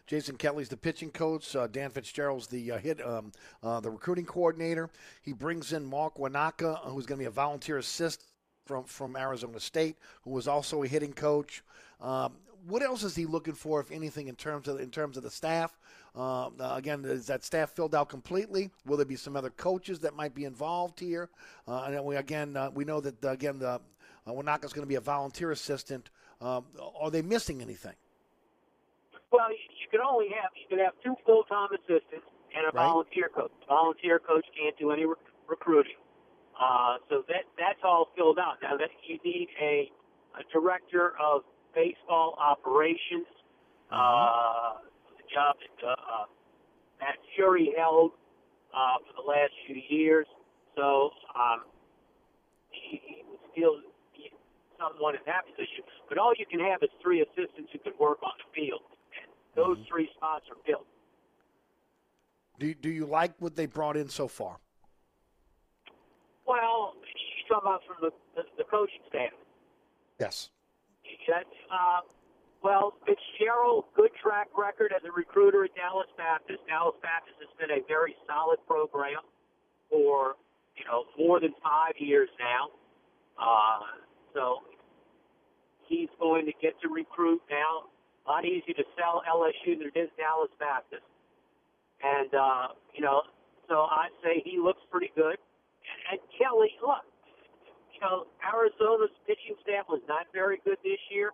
Jason 0.07 0.37
Kelly's 0.37 0.71
the 0.71 0.77
pitching 0.77 1.11
coach. 1.11 1.55
Uh, 1.55 1.67
Dan 1.67 1.91
Fitzgerald's 1.91 2.47
the 2.47 2.73
uh, 2.73 2.79
hit, 2.79 3.07
um, 3.07 3.31
uh, 3.63 3.79
the 3.79 3.91
recruiting 3.91 4.25
coordinator. 4.25 4.89
He 5.21 5.35
brings 5.35 5.75
in 5.75 5.85
Mark 5.85 6.19
Wanaka, 6.19 6.77
who's 6.85 7.05
going 7.05 7.19
to 7.19 7.23
be 7.23 7.27
a 7.27 7.31
volunteer 7.31 7.77
assist 7.77 8.25
from 8.69 8.85
from 8.85 9.17
Arizona 9.17 9.59
State, 9.59 9.97
who 10.23 10.31
was 10.31 10.47
also 10.47 10.83
a 10.83 10.87
hitting 10.87 11.15
coach. 11.15 11.65
Um, 12.01 12.35
what 12.67 12.83
else 12.83 13.03
is 13.03 13.17
he 13.17 13.25
looking 13.25 13.55
for, 13.55 13.81
if 13.81 13.91
anything, 13.91 14.29
in 14.29 14.37
terms 14.37 14.69
of 14.69 14.79
in 14.79 14.91
terms 14.91 15.17
of 15.17 15.23
the 15.23 15.31
staff? 15.31 15.77
Uh, 16.15 16.51
again, 16.61 17.05
is 17.05 17.27
that 17.27 17.43
staff 17.45 17.71
filled 17.71 17.95
out 17.95 18.09
completely? 18.11 18.71
Will 18.85 18.97
there 18.99 19.07
be 19.07 19.17
some 19.17 19.37
other 19.37 19.51
coaches 19.51 20.01
that 20.01 20.15
might 20.15 20.35
be 20.35 20.45
involved 20.45 21.01
here? 21.01 21.31
Uh, 21.67 21.85
and 21.87 21.95
then 21.95 22.05
we 22.05 22.17
again 22.17 22.57
uh, 22.57 22.71
we 22.75 22.85
know 22.85 23.01
that 23.01 23.25
again 23.25 23.59
the 23.59 23.81
uh, 24.27 24.33
Wanaka's 24.33 24.75
going 24.75 24.85
to 24.85 24.89
be 24.89 24.97
a 24.97 25.01
volunteer 25.01 25.51
assistant. 25.51 26.11
Um, 26.43 26.67
are 27.01 27.11
they 27.11 27.23
missing 27.23 27.63
anything? 27.63 27.95
Well, 29.33 29.51
you 29.51 29.89
can 29.91 30.01
only 30.01 30.29
have 30.29 30.51
you 30.55 30.69
can 30.69 30.85
have 30.85 30.93
two 31.03 31.15
full 31.25 31.45
time 31.45 31.69
assistants 31.73 32.27
and 32.55 32.65
a 32.67 32.77
Right. 32.77 32.87
volunteer 32.87 33.31
coach. 33.35 33.53
Volunteer 33.67 34.19
coach 34.19 34.45
can't 34.59 34.77
do 34.79 34.91
any 34.91 35.05
rec- 35.07 35.19
recruiting, 35.49 35.97
uh, 36.59 36.97
so 37.09 37.23
that 37.29 37.47
that's 37.57 37.79
all 37.85 38.09
filled 38.17 38.39
out. 38.39 38.57
Now 38.63 38.77
that 38.77 38.91
you 39.07 39.19
need 39.25 39.49
a, 39.63 39.91
a 40.39 40.43
director 40.53 41.13
of 41.23 41.43
baseball 41.75 42.37
operations, 42.39 43.27
uh, 43.93 44.83
the 45.17 45.25
job 45.33 45.57
that 45.63 45.87
uh, 45.87 45.93
uh, 45.93 46.25
Matt 47.01 47.17
Fury 47.37 47.73
held 47.77 48.13
uh, 48.75 48.99
for 49.07 49.23
the 49.23 49.29
last 49.29 49.53
few 49.67 49.81
years. 49.89 50.27
So 50.77 51.11
um, 51.35 51.63
he, 52.71 53.01
he 53.05 53.23
was 53.25 53.39
still 53.53 53.75
he- 54.13 54.33
someone 54.79 55.15
in 55.15 55.23
that 55.27 55.47
position. 55.47 55.85
But 56.09 56.19
all 56.19 56.33
you 56.37 56.47
can 56.47 56.61
have 56.61 56.83
is 56.83 56.91
three 57.03 57.23
assistants 57.23 57.71
who 57.73 57.79
can 57.79 57.93
work 58.01 58.19
on 58.23 58.33
the 58.39 58.51
field. 58.55 58.83
And 59.15 59.31
those 59.55 59.79
three 59.89 60.09
spots 60.17 60.45
are 60.51 60.59
filled. 60.67 60.87
Do 62.59 62.75
do 62.75 62.89
you 62.89 63.07
like 63.07 63.35
what 63.39 63.55
they 63.55 63.67
brought 63.67 63.97
in 63.97 64.09
so 64.09 64.27
far? 64.27 64.59
Well, 66.49 66.97
you're 66.97 67.61
talking 67.61 67.69
about 67.69 67.85
from 67.85 68.01
the, 68.01 68.13
the, 68.33 68.49
the 68.57 68.65
coaching 68.65 69.05
staff. 69.13 69.37
Yes. 70.19 70.49
That's, 71.29 71.59
uh, 71.69 72.01
well, 72.65 72.97
Fitzgerald, 73.05 73.85
good 73.95 74.11
track 74.17 74.49
record 74.57 74.97
as 74.97 75.05
a 75.05 75.13
recruiter 75.13 75.65
at 75.65 75.77
Dallas 75.77 76.09
Baptist. 76.17 76.65
Dallas 76.67 76.97
Baptist 77.05 77.37
has 77.45 77.53
been 77.61 77.69
a 77.77 77.85
very 77.87 78.17
solid 78.27 78.59
program 78.67 79.21
for, 79.93 80.41
you 80.73 80.89
know, 80.89 81.05
more 81.21 81.39
than 81.39 81.53
five 81.63 81.93
years 82.01 82.33
now. 82.41 82.73
Uh, 83.37 84.01
so 84.33 84.65
he's 85.85 86.09
going 86.19 86.47
to 86.47 86.53
get 86.63 86.81
to 86.81 86.89
recruit 86.89 87.43
now. 87.51 87.93
A 88.27 88.41
lot 88.41 88.45
easier 88.45 88.75
to 88.75 88.85
sell 88.97 89.21
LSU 89.29 89.77
than 89.77 89.93
it 89.95 89.99
is 90.01 90.09
Dallas 90.17 90.51
Baptist. 90.59 91.05
And, 92.03 92.33
uh, 92.33 92.69
you 92.97 93.05
know, 93.05 93.23
so 93.69 93.85
I'd 93.85 94.17
say 94.25 94.41
he 94.45 94.59
looks 94.59 94.81
pretty 94.91 95.13
good. 95.15 95.37
And 96.11 96.21
Kelly, 96.37 96.73
look, 96.81 97.05
you 97.93 98.01
know, 98.01 98.27
Arizona's 98.41 99.13
pitching 99.27 99.57
staff 99.63 99.87
was 99.89 100.01
not 100.09 100.27
very 100.33 100.61
good 100.65 100.79
this 100.83 101.01
year. 101.11 101.33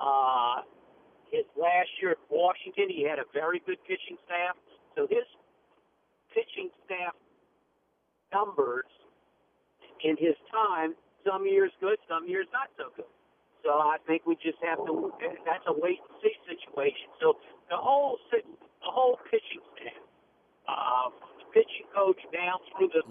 Uh, 0.00 0.64
his 1.30 1.44
last 1.58 1.90
year 2.00 2.12
at 2.12 2.22
Washington, 2.30 2.88
he 2.88 3.02
had 3.02 3.18
a 3.18 3.28
very 3.32 3.60
good 3.66 3.78
pitching 3.84 4.16
staff. 4.24 4.56
So 4.96 5.06
his 5.10 5.26
pitching 6.32 6.70
staff 6.86 7.14
numbers 8.32 8.88
in 10.02 10.16
his 10.16 10.34
time, 10.50 10.94
some 11.26 11.46
years 11.46 11.72
good, 11.80 11.98
some 12.08 12.28
years 12.28 12.46
not 12.52 12.68
so 12.76 12.94
good. 12.96 13.10
So 13.64 13.80
I 13.80 13.96
think 14.06 14.26
we 14.26 14.36
just 14.36 14.60
have 14.60 14.78
to. 14.84 15.10
That's 15.48 15.64
a 15.66 15.72
wait 15.72 15.98
and 16.04 16.14
see 16.20 16.36
situation. 16.44 17.08
So 17.18 17.40
the 17.70 17.76
whole 17.80 18.18
the 18.30 18.42
whole 18.92 19.16
pitching 19.30 19.64
staff, 19.72 20.04
uh, 20.68 21.08
pitching 21.54 21.86
coach 21.94 22.18
down 22.32 22.58
through 22.76 22.90
the, 22.92 23.02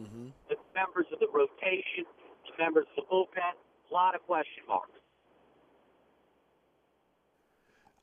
the 0.50 0.56
members 0.76 1.06
of 1.14 1.20
the 1.20 1.28
rotation, 1.34 2.04
the 2.46 2.62
members 2.62 2.86
of 2.98 3.04
the 3.04 3.08
bullpen, 3.10 3.56
a 3.90 3.94
lot 3.94 4.14
of 4.14 4.22
question 4.28 4.64
marks. 4.68 4.90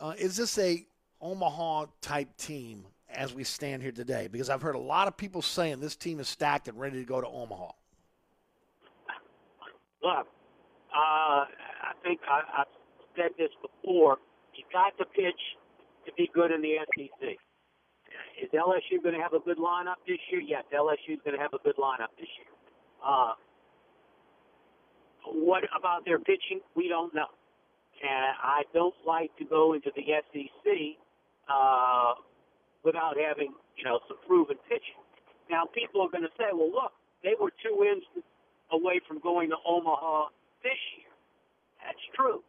Uh, 0.01 0.15
is 0.19 0.37
this 0.37 0.57
a 0.59 0.87
Omaha 1.21 1.87
type 2.01 2.35
team 2.39 2.87
as 3.11 3.35
we 3.35 3.45
stand 3.45 3.83
here 3.83 3.93
today? 3.93 4.29
Because 4.33 4.49
I've 4.49 4.63
heard 4.63 4.77
a 4.77 4.81
lot 4.81 5.09
of 5.09 5.17
people 5.17 5.43
saying 5.43 5.81
this 5.81 5.95
team 5.95 6.21
is 6.21 6.29
stacked 6.29 6.69
and 6.69 6.81
ready 6.81 6.99
to 6.99 7.05
go 7.05 7.21
to 7.21 7.27
Omaha. 7.27 7.73
Look, 10.03 10.27
uh, 10.27 11.45
I 11.45 11.93
think 12.03 12.21
I, 12.27 12.63
I've 12.63 12.67
said 13.15 13.33
this 13.37 13.51
before. 13.61 14.17
You 14.55 14.65
got 14.73 14.97
to 14.97 15.05
pitch 15.05 15.41
to 16.07 16.13
be 16.17 16.31
good 16.33 16.51
in 16.51 16.63
the 16.63 16.77
SEC. 16.97 17.37
Is 18.41 18.49
LSU 18.57 19.03
going 19.03 19.15
to 19.15 19.21
have 19.21 19.35
a 19.35 19.41
good 19.41 19.59
lineup 19.59 20.01
this 20.09 20.19
year? 20.33 20.41
Yes, 20.41 20.65
LSU 20.73 21.13
is 21.13 21.21
going 21.25 21.37
to 21.37 21.43
have 21.43 21.53
a 21.53 21.61
good 21.63 21.77
lineup 21.77 22.09
this 22.17 22.29
year. 22.41 22.49
Uh, 23.05 23.33
what 25.29 25.65
about 25.77 26.05
their 26.07 26.19
pitching? 26.19 26.61
We 26.75 26.89
don't 26.89 27.15
know. 27.15 27.29
And 28.01 28.33
I 28.43 28.63
don't 28.73 28.95
like 29.07 29.31
to 29.37 29.45
go 29.45 29.75
into 29.75 29.91
the 29.95 30.03
SEC 30.33 30.97
uh, 31.53 32.15
without 32.83 33.21
having, 33.21 33.53
you 33.77 33.85
know, 33.85 34.01
some 34.09 34.17
proven 34.27 34.57
pitching. 34.69 34.97
Now, 35.51 35.69
people 35.69 36.01
are 36.01 36.09
going 36.09 36.25
to 36.25 36.33
say, 36.39 36.49
well, 36.55 36.73
look, 36.73 36.93
they 37.23 37.37
were 37.39 37.53
two 37.61 37.77
wins 37.77 38.05
away 38.73 39.01
from 39.07 39.21
going 39.21 39.51
to 39.51 39.57
Omaha 39.69 40.33
this 40.63 40.81
year. 40.97 41.13
That's 41.85 42.05
true. 42.17 42.41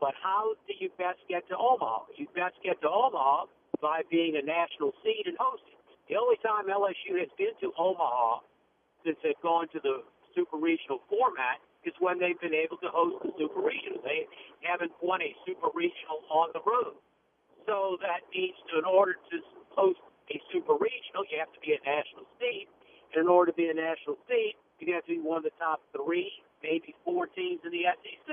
But 0.00 0.14
how 0.22 0.54
do 0.68 0.74
you 0.78 0.90
best 0.96 1.18
get 1.28 1.48
to 1.48 1.56
Omaha? 1.58 2.14
You 2.16 2.26
best 2.34 2.54
get 2.62 2.80
to 2.82 2.88
Omaha 2.88 3.50
by 3.78 4.02
being 4.10 4.34
a 4.36 4.44
national 4.44 4.92
seed 5.02 5.30
and 5.30 5.38
hosting. 5.38 5.78
The 6.10 6.18
only 6.18 6.36
time 6.42 6.66
LSU 6.66 7.22
has 7.22 7.30
been 7.38 7.54
to 7.62 7.70
Omaha 7.78 8.42
since 9.06 9.16
they've 9.22 9.38
gone 9.42 9.70
to 9.70 9.80
the 9.80 10.02
super 10.34 10.58
regional 10.58 11.00
format 11.08 11.62
is 11.86 11.94
when 12.02 12.18
they've 12.18 12.38
been 12.42 12.54
able 12.54 12.76
to 12.82 12.90
host 12.92 13.22
the 13.24 13.32
super 13.38 13.62
regional. 13.62 14.02
They 14.04 14.28
haven't 14.60 14.92
won 15.00 15.22
a 15.22 15.32
super 15.46 15.72
regional 15.72 16.20
on 16.28 16.52
the 16.52 16.60
road. 16.66 16.98
So 17.64 17.96
that 18.04 18.26
means 18.34 18.58
to, 18.72 18.82
in 18.82 18.86
order 18.88 19.16
to 19.16 19.36
host 19.72 20.02
a 20.28 20.36
super 20.52 20.76
regional, 20.76 21.24
you 21.30 21.38
have 21.38 21.52
to 21.54 21.60
be 21.62 21.78
a 21.78 21.80
national 21.86 22.26
seed. 22.36 22.68
And 23.14 23.24
in 23.24 23.28
order 23.30 23.54
to 23.54 23.56
be 23.56 23.70
a 23.70 23.76
national 23.76 24.18
seed, 24.28 24.58
you 24.82 24.92
have 24.94 25.06
to 25.06 25.14
be 25.14 25.22
one 25.22 25.38
of 25.38 25.46
the 25.46 25.56
top 25.62 25.80
three, 25.94 26.30
maybe 26.62 26.94
four 27.04 27.30
teams 27.30 27.60
in 27.62 27.70
the 27.70 27.86
SEC. 27.86 28.28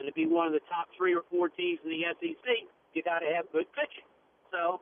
And 0.00 0.08
to 0.08 0.12
be 0.12 0.26
one 0.26 0.50
of 0.50 0.54
the 0.56 0.64
top 0.66 0.88
three 0.96 1.14
or 1.14 1.22
four 1.30 1.48
teams 1.48 1.78
in 1.84 1.94
the 1.94 2.02
SEC, 2.18 2.46
you 2.92 3.02
got 3.06 3.20
to 3.20 3.30
have 3.30 3.46
good 3.52 3.68
pitching. 3.70 4.09
So 4.50 4.80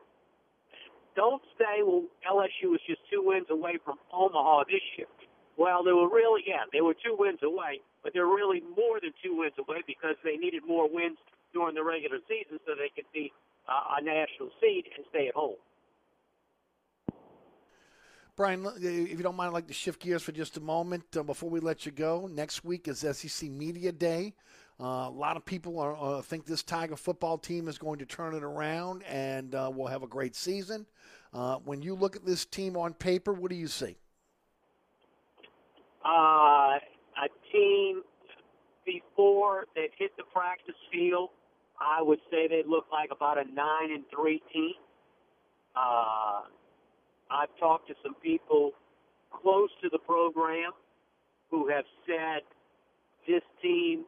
don't 1.16 1.43
say, 1.59 1.82
well, 1.82 2.05
LSU 2.24 2.70
was 2.70 2.81
just 2.86 3.01
two 3.11 3.23
wins 3.24 3.47
away 3.51 3.78
from 3.85 3.97
Omaha 4.12 4.65
this 4.65 4.82
year. 4.97 5.07
Well, 5.57 5.82
they 5.82 5.93
were 5.93 6.09
really, 6.09 6.43
yeah, 6.47 6.62
they 6.73 6.81
were 6.81 6.95
two 6.95 7.16
wins 7.19 7.40
away, 7.43 7.81
but 8.03 8.12
they're 8.15 8.27
really 8.27 8.62
more 8.77 9.01
than 9.03 9.11
two 9.23 9.36
wins 9.36 9.55
away 9.59 9.82
because 9.86 10.15
they 10.23 10.36
needed 10.36 10.62
more 10.66 10.89
wins 10.89 11.19
during 11.53 11.74
the 11.74 11.82
regular 11.82 12.19
season 12.28 12.61
so 12.65 12.74
they 12.78 12.90
could 12.95 13.11
be 13.12 13.32
uh, 13.69 13.99
a 13.99 14.03
national 14.03 14.51
seed 14.61 14.86
and 14.97 15.05
stay 15.11 15.28
at 15.28 15.35
home. 15.35 15.57
Brian, 18.36 18.65
if 18.77 19.19
you 19.19 19.23
don't 19.24 19.35
mind, 19.35 19.49
I'd 19.49 19.55
like 19.55 19.66
to 19.66 19.74
shift 19.74 20.01
gears 20.01 20.23
for 20.23 20.31
just 20.31 20.57
a 20.57 20.61
moment 20.61 21.05
uh, 21.16 21.24
before 21.24 21.51
we 21.51 21.59
let 21.59 21.85
you 21.85 21.90
go. 21.90 22.28
Next 22.32 22.65
week 22.65 22.86
is 22.86 23.01
SEC 23.01 23.51
Media 23.51 23.90
Day. 23.90 24.36
Uh, 24.80 25.09
a 25.09 25.10
lot 25.10 25.36
of 25.36 25.44
people 25.44 25.80
are, 25.80 25.96
uh, 26.00 26.22
think 26.22 26.46
this 26.46 26.62
Tiger 26.62 26.96
football 26.96 27.36
team 27.36 27.66
is 27.66 27.78
going 27.78 27.98
to 27.98 28.06
turn 28.06 28.34
it 28.34 28.44
around 28.44 29.02
and 29.05 29.55
uh, 29.55 29.70
we'll 29.74 29.88
have 29.88 30.05
a 30.05 30.06
great 30.06 30.36
season. 30.36 30.86
Uh, 31.34 31.56
when 31.64 31.82
you 31.82 31.94
look 31.94 32.14
at 32.14 32.24
this 32.24 32.44
team 32.44 32.76
on 32.76 32.94
paper, 32.94 33.32
what 33.32 33.50
do 33.50 33.56
you 33.56 33.66
see? 33.66 33.96
Uh, 36.05 36.78
a 36.78 37.28
team 37.52 38.02
before 38.86 39.66
they've 39.74 39.90
hit 39.98 40.16
the 40.16 40.22
practice 40.32 40.76
field, 40.92 41.30
I 41.80 42.00
would 42.00 42.20
say 42.30 42.46
they 42.46 42.62
look 42.66 42.86
like 42.92 43.10
about 43.10 43.36
a 43.36 43.44
nine 43.52 43.90
and 43.92 44.05
three 44.14 44.40
team. 44.52 44.74
Uh, 45.76 46.42
I've 47.30 47.55
talked 47.59 47.88
to 47.88 47.94
some 48.02 48.14
people 48.14 48.72
close 49.30 49.70
to 49.82 49.88
the 49.90 49.98
program 49.98 50.70
who 51.50 51.68
have 51.68 51.84
said 52.06 52.42
this 53.26 53.42
team 53.60 54.05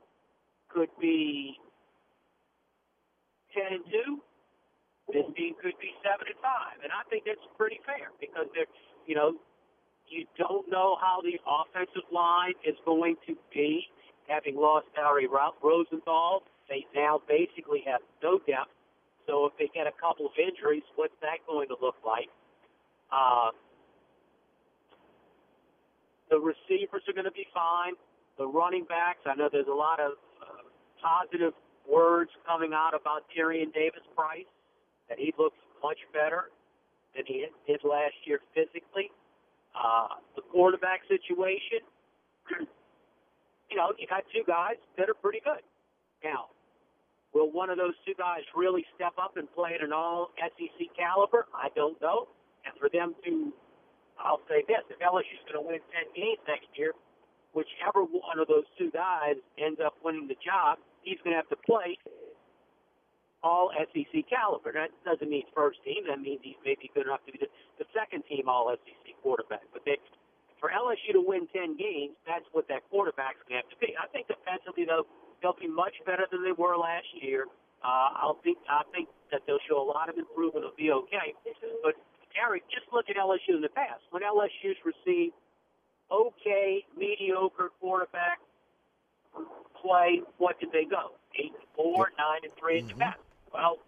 could 0.72 0.90
be 1.00 1.56
ten 3.54 3.80
and 3.80 3.84
two, 3.90 4.22
this 5.12 5.26
team 5.36 5.54
could 5.62 5.78
be 5.80 5.90
seven 6.02 6.26
and 6.30 6.40
five, 6.42 6.78
and 6.82 6.90
I 6.92 7.02
think 7.10 7.24
that's 7.26 7.42
pretty 7.58 7.80
fair 7.86 8.14
because 8.20 8.46
they're, 8.54 8.70
you 9.06 9.14
know, 9.14 9.34
you 10.06 10.26
don't 10.38 10.70
know 10.70 10.98
how 11.00 11.20
the 11.22 11.38
offensive 11.46 12.06
line 12.12 12.54
is 12.66 12.74
going 12.84 13.16
to 13.26 13.34
be. 13.52 13.86
Having 14.28 14.54
lost 14.54 14.86
Harry 14.94 15.26
Ro- 15.26 15.58
Rosenthal, 15.62 16.42
they 16.68 16.86
now 16.94 17.20
basically 17.26 17.82
have 17.86 18.00
no 18.22 18.38
depth. 18.46 18.70
So 19.26 19.46
if 19.46 19.52
they 19.58 19.66
get 19.74 19.86
a 19.86 19.94
couple 19.98 20.26
of 20.26 20.32
injuries, 20.38 20.86
what's 20.94 21.14
that 21.20 21.42
going 21.46 21.66
to 21.68 21.76
look 21.82 21.96
like? 22.06 22.30
Uh, 23.10 23.50
the 26.30 26.38
receivers 26.38 27.02
are 27.08 27.12
going 27.12 27.26
to 27.26 27.34
be 27.34 27.46
fine. 27.52 27.94
The 28.38 28.46
running 28.46 28.84
backs, 28.84 29.26
I 29.26 29.34
know 29.34 29.48
there's 29.50 29.66
a 29.66 29.74
lot 29.74 29.98
of 29.98 30.12
positive 31.02 31.52
words 31.88 32.30
coming 32.46 32.72
out 32.72 32.94
about 32.94 33.24
Tyrion 33.34 33.72
Davis 33.72 34.04
Price, 34.16 34.48
that 35.08 35.18
he 35.18 35.34
looks 35.38 35.58
much 35.82 35.98
better 36.12 36.50
than 37.16 37.24
he 37.26 37.46
did 37.66 37.80
last 37.84 38.14
year 38.24 38.40
physically. 38.54 39.10
Uh, 39.74 40.20
the 40.36 40.42
quarterback 40.52 41.00
situation, 41.08 41.82
you 43.70 43.76
know, 43.76 43.92
you 43.98 44.06
got 44.06 44.24
two 44.32 44.42
guys 44.46 44.78
that 44.98 45.08
are 45.08 45.18
pretty 45.18 45.40
good. 45.44 45.62
Now, 46.22 46.50
will 47.32 47.50
one 47.50 47.70
of 47.70 47.78
those 47.78 47.94
two 48.06 48.14
guys 48.18 48.42
really 48.54 48.84
step 48.94 49.14
up 49.18 49.36
and 49.36 49.50
play 49.54 49.74
at 49.74 49.82
an 49.82 49.92
all 49.92 50.30
SEC 50.38 50.78
caliber? 50.96 51.46
I 51.54 51.68
don't 51.74 52.00
know. 52.02 52.28
And 52.66 52.74
for 52.78 52.90
them 52.92 53.14
to, 53.24 53.52
I'll 54.18 54.42
say 54.48 54.62
this, 54.66 54.84
if 54.90 54.98
LSU's 54.98 55.42
going 55.50 55.58
to 55.62 55.66
win 55.66 55.80
10 55.94 56.12
games 56.14 56.42
next 56.46 56.68
year, 56.74 56.92
whichever 57.54 58.04
one 58.04 58.38
of 58.38 58.48
those 58.48 58.66
two 58.78 58.90
guys 58.90 59.38
ends 59.58 59.80
up 59.84 59.94
winning 60.04 60.28
the 60.28 60.38
job, 60.44 60.78
he's 61.02 61.18
going 61.24 61.32
to 61.34 61.40
have 61.40 61.48
to 61.50 61.60
play 61.64 61.98
all 63.42 63.72
SEC 63.72 64.12
caliber. 64.28 64.72
That 64.72 64.92
doesn't 65.04 65.28
mean 65.28 65.44
first 65.54 65.80
team. 65.84 66.04
That 66.08 66.20
means 66.20 66.40
he's 66.42 66.60
maybe 66.64 66.90
good 66.92 67.06
enough 67.06 67.24
to 67.26 67.32
be 67.32 67.38
the, 67.40 67.48
the 67.80 67.88
second 67.96 68.24
team 68.28 68.48
all 68.48 68.68
SEC 68.68 69.16
quarterback. 69.22 69.64
But 69.72 69.82
they, 69.84 69.96
for 70.60 70.68
LSU 70.68 71.16
to 71.16 71.24
win 71.24 71.48
10 71.52 71.76
games, 71.80 72.16
that's 72.28 72.44
what 72.52 72.68
that 72.68 72.84
quarterback's 72.92 73.40
going 73.48 73.60
to 73.60 73.64
have 73.64 73.72
to 73.72 73.80
be. 73.80 73.96
I 73.96 74.06
think 74.12 74.28
defensively, 74.28 74.84
though, 74.84 75.08
they'll 75.40 75.56
be 75.56 75.68
much 75.68 75.96
better 76.04 76.28
than 76.28 76.44
they 76.44 76.52
were 76.52 76.76
last 76.76 77.08
year. 77.16 77.48
Uh, 77.80 78.12
I'll 78.20 78.36
think, 78.44 78.60
I 78.68 78.84
think 78.92 79.08
that 79.32 79.40
they'll 79.48 79.62
show 79.64 79.80
a 79.80 79.88
lot 79.88 80.12
of 80.12 80.20
improvement. 80.20 80.68
It'll 80.68 80.76
be 80.76 80.92
okay. 81.08 81.32
But, 81.80 81.96
Eric, 82.36 82.68
just 82.68 82.92
look 82.92 83.08
at 83.08 83.16
LSU 83.16 83.56
in 83.56 83.64
the 83.64 83.72
past. 83.72 84.04
When 84.12 84.20
LSU's 84.20 84.76
received 84.84 85.32
okay, 86.12 86.84
mediocre 86.92 87.70
quarterback 87.80 88.42
play, 89.80 90.22
what 90.38 90.58
did 90.60 90.72
they 90.72 90.84
go? 90.84 91.16
Eight 91.36 91.52
and 91.54 91.68
four, 91.74 92.12
nine 92.18 92.44
and 92.44 92.52
3 92.58 92.82
mm-hmm. 92.82 92.84
at 92.84 92.88
the 92.88 92.98
best. 92.98 93.22
Well, 93.52 93.78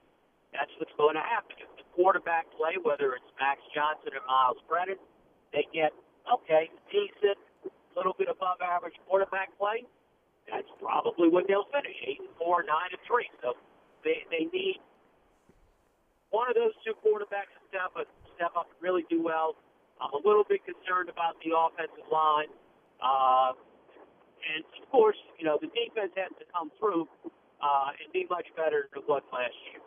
that's 0.52 0.70
what's 0.78 0.92
going 0.96 1.14
to 1.14 1.24
happen. 1.24 1.56
If 1.60 1.70
the 1.76 1.86
quarterback 1.94 2.46
play, 2.56 2.76
whether 2.82 3.14
it's 3.14 3.30
Max 3.40 3.60
Johnson 3.74 4.12
or 4.14 4.24
Myles 4.26 4.60
Brennan, 4.68 5.00
they 5.52 5.66
get, 5.72 5.92
okay, 6.28 6.70
decent, 6.90 7.38
little 7.96 8.16
bit 8.16 8.28
above 8.28 8.60
average 8.64 8.96
quarterback 9.06 9.52
play, 9.58 9.84
that's 10.48 10.68
probably 10.80 11.28
what 11.28 11.46
they'll 11.46 11.68
finish, 11.70 11.96
8 12.02 12.20
and 12.20 12.34
4, 12.40 12.64
9 12.64 12.72
and 12.96 13.02
3. 13.06 13.30
So 13.42 13.54
they, 14.04 14.24
they 14.32 14.44
need 14.50 14.80
one 16.32 16.48
of 16.48 16.56
those 16.56 16.72
two 16.82 16.96
quarterbacks 17.04 17.52
to 17.52 17.60
step 17.68 17.92
up, 17.94 18.08
step 18.34 18.52
up 18.56 18.66
and 18.72 18.80
really 18.80 19.04
do 19.08 19.22
well. 19.22 19.54
I'm 20.00 20.12
a 20.12 20.22
little 20.26 20.42
bit 20.42 20.64
concerned 20.64 21.08
about 21.08 21.38
the 21.44 21.54
offensive 21.54 22.08
line. 22.10 22.50
Uh, 22.98 23.52
and, 24.54 24.64
of 24.82 24.90
course, 24.90 25.16
you 25.38 25.44
know, 25.44 25.58
the 25.60 25.68
defense 25.68 26.12
has 26.16 26.30
to 26.38 26.44
come 26.52 26.70
through 26.78 27.08
uh, 27.62 27.90
and 28.02 28.12
be 28.12 28.26
much 28.28 28.46
better 28.56 28.88
than 28.94 29.02
was 29.08 29.22
last 29.32 29.54
year. 29.70 29.80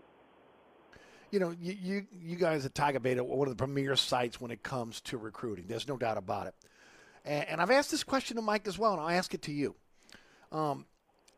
You 1.31 1.39
know, 1.39 1.55
you, 1.59 1.73
you, 1.81 2.07
you 2.11 2.35
guys 2.37 2.65
at 2.65 2.73
Tiger 2.73 2.99
Bait 2.99 3.17
are 3.17 3.23
one 3.23 3.47
of 3.47 3.57
the 3.57 3.61
premier 3.61 3.95
sites 3.95 4.39
when 4.39 4.51
it 4.51 4.63
comes 4.63 5.01
to 5.01 5.17
recruiting. 5.17 5.65
There's 5.67 5.87
no 5.87 5.97
doubt 5.97 6.17
about 6.17 6.47
it. 6.47 6.55
And, 7.25 7.49
and 7.49 7.61
I've 7.61 7.71
asked 7.71 7.91
this 7.91 8.03
question 8.03 8.37
to 8.37 8.41
Mike 8.41 8.67
as 8.67 8.77
well, 8.77 8.93
and 8.93 9.01
I'll 9.01 9.09
ask 9.09 9.33
it 9.33 9.41
to 9.43 9.51
you. 9.51 9.75
Um, 10.51 10.85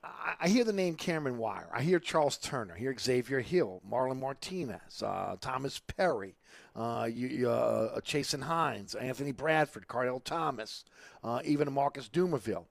I, 0.03 0.35
I 0.41 0.48
hear 0.49 0.64
the 0.64 0.73
name 0.73 0.95
Cameron 0.95 1.38
Wire. 1.38 1.69
I 1.73 1.81
hear 1.81 1.99
Charles 1.99 2.38
Turner. 2.38 2.76
I 2.76 2.80
hear 2.80 2.95
Xavier 2.98 3.39
Hill, 3.39 3.81
Marlon 3.89 4.19
Martinez, 4.19 5.02
uh, 5.02 5.38
Thomas 5.41 5.80
Perry, 5.80 6.35
uh, 6.76 7.10
you, 7.11 7.49
uh, 7.49 7.99
Chasen 8.02 8.44
Hines, 8.44 8.94
Anthony 8.94 9.31
Bradford, 9.31 9.88
Kardell 9.88 10.19
Thomas, 10.19 10.84
uh, 11.23 11.41
even 11.44 11.72
Marcus 11.73 12.07
Dumervil 12.07 12.65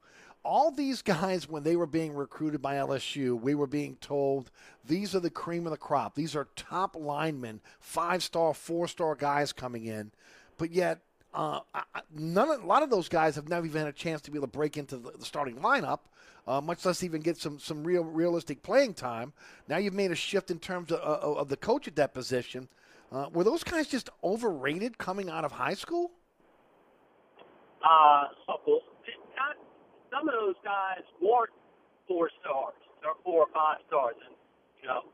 all 0.46 0.70
these 0.70 1.02
guys, 1.02 1.48
when 1.48 1.64
they 1.64 1.76
were 1.76 1.86
being 1.86 2.14
recruited 2.14 2.62
by 2.62 2.76
LSU, 2.76 3.38
we 3.38 3.54
were 3.54 3.66
being 3.66 3.96
told 3.96 4.50
these 4.86 5.14
are 5.14 5.20
the 5.20 5.28
cream 5.28 5.66
of 5.66 5.72
the 5.72 5.76
crop. 5.76 6.14
These 6.14 6.36
are 6.36 6.48
top 6.54 6.94
linemen, 6.96 7.60
five 7.80 8.22
star, 8.22 8.54
four 8.54 8.86
star 8.86 9.14
guys 9.16 9.52
coming 9.52 9.86
in. 9.86 10.12
But 10.56 10.70
yet, 10.70 11.00
uh, 11.34 11.60
none 12.14 12.50
of, 12.50 12.62
a 12.62 12.66
lot 12.66 12.82
of 12.82 12.90
those 12.90 13.08
guys 13.08 13.34
have 13.34 13.48
never 13.48 13.66
even 13.66 13.80
had 13.80 13.88
a 13.88 13.92
chance 13.92 14.22
to 14.22 14.30
be 14.30 14.38
able 14.38 14.46
to 14.46 14.52
break 14.52 14.76
into 14.76 14.96
the, 14.96 15.10
the 15.10 15.24
starting 15.24 15.56
lineup, 15.56 16.00
uh, 16.46 16.60
much 16.60 16.84
less 16.84 17.02
even 17.02 17.20
get 17.20 17.36
some, 17.36 17.58
some 17.58 17.84
real 17.84 18.04
realistic 18.04 18.62
playing 18.62 18.94
time. 18.94 19.32
Now 19.68 19.78
you've 19.78 19.94
made 19.94 20.12
a 20.12 20.16
shift 20.16 20.50
in 20.50 20.60
terms 20.60 20.92
of, 20.92 21.00
of, 21.00 21.36
of 21.38 21.48
the 21.48 21.56
coach 21.56 21.88
at 21.88 21.96
that 21.96 22.14
position. 22.14 22.68
Uh, 23.12 23.26
were 23.32 23.44
those 23.44 23.64
guys 23.64 23.88
just 23.88 24.10
overrated 24.22 24.96
coming 24.96 25.28
out 25.28 25.44
of 25.44 25.52
high 25.52 25.74
school? 25.74 26.12
Uh, 27.82 28.24
some 30.16 30.28
of 30.28 30.34
those 30.34 30.56
guys 30.64 31.04
weren't 31.20 31.52
four 32.08 32.32
stars 32.40 32.80
or 33.04 33.20
four 33.20 33.44
or 33.44 33.50
five 33.52 33.84
stars, 33.84 34.16
and 34.24 34.32
you 34.80 34.88
know, 34.88 35.04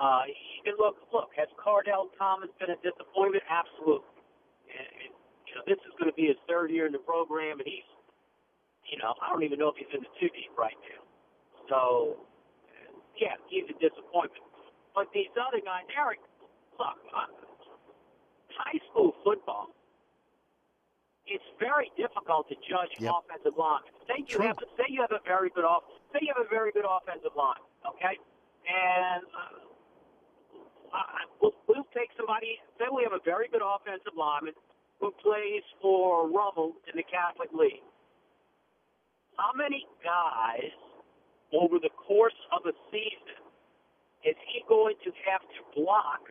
uh, 0.00 0.24
you 0.64 0.72
look. 0.80 0.96
Look, 1.12 1.28
has 1.36 1.48
Kardell 1.60 2.08
Thomas 2.16 2.48
been 2.56 2.72
a 2.72 2.80
disappointment? 2.80 3.44
Absolutely. 3.52 4.08
And, 4.72 4.88
and 5.04 5.12
you 5.44 5.52
know, 5.60 5.62
this 5.68 5.76
is 5.84 5.92
going 6.00 6.08
to 6.08 6.16
be 6.16 6.32
his 6.32 6.40
third 6.48 6.72
year 6.72 6.88
in 6.88 6.92
the 6.96 7.04
program, 7.04 7.60
and 7.60 7.68
he's, 7.68 7.86
you 8.88 8.96
know, 8.96 9.12
I 9.20 9.28
don't 9.28 9.44
even 9.44 9.60
know 9.60 9.68
if 9.68 9.76
he's 9.76 9.92
in 9.92 10.00
the 10.00 10.12
two 10.16 10.32
deep 10.32 10.52
right 10.56 10.76
now. 10.88 11.02
So, 11.68 12.16
yeah, 13.20 13.36
he's 13.52 13.68
a 13.68 13.76
disappointment. 13.76 14.42
But 14.96 15.12
these 15.12 15.30
other 15.36 15.60
guys, 15.60 15.84
Eric, 15.92 16.24
look, 16.80 16.96
uh, 17.12 17.28
high 18.56 18.80
school 18.88 19.12
football 19.20 19.75
it's 21.26 21.44
very 21.58 21.90
difficult 21.98 22.48
to 22.48 22.56
judge 22.62 22.94
yep. 22.98 23.12
offensive 23.18 23.58
line. 23.58 23.82
Say 24.06 24.22
you 24.22 24.38
True. 24.38 24.46
have 24.46 24.58
say 24.78 24.86
you 24.88 25.02
have 25.02 25.12
a 25.12 25.22
very 25.26 25.50
good 25.50 25.64
off 25.64 25.82
say 26.12 26.22
you 26.22 26.32
have 26.34 26.44
a 26.44 26.48
very 26.48 26.70
good 26.72 26.86
offensive 26.86 27.34
line, 27.34 27.62
okay, 27.82 28.14
and 28.66 29.22
uh, 29.34 31.02
we'll, 31.42 31.54
we'll 31.66 31.88
take 31.90 32.10
somebody. 32.16 32.58
Say 32.78 32.86
we 32.94 33.02
have 33.02 33.14
a 33.14 33.24
very 33.24 33.48
good 33.48 33.62
offensive 33.62 34.14
lineman 34.16 34.54
who 35.00 35.10
plays 35.22 35.66
for 35.82 36.30
Rummel 36.30 36.78
in 36.88 36.96
the 36.96 37.04
Catholic 37.04 37.50
League. 37.52 37.84
How 39.36 39.52
many 39.52 39.84
guys 40.00 40.72
over 41.52 41.78
the 41.78 41.92
course 41.92 42.38
of 42.54 42.64
a 42.64 42.74
season 42.90 43.42
is 44.24 44.34
he 44.48 44.64
going 44.68 44.96
to 45.04 45.10
have 45.28 45.42
to 45.42 45.60
block 45.76 46.24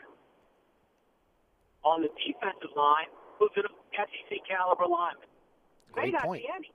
on 1.83 2.01
the 2.01 2.09
defensive 2.17 2.73
line 2.75 3.11
who's 3.39 3.51
an 3.55 3.63
SEC 3.93 4.39
caliber 4.47 4.87
lineman. 4.87 5.27
Great 5.91 6.05
May 6.07 6.11
not 6.11 6.23
point. 6.23 6.43
be 6.43 6.49
any. 6.53 6.71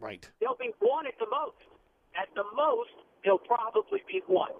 Right. 0.00 0.28
They'll 0.40 0.56
be 0.56 0.72
one 0.80 1.06
at 1.06 1.18
the 1.18 1.28
most. 1.28 1.60
At 2.16 2.28
the 2.34 2.44
most, 2.56 2.90
there'll 3.22 3.38
probably 3.38 4.02
be 4.08 4.22
one. 4.26 4.56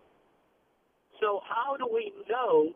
So 1.21 1.41
how 1.45 1.77
do 1.77 1.89
we 1.89 2.13
know 2.29 2.73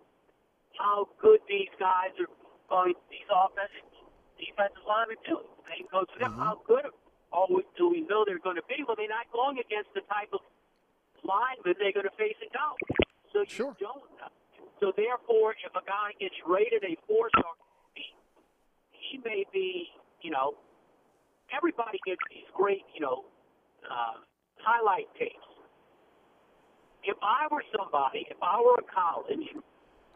how 0.79 1.09
good 1.21 1.41
these 1.49 1.73
guys 1.79 2.13
are 2.21 2.29
going, 2.69 2.95
these 3.09 3.29
offensive 3.33 3.89
defensive 4.37 4.85
linemen 4.89 5.17
do? 5.25 5.41
Same 5.69 5.87
goes 5.93 6.09
for 6.13 6.19
them. 6.21 6.33
Mm-hmm. 6.33 6.43
How 6.43 6.61
good 6.67 6.89
are 7.33 7.49
we, 7.49 7.65
do 7.77 7.89
we 7.89 8.01
know 8.05 8.25
they're 8.27 8.43
going 8.43 8.57
to 8.57 8.67
be? 8.69 8.85
Well, 8.85 8.97
they're 8.97 9.09
not 9.09 9.29
going 9.33 9.61
against 9.61 9.93
the 9.97 10.05
type 10.09 10.33
of 10.33 10.41
linemen 11.25 11.77
they're 11.81 11.97
going 11.97 12.09
to 12.09 12.17
face 12.21 12.37
in 12.41 12.49
college. 12.53 12.85
So 13.33 13.41
you 13.45 13.49
sure. 13.49 13.77
don't 13.81 14.05
know. 14.21 14.33
So 14.81 14.93
therefore, 14.93 15.57
if 15.57 15.73
a 15.73 15.85
guy 15.89 16.13
gets 16.21 16.37
rated 16.45 16.85
a 16.85 16.97
four-star 17.09 17.57
he 19.15 19.21
may 19.23 19.45
be, 19.53 19.87
you 20.23 20.31
know, 20.31 20.55
everybody 21.55 21.99
gets 22.05 22.21
these 22.31 22.51
great, 22.53 22.83
you 22.95 23.01
know, 23.01 23.23
uh, 23.87 24.19
highlight 24.59 25.07
tapes. 25.15 25.39
If 27.05 27.17
I 27.23 27.47
were 27.53 27.63
somebody, 27.71 28.27
if 28.31 28.39
I 28.43 28.59
were 28.59 28.81
a 28.81 28.89
college, 28.91 29.55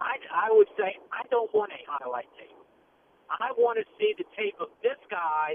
I, 0.00 0.18
I 0.34 0.50
would 0.50 0.66
say 0.74 0.98
I 1.14 1.22
don't 1.30 1.52
want 1.54 1.70
a 1.70 1.80
highlight 1.86 2.26
tape. 2.34 2.58
I 3.30 3.52
want 3.54 3.78
to 3.78 3.84
see 4.00 4.14
the 4.18 4.24
tape 4.34 4.56
of 4.58 4.72
this 4.82 4.98
guy 5.10 5.54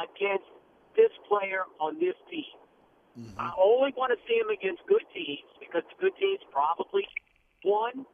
against 0.00 0.48
this 0.96 1.10
player 1.28 1.68
on 1.80 1.98
this 1.98 2.16
team. 2.30 2.56
Mm-hmm. 3.18 3.36
I 3.36 3.52
only 3.58 3.92
want 3.98 4.14
to 4.14 4.20
see 4.24 4.38
him 4.38 4.48
against 4.48 4.80
good 4.86 5.02
teams 5.12 5.50
because 5.58 5.82
the 5.90 5.96
good 5.98 6.14
teams 6.16 6.40
probably 6.54 7.04
one 7.66 8.06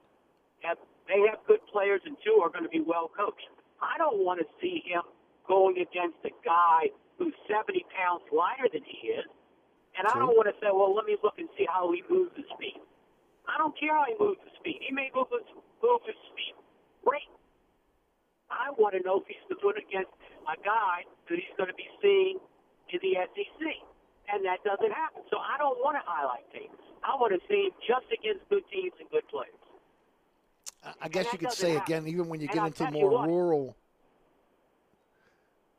have 0.65 0.81
they 1.07 1.21
have 1.29 1.45
good 1.47 1.61
players 1.69 2.01
and 2.09 2.17
two 2.25 2.41
are 2.41 2.49
going 2.49 2.65
to 2.65 2.73
be 2.73 2.81
well 2.81 3.13
coached. 3.13 3.54
I 3.83 3.99
don't 3.99 4.23
want 4.23 4.41
to 4.41 4.47
see 4.61 4.83
him 4.85 5.03
going 5.47 5.79
against 5.79 6.19
a 6.25 6.33
guy 6.45 6.91
who's 7.19 7.35
70 7.47 7.85
pounds 7.95 8.25
lighter 8.33 8.69
than 8.73 8.83
he 8.85 9.15
is. 9.15 9.29
And 9.95 10.09
True. 10.09 10.11
I 10.11 10.17
don't 10.27 10.35
want 10.35 10.51
to 10.51 10.57
say, 10.59 10.73
well, 10.73 10.95
let 10.95 11.07
me 11.07 11.17
look 11.23 11.39
and 11.39 11.49
see 11.55 11.67
how 11.71 11.91
he 11.93 12.03
moves 12.11 12.35
his 12.35 12.49
feet. 12.59 12.81
I 13.47 13.59
don't 13.59 13.77
care 13.79 13.95
how 13.95 14.09
he 14.09 14.17
moves 14.19 14.41
his 14.43 14.57
feet. 14.65 14.81
He 14.83 14.91
may 14.91 15.13
move 15.15 15.31
his, 15.31 15.47
move 15.83 16.03
his 16.07 16.19
feet 16.35 16.57
great. 17.05 17.29
I 18.49 18.73
want 18.81 18.97
to 18.97 19.01
know 19.05 19.21
if 19.21 19.29
he's 19.29 19.45
good 19.61 19.77
against 19.77 20.11
a 20.49 20.57
guy 20.65 21.05
that 21.29 21.37
he's 21.37 21.55
going 21.61 21.69
to 21.69 21.77
be 21.77 21.89
seeing 22.01 22.41
in 22.91 22.99
the 23.05 23.21
SEC. 23.33 23.61
And 24.33 24.41
that 24.49 24.65
doesn't 24.65 24.93
happen. 24.93 25.21
So 25.29 25.37
I 25.37 25.61
don't 25.61 25.77
want 25.85 26.01
to 26.01 26.05
highlight 26.09 26.49
tape. 26.49 26.73
I 27.05 27.13
want 27.21 27.37
to 27.37 27.41
see 27.45 27.69
him 27.69 27.75
just 27.85 28.09
against 28.09 28.49
good 28.49 28.65
teams 28.73 28.97
and 28.97 29.07
good 29.13 29.29
players. 29.29 29.64
I 31.01 31.09
guess 31.09 31.33
you 31.33 31.39
could 31.39 31.53
say 31.53 31.75
doesn't 31.75 31.83
again, 31.85 32.09
even 32.09 32.29
when 32.29 32.41
you 32.41 32.49
And 32.49 32.55
get 32.55 32.61
I'll 32.61 32.67
into 32.67 32.91
more 32.91 33.11
what. 33.11 33.29
rural. 33.29 33.77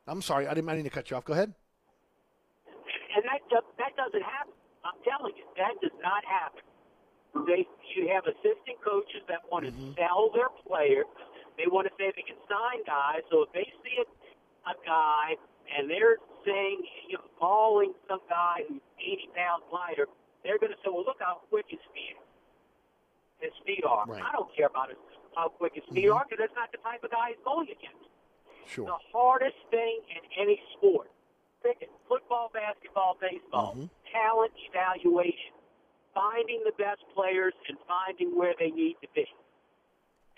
I'm 0.08 0.22
sorry, 0.22 0.48
I 0.48 0.54
didn't 0.54 0.66
mean 0.66 0.84
to 0.84 0.90
cut 0.90 1.10
you 1.10 1.18
off. 1.18 1.26
Go 1.26 1.34
ahead. 1.34 1.54
And 3.16 3.24
that 3.26 3.42
that 3.78 3.96
doesn't 3.96 4.22
happen. 4.22 4.54
I'm 4.84 5.00
telling 5.02 5.34
you, 5.36 5.46
that 5.58 5.74
does 5.82 5.96
not 6.02 6.22
happen. 6.26 6.62
They 7.48 7.66
you 7.96 8.10
have 8.14 8.26
assistant 8.26 8.78
coaches 8.84 9.24
that 9.28 9.42
want 9.52 9.66
to 9.66 9.72
mm-hmm. 9.72 9.98
sell 9.98 10.30
their 10.34 10.50
players. 10.68 11.10
They 11.58 11.66
want 11.72 11.88
to 11.88 11.94
say 11.98 12.12
they 12.14 12.26
can 12.28 12.38
sign 12.46 12.84
guys. 12.86 13.24
So 13.32 13.44
if 13.48 13.50
they 13.54 13.66
see 13.82 13.98
a, 14.04 14.08
a 14.70 14.76
guy 14.86 15.40
and 15.72 15.90
they're 15.90 16.20
saying 16.46 16.84
you 17.10 17.18
know, 17.18 17.26
calling 17.40 17.94
some 18.08 18.22
guy 18.30 18.62
who's 18.68 18.84
80 19.00 19.30
pounds 19.34 19.64
lighter, 19.72 20.06
they're 20.44 20.60
going 20.60 20.76
to 20.76 20.80
say, 20.84 20.92
well, 20.92 21.08
look 21.08 21.18
how 21.24 21.42
quick 21.50 21.66
his 21.72 21.82
feet 21.96 22.20
his 23.40 23.52
feet 23.66 23.84
are. 23.84 24.06
I 24.10 24.32
don't 24.32 24.50
care 24.56 24.68
about 24.68 24.90
his, 24.90 25.00
how 25.36 25.50
quick 25.50 25.76
his 25.76 25.84
feet 25.92 26.06
mm-hmm. 26.06 26.18
are 26.18 26.26
because 26.28 26.42
that's 26.48 26.58
not 26.58 26.72
the 26.72 26.82
type 26.82 27.04
of 27.04 27.12
guy 27.12 27.36
he's 27.36 27.44
going 27.44 27.68
against. 27.68 28.08
Sure. 28.68 28.86
The 28.86 29.02
hardest 29.14 29.60
thing 29.70 30.02
in 30.10 30.22
any 30.42 30.58
sport, 30.74 31.12
cricket, 31.62 31.90
football, 32.10 32.50
basketball, 32.54 33.18
baseball, 33.22 33.78
mm-hmm. 33.78 33.94
talent 34.10 34.54
evaluation, 34.72 35.54
finding 36.14 36.64
the 36.66 36.74
best 36.82 37.06
players 37.14 37.54
and 37.70 37.78
finding 37.86 38.34
where 38.34 38.58
they 38.58 38.72
need 38.72 38.98
to 39.02 39.10
be. 39.14 39.28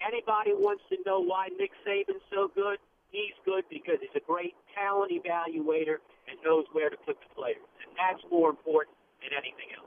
Anybody 0.03 0.53
wants 0.53 0.84
to 0.91 0.98
know 1.06 1.24
why 1.24 1.49
Nick 1.57 1.72
Saban's 1.82 2.22
so 2.30 2.52
good? 2.53 2.78
He's 3.10 3.34
good 3.45 3.64
because 3.72 3.98
he's 4.02 4.14
a 4.14 4.26
great 4.28 4.53
talent 4.76 5.11
evaluator 5.15 6.03
and 6.28 6.36
knows 6.44 6.65
where 6.74 6.90
to 6.90 6.98
put 7.07 7.18
the 7.18 7.30
players. 7.34 7.64
And 7.82 7.95
that's 7.95 8.22
more 8.30 8.52
important 8.52 8.95
than 9.24 9.32
anything 9.34 9.72
else. 9.74 9.87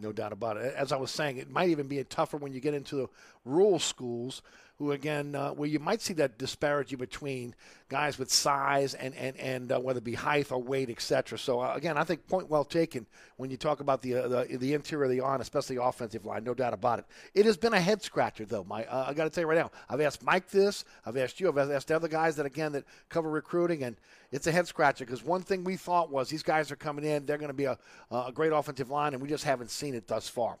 No 0.00 0.12
doubt 0.12 0.32
about 0.32 0.56
it. 0.56 0.74
As 0.76 0.92
I 0.92 0.96
was 0.96 1.10
saying, 1.10 1.38
it 1.38 1.50
might 1.50 1.70
even 1.70 1.88
be 1.88 2.02
tougher 2.04 2.36
when 2.36 2.52
you 2.52 2.60
get 2.60 2.74
into 2.74 2.96
the 2.96 3.08
rural 3.44 3.78
schools, 3.78 4.42
who 4.78 4.92
again, 4.92 5.34
uh, 5.34 5.50
where 5.50 5.68
you 5.68 5.80
might 5.80 6.00
see 6.00 6.14
that 6.14 6.38
disparity 6.38 6.94
between 6.94 7.52
guys 7.88 8.16
with 8.16 8.32
size 8.32 8.94
and 8.94 9.12
and 9.16 9.36
and 9.36 9.72
uh, 9.72 9.80
whether 9.80 9.98
it 9.98 10.04
be 10.04 10.14
height 10.14 10.52
or 10.52 10.62
weight, 10.62 10.88
etc. 10.88 11.36
So 11.36 11.60
uh, 11.60 11.72
again, 11.74 11.98
I 11.98 12.04
think 12.04 12.28
point 12.28 12.48
well 12.48 12.64
taken 12.64 13.04
when 13.38 13.50
you 13.50 13.56
talk 13.56 13.80
about 13.80 14.02
the 14.02 14.14
uh, 14.14 14.28
the, 14.28 14.56
the 14.56 14.74
interior 14.74 15.04
of 15.04 15.10
the 15.10 15.20
on, 15.20 15.40
especially 15.40 15.76
offensive 15.76 16.24
line. 16.24 16.44
No 16.44 16.54
doubt 16.54 16.74
about 16.74 17.00
it. 17.00 17.06
It 17.34 17.44
has 17.46 17.56
been 17.56 17.72
a 17.72 17.80
head 17.80 18.02
scratcher 18.02 18.44
though. 18.44 18.62
My 18.62 18.84
uh, 18.84 19.06
I 19.08 19.14
got 19.14 19.24
to 19.24 19.30
tell 19.30 19.42
you 19.42 19.48
right 19.48 19.58
now, 19.58 19.72
I've 19.88 20.00
asked 20.00 20.22
Mike 20.22 20.48
this, 20.48 20.84
I've 21.04 21.16
asked 21.16 21.40
you, 21.40 21.48
I've 21.48 21.58
asked 21.58 21.90
other 21.90 22.08
guys 22.08 22.36
that 22.36 22.46
again 22.46 22.70
that 22.72 22.84
cover 23.08 23.30
recruiting, 23.30 23.82
and 23.82 23.96
it's 24.30 24.46
a 24.46 24.52
head 24.52 24.68
scratcher 24.68 25.04
because 25.04 25.24
one 25.24 25.42
thing 25.42 25.64
we 25.64 25.76
thought 25.76 26.08
was 26.08 26.28
these 26.28 26.44
guys 26.44 26.70
are 26.70 26.76
coming 26.76 27.04
in, 27.04 27.26
they're 27.26 27.38
going 27.38 27.48
to 27.48 27.54
be 27.54 27.64
a, 27.64 27.76
a 28.12 28.30
great 28.32 28.52
offensive 28.52 28.90
line, 28.90 29.12
and 29.12 29.20
we 29.20 29.28
just 29.28 29.44
haven't 29.44 29.72
seen 29.72 29.94
it 29.94 30.06
thus 30.06 30.28
far. 30.28 30.56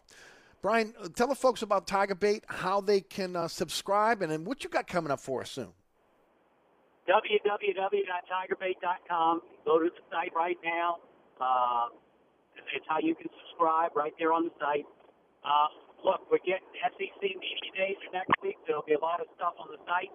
Brian, 0.60 0.92
uh, 1.00 1.06
tell 1.14 1.28
the 1.28 1.36
folks 1.36 1.62
about 1.62 1.86
Tiger 1.86 2.16
Bait, 2.16 2.44
how 2.48 2.80
they 2.80 3.00
can 3.00 3.36
uh, 3.36 3.46
subscribe, 3.46 4.22
and 4.22 4.44
what 4.46 4.64
you 4.64 4.70
got 4.70 4.88
coming 4.88 5.12
up 5.12 5.20
for 5.20 5.42
us 5.42 5.52
soon. 5.52 5.68
www.tigerbait.com. 7.08 9.40
Go 9.64 9.78
to 9.78 9.84
the 9.84 9.90
site 10.10 10.34
right 10.34 10.58
now. 10.64 10.96
Uh, 11.40 11.86
it's 12.74 12.84
how 12.88 12.98
you 12.98 13.14
can 13.14 13.28
subscribe 13.46 13.94
right 13.94 14.12
there 14.18 14.32
on 14.32 14.42
the 14.44 14.50
site. 14.58 14.84
Uh, 15.46 15.68
look, 16.04 16.28
we're 16.30 16.38
getting 16.42 16.66
SEC 16.90 17.22
media 17.22 17.70
days 17.76 17.96
next 18.12 18.34
week. 18.42 18.56
There'll 18.66 18.82
be 18.82 18.94
a 18.94 18.98
lot 18.98 19.20
of 19.20 19.28
stuff 19.36 19.54
on 19.62 19.68
the 19.70 19.78
site. 19.86 20.10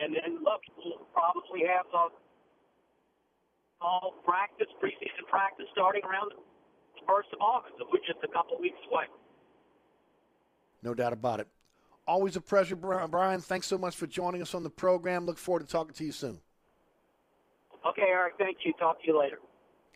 And 0.00 0.16
then, 0.16 0.40
look, 0.40 0.62
we'll 0.80 1.04
probably 1.12 1.68
have 1.68 1.84
a 1.92 2.08
fall 3.78 4.14
practice, 4.24 4.72
preseason 4.80 5.28
practice 5.28 5.68
starting 5.76 6.00
around 6.08 6.32
the 6.32 6.40
1st 7.04 7.36
of 7.36 7.40
August. 7.44 7.76
So 7.76 7.84
we're 7.92 8.00
just 8.08 8.24
a 8.24 8.28
couple 8.32 8.56
weeks 8.56 8.80
away. 8.88 9.04
No 10.82 10.94
doubt 10.94 11.12
about 11.12 11.40
it. 11.40 11.48
Always 12.06 12.36
a 12.36 12.40
pleasure, 12.40 12.76
Brian. 12.76 13.40
Thanks 13.40 13.66
so 13.66 13.78
much 13.78 13.94
for 13.94 14.06
joining 14.06 14.42
us 14.42 14.54
on 14.54 14.62
the 14.62 14.70
program. 14.70 15.26
Look 15.26 15.38
forward 15.38 15.60
to 15.60 15.66
talking 15.66 15.94
to 15.94 16.04
you 16.04 16.12
soon. 16.12 16.40
Okay, 17.86 18.02
Eric, 18.02 18.34
thank 18.38 18.58
you. 18.64 18.72
Talk 18.78 19.00
to 19.00 19.06
you 19.06 19.18
later. 19.18 19.38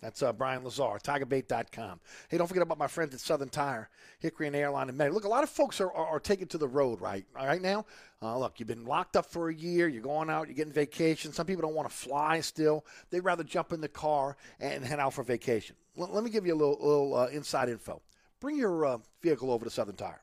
That's 0.04 0.22
uh, 0.22 0.34
Brian 0.34 0.62
Lazar, 0.64 0.98
TigerBait.com. 1.02 1.98
Hey, 2.28 2.36
don't 2.36 2.46
forget 2.46 2.62
about 2.62 2.76
my 2.76 2.86
friends 2.86 3.14
at 3.14 3.20
Southern 3.20 3.48
Tire, 3.48 3.88
Hickory 4.18 4.46
and 4.46 4.54
Airline 4.54 4.90
and 4.90 4.98
Med. 4.98 5.14
Look, 5.14 5.24
a 5.24 5.28
lot 5.28 5.42
of 5.42 5.48
folks 5.48 5.80
are, 5.80 5.90
are, 5.90 6.06
are 6.06 6.20
taking 6.20 6.46
to 6.48 6.58
the 6.58 6.68
road 6.68 7.00
right 7.00 7.24
right 7.34 7.62
now. 7.62 7.86
Uh, 8.20 8.38
look, 8.38 8.60
you've 8.60 8.68
been 8.68 8.84
locked 8.84 9.16
up 9.16 9.24
for 9.24 9.48
a 9.48 9.54
year. 9.54 9.88
You're 9.88 10.02
going 10.02 10.28
out. 10.28 10.46
You're 10.46 10.56
getting 10.56 10.74
vacation. 10.74 11.32
Some 11.32 11.46
people 11.46 11.62
don't 11.62 11.74
want 11.74 11.88
to 11.88 11.94
fly 11.94 12.40
still. 12.40 12.84
They'd 13.08 13.20
rather 13.20 13.44
jump 13.44 13.72
in 13.72 13.80
the 13.80 13.88
car 13.88 14.36
and 14.60 14.84
head 14.84 15.00
out 15.00 15.14
for 15.14 15.22
vacation. 15.22 15.74
L- 15.98 16.10
let 16.12 16.22
me 16.22 16.28
give 16.28 16.46
you 16.46 16.52
a 16.52 16.56
little, 16.56 16.78
little 16.80 17.14
uh, 17.16 17.26
inside 17.28 17.70
info. 17.70 18.02
Bring 18.40 18.58
your 18.58 18.84
uh, 18.84 18.98
vehicle 19.22 19.50
over 19.50 19.64
to 19.64 19.70
Southern 19.70 19.96
Tire. 19.96 20.20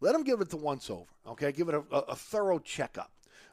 Let 0.00 0.12
them 0.12 0.24
give 0.24 0.40
it 0.40 0.48
the 0.50 0.56
once 0.56 0.88
over. 0.90 1.04
Okay, 1.26 1.52
give 1.52 1.68
it 1.68 1.74
a, 1.74 1.82
a, 1.94 1.98
a 1.98 2.16
thorough 2.16 2.58
checkup. 2.58 3.10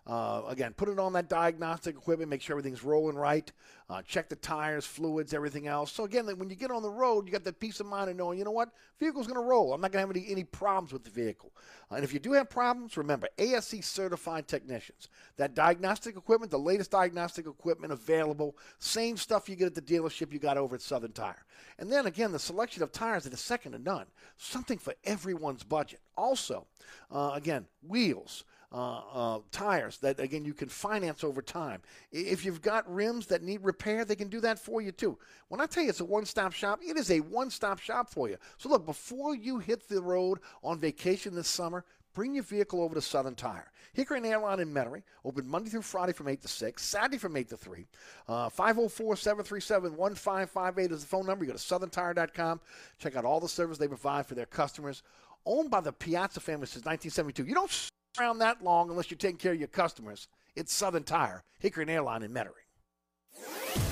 Uh, 0.08 0.42
again, 0.48 0.74
put 0.74 0.88
it 0.88 1.00
on 1.00 1.12
that 1.12 1.28
diagnostic 1.28 1.94
equipment, 1.94 2.30
make 2.30 2.42
sure 2.42 2.54
everything's 2.54 2.82
rolling 2.82 3.18
right. 3.18 3.52
Uh, 3.90 4.02
check 4.04 4.30
the 4.30 4.38
tires, 4.38 4.86
fluids, 4.86 5.34
everything 5.34 5.68
else. 5.68 5.92
So 5.92 6.06
again, 6.06 6.26
when 6.38 6.50
you 6.50 6.56
get 6.56 6.72
on 6.72 6.82
the 6.82 6.90
road, 6.90 7.26
you 7.26 7.34
got 7.34 7.44
that 7.44 7.60
peace 7.60 7.82
of 7.82 7.88
mind 7.88 8.10
of 8.10 8.16
knowing, 8.16 8.40
you 8.40 8.46
know 8.46 8.52
what, 8.52 8.70
vehicle's 9.02 9.28
going 9.28 9.40
to 9.40 9.46
roll. 9.46 9.74
I'm 9.74 9.82
not 9.82 9.92
going 9.92 10.02
to 10.02 10.08
have 10.08 10.16
any, 10.16 10.32
any 10.32 10.46
problems 10.46 10.94
with 10.94 11.04
the 11.04 11.10
vehicle. 11.10 11.52
Uh, 11.92 11.96
and 11.96 12.06
if 12.06 12.14
you 12.14 12.20
do 12.20 12.32
have 12.34 12.50
problems, 12.50 12.96
remember 12.96 13.28
ASE 13.38 13.86
certified 13.86 14.48
technicians. 14.48 15.10
That 15.36 15.56
diagnostic 15.56 16.16
equipment, 16.16 16.52
the 16.52 16.60
latest 16.60 16.92
diagnostic 16.92 17.46
equipment 17.46 17.92
available, 17.92 18.56
same 18.80 19.18
stuff 19.18 19.50
you 19.50 19.58
get 19.58 19.68
at 19.68 19.76
the 19.76 19.82
dealership 19.82 20.32
you 20.32 20.40
got 20.40 20.58
over 20.58 20.76
at 20.76 20.82
Southern 20.82 21.12
Tire. 21.12 21.46
And 21.80 21.92
then 21.92 22.06
again, 22.06 22.32
the 22.32 22.40
selection 22.40 22.82
of 22.82 22.94
tires 22.94 23.26
that 23.26 23.34
is 23.34 23.42
second 23.42 23.74
to 23.74 23.80
none. 23.80 24.06
Something 24.38 24.78
for 24.78 24.94
everyone's 25.04 25.64
budget. 25.64 26.00
Also, 26.16 26.66
uh, 27.12 27.32
again, 27.34 27.66
wheels 27.86 28.46
uh, 28.72 29.02
uh, 29.14 29.40
tires 29.52 29.98
that 30.00 30.20
again 30.20 30.44
you 30.44 30.54
can 30.54 30.70
finance 30.70 31.24
over 31.24 31.42
time. 31.42 31.82
If 32.12 32.44
you've 32.44 32.62
got 32.62 32.94
rims 32.94 33.28
that 33.28 33.42
need 33.44 33.64
repair, 33.64 34.04
they 34.04 34.16
can 34.16 34.28
do 34.28 34.42
that 34.42 34.60
for 34.60 34.82
you 34.82 34.92
too. 34.92 35.18
When 35.48 35.62
I 35.62 35.66
tell 35.66 35.84
you 35.84 35.90
it's 35.90 36.02
a 36.02 36.06
one-stop 36.06 36.54
shop, 36.54 36.82
it 36.86 36.98
is 36.98 37.10
a 37.12 37.22
one-stop 37.22 37.80
shop 37.80 38.10
for 38.10 38.30
you. 38.30 38.36
So 38.58 38.70
look, 38.70 38.86
before 38.86 39.36
you 39.36 39.60
hit 39.60 39.88
the 39.88 40.02
road 40.02 40.40
on 40.64 40.80
vacation 40.80 41.34
this 41.34 41.48
summer, 41.48 41.86
bring 42.14 42.36
your 42.36 42.44
vehicle 42.44 42.82
over 42.82 42.94
to 42.96 43.02
Southern 43.02 43.36
Tire. 43.36 43.72
Hickory 43.94 44.18
and 44.18 44.26
Airline 44.26 44.60
in 44.60 44.74
Metairie, 44.74 45.04
open 45.24 45.48
Monday 45.48 45.70
through 45.70 45.84
Friday 45.84 46.12
from 46.14 46.28
8 46.28 46.42
to 46.42 46.48
6, 46.48 46.84
Saturday 46.84 47.18
from 47.18 47.38
8 47.38 47.50
to 47.50 47.58
3. 47.58 47.88
Uh, 48.28 48.50
504-737-1558 48.50 50.92
is 50.92 51.02
the 51.02 51.08
phone 51.08 51.26
number. 51.26 51.46
You 51.46 51.52
go 51.52 51.58
to 51.58 51.64
southerntire.com. 51.64 52.60
Check 53.00 53.16
out 53.16 53.26
all 53.26 53.40
the 53.40 53.48
service 53.48 53.78
they 53.78 53.88
provide 53.88 54.28
for 54.28 54.36
their 54.36 54.46
customers. 54.46 55.04
Owned 55.46 55.72
by 55.72 55.80
the 55.80 55.94
Piazza 55.94 56.42
family 56.42 56.68
since 56.68 56.86
1972. 56.86 57.48
You 57.48 57.56
don't 57.56 57.72
around 58.20 58.40
that 58.40 58.64
long 58.64 58.90
unless 58.90 59.12
you're 59.12 59.18
taking 59.18 59.38
care 59.38 59.54
of 59.54 59.60
your 59.60 59.68
customers. 59.68 60.28
It's 60.56 60.74
Southern 60.74 61.04
Tire, 61.04 61.44
Hickory 61.60 61.84
and 61.84 61.92
Airline 61.92 62.24
in 62.24 62.32
Metairie. 62.32 62.66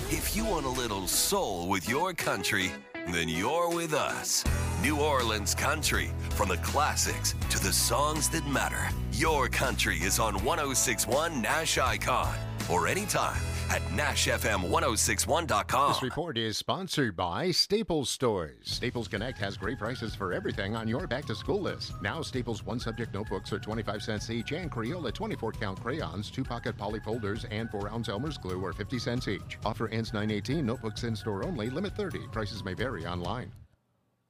If 0.09 0.35
you 0.35 0.45
want 0.45 0.65
a 0.65 0.69
little 0.69 1.07
soul 1.07 1.67
with 1.67 1.87
your 1.87 2.13
country, 2.13 2.71
then 3.09 3.29
you're 3.29 3.69
with 3.69 3.93
us. 3.93 4.43
New 4.81 4.99
Orleans 4.99 5.55
Country. 5.55 6.09
From 6.31 6.49
the 6.49 6.57
classics 6.57 7.33
to 7.49 7.59
the 7.59 7.73
songs 7.73 8.29
that 8.29 8.45
matter. 8.47 8.89
Your 9.11 9.47
country 9.47 9.97
is 9.97 10.19
on 10.19 10.43
1061 10.43 11.41
Nash 11.41 11.77
Icon 11.77 12.35
or 12.69 12.87
anytime 12.87 13.41
at 13.69 13.81
NashFM1061.com. 13.93 15.91
This 15.91 16.01
report 16.01 16.37
is 16.37 16.57
sponsored 16.57 17.15
by 17.15 17.51
Staples 17.51 18.09
Stores. 18.09 18.57
Staples 18.63 19.07
Connect 19.07 19.37
has 19.37 19.57
great 19.57 19.79
prices 19.79 20.15
for 20.15 20.33
everything 20.33 20.75
on 20.75 20.87
your 20.87 21.07
back 21.07 21.25
to 21.25 21.35
school 21.35 21.61
list. 21.61 21.93
Now, 22.01 22.21
Staples 22.21 22.65
one 22.65 22.79
subject 22.79 23.13
notebooks 23.13 23.51
are 23.53 23.59
25 23.59 24.01
cents 24.01 24.29
each, 24.29 24.51
and 24.51 24.71
Crayola 24.71 25.13
24 25.13 25.53
count 25.53 25.81
crayons, 25.81 26.29
two 26.29 26.43
pocket 26.43 26.77
poly 26.77 26.99
folders, 26.99 27.45
and 27.51 27.69
4 27.69 27.89
ounce 27.89 28.09
Elmer's 28.09 28.37
glue 28.37 28.63
are 28.65 28.73
50 28.73 28.99
cents 28.99 29.27
each. 29.27 29.57
Offer 29.65 29.87
ends 29.89 30.13
918, 30.13 30.65
notebooks 30.65 31.03
in 31.03 31.15
store 31.15 31.45
only, 31.45 31.69
limit 31.69 31.95
30. 31.95 32.27
Prices 32.31 32.63
may 32.63 32.73
vary 32.73 33.05
online. 33.05 33.51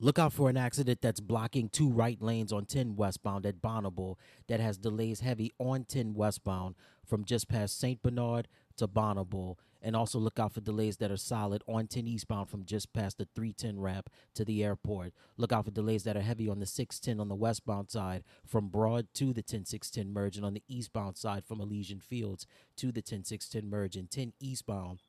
Look 0.01 0.19
out 0.19 0.33
for 0.33 0.49
an 0.49 0.57
accident 0.57 0.99
that's 1.01 1.21
blocking 1.21 1.69
two 1.69 1.89
right 1.89 2.21
lanes 2.21 2.51
on 2.51 2.65
10 2.65 2.97
westbound 2.97 3.45
at 3.45 3.61
Bonneville 3.61 4.19
that 4.47 4.59
has 4.59 4.77
delays 4.77 5.21
heavy 5.21 5.53
on 5.57 5.85
10 5.85 6.13
westbound 6.13 6.75
from 7.05 7.23
just 7.23 7.47
past 7.47 7.79
St. 7.79 8.03
Bernard 8.03 8.49
to 8.77 8.87
Bonneville. 8.87 9.57
And 9.81 9.95
also 9.95 10.17
look 10.17 10.39
out 10.39 10.53
for 10.53 10.61
delays 10.61 10.97
that 10.97 11.11
are 11.11 11.17
solid 11.17 11.63
on 11.67 11.87
10 11.87 12.07
eastbound 12.07 12.49
from 12.49 12.65
just 12.65 12.91
past 12.93 13.19
the 13.19 13.27
310 13.35 13.79
ramp 13.79 14.09
to 14.33 14.43
the 14.43 14.63
airport. 14.63 15.13
Look 15.37 15.51
out 15.51 15.65
for 15.65 15.71
delays 15.71 16.03
that 16.05 16.17
are 16.17 16.21
heavy 16.21 16.49
on 16.49 16.59
the 16.59 16.65
610 16.65 17.19
on 17.21 17.29
the 17.29 17.35
westbound 17.35 17.91
side 17.91 18.23
from 18.47 18.69
Broad 18.69 19.07
to 19.15 19.33
the 19.33 19.43
10610 19.43 20.11
merge 20.11 20.37
and 20.37 20.45
on 20.45 20.55
the 20.55 20.63
eastbound 20.67 21.17
side 21.17 21.45
from 21.45 21.61
Elysian 21.61 21.99
Fields 21.99 22.47
to 22.77 22.91
the 22.91 23.01
10610 23.03 23.69
merge 23.69 23.95
and 23.95 24.09
10 24.09 24.33
eastbound 24.39 25.01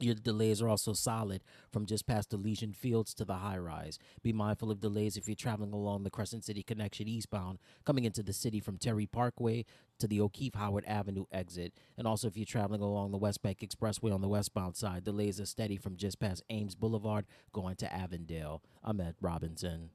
Your 0.00 0.14
delays 0.16 0.60
are 0.60 0.68
also 0.68 0.92
solid 0.92 1.42
from 1.72 1.86
just 1.86 2.06
past 2.06 2.32
Elysian 2.32 2.72
Fields 2.72 3.14
to 3.14 3.24
the 3.24 3.34
high 3.36 3.58
rise. 3.58 3.98
Be 4.22 4.32
mindful 4.32 4.70
of 4.70 4.80
delays 4.80 5.16
if 5.16 5.28
you're 5.28 5.36
traveling 5.36 5.72
along 5.72 6.02
the 6.02 6.10
Crescent 6.10 6.44
City 6.44 6.62
Connection 6.64 7.06
eastbound, 7.08 7.60
coming 7.84 8.04
into 8.04 8.22
the 8.22 8.32
city 8.32 8.60
from 8.60 8.76
Terry 8.76 9.06
Parkway 9.06 9.64
to 9.98 10.06
the 10.06 10.20
O'Keefe 10.20 10.54
Howard 10.54 10.84
Avenue 10.86 11.24
exit. 11.32 11.72
And 11.96 12.06
also 12.06 12.28
if 12.28 12.36
you're 12.36 12.46
traveling 12.46 12.80
along 12.80 13.12
the 13.12 13.18
West 13.18 13.42
Bank 13.42 13.60
Expressway 13.60 14.12
on 14.12 14.20
the 14.20 14.28
westbound 14.28 14.76
side, 14.76 15.04
delays 15.04 15.40
are 15.40 15.46
steady 15.46 15.76
from 15.76 15.96
just 15.96 16.18
past 16.18 16.42
Ames 16.50 16.74
Boulevard 16.74 17.26
going 17.52 17.76
to 17.76 17.92
Avondale. 17.92 18.62
I'm 18.82 19.00
Ed 19.00 19.14
Robinson. 19.20 19.90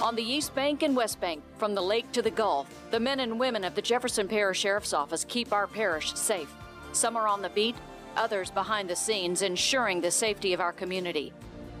On 0.00 0.14
the 0.14 0.22
East 0.22 0.54
Bank 0.54 0.84
and 0.84 0.94
West 0.94 1.20
Bank, 1.20 1.42
from 1.56 1.74
the 1.74 1.82
lake 1.82 2.12
to 2.12 2.22
the 2.22 2.30
Gulf, 2.30 2.68
the 2.92 3.00
men 3.00 3.18
and 3.18 3.36
women 3.36 3.64
of 3.64 3.74
the 3.74 3.82
Jefferson 3.82 4.28
Parish 4.28 4.60
Sheriff's 4.60 4.92
Office 4.92 5.24
keep 5.24 5.52
our 5.52 5.66
parish 5.66 6.14
safe. 6.14 6.54
Some 6.92 7.16
are 7.16 7.26
on 7.26 7.42
the 7.42 7.48
beat, 7.50 7.74
others 8.16 8.52
behind 8.52 8.88
the 8.88 8.94
scenes, 8.94 9.42
ensuring 9.42 10.00
the 10.00 10.12
safety 10.12 10.52
of 10.52 10.60
our 10.60 10.72
community. 10.72 11.32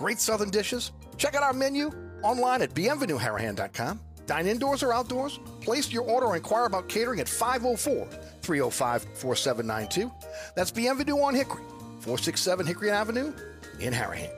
great 0.00 0.18
southern 0.18 0.48
dishes. 0.48 0.92
Check 1.18 1.34
out 1.34 1.42
our 1.42 1.52
menu 1.52 1.92
online 2.22 2.62
at 2.62 2.70
bienvenueharahan.com. 2.70 4.00
Dine 4.26 4.46
indoors 4.46 4.82
or 4.82 4.94
outdoors. 4.94 5.38
Place 5.60 5.92
your 5.92 6.04
order 6.04 6.26
or 6.26 6.36
inquire 6.36 6.64
about 6.64 6.88
catering 6.88 7.20
at 7.20 7.28
504 7.28 8.08
305 8.40 9.02
4792. 9.14 10.10
That's 10.54 10.70
Bienvenue 10.70 11.18
on 11.20 11.34
Hickory, 11.34 11.62
467 12.00 12.66
Hickory 12.66 12.90
Avenue 12.90 13.34
in 13.78 13.92
Harahan. 13.92 14.32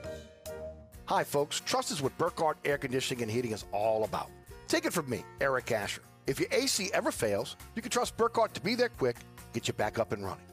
Hi, 1.05 1.22
folks. 1.22 1.60
Trust 1.60 1.93
is 1.93 2.02
what 2.02 2.16
Burkhardt 2.18 2.56
Air 2.64 2.78
Conditioning 2.78 3.22
and 3.22 3.30
Heating 3.30 3.52
is 3.52 3.64
all 3.70 4.02
about. 4.02 4.30
Take 4.66 4.84
it 4.84 4.93
from 4.93 5.09
me, 5.09 5.22
Eric 5.40 5.70
Asher. 5.70 6.02
If 6.26 6.40
your 6.40 6.48
AC 6.51 6.90
ever 6.93 7.12
fails, 7.12 7.56
you 7.76 7.82
can 7.82 7.90
trust 7.93 8.16
Burkhardt 8.16 8.52
to 8.55 8.60
be 8.60 8.74
there 8.74 8.89
quick, 8.89 9.16
get 9.52 9.68
you 9.68 9.74
back 9.74 10.01
up 10.01 10.10
and 10.10 10.24
running. 10.24 10.44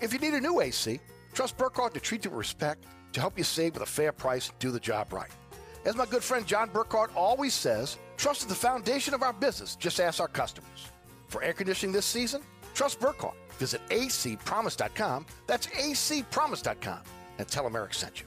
If 0.00 0.12
you 0.12 0.18
need 0.18 0.34
a 0.34 0.40
new 0.40 0.60
AC, 0.60 0.98
trust 1.34 1.56
Burkhardt 1.56 1.94
to 1.94 2.00
treat 2.00 2.24
you 2.24 2.30
with 2.30 2.38
respect, 2.38 2.84
to 3.16 3.20
help 3.22 3.38
you 3.38 3.44
save 3.44 3.72
with 3.72 3.82
a 3.82 3.86
fair 3.86 4.12
price, 4.12 4.52
do 4.58 4.70
the 4.70 4.78
job 4.78 5.10
right. 5.10 5.30
As 5.86 5.96
my 5.96 6.04
good 6.04 6.22
friend 6.22 6.46
John 6.46 6.68
Burkhardt 6.68 7.16
always 7.16 7.54
says, 7.54 7.96
trust 8.18 8.42
is 8.42 8.46
the 8.46 8.54
foundation 8.54 9.14
of 9.14 9.22
our 9.22 9.32
business. 9.32 9.74
Just 9.74 10.00
ask 10.00 10.20
our 10.20 10.28
customers. 10.28 10.90
For 11.28 11.42
air 11.42 11.54
conditioning 11.54 11.94
this 11.94 12.04
season, 12.04 12.42
trust 12.74 13.00
Burkhardt. 13.00 13.34
Visit 13.52 13.80
acpromise.com. 13.88 15.24
That's 15.46 15.66
acpromise.com. 15.68 17.00
And 17.38 17.48
tell 17.48 17.64
them 17.64 17.74
Eric 17.74 17.94
sent 17.94 18.20
you. 18.20 18.26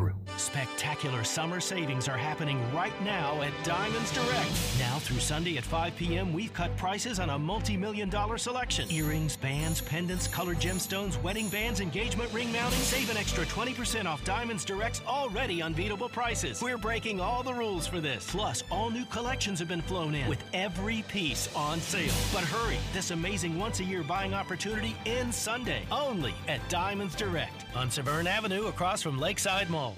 Grill. 0.00 0.16
Spectacular 0.38 1.22
summer 1.22 1.60
savings 1.60 2.08
are 2.08 2.16
happening 2.16 2.58
right 2.72 2.98
now 3.04 3.42
at 3.42 3.52
Diamonds 3.62 4.10
Direct. 4.12 4.50
Now 4.78 4.98
through 4.98 5.20
Sunday 5.20 5.58
at 5.58 5.64
5 5.64 5.94
p.m., 5.94 6.32
we've 6.32 6.54
cut 6.54 6.74
prices 6.78 7.20
on 7.20 7.28
a 7.28 7.38
multi 7.38 7.76
million 7.76 8.08
dollar 8.08 8.38
selection 8.38 8.90
earrings, 8.90 9.36
bands, 9.36 9.82
pendants, 9.82 10.26
colored 10.26 10.58
gemstones, 10.58 11.20
wedding 11.22 11.50
bands, 11.50 11.80
engagement 11.80 12.32
ring 12.32 12.50
mounting. 12.50 12.78
Save 12.78 13.10
an 13.10 13.18
extra 13.18 13.44
20% 13.44 14.06
off 14.06 14.24
Diamonds 14.24 14.64
Direct's 14.64 15.02
already 15.06 15.60
unbeatable 15.60 16.08
prices. 16.08 16.62
We're 16.62 16.78
breaking 16.78 17.20
all 17.20 17.42
the 17.42 17.52
rules 17.52 17.86
for 17.86 18.00
this. 18.00 18.26
Plus, 18.30 18.64
all 18.70 18.88
new 18.90 19.04
collections 19.04 19.58
have 19.58 19.68
been 19.68 19.82
flown 19.82 20.14
in 20.14 20.26
with 20.30 20.42
every 20.54 21.02
piece 21.08 21.54
on 21.54 21.78
sale. 21.78 22.14
But 22.32 22.44
hurry, 22.44 22.78
this 22.94 23.10
amazing 23.10 23.58
once 23.58 23.80
a 23.80 23.84
year 23.84 24.02
buying 24.02 24.32
opportunity 24.32 24.96
ends 25.04 25.36
Sunday 25.36 25.82
only 25.92 26.32
at 26.48 26.66
Diamonds 26.70 27.14
Direct 27.14 27.66
on 27.76 27.90
Severn 27.90 28.26
Avenue 28.26 28.68
across 28.68 29.02
from 29.02 29.18
Lakeside 29.18 29.68
Mall. 29.68 29.89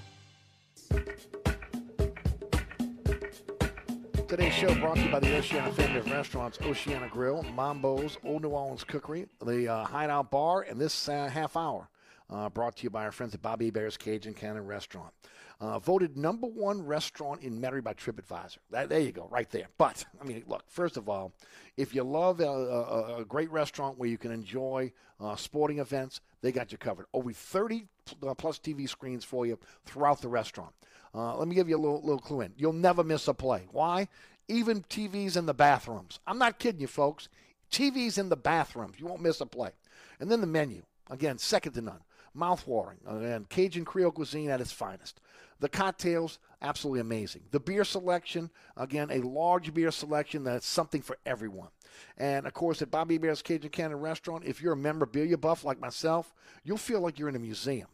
Today's 4.33 4.53
show 4.53 4.73
brought 4.73 4.95
to 4.95 5.03
you 5.03 5.11
by 5.11 5.19
the 5.19 5.37
Oceana 5.37 5.71
family 5.73 5.99
of 5.99 6.09
restaurants, 6.09 6.57
Oceana 6.63 7.07
Grill, 7.07 7.43
Mambo's, 7.55 8.17
Old 8.23 8.41
New 8.41 8.49
Orleans 8.49 8.83
Cookery, 8.83 9.27
the 9.45 9.71
uh, 9.71 9.83
Hideout 9.83 10.31
Bar, 10.31 10.63
and 10.63 10.81
this 10.81 11.07
uh, 11.07 11.29
half 11.31 11.55
hour 11.55 11.87
uh, 12.31 12.49
brought 12.49 12.77
to 12.77 12.83
you 12.83 12.89
by 12.89 13.03
our 13.03 13.11
friends 13.11 13.35
at 13.35 13.43
Bobby 13.43 13.67
Hebert's 13.67 13.95
Cajun 13.95 14.33
Cannon 14.33 14.65
Restaurant. 14.65 15.13
Uh, 15.61 15.77
voted 15.77 16.17
number 16.17 16.47
one 16.47 16.81
restaurant 16.83 17.43
in 17.43 17.61
Metairie 17.61 17.83
by 17.83 17.93
TripAdvisor. 17.93 18.57
That, 18.71 18.89
there 18.89 19.01
you 19.01 19.11
go, 19.11 19.27
right 19.29 19.47
there. 19.51 19.67
But, 19.77 20.03
I 20.19 20.23
mean, 20.23 20.43
look, 20.47 20.63
first 20.67 20.97
of 20.97 21.07
all, 21.07 21.31
if 21.77 21.93
you 21.93 22.03
love 22.03 22.39
a, 22.39 22.47
a, 22.47 23.17
a 23.19 23.25
great 23.25 23.51
restaurant 23.51 23.99
where 23.99 24.09
you 24.09 24.17
can 24.17 24.31
enjoy 24.31 24.91
uh, 25.21 25.35
sporting 25.35 25.77
events, 25.77 26.21
they 26.41 26.51
got 26.51 26.71
you 26.71 26.79
covered. 26.79 27.05
Over 27.13 27.31
30 27.31 27.85
uh, 28.25 28.33
plus 28.33 28.57
TV 28.57 28.89
screens 28.89 29.23
for 29.23 29.45
you 29.45 29.59
throughout 29.85 30.21
the 30.21 30.27
restaurant. 30.27 30.73
Uh, 31.15 31.37
let 31.37 31.47
me 31.47 31.55
give 31.55 31.69
you 31.69 31.77
a 31.77 31.79
little, 31.79 32.01
little 32.01 32.19
clue 32.19 32.41
in. 32.41 32.53
You'll 32.57 32.73
never 32.73 33.03
miss 33.03 33.27
a 33.27 33.33
play. 33.33 33.67
Why? 33.71 34.07
Even 34.47 34.81
TVs 34.83 35.37
in 35.37 35.45
the 35.45 35.53
bathrooms. 35.53 36.19
I'm 36.25 36.39
not 36.39 36.59
kidding 36.59 36.81
you, 36.81 36.87
folks. 36.87 37.29
TVs 37.71 38.17
in 38.17 38.29
the 38.29 38.35
bathrooms. 38.35 38.99
You 38.99 39.05
won't 39.05 39.21
miss 39.21 39.41
a 39.41 39.45
play. 39.45 39.71
And 40.19 40.31
then 40.31 40.41
the 40.41 40.47
menu. 40.47 40.83
Again, 41.09 41.37
second 41.37 41.73
to 41.73 41.81
none. 41.81 42.01
Mouthwatering. 42.35 42.97
Again, 43.05 43.45
Cajun 43.49 43.85
Creole 43.85 44.11
cuisine 44.11 44.49
at 44.49 44.61
its 44.61 44.71
finest. 44.71 45.19
The 45.59 45.69
cocktails, 45.69 46.39
absolutely 46.61 47.01
amazing. 47.01 47.43
The 47.51 47.59
beer 47.59 47.83
selection, 47.83 48.49
again, 48.75 49.09
a 49.11 49.21
large 49.21 49.73
beer 49.73 49.91
selection 49.91 50.43
that's 50.43 50.65
something 50.65 51.01
for 51.01 51.17
everyone. 51.25 51.69
And 52.17 52.47
of 52.47 52.53
course, 52.53 52.81
at 52.81 52.91
Bobby 52.91 53.15
Hebert's 53.15 53.41
Cajun 53.41 53.69
Cannon 53.69 53.99
Restaurant, 53.99 54.43
if 54.45 54.61
you're 54.61 54.73
a 54.73 54.77
memorabilia 54.77 55.37
buff 55.37 55.63
like 55.63 55.79
myself, 55.79 56.33
you'll 56.63 56.77
feel 56.77 57.01
like 57.01 57.19
you're 57.19 57.29
in 57.29 57.35
a 57.35 57.39
museum. 57.39 57.87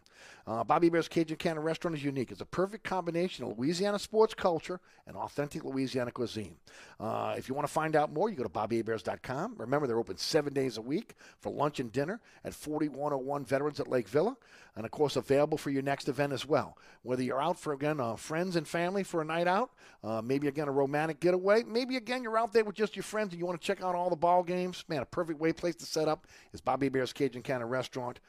Uh, 0.47 0.63
Bobby 0.63 0.87
Hebert's 0.87 1.07
Cajun 1.07 1.37
Cannon 1.37 1.63
Restaurant 1.63 1.95
is 1.95 2.03
unique. 2.03 2.31
It's 2.31 2.41
a 2.41 2.45
perfect 2.45 2.83
combination 2.83 3.45
of 3.45 3.57
Louisiana 3.57 3.99
sports 3.99 4.33
culture 4.33 4.79
and 5.05 5.15
authentic 5.15 5.63
Louisiana 5.63 6.11
cuisine. 6.11 6.55
Uh, 6.99 7.35
if 7.37 7.47
you 7.47 7.55
want 7.55 7.67
to 7.67 7.73
find 7.73 7.95
out 7.95 8.11
more, 8.11 8.29
you 8.29 8.35
go 8.35 8.43
to 8.43 8.49
bobbybears.com. 8.49 9.55
Remember, 9.57 9.87
they're 9.87 9.99
open 9.99 10.17
seven 10.17 10.53
days 10.53 10.77
a 10.77 10.81
week 10.81 11.15
for 11.39 11.51
lunch 11.51 11.79
and 11.79 11.91
dinner 11.91 12.19
at 12.43 12.53
4101 12.53 13.45
Veterans 13.45 13.79
at 13.79 13.87
Lake 13.87 14.07
Villa. 14.07 14.35
And 14.75 14.85
of 14.85 14.91
course, 14.91 15.15
available 15.15 15.57
for 15.57 15.71
your 15.71 15.81
next 15.81 16.07
event 16.07 16.31
as 16.31 16.45
well. 16.45 16.77
Whether 17.03 17.23
you're 17.23 17.41
out 17.41 17.59
for, 17.59 17.73
again, 17.73 17.99
uh, 17.99 18.15
friends 18.15 18.55
and 18.55 18.67
family 18.67 19.03
for 19.03 19.21
a 19.21 19.25
night 19.25 19.47
out, 19.47 19.71
uh, 20.03 20.21
maybe 20.21 20.47
again 20.47 20.67
a 20.67 20.71
romantic 20.71 21.19
getaway, 21.19 21.63
maybe 21.63 21.97
again 21.97 22.23
you're 22.23 22.37
out 22.37 22.53
there 22.53 22.63
with 22.63 22.75
just 22.75 22.95
your 22.95 23.03
friends 23.03 23.31
and 23.33 23.39
you 23.39 23.45
want 23.45 23.59
to 23.59 23.65
check 23.65 23.83
out 23.83 23.95
all 23.95 24.09
the 24.09 24.15
ball 24.15 24.43
games, 24.43 24.85
man, 24.87 25.01
a 25.01 25.05
perfect 25.05 25.39
way 25.39 25.51
place 25.51 25.75
to 25.75 25.85
set 25.85 26.07
up 26.07 26.27
is 26.53 26.61
Bobby 26.61 26.87
Hebert's 26.87 27.13
Cajun 27.13 27.41
Cannon 27.41 27.67
Restaurant. 27.67 28.19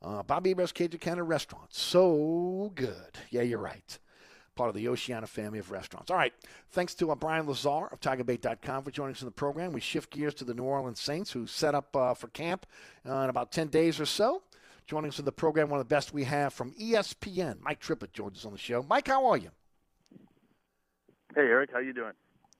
Uh, 0.00 0.22
Bobby 0.22 0.50
Hebert's 0.50 0.72
Cajun 0.72 1.00
Cannon 1.00 1.26
Restaurant. 1.26 1.72
So 1.74 2.72
good. 2.74 3.18
Yeah, 3.30 3.42
you're 3.42 3.58
right. 3.58 3.98
Part 4.54 4.68
of 4.68 4.74
the 4.74 4.88
Oceana 4.88 5.26
family 5.26 5.58
of 5.58 5.70
restaurants. 5.70 6.10
All 6.10 6.16
right. 6.16 6.32
Thanks 6.70 6.94
to 6.96 7.10
uh, 7.10 7.14
Brian 7.14 7.46
Lazar 7.46 7.86
of 7.92 8.00
TigerBait.com 8.00 8.82
for 8.84 8.90
joining 8.90 9.14
us 9.14 9.22
in 9.22 9.26
the 9.26 9.32
program. 9.32 9.72
We 9.72 9.80
shift 9.80 10.10
gears 10.10 10.34
to 10.34 10.44
the 10.44 10.54
New 10.54 10.64
Orleans 10.64 11.00
Saints, 11.00 11.30
who 11.32 11.46
set 11.46 11.74
up 11.74 11.94
uh, 11.94 12.14
for 12.14 12.28
camp 12.28 12.66
uh, 13.08 13.14
in 13.14 13.30
about 13.30 13.52
10 13.52 13.68
days 13.68 14.00
or 14.00 14.06
so. 14.06 14.42
Joining 14.86 15.10
us 15.10 15.18
in 15.18 15.24
the 15.24 15.32
program, 15.32 15.68
one 15.68 15.80
of 15.80 15.88
the 15.88 15.94
best 15.94 16.14
we 16.14 16.24
have 16.24 16.52
from 16.52 16.72
ESPN. 16.72 17.60
Mike 17.60 17.78
Triplett 17.78 18.12
joins 18.12 18.38
us 18.38 18.44
on 18.46 18.52
the 18.52 18.58
show. 18.58 18.84
Mike, 18.88 19.06
how 19.06 19.26
are 19.26 19.36
you? 19.36 19.50
Hey, 21.34 21.42
Eric, 21.42 21.70
how 21.72 21.78
you 21.78 21.92
doing? 21.92 22.12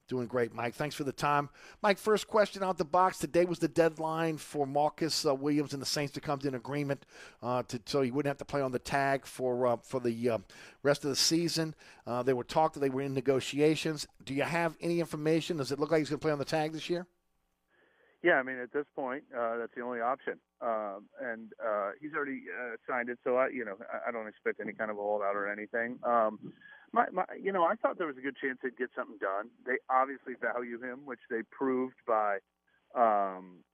Doing 0.09 0.27
great, 0.27 0.55
Mike. 0.55 0.75
Thanks 0.75 0.97
for 0.97 1.05
the 1.05 1.13
time. 1.13 1.51
Mike, 1.83 1.99
first 1.99 2.27
question 2.27 2.63
out 2.63 2.79
the 2.79 2.85
box. 2.85 3.19
Today 3.19 3.45
was 3.45 3.59
the 3.59 3.69
deadline 3.69 4.39
for 4.39 4.67
Marcus 4.67 5.27
uh, 5.27 5.35
Williams 5.35 5.75
and 5.75 5.83
the 5.83 5.87
Saints 5.87 6.15
to 6.15 6.21
come 6.21 6.39
to 6.39 6.49
an 6.49 6.55
agreement 6.55 7.05
uh, 7.43 7.63
to, 7.65 7.79
so 7.85 8.01
he 8.01 8.11
wouldn't 8.11 8.31
have 8.31 8.39
to 8.39 8.45
play 8.47 8.63
on 8.63 8.73
the 8.73 8.79
tag 8.79 9.27
for 9.27 9.67
uh, 9.67 9.77
for 9.83 10.01
the 10.01 10.31
uh, 10.31 10.39
rest 10.83 11.05
of 11.05 11.11
the 11.11 11.17
season. 11.17 11.75
Uh, 12.07 12.23
they 12.23 12.33
were 12.33 12.43
talked 12.43 12.73
that 12.73 12.81
they 12.81 12.89
were 12.89 13.03
in 13.03 13.13
negotiations. 13.13 14.07
Do 14.25 14.33
you 14.33 14.45
have 14.45 14.79
any 14.81 14.99
information? 14.99 15.59
Does 15.59 15.73
it 15.73 15.79
look 15.79 15.91
like 15.91 15.99
he's 15.99 16.09
going 16.09 16.21
to 16.21 16.25
play 16.25 16.33
on 16.33 16.39
the 16.39 16.45
tag 16.47 16.73
this 16.73 16.89
year? 16.89 17.07
Yeah, 18.23 18.37
I 18.37 18.43
mean, 18.43 18.59
at 18.59 18.73
this 18.73 18.87
point, 18.97 19.25
uh, 19.39 19.59
that's 19.59 19.75
the 19.77 19.83
only 19.83 20.01
option, 20.01 20.41
um, 20.63 21.05
and 21.23 21.53
he's 22.01 22.15
already 22.15 22.45
signed 22.89 23.11
it. 23.11 23.19
So 23.25 23.37
I, 23.37 23.49
you 23.49 23.67
know, 23.67 23.77
I, 23.93 24.09
I 24.09 24.11
don't 24.11 24.27
expect 24.27 24.59
any 24.59 24.73
kind 24.73 24.91
of 24.91 24.97
a 24.97 25.01
holdout 25.01 25.37
or 25.37 25.53
anything. 25.53 25.99
Um, 26.03 26.39
my, 26.93 27.07
my, 27.13 27.25
you 27.41 27.53
know, 27.53 27.65
I 27.65 27.75
thought 27.75 27.99
there 27.99 28.07
was 28.07 28.17
a 28.17 28.23
good 28.23 28.37
chance 28.37 28.59
they'd 28.63 28.77
get 28.77 28.91
something 28.97 29.19
done. 29.19 29.51
They 29.67 29.77
obviously 29.91 30.35
value 30.41 30.81
him, 30.81 31.01
which 31.05 31.21
they 31.31 31.43
proved 31.51 31.97
by, 32.07 32.39
um, 32.95 33.65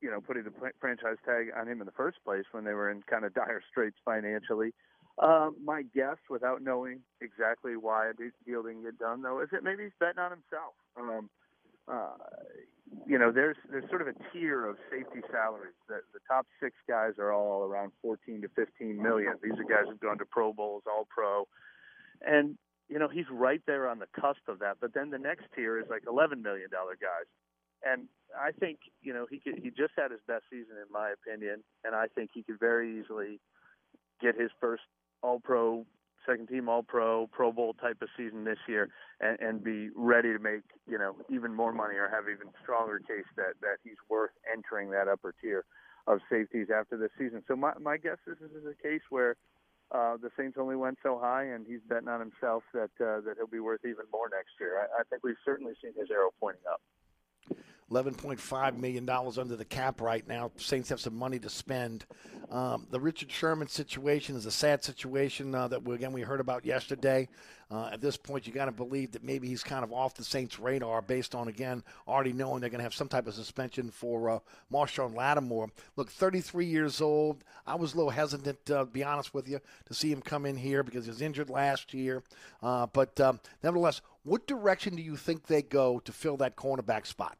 you 0.00 0.10
know, 0.10 0.20
putting 0.20 0.44
the 0.44 0.52
franchise 0.80 1.16
tag 1.24 1.48
on 1.58 1.68
him 1.68 1.80
in 1.80 1.86
the 1.86 1.96
first 1.96 2.18
place 2.24 2.44
when 2.52 2.64
they 2.64 2.74
were 2.74 2.90
in 2.90 3.02
kind 3.02 3.24
of 3.24 3.34
dire 3.34 3.62
straits 3.70 3.96
financially. 4.04 4.74
Um, 5.18 5.56
my 5.62 5.82
guess, 5.94 6.16
without 6.30 6.62
knowing 6.62 7.00
exactly 7.20 7.76
why 7.76 8.08
a 8.08 8.12
deal 8.46 8.62
didn't 8.62 8.82
get 8.82 8.98
done, 8.98 9.22
though, 9.22 9.40
is 9.40 9.48
that 9.52 9.62
maybe 9.62 9.84
he's 9.84 9.92
betting 10.00 10.18
on 10.18 10.30
himself. 10.30 10.74
Um, 10.96 11.28
uh, 11.86 12.16
you 13.06 13.18
know, 13.18 13.32
there's 13.32 13.56
there's 13.70 13.88
sort 13.88 14.02
of 14.02 14.08
a 14.08 14.14
tier 14.32 14.66
of 14.66 14.76
safety 14.90 15.20
salaries. 15.30 15.74
The, 15.88 16.00
the 16.12 16.20
top 16.28 16.46
six 16.62 16.76
guys 16.88 17.12
are 17.18 17.32
all 17.32 17.64
around 17.64 17.92
14 18.02 18.42
to 18.42 18.48
15 18.48 19.02
million. 19.02 19.34
These 19.42 19.52
are 19.52 19.64
guys 19.64 19.88
who've 19.88 20.00
gone 20.00 20.18
to 20.18 20.24
Pro 20.24 20.52
Bowls, 20.52 20.82
All 20.86 21.06
Pro, 21.08 21.46
and 22.26 22.56
you 22.88 22.98
know 22.98 23.08
he's 23.08 23.26
right 23.30 23.62
there 23.66 23.88
on 23.88 23.98
the 23.98 24.06
cusp 24.18 24.48
of 24.48 24.58
that. 24.60 24.76
But 24.80 24.94
then 24.94 25.10
the 25.10 25.18
next 25.18 25.44
tier 25.54 25.78
is 25.78 25.86
like 25.90 26.02
11 26.08 26.42
million 26.42 26.68
dollar 26.70 26.96
guys, 27.00 27.26
and 27.84 28.08
I 28.38 28.52
think 28.52 28.78
you 29.00 29.12
know 29.12 29.26
he 29.30 29.38
could, 29.38 29.58
he 29.62 29.70
just 29.70 29.92
had 29.96 30.10
his 30.10 30.20
best 30.26 30.44
season 30.50 30.76
in 30.76 30.90
my 30.92 31.12
opinion, 31.12 31.62
and 31.84 31.94
I 31.94 32.06
think 32.14 32.30
he 32.34 32.42
could 32.42 32.58
very 32.60 33.00
easily 33.00 33.40
get 34.20 34.38
his 34.40 34.50
first 34.60 34.82
All 35.22 35.40
Pro 35.40 35.84
second 36.26 36.48
team 36.48 36.68
All 36.68 36.82
Pro, 36.82 37.26
Pro 37.32 37.50
Bowl 37.52 37.74
type 37.74 38.00
of 38.00 38.08
season 38.16 38.44
this 38.44 38.58
year, 38.68 38.88
and, 39.20 39.38
and 39.40 39.64
be 39.64 39.90
ready 39.96 40.32
to 40.32 40.38
make 40.38 40.62
you 40.88 40.98
know 40.98 41.16
even 41.30 41.54
more 41.54 41.72
money 41.72 41.96
or 41.96 42.08
have 42.08 42.24
even 42.24 42.52
stronger 42.62 42.98
case 42.98 43.28
that 43.36 43.54
that 43.60 43.78
he's 43.84 44.00
worth 44.08 44.30
entering 44.52 44.90
that 44.90 45.08
upper 45.08 45.34
tier 45.40 45.64
of 46.06 46.18
safeties 46.30 46.68
after 46.74 46.96
this 46.96 47.10
season. 47.18 47.42
So 47.48 47.56
my 47.56 47.72
my 47.80 47.96
guess 47.96 48.18
is 48.26 48.36
this 48.40 48.50
is 48.50 48.66
a 48.66 48.82
case 48.82 49.02
where. 49.10 49.36
Uh, 49.92 50.16
the 50.16 50.30
Saints 50.38 50.56
only 50.58 50.74
went 50.74 50.98
so 51.02 51.18
high, 51.18 51.44
and 51.44 51.66
he's 51.66 51.80
betting 51.86 52.08
on 52.08 52.18
himself 52.18 52.62
that 52.72 52.90
uh, 52.98 53.20
that 53.20 53.34
he'll 53.36 53.46
be 53.46 53.60
worth 53.60 53.84
even 53.84 54.06
more 54.10 54.30
next 54.30 54.52
year. 54.58 54.80
I, 54.80 55.00
I 55.00 55.02
think 55.10 55.22
we've 55.22 55.36
certainly 55.44 55.74
seen 55.82 55.92
his 55.94 56.10
arrow 56.10 56.30
pointing 56.40 56.62
up. 56.70 56.80
$11.5 57.90 58.78
million 58.78 59.08
under 59.08 59.56
the 59.56 59.64
cap 59.64 60.00
right 60.00 60.26
now. 60.26 60.50
Saints 60.56 60.88
have 60.88 61.00
some 61.00 61.16
money 61.16 61.38
to 61.38 61.48
spend. 61.48 62.04
Um, 62.50 62.86
the 62.90 63.00
Richard 63.00 63.30
Sherman 63.30 63.68
situation 63.68 64.36
is 64.36 64.46
a 64.46 64.50
sad 64.50 64.84
situation 64.84 65.54
uh, 65.54 65.68
that, 65.68 65.82
we, 65.82 65.94
again, 65.94 66.12
we 66.12 66.20
heard 66.20 66.40
about 66.40 66.66
yesterday. 66.66 67.28
Uh, 67.70 67.88
at 67.90 68.02
this 68.02 68.18
point, 68.18 68.46
you 68.46 68.52
got 68.52 68.66
to 68.66 68.72
believe 68.72 69.12
that 69.12 69.24
maybe 69.24 69.48
he's 69.48 69.62
kind 69.62 69.82
of 69.82 69.92
off 69.92 70.14
the 70.14 70.22
Saints' 70.22 70.58
radar 70.58 71.00
based 71.00 71.34
on, 71.34 71.48
again, 71.48 71.82
already 72.06 72.34
knowing 72.34 72.60
they're 72.60 72.68
going 72.68 72.80
to 72.80 72.84
have 72.84 72.92
some 72.92 73.08
type 73.08 73.26
of 73.26 73.32
suspension 73.32 73.90
for 73.90 74.28
uh, 74.28 74.38
Marshon 74.70 75.16
Lattimore. 75.16 75.70
Look, 75.96 76.10
33 76.10 76.66
years 76.66 77.00
old. 77.00 77.42
I 77.66 77.76
was 77.76 77.94
a 77.94 77.96
little 77.96 78.10
hesitant, 78.10 78.70
uh, 78.70 78.80
to 78.80 78.84
be 78.84 79.02
honest 79.02 79.32
with 79.32 79.48
you, 79.48 79.60
to 79.86 79.94
see 79.94 80.12
him 80.12 80.20
come 80.20 80.44
in 80.44 80.56
here 80.56 80.82
because 80.82 81.06
he 81.06 81.10
was 81.10 81.22
injured 81.22 81.48
last 81.48 81.94
year. 81.94 82.22
Uh, 82.62 82.86
but 82.92 83.18
um, 83.20 83.40
nevertheless, 83.62 84.02
what 84.24 84.46
direction 84.46 84.94
do 84.94 85.02
you 85.02 85.16
think 85.16 85.46
they 85.46 85.62
go 85.62 86.00
to 86.00 86.12
fill 86.12 86.36
that 86.36 86.56
cornerback 86.56 87.06
spot? 87.06 87.38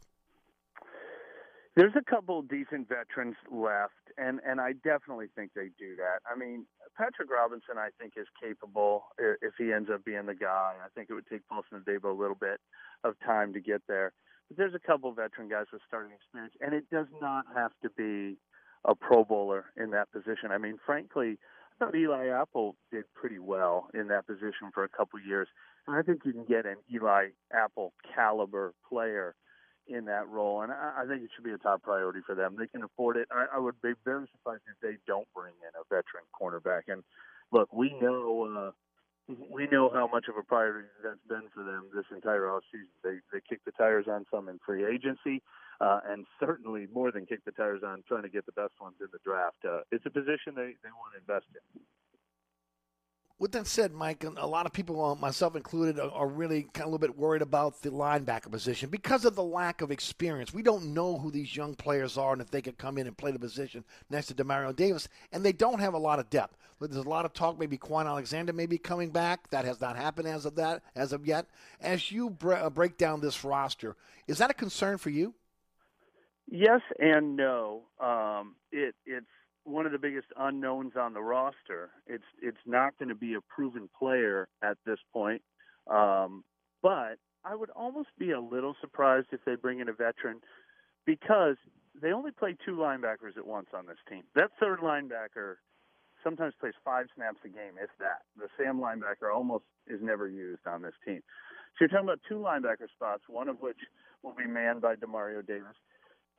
There's 1.74 1.94
a 1.96 2.04
couple 2.04 2.42
decent 2.42 2.88
veterans 2.88 3.36
left, 3.50 4.12
and 4.18 4.40
and 4.46 4.60
I 4.60 4.72
definitely 4.84 5.28
think 5.34 5.52
they 5.54 5.70
do 5.78 5.96
that. 5.96 6.20
I 6.30 6.38
mean, 6.38 6.66
Patrick 6.98 7.30
Robinson, 7.30 7.78
I 7.78 7.88
think, 7.98 8.12
is 8.16 8.26
capable 8.42 9.04
if 9.18 9.54
he 9.56 9.72
ends 9.72 9.88
up 9.92 10.04
being 10.04 10.26
the 10.26 10.34
guy. 10.34 10.74
I 10.84 10.88
think 10.94 11.08
it 11.08 11.14
would 11.14 11.26
take 11.28 11.48
Paulson 11.48 11.82
Adebo 11.82 12.10
a 12.10 12.20
little 12.20 12.36
bit 12.38 12.60
of 13.04 13.14
time 13.24 13.54
to 13.54 13.60
get 13.60 13.80
there. 13.88 14.12
But 14.48 14.58
there's 14.58 14.74
a 14.74 14.86
couple 14.86 15.10
veteran 15.12 15.48
guys 15.48 15.66
with 15.72 15.80
starting 15.88 16.12
experience, 16.12 16.54
and 16.60 16.74
it 16.74 16.84
does 16.90 17.06
not 17.22 17.46
have 17.54 17.72
to 17.82 17.88
be 17.96 18.36
a 18.84 18.94
Pro 18.94 19.24
Bowler 19.24 19.66
in 19.76 19.90
that 19.92 20.12
position. 20.12 20.50
I 20.50 20.58
mean, 20.58 20.76
frankly, 20.84 21.38
I 21.80 21.84
thought 21.86 21.96
Eli 21.96 22.26
Apple 22.28 22.76
did 22.90 23.04
pretty 23.14 23.38
well 23.38 23.88
in 23.94 24.08
that 24.08 24.26
position 24.26 24.70
for 24.74 24.84
a 24.84 24.88
couple 24.90 25.18
years, 25.20 25.48
and 25.86 25.96
I 25.96 26.02
think 26.02 26.20
you 26.26 26.32
can 26.32 26.44
get 26.44 26.66
an 26.66 26.76
Eli 26.92 27.28
Apple 27.50 27.94
caliber 28.14 28.74
player 28.86 29.34
in 29.86 30.04
that 30.06 30.28
role, 30.28 30.62
and 30.62 30.72
I, 30.72 31.02
I 31.02 31.06
think 31.06 31.22
it 31.22 31.30
should 31.34 31.44
be 31.44 31.52
a 31.52 31.58
top 31.58 31.82
priority 31.82 32.20
for 32.24 32.34
them. 32.34 32.56
They 32.58 32.66
can 32.66 32.82
afford 32.82 33.16
it. 33.16 33.28
I, 33.30 33.56
I 33.56 33.58
would 33.58 33.80
be 33.82 33.92
very 34.04 34.26
surprised 34.32 34.62
if 34.68 34.78
they 34.80 34.98
don't 35.06 35.26
bring 35.34 35.54
in 35.62 35.72
a 35.74 35.84
veteran 35.90 36.24
cornerback. 36.30 36.92
And 36.92 37.02
look, 37.50 37.72
we 37.72 37.94
know 38.00 38.70
uh, 38.70 38.70
we 39.50 39.68
know 39.70 39.90
how 39.92 40.06
much 40.06 40.26
of 40.28 40.36
a 40.36 40.42
priority 40.42 40.88
that's 41.02 41.22
been 41.28 41.48
for 41.54 41.62
them 41.62 41.86
this 41.94 42.06
entire 42.10 42.42
offseason. 42.42 42.90
They 43.02 43.18
they 43.32 43.40
kicked 43.48 43.64
the 43.64 43.72
tires 43.72 44.06
on 44.08 44.24
some 44.30 44.48
in 44.48 44.58
free 44.64 44.84
agency, 44.84 45.42
uh, 45.80 46.00
and 46.08 46.26
certainly 46.40 46.86
more 46.92 47.12
than 47.12 47.26
kick 47.26 47.44
the 47.44 47.52
tires 47.52 47.82
on 47.84 48.02
trying 48.08 48.22
to 48.22 48.28
get 48.28 48.46
the 48.46 48.52
best 48.52 48.74
ones 48.80 48.96
in 49.00 49.08
the 49.12 49.20
draft. 49.24 49.58
Uh, 49.64 49.80
it's 49.90 50.06
a 50.06 50.10
position 50.10 50.54
they 50.54 50.74
they 50.82 50.92
want 50.94 51.14
to 51.14 51.20
invest 51.20 51.46
in. 51.54 51.80
With 53.42 53.50
that 53.52 53.66
said, 53.66 53.92
Mike, 53.92 54.22
a 54.22 54.46
lot 54.46 54.66
of 54.66 54.72
people, 54.72 55.04
uh, 55.04 55.16
myself 55.16 55.56
included, 55.56 55.98
are 55.98 56.28
really 56.28 56.62
kind 56.62 56.82
of 56.82 56.86
a 56.86 56.90
little 56.90 56.98
bit 56.98 57.18
worried 57.18 57.42
about 57.42 57.82
the 57.82 57.90
linebacker 57.90 58.48
position 58.52 58.88
because 58.88 59.24
of 59.24 59.34
the 59.34 59.42
lack 59.42 59.82
of 59.82 59.90
experience. 59.90 60.54
We 60.54 60.62
don't 60.62 60.94
know 60.94 61.18
who 61.18 61.32
these 61.32 61.56
young 61.56 61.74
players 61.74 62.16
are 62.16 62.34
and 62.34 62.40
if 62.40 62.52
they 62.52 62.62
could 62.62 62.78
come 62.78 62.98
in 62.98 63.08
and 63.08 63.18
play 63.18 63.32
the 63.32 63.40
position 63.40 63.82
next 64.08 64.26
to 64.26 64.34
Demario 64.34 64.76
Davis, 64.76 65.08
and 65.32 65.44
they 65.44 65.50
don't 65.50 65.80
have 65.80 65.94
a 65.94 65.98
lot 65.98 66.20
of 66.20 66.30
depth. 66.30 66.56
There's 66.80 67.04
a 67.04 67.08
lot 67.08 67.24
of 67.24 67.32
talk, 67.32 67.58
maybe 67.58 67.76
Kwon 67.76 68.06
Alexander 68.06 68.52
may 68.52 68.66
be 68.66 68.78
coming 68.78 69.10
back. 69.10 69.50
That 69.50 69.64
has 69.64 69.80
not 69.80 69.96
happened 69.96 70.28
as 70.28 70.46
of 70.46 70.54
that 70.54 70.84
as 70.94 71.12
of 71.12 71.26
yet. 71.26 71.46
As 71.80 72.12
you 72.12 72.30
bre- 72.30 72.54
uh, 72.54 72.70
break 72.70 72.96
down 72.96 73.20
this 73.20 73.42
roster, 73.42 73.96
is 74.28 74.38
that 74.38 74.52
a 74.52 74.54
concern 74.54 74.98
for 74.98 75.10
you? 75.10 75.34
Yes 76.48 76.82
and 77.00 77.34
no. 77.34 77.82
Um, 77.98 78.54
it 78.70 78.94
it's 79.04 79.26
one 79.64 79.86
of 79.86 79.92
the 79.92 79.98
biggest 79.98 80.26
unknowns 80.36 80.92
on 80.98 81.14
the 81.14 81.20
roster. 81.20 81.90
It's 82.06 82.24
it's 82.40 82.58
not 82.66 82.98
going 82.98 83.08
to 83.08 83.14
be 83.14 83.34
a 83.34 83.40
proven 83.40 83.88
player 83.98 84.48
at 84.62 84.76
this 84.86 84.98
point, 85.12 85.42
um, 85.90 86.44
but 86.82 87.18
I 87.44 87.54
would 87.54 87.70
almost 87.70 88.08
be 88.18 88.32
a 88.32 88.40
little 88.40 88.74
surprised 88.80 89.28
if 89.32 89.40
they 89.44 89.56
bring 89.56 89.80
in 89.80 89.88
a 89.88 89.92
veteran 89.92 90.40
because 91.06 91.56
they 92.00 92.12
only 92.12 92.30
play 92.30 92.56
two 92.64 92.76
linebackers 92.76 93.36
at 93.36 93.46
once 93.46 93.68
on 93.74 93.86
this 93.86 93.98
team. 94.08 94.22
That 94.34 94.50
third 94.58 94.80
linebacker 94.80 95.56
sometimes 96.22 96.54
plays 96.60 96.74
five 96.84 97.06
snaps 97.14 97.38
a 97.44 97.48
game, 97.48 97.74
if 97.82 97.90
that. 97.98 98.22
The 98.36 98.48
Sam 98.56 98.78
linebacker 98.78 99.32
almost 99.34 99.64
is 99.86 100.00
never 100.00 100.28
used 100.28 100.66
on 100.66 100.82
this 100.82 100.94
team. 101.04 101.20
So 101.74 101.84
you're 101.84 101.88
talking 101.88 102.06
about 102.06 102.20
two 102.28 102.36
linebacker 102.36 102.90
spots, 102.94 103.22
one 103.28 103.48
of 103.48 103.60
which 103.60 103.78
will 104.22 104.34
be 104.34 104.46
manned 104.46 104.80
by 104.80 104.94
Demario 104.94 105.44
Davis. 105.44 105.76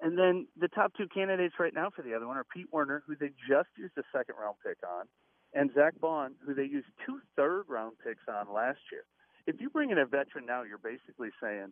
And 0.03 0.17
then 0.17 0.47
the 0.59 0.67
top 0.67 0.91
two 0.97 1.07
candidates 1.07 1.55
right 1.59 1.73
now 1.73 1.89
for 1.89 2.01
the 2.01 2.13
other 2.13 2.27
one 2.27 2.35
are 2.35 2.43
Pete 2.43 2.67
Werner, 2.73 3.03
who 3.07 3.15
they 3.15 3.29
just 3.47 3.69
used 3.77 3.97
a 3.97 4.03
second 4.11 4.35
round 4.37 4.57
pick 4.61 4.77
on, 4.83 5.05
and 5.53 5.71
Zack 5.73 5.93
Baun, 6.01 6.35
who 6.45 6.53
they 6.53 6.65
used 6.65 6.87
two 7.05 7.21
third 7.37 7.63
round 7.69 7.95
picks 8.03 8.23
on 8.27 8.53
last 8.53 8.79
year. 8.91 9.05
If 9.47 9.61
you 9.61 9.69
bring 9.69 9.91
in 9.91 9.97
a 9.97 10.05
veteran 10.05 10.45
now, 10.45 10.63
you're 10.63 10.77
basically 10.77 11.29
saying, 11.41 11.71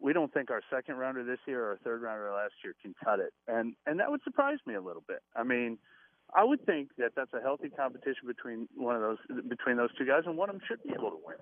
we 0.00 0.12
don't 0.12 0.32
think 0.32 0.50
our 0.50 0.62
second 0.70 0.96
rounder 0.96 1.24
this 1.24 1.40
year 1.44 1.64
or 1.64 1.70
our 1.70 1.78
third 1.82 2.02
rounder 2.02 2.30
last 2.32 2.54
year 2.62 2.74
can 2.80 2.94
cut 3.02 3.18
it. 3.18 3.32
And 3.48 3.74
and 3.86 3.98
that 3.98 4.10
would 4.12 4.22
surprise 4.22 4.58
me 4.64 4.74
a 4.74 4.80
little 4.80 5.02
bit. 5.08 5.22
I 5.34 5.42
mean, 5.42 5.78
I 6.34 6.44
would 6.44 6.64
think 6.64 6.90
that 6.98 7.12
that's 7.16 7.32
a 7.34 7.40
healthy 7.40 7.68
competition 7.68 8.28
between 8.28 8.68
one 8.76 8.94
of 8.94 9.02
those 9.02 9.18
between 9.48 9.76
those 9.76 9.90
two 9.98 10.04
guys, 10.04 10.22
and 10.26 10.36
one 10.36 10.50
of 10.50 10.54
them 10.54 10.62
should 10.68 10.82
be 10.84 10.90
able 10.90 11.10
to 11.10 11.20
win. 11.26 11.36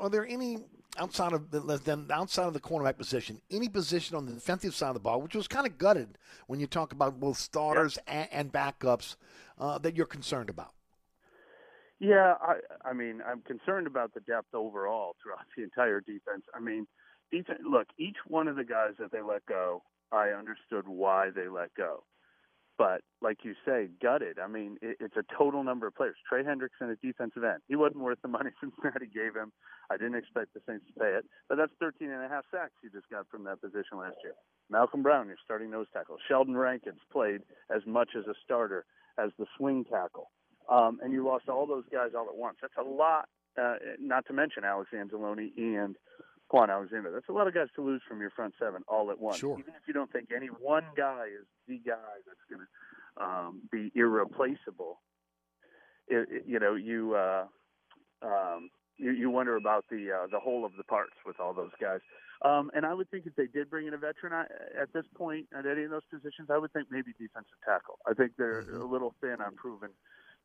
Are 0.00 0.10
there 0.10 0.26
any 0.26 0.58
outside 0.98 1.32
of 1.32 1.50
the 1.50 1.60
then 1.84 2.06
outside 2.10 2.46
of 2.46 2.52
the 2.52 2.60
cornerback 2.60 2.98
position, 2.98 3.40
any 3.50 3.68
position 3.68 4.16
on 4.16 4.26
the 4.26 4.32
defensive 4.32 4.74
side 4.74 4.88
of 4.88 4.94
the 4.94 5.00
ball, 5.00 5.20
which 5.20 5.34
was 5.34 5.48
kind 5.48 5.66
of 5.66 5.78
gutted 5.78 6.18
when 6.46 6.60
you 6.60 6.66
talk 6.66 6.92
about 6.92 7.18
both 7.18 7.38
starters 7.38 7.98
and, 8.06 8.28
and, 8.32 8.52
backups, 8.52 9.16
uh, 9.58 9.78
that 9.78 9.96
you're 9.96 10.06
concerned 10.06 10.50
about? 10.50 10.72
Yeah, 11.98 12.34
I, 12.40 12.56
I 12.84 12.92
mean, 12.92 13.20
I'm 13.26 13.42
concerned 13.42 13.86
about 13.86 14.12
the 14.12 14.20
depth 14.20 14.54
overall 14.54 15.14
throughout 15.22 15.46
the 15.56 15.62
entire 15.62 16.00
defense. 16.00 16.42
I 16.54 16.60
mean, 16.60 16.86
defense, 17.30 17.60
look, 17.68 17.86
each 17.96 18.16
one 18.26 18.48
of 18.48 18.56
the 18.56 18.64
guys 18.64 18.94
that 18.98 19.12
they 19.12 19.22
let 19.22 19.46
go, 19.46 19.82
I 20.10 20.30
understood 20.30 20.88
why 20.88 21.30
they 21.34 21.48
let 21.48 21.72
go 21.74 22.02
but 22.78 23.02
like 23.20 23.38
you 23.44 23.54
say, 23.66 23.88
gutted. 24.02 24.38
I 24.38 24.48
mean, 24.48 24.78
it, 24.82 24.96
it's 25.00 25.16
a 25.16 25.24
total 25.36 25.62
number 25.62 25.86
of 25.86 25.94
players. 25.94 26.16
Trey 26.28 26.42
Hendrickson 26.42 26.90
at 26.90 27.00
defensive 27.00 27.44
end. 27.44 27.60
He 27.68 27.76
wasn't 27.76 28.00
worth 28.02 28.18
the 28.22 28.28
money 28.28 28.50
Cincinnati 28.60 29.06
gave 29.06 29.34
him. 29.34 29.52
I 29.90 29.96
didn't 29.96 30.16
expect 30.16 30.54
the 30.54 30.60
Saints 30.66 30.84
to 30.86 31.00
pay 31.00 31.10
it, 31.10 31.24
but 31.48 31.56
that's 31.56 31.72
13 31.80 32.10
and 32.10 32.24
a 32.24 32.28
half 32.28 32.44
sacks 32.50 32.72
he 32.82 32.88
just 32.88 33.08
got 33.10 33.28
from 33.30 33.44
that 33.44 33.60
position 33.60 33.98
last 33.98 34.16
year. 34.22 34.34
Malcolm 34.70 35.02
Brown, 35.02 35.28
your 35.28 35.36
starting 35.44 35.70
nose 35.70 35.86
tackle. 35.92 36.16
Sheldon 36.28 36.56
Rankins 36.56 37.00
played 37.12 37.42
as 37.74 37.82
much 37.86 38.10
as 38.16 38.26
a 38.26 38.34
starter 38.44 38.84
as 39.18 39.30
the 39.38 39.46
swing 39.56 39.84
tackle. 39.84 40.30
Um, 40.70 41.00
and 41.02 41.12
you 41.12 41.26
lost 41.26 41.48
all 41.48 41.66
those 41.66 41.84
guys 41.92 42.10
all 42.16 42.28
at 42.28 42.36
once. 42.36 42.56
That's 42.62 42.74
a 42.78 42.88
lot, 42.88 43.28
uh, 43.60 43.74
not 44.00 44.26
to 44.26 44.32
mention 44.32 44.64
Alex 44.64 44.90
Anzalone 44.94 45.50
and 45.58 45.96
Kwon 46.52 46.70
Alexander. 46.70 47.10
That's 47.10 47.28
a 47.28 47.32
lot 47.32 47.46
of 47.46 47.54
guys 47.54 47.68
to 47.76 47.82
lose 47.82 48.02
from 48.06 48.20
your 48.20 48.30
front 48.30 48.54
seven 48.58 48.82
all 48.88 49.10
at 49.10 49.18
once. 49.18 49.38
Sure. 49.38 49.58
Even 49.58 49.74
if 49.74 49.82
you 49.86 49.94
don't 49.94 50.12
think 50.12 50.28
any 50.34 50.48
one 50.48 50.84
guy 50.96 51.26
is 51.26 51.46
the 51.66 51.78
guy 51.78 52.12
that's 52.26 52.44
going 52.50 52.66
to 52.66 53.24
um, 53.24 53.62
be 53.70 53.90
irreplaceable, 53.94 55.00
it, 56.08 56.28
it, 56.30 56.44
you 56.46 56.58
know, 56.58 56.74
you 56.74 57.14
uh, 57.14 57.46
um, 58.22 58.70
you, 58.98 59.12
you 59.12 59.30
wonder 59.30 59.56
about 59.56 59.84
the 59.90 60.10
uh, 60.12 60.26
the 60.30 60.40
whole 60.40 60.64
of 60.64 60.72
the 60.76 60.84
parts 60.84 61.14
with 61.24 61.40
all 61.40 61.54
those 61.54 61.72
guys. 61.80 62.00
Um, 62.44 62.72
and 62.74 62.84
I 62.84 62.92
would 62.92 63.08
think 63.10 63.26
if 63.26 63.36
they 63.36 63.46
did 63.46 63.70
bring 63.70 63.86
in 63.86 63.94
a 63.94 63.98
veteran 63.98 64.32
I, 64.32 64.42
at 64.80 64.92
this 64.92 65.04
point 65.16 65.46
at 65.56 65.64
any 65.64 65.84
of 65.84 65.90
those 65.90 66.02
positions, 66.10 66.50
I 66.50 66.58
would 66.58 66.72
think 66.72 66.88
maybe 66.90 67.12
defensive 67.12 67.58
tackle. 67.64 67.98
I 68.06 68.14
think 68.14 68.32
they're 68.36 68.60
a 68.60 68.84
little 68.84 69.14
thin 69.20 69.36
on 69.40 69.54
proven 69.54 69.90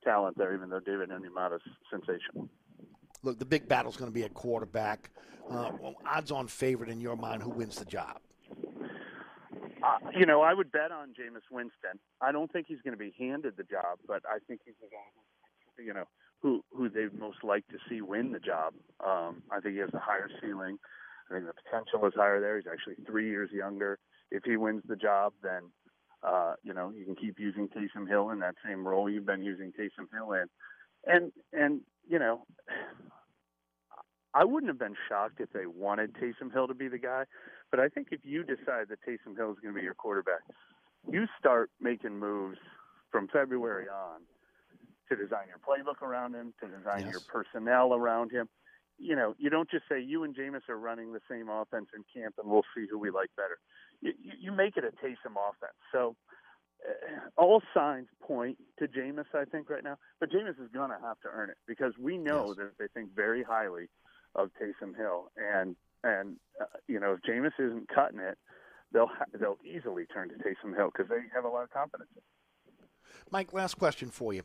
talent 0.03 0.37
there, 0.37 0.53
even 0.53 0.69
though 0.69 0.79
David 0.79 1.09
Onyemata's 1.09 1.63
sensational. 1.89 2.49
Look, 3.27 3.39
the 3.39 3.45
big 3.45 3.67
battle 3.67 3.91
is 3.91 3.97
going 3.97 4.09
to 4.09 4.13
be 4.15 4.23
at 4.23 4.33
quarterback. 4.33 5.09
Uh, 5.51 5.71
odds-on 6.09 6.47
favorite 6.47 6.87
in 6.89 7.01
your 7.01 7.17
mind, 7.17 7.43
who 7.43 7.49
wins 7.49 7.77
the 7.77 7.83
job? 7.83 8.21
Uh, 9.83 9.97
you 10.17 10.25
know, 10.25 10.43
I 10.43 10.53
would 10.53 10.71
bet 10.71 10.93
on 10.93 11.09
Jameis 11.09 11.43
Winston. 11.51 11.99
I 12.21 12.31
don't 12.31 12.49
think 12.49 12.67
he's 12.69 12.81
going 12.85 12.93
to 12.93 12.97
be 12.97 13.13
handed 13.19 13.57
the 13.57 13.65
job, 13.65 13.99
but 14.07 14.21
I 14.25 14.37
think 14.47 14.61
he's 14.63 14.75
the 14.79 14.87
guy, 14.87 15.83
you 15.83 15.93
know, 15.93 16.05
who 16.41 16.63
who 16.73 16.87
they'd 16.87 17.19
most 17.19 17.43
like 17.43 17.67
to 17.67 17.77
see 17.89 17.99
win 17.99 18.31
the 18.31 18.39
job. 18.39 18.73
Um, 19.05 19.43
I 19.51 19.59
think 19.59 19.73
he 19.73 19.81
has 19.81 19.93
a 19.93 19.99
higher 19.99 20.29
ceiling. 20.41 20.77
I 21.29 21.33
think 21.33 21.47
the 21.47 21.53
potential 21.65 22.07
is 22.07 22.13
higher 22.15 22.39
there. 22.39 22.55
He's 22.55 22.71
actually 22.71 23.03
three 23.05 23.27
years 23.27 23.49
younger. 23.51 23.99
If 24.31 24.45
he 24.45 24.55
wins 24.55 24.83
the 24.87 24.95
job, 24.95 25.33
then 25.43 25.63
uh, 26.23 26.53
you 26.63 26.73
know 26.73 26.93
you 26.95 27.03
can 27.03 27.15
keep 27.17 27.39
using 27.39 27.67
Taysom 27.67 28.07
Hill 28.07 28.29
in 28.29 28.39
that 28.39 28.55
same 28.65 28.87
role 28.87 29.09
you've 29.09 29.25
been 29.25 29.43
using 29.43 29.73
Taysom 29.73 30.07
Hill 30.13 30.31
in, 30.31 30.45
and 31.05 31.33
and 31.51 31.81
you 32.07 32.19
know. 32.19 32.45
I 34.37 34.43
wouldn't 34.43 34.69
have 34.69 34.77
been 34.77 34.95
shocked 35.09 35.39
if 35.39 35.51
they 35.51 35.65
wanted 35.65 36.13
Taysom 36.13 36.53
Hill 36.53 36.67
to 36.67 36.75
be 36.75 36.87
the 36.87 36.99
guy, 36.99 37.23
but 37.71 37.79
I 37.79 37.89
think 37.89 38.09
if 38.11 38.19
you 38.23 38.43
decide 38.43 38.85
that 38.89 38.99
Taysom 39.01 39.35
Hill 39.35 39.49
is 39.49 39.57
going 39.59 39.73
to 39.73 39.79
be 39.79 39.83
your 39.83 39.95
quarterback, 39.95 40.41
you 41.11 41.25
start 41.39 41.71
making 41.81 42.19
moves 42.19 42.59
from 43.11 43.27
February 43.29 43.87
on 43.89 44.21
to 45.09 45.15
design 45.15 45.47
your 45.47 45.57
playbook 45.57 46.03
around 46.03 46.35
him, 46.35 46.53
to 46.61 46.67
design 46.67 47.05
Yes. 47.05 47.13
your 47.13 47.21
personnel 47.21 47.95
around 47.95 48.31
him. 48.31 48.47
You 48.99 49.15
know, 49.15 49.33
you 49.39 49.49
don't 49.49 49.69
just 49.71 49.85
say 49.89 49.99
you 50.01 50.23
and 50.23 50.35
Jameis 50.35 50.69
are 50.69 50.77
running 50.77 51.13
the 51.13 51.21
same 51.29 51.49
offense 51.49 51.87
in 51.95 52.03
camp 52.13 52.35
and 52.37 52.47
we'll 52.47 52.65
see 52.75 52.85
who 52.87 52.99
we 52.99 53.09
like 53.09 53.29
better. 53.35 53.57
You, 54.01 54.13
you, 54.39 54.51
make 54.51 54.77
it 54.77 54.83
a 54.83 54.91
Taysom 55.03 55.33
offense. 55.33 55.77
So 55.91 56.15
uh, 56.87 57.29
all 57.41 57.63
signs 57.73 58.07
point 58.21 58.57
to 58.77 58.87
Jameis, 58.87 59.33
I 59.33 59.45
think, 59.45 59.69
right 59.69 59.83
now. 59.83 59.97
But 60.19 60.29
Jameis 60.31 60.61
is 60.61 60.69
going 60.71 60.91
to 60.91 60.99
have 61.01 61.19
to 61.21 61.29
earn 61.31 61.49
it 61.49 61.57
because 61.67 61.93
we 61.99 62.17
know 62.17 62.53
that 62.53 62.71
they 62.77 62.87
think 62.93 63.15
very 63.15 63.43
highly 63.43 63.89
of 64.35 64.49
Taysom 64.61 64.95
Hill, 64.95 65.31
and 65.37 65.75
and 66.03 66.37
uh, 66.61 66.65
you 66.87 66.99
know 66.99 67.13
if 67.13 67.21
Jameis 67.21 67.51
isn't 67.59 67.89
cutting 67.89 68.19
it, 68.19 68.37
they'll 68.91 69.07
ha- 69.07 69.25
they'll 69.39 69.57
easily 69.65 70.05
turn 70.05 70.29
to 70.29 70.35
Taysom 70.35 70.75
Hill 70.75 70.89
because 70.91 71.09
they 71.09 71.21
have 71.33 71.45
a 71.45 71.49
lot 71.49 71.63
of 71.63 71.71
confidence. 71.71 72.09
Mike, 73.31 73.53
last 73.53 73.77
question 73.77 74.09
for 74.09 74.33
you. 74.33 74.43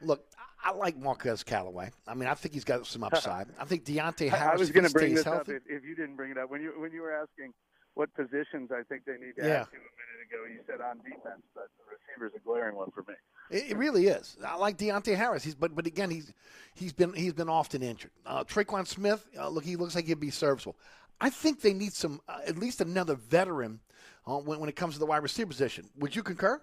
Look, 0.00 0.24
I 0.64 0.70
I 0.70 0.72
like 0.72 0.96
Marquez 0.96 1.42
Callaway. 1.42 1.90
I 2.06 2.14
mean, 2.14 2.28
I 2.28 2.34
think 2.34 2.54
he's 2.54 2.64
got 2.64 2.86
some 2.86 3.04
upside. 3.04 3.48
I 3.60 3.64
think 3.64 3.84
Deonte 3.84 4.28
Harris. 4.30 4.54
I 4.54 4.56
was 4.56 4.70
going 4.70 4.86
to 4.86 4.92
bring 4.92 5.14
this 5.14 5.26
up 5.26 5.34
healthy, 5.46 5.52
if, 5.52 5.62
if 5.68 5.84
you 5.84 5.94
didn't 5.94 6.16
bring 6.16 6.30
it 6.30 6.38
up 6.38 6.50
when 6.50 6.62
you 6.62 6.72
when 6.78 6.92
you 6.92 7.02
were 7.02 7.12
asking 7.14 7.52
what 7.94 8.12
positions 8.14 8.70
I 8.72 8.82
think 8.88 9.04
they 9.04 9.12
need 9.14 9.36
to 9.38 9.46
Yeah. 9.46 9.60
add 9.62 9.70
to 9.70 9.76
a 9.78 9.94
minute 10.00 10.20
ago. 10.26 10.38
You 10.50 10.60
said 10.66 10.80
on 10.80 10.98
defense, 10.98 11.42
but 11.54 11.68
the 11.78 11.84
receiver's 11.94 12.32
a 12.34 12.42
glaring 12.44 12.76
one 12.76 12.90
for 12.90 13.04
me. 13.06 13.14
It, 13.50 13.72
it 13.72 13.76
really 13.76 14.06
is. 14.06 14.36
I 14.46 14.56
like 14.56 14.78
Deonte 14.78 15.16
Harris. 15.16 15.44
He's 15.44 15.54
but 15.54 15.74
but 15.74 15.86
again 15.86 16.10
he's 16.10 16.32
he's 16.74 16.92
been 16.92 17.12
he's 17.12 17.32
been 17.32 17.48
often 17.48 17.82
injured. 17.82 18.10
Uh, 18.26 18.44
Tre'Quan 18.44 18.86
Smith, 18.86 19.26
uh, 19.38 19.48
look, 19.48 19.64
he 19.64 19.76
looks 19.76 19.94
like 19.94 20.06
he'd 20.06 20.20
be 20.20 20.30
serviceable. 20.30 20.76
I 21.20 21.30
think 21.30 21.60
they 21.60 21.72
need 21.74 21.92
some 21.92 22.20
uh, 22.28 22.40
at 22.46 22.58
least 22.58 22.80
another 22.80 23.14
veteran 23.14 23.80
uh, 24.26 24.38
when 24.38 24.60
when 24.60 24.68
it 24.68 24.76
comes 24.76 24.94
to 24.94 25.00
the 25.00 25.06
wide 25.06 25.22
receiver 25.22 25.48
position. 25.48 25.88
Would 25.98 26.16
you 26.16 26.22
concur? 26.22 26.60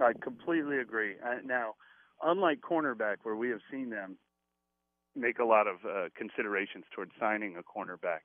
I 0.00 0.12
completely 0.20 0.78
agree. 0.78 1.14
Uh, 1.24 1.36
now, 1.44 1.74
unlike 2.22 2.60
cornerback, 2.60 3.16
where 3.22 3.36
we 3.36 3.50
have 3.50 3.60
seen 3.70 3.90
them 3.90 4.16
make 5.14 5.38
a 5.38 5.44
lot 5.44 5.66
of 5.66 5.76
uh, 5.84 6.08
considerations 6.16 6.84
towards 6.94 7.12
signing 7.20 7.56
a 7.56 7.62
cornerback, 7.62 8.24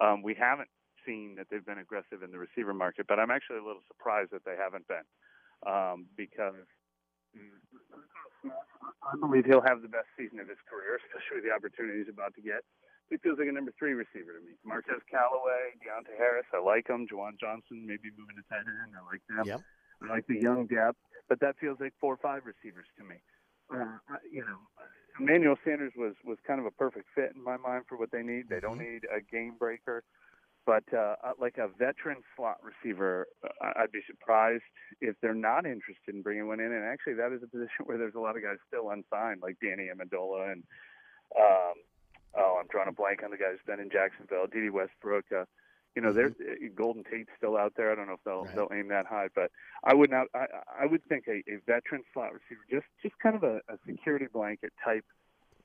um, 0.00 0.22
we 0.22 0.34
haven't 0.34 0.68
seen 1.04 1.34
that 1.36 1.46
they've 1.50 1.66
been 1.66 1.78
aggressive 1.78 2.22
in 2.22 2.30
the 2.30 2.38
receiver 2.38 2.72
market. 2.72 3.06
But 3.08 3.18
I'm 3.18 3.30
actually 3.30 3.58
a 3.58 3.64
little 3.64 3.82
surprised 3.88 4.30
that 4.30 4.44
they 4.44 4.54
haven't 4.56 4.86
been 4.86 5.04
um, 5.66 6.06
because 6.16 6.54
I 8.48 9.14
believe 9.18 9.44
he'll 9.44 9.64
have 9.64 9.82
the 9.82 9.90
best 9.90 10.08
season 10.16 10.38
of 10.38 10.48
his 10.48 10.60
career, 10.68 11.00
especially 11.08 11.42
the 11.42 11.54
opportunity 11.54 12.04
he's 12.04 12.12
about 12.12 12.34
to 12.36 12.42
get. 12.42 12.62
He 13.10 13.16
feels 13.18 13.40
like 13.40 13.48
a 13.48 13.56
number 13.56 13.72
three 13.78 13.96
receiver 13.96 14.36
to 14.36 14.42
me. 14.44 14.52
Marquez 14.64 15.00
Callaway, 15.08 15.74
Deonte 15.80 16.12
Harris, 16.20 16.44
I 16.52 16.60
like 16.60 16.88
him. 16.88 17.08
Juwan 17.08 17.40
Johnson, 17.40 17.88
maybe 17.88 18.12
moving 18.12 18.36
to 18.36 18.44
tight 18.52 18.68
end, 18.68 18.92
I 18.92 19.02
like 19.08 19.24
them. 19.32 19.48
Yep. 19.48 19.60
I 20.02 20.06
like 20.06 20.26
the 20.28 20.38
young 20.38 20.66
depth, 20.68 21.00
but 21.28 21.40
that 21.40 21.56
feels 21.58 21.80
like 21.80 21.94
four 22.00 22.14
or 22.14 22.22
five 22.22 22.44
receivers 22.44 22.86
to 22.98 23.04
me. 23.04 23.16
Uh, 23.72 23.98
you 24.30 24.40
know, 24.40 24.60
Emmanuel 25.20 25.56
Sanders 25.64 25.92
was 25.96 26.14
was 26.24 26.38
kind 26.46 26.60
of 26.60 26.66
a 26.66 26.70
perfect 26.70 27.06
fit 27.14 27.32
in 27.34 27.42
my 27.42 27.56
mind 27.56 27.84
for 27.88 27.98
what 27.98 28.10
they 28.12 28.22
need. 28.22 28.48
They 28.48 28.60
don't 28.60 28.78
need 28.78 29.04
a 29.10 29.20
game 29.20 29.54
breaker, 29.58 30.04
but 30.66 30.84
uh, 30.92 31.16
uh, 31.24 31.32
like 31.40 31.58
a 31.58 31.68
veteran 31.78 32.18
slot 32.36 32.58
receiver, 32.62 33.26
uh, 33.44 33.72
I'd 33.76 33.92
be 33.92 34.00
surprised 34.06 34.62
if 35.00 35.16
they're 35.22 35.34
not 35.34 35.66
interested 35.66 36.14
in 36.14 36.22
bringing 36.22 36.46
one 36.46 36.60
in. 36.60 36.72
And 36.72 36.84
actually, 36.84 37.14
that 37.14 37.32
is 37.32 37.42
a 37.42 37.46
position 37.46 37.80
where 37.84 37.98
there's 37.98 38.14
a 38.14 38.20
lot 38.20 38.36
of 38.36 38.42
guys 38.42 38.56
still 38.66 38.90
unsigned, 38.90 39.40
like 39.42 39.56
Danny 39.62 39.88
Amendola 39.94 40.52
and 40.52 40.62
um, 41.36 41.74
oh, 42.36 42.58
I'm 42.60 42.66
drawing 42.70 42.88
a 42.88 42.92
blank 42.92 43.22
on 43.22 43.30
the 43.30 43.36
guy 43.36 43.50
who's 43.50 43.60
been 43.66 43.80
in 43.80 43.90
Jacksonville, 43.90 44.46
Dede 44.46 44.70
Westbrook. 44.70 45.26
Uh, 45.32 45.44
you 45.94 46.02
know, 46.02 46.12
there's 46.12 46.32
uh, 46.40 46.68
Golden 46.76 47.02
Tate's 47.04 47.30
still 47.36 47.56
out 47.56 47.72
there. 47.76 47.90
I 47.90 47.94
don't 47.94 48.06
know 48.06 48.14
if 48.14 48.24
they'll 48.24 48.46
they'll 48.54 48.76
aim 48.76 48.88
that 48.88 49.06
high, 49.06 49.28
but 49.34 49.50
I 49.84 49.94
would 49.94 50.10
not. 50.10 50.28
I 50.34 50.46
I 50.82 50.86
would 50.86 51.04
think 51.08 51.24
a, 51.28 51.42
a 51.50 51.58
veteran 51.66 52.02
slot 52.12 52.30
receiver, 52.32 52.62
just 52.70 52.86
just 53.02 53.18
kind 53.18 53.34
of 53.34 53.42
a, 53.42 53.60
a 53.68 53.78
security 53.86 54.26
blanket 54.32 54.72
type 54.84 55.04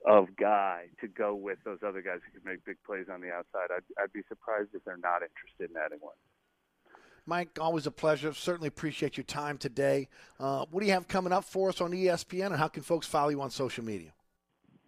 of 0.05 0.35
guy 0.35 0.87
to 1.01 1.07
go 1.07 1.33
with 1.33 1.59
those 1.63 1.79
other 1.85 2.01
guys 2.01 2.19
who 2.25 2.39
can 2.39 2.49
make 2.49 2.65
big 2.65 2.77
plays 2.85 3.05
on 3.11 3.21
the 3.21 3.31
outside. 3.31 3.73
I'd 3.75 3.83
I'd 4.01 4.13
be 4.13 4.21
surprised 4.27 4.69
if 4.73 4.83
they're 4.83 4.97
not 4.97 5.21
interested 5.21 5.69
in 5.69 5.77
adding 5.77 5.99
one. 6.01 6.15
Mike, 7.25 7.57
always 7.59 7.87
a 7.87 7.91
pleasure. 7.91 8.33
Certainly 8.33 8.67
appreciate 8.67 9.15
your 9.15 9.23
time 9.23 9.57
today. 9.57 10.09
Uh, 10.39 10.65
what 10.69 10.81
do 10.81 10.85
you 10.87 10.91
have 10.91 11.07
coming 11.07 11.31
up 11.31 11.45
for 11.45 11.69
us 11.69 11.79
on 11.79 11.91
ESPN, 11.91 12.47
and 12.47 12.57
how 12.57 12.67
can 12.67 12.83
folks 12.83 13.07
follow 13.07 13.29
you 13.29 13.41
on 13.41 13.49
social 13.49 13.83
media? 13.83 14.11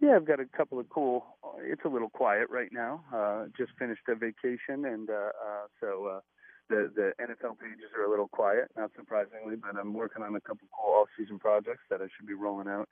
Yeah, 0.00 0.16
I've 0.16 0.26
got 0.26 0.40
a 0.40 0.44
couple 0.44 0.78
of 0.78 0.88
cool. 0.90 1.24
It's 1.62 1.84
a 1.86 1.88
little 1.88 2.10
quiet 2.10 2.48
right 2.50 2.68
now. 2.70 3.02
Uh, 3.12 3.46
just 3.56 3.72
finished 3.78 4.02
a 4.08 4.14
vacation, 4.14 4.84
and 4.84 5.08
uh, 5.08 5.14
uh, 5.14 5.66
so 5.80 6.06
uh, 6.06 6.20
the 6.68 6.92
the 6.94 7.12
NFL 7.18 7.58
pages 7.58 7.88
are 7.96 8.04
a 8.04 8.10
little 8.10 8.28
quiet, 8.28 8.68
not 8.76 8.90
surprisingly. 8.94 9.56
But 9.56 9.80
I'm 9.80 9.94
working 9.94 10.22
on 10.22 10.36
a 10.36 10.40
couple 10.40 10.66
of 10.66 10.70
cool 10.78 11.00
off-season 11.00 11.38
projects 11.38 11.84
that 11.88 12.02
I 12.02 12.08
should 12.14 12.26
be 12.26 12.34
rolling 12.34 12.68
out, 12.68 12.90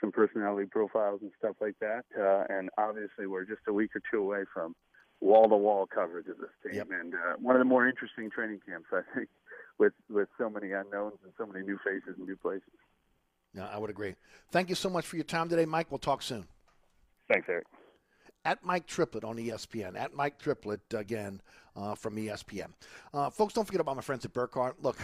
some 0.00 0.12
personality 0.12 0.66
profiles 0.70 1.20
and 1.22 1.30
stuff 1.38 1.56
like 1.60 1.76
that. 1.80 2.04
Uh, 2.18 2.44
and 2.48 2.70
obviously, 2.78 3.26
we're 3.26 3.44
just 3.44 3.62
a 3.68 3.72
week 3.72 3.94
or 3.94 4.02
two 4.10 4.18
away 4.18 4.44
from 4.52 4.74
wall-to-wall 5.20 5.86
coverage 5.86 6.26
of 6.28 6.38
this 6.38 6.72
team, 6.72 6.86
and 6.98 7.14
uh, 7.14 7.34
one 7.38 7.54
of 7.54 7.60
the 7.60 7.66
more 7.66 7.86
interesting 7.86 8.30
training 8.30 8.60
camps, 8.66 8.86
I 8.92 9.02
think, 9.14 9.28
with 9.78 9.92
with 10.08 10.28
so 10.38 10.48
many 10.48 10.72
unknowns 10.72 11.18
and 11.24 11.32
so 11.36 11.46
many 11.46 11.64
new 11.64 11.78
faces 11.84 12.14
and 12.16 12.26
new 12.26 12.36
places. 12.36 12.62
No, 13.54 13.64
I 13.64 13.78
would 13.78 13.90
agree. 13.90 14.14
Thank 14.50 14.68
you 14.68 14.74
so 14.74 14.88
much 14.88 15.06
for 15.06 15.16
your 15.16 15.24
time 15.24 15.48
today, 15.48 15.64
Mike. 15.66 15.90
We'll 15.90 15.98
talk 15.98 16.22
soon. 16.22 16.46
Thanks, 17.28 17.48
Eric. 17.48 17.66
At 18.44 18.64
Mike 18.64 18.86
Triplett 18.86 19.24
on 19.24 19.36
ESPN. 19.36 19.98
At 19.98 20.14
Mike 20.14 20.38
Triplett 20.38 20.80
again 20.94 21.42
uh, 21.76 21.94
from 21.94 22.16
ESPN. 22.16 22.68
Uh, 23.12 23.28
folks, 23.28 23.52
don't 23.52 23.64
forget 23.66 23.80
about 23.80 23.96
my 23.96 24.02
friends 24.02 24.24
at 24.24 24.32
Burkhardt. 24.32 24.82
Look, 24.82 24.96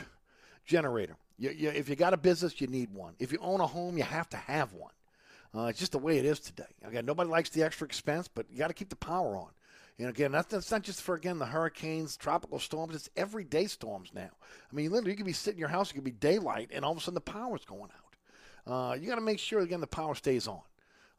generator. 0.66 1.16
You, 1.38 1.50
you, 1.50 1.68
if 1.70 1.88
you 1.88 1.96
got 1.96 2.14
a 2.14 2.16
business, 2.16 2.60
you 2.60 2.66
need 2.66 2.92
one. 2.92 3.14
If 3.18 3.32
you 3.32 3.38
own 3.40 3.60
a 3.60 3.66
home, 3.66 3.96
you 3.96 4.04
have 4.04 4.28
to 4.30 4.36
have 4.36 4.72
one. 4.72 4.92
Uh, 5.54 5.66
it's 5.66 5.78
just 5.78 5.92
the 5.92 5.98
way 5.98 6.18
it 6.18 6.24
is 6.24 6.40
today. 6.40 6.64
Again, 6.84 7.06
nobody 7.06 7.30
likes 7.30 7.50
the 7.50 7.62
extra 7.62 7.86
expense, 7.86 8.28
but 8.28 8.46
you 8.50 8.58
got 8.58 8.68
to 8.68 8.74
keep 8.74 8.90
the 8.90 8.96
power 8.96 9.36
on. 9.36 9.48
And 9.98 10.08
again, 10.08 10.32
that's, 10.32 10.48
that's 10.48 10.70
not 10.70 10.82
just 10.82 11.00
for 11.00 11.14
again 11.14 11.38
the 11.38 11.46
hurricanes, 11.46 12.16
tropical 12.16 12.58
storms. 12.58 12.94
It's 12.94 13.08
everyday 13.16 13.66
storms 13.66 14.10
now. 14.14 14.28
I 14.70 14.74
mean, 14.74 14.90
literally, 14.90 15.12
you 15.12 15.16
could 15.16 15.24
be 15.24 15.32
sitting 15.32 15.56
in 15.56 15.60
your 15.60 15.70
house, 15.70 15.90
it 15.90 15.94
could 15.94 16.04
be 16.04 16.10
daylight, 16.10 16.70
and 16.72 16.84
all 16.84 16.92
of 16.92 16.98
a 16.98 17.00
sudden 17.00 17.14
the 17.14 17.20
power's 17.22 17.64
going 17.64 17.90
out. 17.90 18.70
Uh, 18.70 18.94
you 18.94 19.08
got 19.08 19.14
to 19.14 19.20
make 19.22 19.38
sure 19.38 19.60
again 19.60 19.80
the 19.80 19.86
power 19.86 20.14
stays 20.14 20.48
on. 20.48 20.60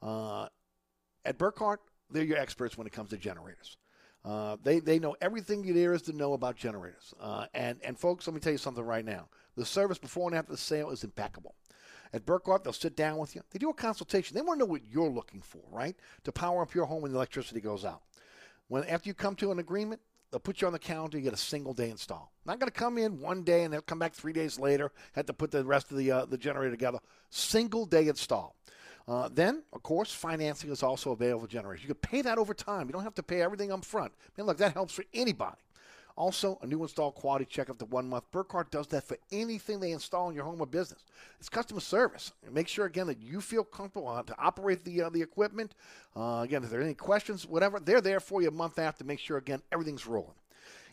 Uh, 0.01 0.47
at 1.25 1.37
Burkhardt, 1.37 1.79
they're 2.11 2.23
your 2.23 2.37
experts 2.37 2.77
when 2.77 2.85
it 2.85 2.93
comes 2.93 3.09
to 3.09 3.17
generators. 3.17 3.77
Uh, 4.27 4.57
they 4.61 4.79
they 4.79 4.99
know 4.99 5.15
everything 5.21 5.61
there 5.73 5.93
is 5.93 6.01
to 6.01 6.11
know 6.11 6.33
about 6.33 6.57
generators. 6.57 7.13
Uh, 7.19 7.45
and 7.53 7.79
and 7.81 7.97
folks, 7.97 8.27
let 8.27 8.33
me 8.33 8.41
tell 8.41 8.51
you 8.51 8.57
something 8.57 8.83
right 8.83 9.05
now. 9.05 9.29
The 9.55 9.65
service 9.65 9.97
before 9.97 10.27
and 10.29 10.37
after 10.37 10.51
the 10.51 10.57
sale 10.57 10.89
is 10.89 11.05
impeccable. 11.05 11.55
At 12.11 12.25
Burkhardt, 12.25 12.63
they'll 12.63 12.73
sit 12.73 12.95
down 12.95 13.17
with 13.17 13.35
you. 13.35 13.41
They 13.51 13.59
do 13.59 13.69
a 13.69 13.73
consultation. 13.73 14.35
They 14.35 14.41
want 14.41 14.59
to 14.59 14.65
know 14.65 14.71
what 14.71 14.85
you're 14.85 15.09
looking 15.09 15.41
for, 15.41 15.61
right? 15.71 15.95
To 16.25 16.31
power 16.33 16.61
up 16.61 16.73
your 16.73 16.85
home 16.85 17.03
when 17.03 17.13
the 17.13 17.17
electricity 17.17 17.61
goes 17.61 17.85
out. 17.85 18.01
When 18.67 18.83
after 18.85 19.07
you 19.07 19.13
come 19.13 19.35
to 19.35 19.51
an 19.51 19.59
agreement, 19.59 20.01
they'll 20.29 20.41
put 20.41 20.59
you 20.59 20.67
on 20.67 20.73
the 20.73 20.79
calendar. 20.79 21.17
You 21.17 21.23
get 21.23 21.33
a 21.33 21.37
single 21.37 21.73
day 21.73 21.89
install. 21.89 22.33
Not 22.45 22.59
going 22.59 22.69
to 22.69 22.77
come 22.77 22.97
in 22.97 23.21
one 23.21 23.43
day 23.43 23.63
and 23.63 23.73
they'll 23.73 23.81
come 23.81 23.99
back 23.99 24.13
three 24.13 24.33
days 24.33 24.59
later. 24.59 24.91
Have 25.13 25.27
to 25.27 25.33
put 25.33 25.51
the 25.51 25.63
rest 25.63 25.89
of 25.89 25.97
the 25.97 26.11
uh, 26.11 26.25
the 26.25 26.37
generator 26.37 26.71
together. 26.71 26.99
Single 27.29 27.85
day 27.85 28.09
install. 28.09 28.56
Uh, 29.07 29.29
then, 29.31 29.63
of 29.71 29.81
course, 29.83 30.11
financing 30.13 30.69
is 30.69 30.83
also 30.83 31.11
available 31.11 31.41
for 31.41 31.47
generators. 31.47 31.81
You 31.81 31.93
can 31.93 31.95
pay 31.95 32.21
that 32.21 32.37
over 32.37 32.53
time. 32.53 32.87
You 32.87 32.93
don't 32.93 33.03
have 33.03 33.15
to 33.15 33.23
pay 33.23 33.41
everything 33.41 33.71
up 33.71 33.85
front. 33.85 34.11
Man, 34.37 34.47
look, 34.47 34.57
that 34.57 34.73
helps 34.73 34.93
for 34.93 35.05
anybody. 35.13 35.57
Also, 36.17 36.57
a 36.63 36.67
new 36.67 36.81
install 36.81 37.11
quality 37.11 37.45
check 37.45 37.67
to 37.67 37.85
one 37.85 38.09
month. 38.09 38.23
Burkhardt 38.31 38.71
does 38.71 38.87
that 38.87 39.03
for 39.03 39.17
anything 39.31 39.79
they 39.79 39.91
install 39.91 40.29
in 40.29 40.35
your 40.35 40.45
home 40.45 40.59
or 40.59 40.65
business. 40.65 41.05
It's 41.39 41.47
customer 41.47 41.79
service. 41.79 42.31
Make 42.51 42.67
sure 42.67 42.87
again 42.87 43.05
that 43.05 43.21
you 43.21 43.39
feel 43.39 43.63
comfortable 43.63 44.21
to 44.25 44.35
operate 44.39 44.83
the 44.83 45.03
uh, 45.03 45.09
the 45.09 45.21
equipment. 45.21 45.75
Uh, 46.15 46.41
again, 46.43 46.63
if 46.63 46.71
there 46.71 46.79
are 46.79 46.83
any 46.83 46.95
questions, 46.95 47.45
whatever, 47.45 47.79
they're 47.79 48.01
there 48.01 48.19
for 48.19 48.41
you 48.41 48.47
a 48.47 48.51
month 48.51 48.79
after. 48.79 49.03
Make 49.05 49.19
sure 49.19 49.37
again 49.37 49.61
everything's 49.71 50.07
rolling. 50.07 50.33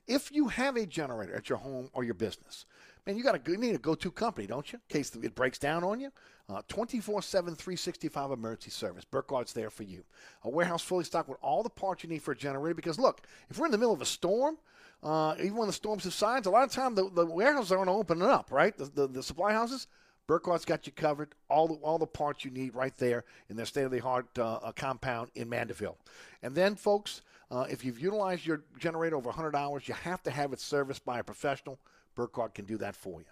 If 0.06 0.30
you 0.30 0.48
have 0.48 0.76
a 0.76 0.84
generator 0.84 1.34
at 1.34 1.48
your 1.48 1.56
home 1.56 1.88
or 1.94 2.04
your 2.04 2.12
business, 2.12 2.66
man, 3.06 3.16
you 3.16 3.22
got 3.22 3.44
to 3.44 3.50
you 3.50 3.58
need 3.58 3.74
a 3.74 3.78
go-to 3.78 4.10
company, 4.10 4.46
don't 4.46 4.72
you? 4.72 4.78
In 4.88 4.92
case 4.98 5.14
it 5.14 5.34
breaks 5.34 5.58
down 5.58 5.84
on 5.84 6.00
you. 6.00 6.10
Uh, 6.48 6.60
24-7, 6.68 7.22
365 7.56 8.30
emergency 8.30 8.70
service. 8.70 9.04
Burkhardt's 9.10 9.52
there 9.52 9.70
for 9.70 9.82
you. 9.82 10.04
A 10.42 10.50
warehouse 10.50 10.82
fully 10.82 11.04
stocked 11.04 11.28
with 11.28 11.38
all 11.40 11.62
the 11.62 11.70
parts 11.70 12.02
you 12.02 12.10
need 12.10 12.22
for 12.22 12.32
a 12.32 12.36
generator. 12.36 12.74
Because 12.74 12.98
look, 12.98 13.22
if 13.48 13.58
we're 13.58 13.66
in 13.66 13.72
the 13.72 13.78
middle 13.78 13.94
of 13.94 14.02
a 14.02 14.06
storm, 14.06 14.58
uh, 15.02 15.34
even 15.38 15.56
when 15.56 15.66
the 15.66 15.72
storm 15.72 16.00
subsides, 16.00 16.46
a 16.46 16.50
lot 16.50 16.64
of 16.64 16.72
time 16.72 16.94
the, 16.94 17.08
the 17.10 17.26
warehouses 17.26 17.72
aren't 17.72 17.88
opening 17.88 18.22
up, 18.22 18.50
right? 18.50 18.76
The, 18.76 18.84
the, 18.86 19.06
the 19.06 19.22
supply 19.22 19.52
houses. 19.52 19.86
Burkhardt's 20.26 20.64
got 20.64 20.86
you 20.86 20.92
covered. 20.92 21.34
All 21.50 21.68
the 21.68 21.74
all 21.74 21.98
the 21.98 22.06
parts 22.06 22.44
you 22.46 22.50
need 22.50 22.74
right 22.74 22.96
there 22.96 23.24
in 23.50 23.56
their 23.56 23.66
state 23.66 23.84
of 23.84 23.90
the 23.90 24.00
art 24.00 24.26
uh, 24.38 24.72
compound 24.74 25.30
in 25.34 25.50
Mandeville. 25.50 25.98
And 26.42 26.54
then, 26.54 26.76
folks, 26.76 27.20
uh, 27.50 27.66
if 27.68 27.84
you've 27.84 28.00
utilized 28.00 28.46
your 28.46 28.62
generator 28.78 29.16
over 29.16 29.28
100 29.28 29.54
hours, 29.54 29.86
you 29.86 29.94
have 29.94 30.22
to 30.22 30.30
have 30.30 30.54
it 30.54 30.60
serviced 30.60 31.04
by 31.04 31.18
a 31.18 31.24
professional. 31.24 31.78
Burkhardt 32.14 32.54
can 32.54 32.64
do 32.64 32.76
that 32.78 32.96
for 32.96 33.20
you. 33.20 33.26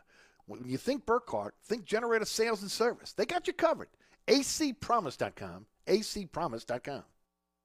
When 0.46 0.68
you 0.68 0.76
think 0.76 1.06
Burkhardt, 1.06 1.54
think 1.64 1.84
generator 1.84 2.24
sales 2.24 2.62
and 2.62 2.70
service. 2.70 3.12
They 3.12 3.26
got 3.26 3.46
you 3.46 3.52
covered. 3.52 3.88
acpromise.com. 4.28 5.66
acpromise.com. 5.86 7.02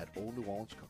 at 0.00 0.08
Old 0.16 0.36
New 0.36 0.44
Orleans. 0.44 0.89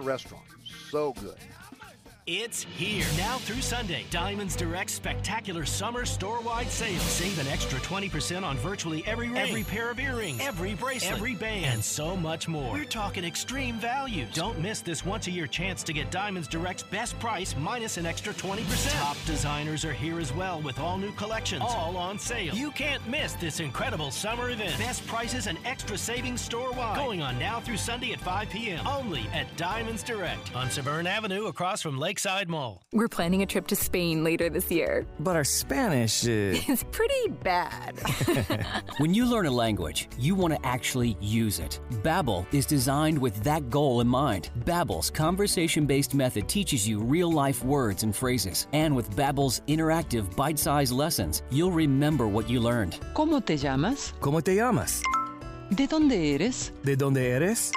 Restaurant. 0.00 0.44
So 0.90 1.12
good. 1.12 1.36
It's 2.28 2.62
here. 2.62 3.04
Now 3.16 3.38
through 3.38 3.62
Sunday, 3.62 4.04
Diamonds 4.12 4.54
Direct 4.54 4.90
spectacular 4.90 5.64
summer 5.64 6.04
store-wide 6.04 6.70
sale. 6.70 7.00
Save 7.00 7.40
an 7.40 7.48
extra 7.48 7.80
20% 7.80 8.44
on 8.44 8.56
virtually 8.58 9.02
every 9.08 9.26
ring, 9.28 9.38
every 9.38 9.64
pair 9.64 9.90
of 9.90 9.98
earrings, 9.98 10.38
every 10.40 10.74
bracelet, 10.74 11.14
every 11.14 11.34
band, 11.34 11.64
and 11.64 11.84
so 11.84 12.16
much 12.16 12.46
more. 12.46 12.74
We're 12.74 12.84
talking 12.84 13.24
extreme 13.24 13.80
values. 13.80 14.32
Don't 14.34 14.60
miss 14.60 14.82
this 14.82 15.04
once-a-year 15.04 15.48
chance 15.48 15.82
to 15.82 15.92
get 15.92 16.12
Diamonds 16.12 16.46
Direct's 16.46 16.84
best 16.84 17.18
price 17.18 17.56
minus 17.58 17.96
an 17.96 18.06
extra 18.06 18.32
20%. 18.34 18.92
Top 19.00 19.16
designers 19.26 19.84
are 19.84 19.92
here 19.92 20.20
as 20.20 20.32
well 20.32 20.62
with 20.62 20.78
all 20.78 20.98
new 20.98 21.10
collections, 21.12 21.64
all 21.66 21.96
on 21.96 22.20
sale. 22.20 22.54
You 22.54 22.70
can't 22.70 23.04
miss 23.08 23.32
this 23.32 23.58
incredible 23.58 24.12
summer 24.12 24.50
event. 24.50 24.78
Best 24.78 25.04
prices 25.08 25.48
and 25.48 25.58
extra 25.64 25.98
savings 25.98 26.40
store-wide. 26.40 26.96
Going 26.96 27.20
on 27.20 27.36
now 27.40 27.58
through 27.58 27.78
Sunday 27.78 28.12
at 28.12 28.20
5 28.20 28.48
p.m. 28.48 28.86
Only 28.86 29.22
at 29.32 29.56
Diamonds 29.56 30.04
Direct 30.04 30.54
on 30.54 30.70
Severn 30.70 31.08
Avenue 31.08 31.46
across 31.46 31.82
from 31.82 31.98
Lakeside 32.12 32.50
Mall. 32.50 32.82
We're 32.92 33.08
planning 33.08 33.40
a 33.40 33.46
trip 33.46 33.66
to 33.68 33.74
Spain 33.74 34.22
later 34.22 34.50
this 34.50 34.70
year. 34.70 35.06
But 35.18 35.34
our 35.34 35.44
Spanish 35.44 36.26
is. 36.26 36.62
It's 36.68 36.84
pretty 36.92 37.28
bad. 37.42 37.98
When 38.98 39.14
you 39.14 39.24
learn 39.24 39.46
a 39.46 39.50
language, 39.50 40.08
you 40.18 40.34
want 40.34 40.52
to 40.52 40.60
actually 40.62 41.16
use 41.22 41.58
it. 41.58 41.80
Babbel 42.02 42.44
is 42.52 42.66
designed 42.66 43.18
with 43.18 43.42
that 43.44 43.70
goal 43.70 44.02
in 44.02 44.08
mind. 44.08 44.50
Babbel's 44.66 45.10
conversation-based 45.10 46.14
method 46.14 46.50
teaches 46.50 46.86
you 46.86 47.00
real-life 47.00 47.64
words 47.64 48.02
and 48.02 48.14
phrases, 48.14 48.66
and 48.74 48.94
with 48.94 49.16
Babbel's 49.16 49.62
interactive 49.66 50.24
bite-sized 50.36 50.92
lessons, 50.92 51.42
you'll 51.50 51.76
remember 51.84 52.26
what 52.28 52.46
you 52.50 52.60
learned. 52.60 52.92
¿Cómo 53.14 53.40
te 53.40 53.56
llamas? 53.56 54.12
¿Cómo 54.20 54.42
te 54.42 54.54
llamas? 54.54 55.02
¿De 55.70 55.86
dónde 55.86 56.34
eres? 56.34 56.72
¿De 56.84 56.94
dónde 56.94 57.30
eres? 57.30 57.72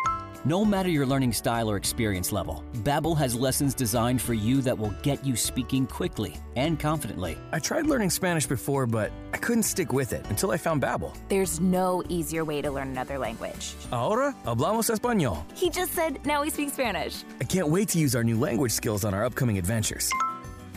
No 0.47 0.63
matter 0.63 0.89
your 0.89 1.07
learning 1.07 1.33
style 1.33 1.67
or 1.67 1.75
experience 1.75 2.31
level, 2.31 2.63
Babbel 2.83 3.17
has 3.17 3.33
lessons 3.33 3.73
designed 3.73 4.21
for 4.21 4.35
you 4.35 4.61
that 4.61 4.77
will 4.77 4.93
get 5.01 5.25
you 5.25 5.35
speaking 5.35 5.87
quickly 5.87 6.35
and 6.55 6.79
confidently. 6.79 7.35
I 7.51 7.57
tried 7.57 7.87
learning 7.87 8.11
Spanish 8.11 8.45
before, 8.45 8.85
but 8.85 9.11
I 9.33 9.37
couldn't 9.37 9.63
stick 9.63 9.91
with 9.91 10.13
it 10.13 10.23
until 10.29 10.51
I 10.51 10.57
found 10.57 10.83
Babbel. 10.83 11.17
There's 11.29 11.59
no 11.59 12.03
easier 12.09 12.45
way 12.45 12.61
to 12.61 12.69
learn 12.69 12.89
another 12.89 13.17
language. 13.17 13.73
Ahora 13.91 14.35
hablamos 14.45 14.91
español. 14.91 15.43
He 15.57 15.71
just 15.71 15.93
said 15.93 16.23
now 16.27 16.43
we 16.43 16.51
speak 16.51 16.69
Spanish. 16.69 17.23
I 17.41 17.45
can't 17.45 17.69
wait 17.69 17.89
to 17.89 17.97
use 17.97 18.15
our 18.15 18.23
new 18.23 18.39
language 18.39 18.71
skills 18.71 19.03
on 19.03 19.15
our 19.15 19.25
upcoming 19.25 19.57
adventures. 19.57 20.11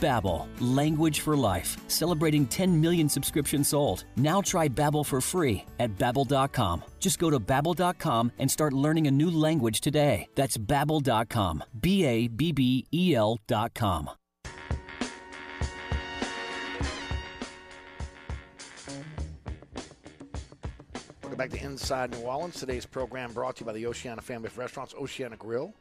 Babbel, 0.00 0.46
language 0.60 1.20
for 1.20 1.36
life, 1.36 1.76
celebrating 1.88 2.46
10 2.46 2.80
million 2.80 3.08
subscriptions 3.08 3.68
sold. 3.68 4.04
Now 4.16 4.40
try 4.40 4.68
Babbel 4.68 5.04
for 5.04 5.20
free 5.20 5.64
at 5.78 5.96
babbel.com. 5.98 6.82
Just 6.98 7.18
go 7.18 7.30
to 7.30 7.40
babbel.com 7.40 8.32
and 8.38 8.50
start 8.50 8.72
learning 8.72 9.06
a 9.06 9.10
new 9.10 9.30
language 9.30 9.80
today. 9.80 10.28
That's 10.34 10.56
babbel.com. 10.56 11.64
B 11.80 12.04
A 12.04 12.28
B 12.28 12.52
B 12.52 12.86
E 12.92 13.14
L.com. 13.14 14.10
Welcome 21.22 21.36
back 21.36 21.50
to 21.50 21.64
Inside 21.64 22.10
New 22.12 22.20
Orleans. 22.20 22.54
Today's 22.54 22.86
program 22.86 23.32
brought 23.32 23.56
to 23.56 23.60
you 23.60 23.66
by 23.66 23.72
the 23.72 23.86
Oceana 23.86 24.22
family 24.22 24.46
of 24.46 24.56
restaurants, 24.56 24.94
Oceana 24.98 25.36
Grill, 25.36 25.74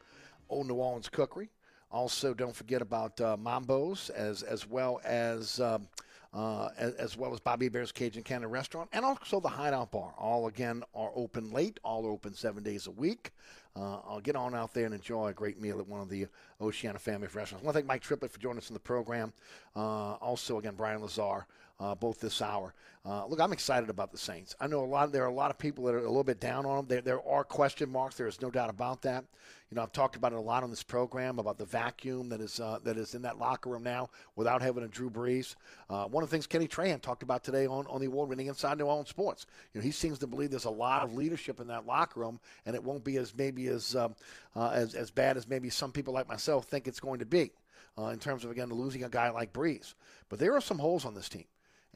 Old 0.48 0.68
New 0.68 0.74
Orleans 0.74 1.08
Cookery, 1.08 1.48
also, 1.90 2.34
don't 2.34 2.54
forget 2.54 2.82
about 2.82 3.20
uh, 3.20 3.36
Mambo's 3.36 4.10
as 4.10 4.42
as 4.42 4.68
well 4.68 5.00
as. 5.04 5.60
Um, 5.60 5.88
uh, 6.34 6.68
as, 6.76 6.92
as, 6.96 7.16
well 7.16 7.32
as 7.32 7.40
Bobby 7.40 7.66
Hebert's 7.66 7.90
Cajun 7.90 8.22
Cannon 8.22 8.50
Restaurant, 8.50 8.90
and 8.92 9.02
also 9.02 9.40
the 9.40 9.48
Hideout 9.48 9.90
Bar. 9.90 10.12
All 10.18 10.46
again 10.46 10.82
are 10.94 11.10
open 11.14 11.50
late, 11.52 11.80
all 11.82 12.06
open 12.06 12.34
seven 12.34 12.62
days 12.62 12.86
a 12.86 12.90
week. 12.90 13.32
Uh, 13.74 14.00
I'll 14.06 14.20
get 14.20 14.36
on 14.36 14.54
out 14.54 14.74
there 14.74 14.86
and 14.86 14.94
enjoy 14.94 15.28
a 15.28 15.32
great 15.32 15.60
meal 15.60 15.78
at 15.78 15.86
one 15.86 16.00
of 16.00 16.08
the 16.08 16.26
Oceana 16.60 16.98
family 16.98 17.28
restaurants. 17.28 17.62
I 17.62 17.64
want 17.64 17.68
to 17.68 17.72
thank 17.78 17.86
Mike 17.86 18.02
Triplett 18.02 18.30
for 18.30 18.40
joining 18.40 18.58
us 18.58 18.68
in 18.68 18.74
the 18.74 18.80
program. 18.80 19.32
Uh, 19.76 20.14
also, 20.14 20.58
again, 20.58 20.74
Brian 20.76 21.00
Lazar, 21.00 21.46
uh, 21.80 21.94
both 21.94 22.20
this 22.20 22.42
hour. 22.42 22.74
Uh, 23.04 23.24
look, 23.26 23.40
I'm 23.40 23.52
excited 23.52 23.88
about 23.88 24.12
the 24.12 24.18
Saints. 24.18 24.54
I 24.60 24.66
know 24.66 24.80
a 24.80 24.86
lot. 24.86 25.12
There 25.12 25.24
are 25.24 25.28
a 25.28 25.32
lot 25.32 25.50
of 25.50 25.58
people 25.58 25.84
that 25.84 25.94
are 25.94 25.98
a 25.98 26.08
little 26.08 26.24
bit 26.24 26.40
down 26.40 26.66
on 26.66 26.76
them. 26.76 26.86
There, 26.88 27.00
there 27.00 27.26
are 27.26 27.44
question 27.44 27.90
marks. 27.90 28.16
There 28.16 28.26
is 28.26 28.42
no 28.42 28.50
doubt 28.50 28.68
about 28.68 29.02
that. 29.02 29.24
You 29.70 29.76
know, 29.76 29.82
I've 29.82 29.92
talked 29.92 30.16
about 30.16 30.32
it 30.32 30.38
a 30.38 30.40
lot 30.40 30.62
on 30.62 30.70
this 30.70 30.82
program 30.82 31.38
about 31.38 31.58
the 31.58 31.64
vacuum 31.64 32.28
that 32.30 32.40
is 32.40 32.58
uh, 32.58 32.78
that 32.84 32.96
is 32.96 33.14
in 33.14 33.22
that 33.22 33.38
locker 33.38 33.70
room 33.70 33.82
now 33.82 34.10
without 34.34 34.60
having 34.62 34.82
a 34.82 34.88
Drew 34.88 35.10
Brees. 35.10 35.54
Uh, 35.88 36.04
one 36.06 36.24
of 36.24 36.30
the 36.30 36.34
things 36.34 36.46
Kenny 36.46 36.66
Trahan 36.66 37.00
talked 37.00 37.22
about 37.22 37.44
today 37.44 37.66
on, 37.66 37.86
on 37.86 38.00
the 38.00 38.06
award-winning 38.06 38.46
Inside 38.46 38.78
New 38.78 38.86
Orleans 38.86 39.10
Sports. 39.10 39.46
You 39.72 39.80
know, 39.80 39.84
he 39.84 39.90
seems 39.90 40.18
to 40.18 40.26
believe 40.26 40.50
there's 40.50 40.64
a 40.64 40.70
lot 40.70 41.02
of 41.02 41.14
leadership 41.14 41.60
in 41.60 41.66
that 41.68 41.86
locker 41.86 42.20
room, 42.20 42.40
and 42.66 42.74
it 42.74 42.82
won't 42.82 43.04
be 43.04 43.16
as 43.18 43.34
maybe 43.36 43.68
as 43.68 43.94
um, 43.94 44.14
uh, 44.56 44.70
as 44.70 44.94
as 44.94 45.10
bad 45.10 45.36
as 45.36 45.46
maybe 45.46 45.70
some 45.70 45.92
people 45.92 46.12
like 46.12 46.28
myself 46.28 46.66
think 46.66 46.88
it's 46.88 47.00
going 47.00 47.20
to 47.20 47.26
be. 47.26 47.52
Uh, 47.96 48.08
in 48.08 48.18
terms 48.18 48.44
of 48.44 48.50
again 48.50 48.68
losing 48.68 49.02
a 49.02 49.08
guy 49.08 49.28
like 49.30 49.52
Brees, 49.52 49.94
but 50.28 50.38
there 50.38 50.54
are 50.54 50.60
some 50.60 50.78
holes 50.78 51.04
on 51.04 51.14
this 51.14 51.28
team. 51.28 51.46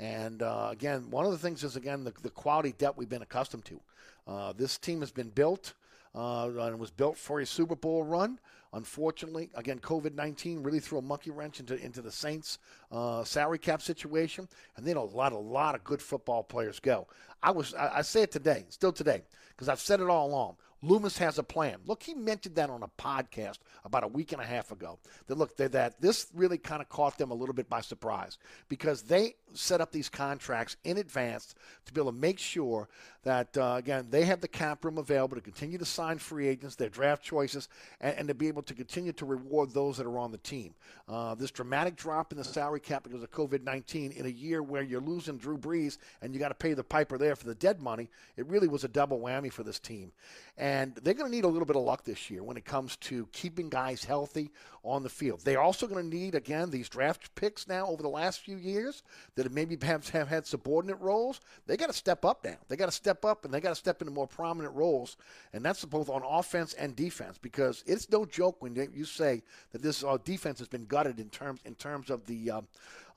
And 0.02 0.42
uh, 0.42 0.70
again, 0.72 1.08
one 1.10 1.26
of 1.26 1.30
the 1.30 1.38
things 1.38 1.62
is 1.62 1.76
again 1.76 2.02
the, 2.02 2.12
the 2.22 2.30
quality 2.30 2.74
depth 2.76 2.98
we've 2.98 3.08
been 3.08 3.22
accustomed 3.22 3.64
to. 3.66 3.80
Uh, 4.26 4.52
this 4.52 4.76
team 4.76 4.98
has 4.98 5.12
been 5.12 5.28
built 5.28 5.74
uh, 6.12 6.48
and 6.48 6.80
was 6.80 6.90
built 6.90 7.16
for 7.16 7.38
a 7.38 7.46
Super 7.46 7.76
Bowl 7.76 8.02
run. 8.02 8.40
Unfortunately, 8.72 9.48
again, 9.54 9.78
COVID 9.78 10.14
19 10.16 10.60
really 10.64 10.80
threw 10.80 10.98
a 10.98 11.02
monkey 11.02 11.30
wrench 11.30 11.60
into, 11.60 11.76
into 11.76 12.02
the 12.02 12.10
Saints' 12.10 12.58
uh, 12.90 13.22
salary 13.22 13.58
cap 13.58 13.80
situation, 13.80 14.48
and 14.76 14.84
then 14.84 14.96
a 14.96 15.04
lot, 15.04 15.32
a 15.32 15.38
lot 15.38 15.76
of 15.76 15.84
good 15.84 16.02
football 16.02 16.42
players 16.42 16.80
go. 16.80 17.06
I 17.40 17.52
was, 17.52 17.72
I, 17.74 17.98
I 17.98 18.02
say 18.02 18.22
it 18.22 18.32
today, 18.32 18.64
still 18.70 18.92
today, 18.92 19.22
because 19.50 19.68
I've 19.68 19.78
said 19.78 20.00
it 20.00 20.08
all 20.08 20.26
along. 20.26 20.56
Loomis 20.82 21.16
has 21.18 21.38
a 21.38 21.42
plan. 21.42 21.76
Look, 21.86 22.02
he 22.02 22.14
mentioned 22.14 22.56
that 22.56 22.68
on 22.68 22.82
a 22.82 22.88
podcast 23.00 23.58
about 23.84 24.02
a 24.02 24.08
week 24.08 24.32
and 24.32 24.42
a 24.42 24.44
half 24.44 24.72
ago. 24.72 24.98
That 25.28 25.38
look, 25.38 25.56
that 25.56 26.00
this 26.00 26.26
really 26.34 26.58
kind 26.58 26.82
of 26.82 26.88
caught 26.88 27.18
them 27.18 27.30
a 27.30 27.34
little 27.34 27.54
bit 27.54 27.70
by 27.70 27.80
surprise 27.80 28.36
because 28.68 29.02
they 29.02 29.36
set 29.54 29.80
up 29.80 29.92
these 29.92 30.08
contracts 30.08 30.76
in 30.82 30.96
advance 30.96 31.54
to 31.86 31.92
be 31.92 32.00
able 32.00 32.10
to 32.10 32.18
make 32.18 32.38
sure 32.38 32.88
that 33.22 33.56
uh, 33.56 33.74
again 33.76 34.06
they 34.10 34.24
have 34.24 34.40
the 34.40 34.48
cap 34.48 34.84
room 34.84 34.98
available 34.98 35.36
to 35.36 35.42
continue 35.42 35.78
to 35.78 35.84
sign 35.84 36.18
free 36.18 36.48
agents, 36.48 36.74
their 36.74 36.88
draft 36.88 37.22
choices, 37.22 37.68
and, 38.00 38.16
and 38.16 38.28
to 38.28 38.34
be 38.34 38.48
able 38.48 38.62
to 38.62 38.74
continue 38.74 39.12
to 39.12 39.24
reward 39.24 39.72
those 39.72 39.96
that 39.98 40.06
are 40.06 40.18
on 40.18 40.32
the 40.32 40.38
team. 40.38 40.74
Uh, 41.08 41.34
this 41.34 41.50
dramatic 41.50 41.94
drop 41.94 42.32
in 42.32 42.38
the 42.38 42.44
salary 42.44 42.80
cap 42.80 43.04
because 43.04 43.22
of 43.22 43.30
COVID 43.30 43.62
nineteen 43.62 44.10
in 44.10 44.26
a 44.26 44.30
year 44.30 44.62
where 44.62 44.82
you're 44.82 45.00
losing 45.00 45.36
Drew 45.36 45.58
Brees 45.58 45.98
and 46.22 46.34
you 46.34 46.40
got 46.40 46.48
to 46.48 46.54
pay 46.54 46.74
the 46.74 46.82
piper 46.82 47.18
there 47.18 47.36
for 47.36 47.46
the 47.46 47.54
dead 47.54 47.80
money, 47.80 48.10
it 48.36 48.46
really 48.46 48.68
was 48.68 48.82
a 48.82 48.88
double 48.88 49.20
whammy 49.20 49.52
for 49.52 49.62
this 49.62 49.78
team. 49.78 50.10
And 50.56 50.71
they're 51.02 51.14
going 51.14 51.30
to 51.30 51.36
need 51.36 51.44
a 51.44 51.48
little 51.48 51.66
bit 51.66 51.76
of 51.76 51.82
luck 51.82 52.04
this 52.04 52.30
year 52.30 52.42
when 52.42 52.56
it 52.56 52.64
comes 52.64 52.96
to 52.96 53.26
keeping 53.32 53.68
guys 53.68 54.04
healthy 54.04 54.50
on 54.84 55.02
the 55.02 55.08
field. 55.08 55.40
They're 55.44 55.60
also 55.60 55.86
going 55.86 56.08
to 56.08 56.16
need, 56.16 56.34
again, 56.34 56.70
these 56.70 56.88
draft 56.88 57.34
picks 57.34 57.68
now 57.68 57.86
over 57.86 58.02
the 58.02 58.08
last 58.08 58.40
few 58.40 58.56
years 58.56 59.02
that 59.34 59.50
maybe 59.52 59.76
have, 59.82 60.08
have 60.10 60.28
had 60.28 60.46
subordinate 60.46 61.00
roles. 61.00 61.40
They 61.66 61.76
got 61.76 61.88
to 61.88 61.92
step 61.92 62.24
up 62.24 62.44
now. 62.44 62.56
They 62.68 62.76
got 62.76 62.86
to 62.86 62.92
step 62.92 63.24
up 63.24 63.44
and 63.44 63.52
they 63.52 63.60
got 63.60 63.70
to 63.70 63.74
step 63.74 64.02
into 64.02 64.12
more 64.12 64.26
prominent 64.26 64.74
roles. 64.74 65.16
And 65.52 65.64
that's 65.64 65.84
both 65.84 66.08
on 66.08 66.22
offense 66.24 66.74
and 66.74 66.96
defense 66.96 67.38
because 67.38 67.84
it's 67.86 68.10
no 68.10 68.24
joke 68.24 68.62
when 68.62 68.74
you 68.94 69.04
say 69.04 69.42
that 69.72 69.82
this 69.82 70.02
uh, 70.02 70.18
defense 70.24 70.58
has 70.58 70.68
been 70.68 70.86
gutted 70.86 71.20
in 71.20 71.28
terms 71.28 71.60
in 71.64 71.74
terms 71.74 72.10
of 72.10 72.24
the 72.26 72.50
uh, 72.50 72.60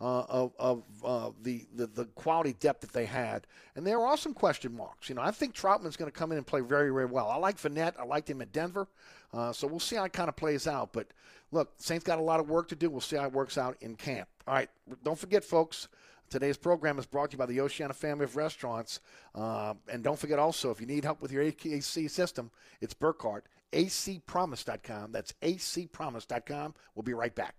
uh, 0.01 0.23
of, 0.23 0.53
of 0.59 0.83
uh, 1.03 1.31
the, 1.41 1.65
the, 1.73 1.87
the 1.87 2.05
quality 2.15 2.53
depth 2.59 2.81
that 2.81 2.93
they 2.93 3.05
had. 3.05 3.47
And 3.75 3.85
there 3.85 3.99
are 3.99 4.17
some 4.17 4.33
question 4.33 4.75
marks. 4.75 5.09
You 5.09 5.15
know, 5.15 5.21
I 5.21 5.31
think 5.31 5.55
Trautman's 5.55 5.97
going 5.97 6.11
to 6.11 6.17
come 6.17 6.31
in 6.31 6.37
and 6.37 6.47
play 6.47 6.61
very, 6.61 6.91
very 6.91 7.05
well. 7.05 7.29
I 7.29 7.37
like 7.37 7.57
Vannett. 7.57 7.93
I 7.99 8.03
liked 8.03 8.29
him 8.29 8.41
at 8.41 8.51
Denver. 8.51 8.87
Uh, 9.33 9.51
so 9.51 9.67
we'll 9.67 9.79
see 9.79 9.95
how 9.95 10.03
it 10.03 10.13
kind 10.13 10.29
of 10.29 10.35
plays 10.35 10.67
out. 10.67 10.93
But 10.93 11.07
look, 11.51 11.73
Saints 11.77 12.05
got 12.05 12.19
a 12.19 12.23
lot 12.23 12.39
of 12.39 12.49
work 12.49 12.69
to 12.69 12.75
do. 12.75 12.89
We'll 12.89 13.01
see 13.01 13.17
how 13.17 13.25
it 13.25 13.33
works 13.33 13.57
out 13.57 13.77
in 13.81 13.95
camp. 13.95 14.27
All 14.47 14.53
right, 14.53 14.69
don't 15.03 15.19
forget, 15.19 15.43
folks. 15.43 15.87
Today's 16.29 16.57
program 16.57 16.97
is 16.97 17.05
brought 17.05 17.31
to 17.31 17.35
you 17.35 17.37
by 17.37 17.45
the 17.45 17.61
Oceana 17.61 17.93
family 17.93 18.23
of 18.23 18.35
restaurants. 18.35 18.99
Uh, 19.35 19.75
and 19.91 20.03
don't 20.03 20.17
forget 20.17 20.39
also, 20.39 20.71
if 20.71 20.81
you 20.81 20.87
need 20.87 21.03
help 21.03 21.21
with 21.21 21.31
your 21.31 21.43
AC 21.43 22.07
system, 22.07 22.49
it's 22.81 22.93
Burkhart, 22.93 23.41
acpromise.com. 23.73 25.11
That's 25.11 25.33
acpromise.com. 25.43 26.73
We'll 26.95 27.03
be 27.03 27.13
right 27.13 27.35
back. 27.35 27.55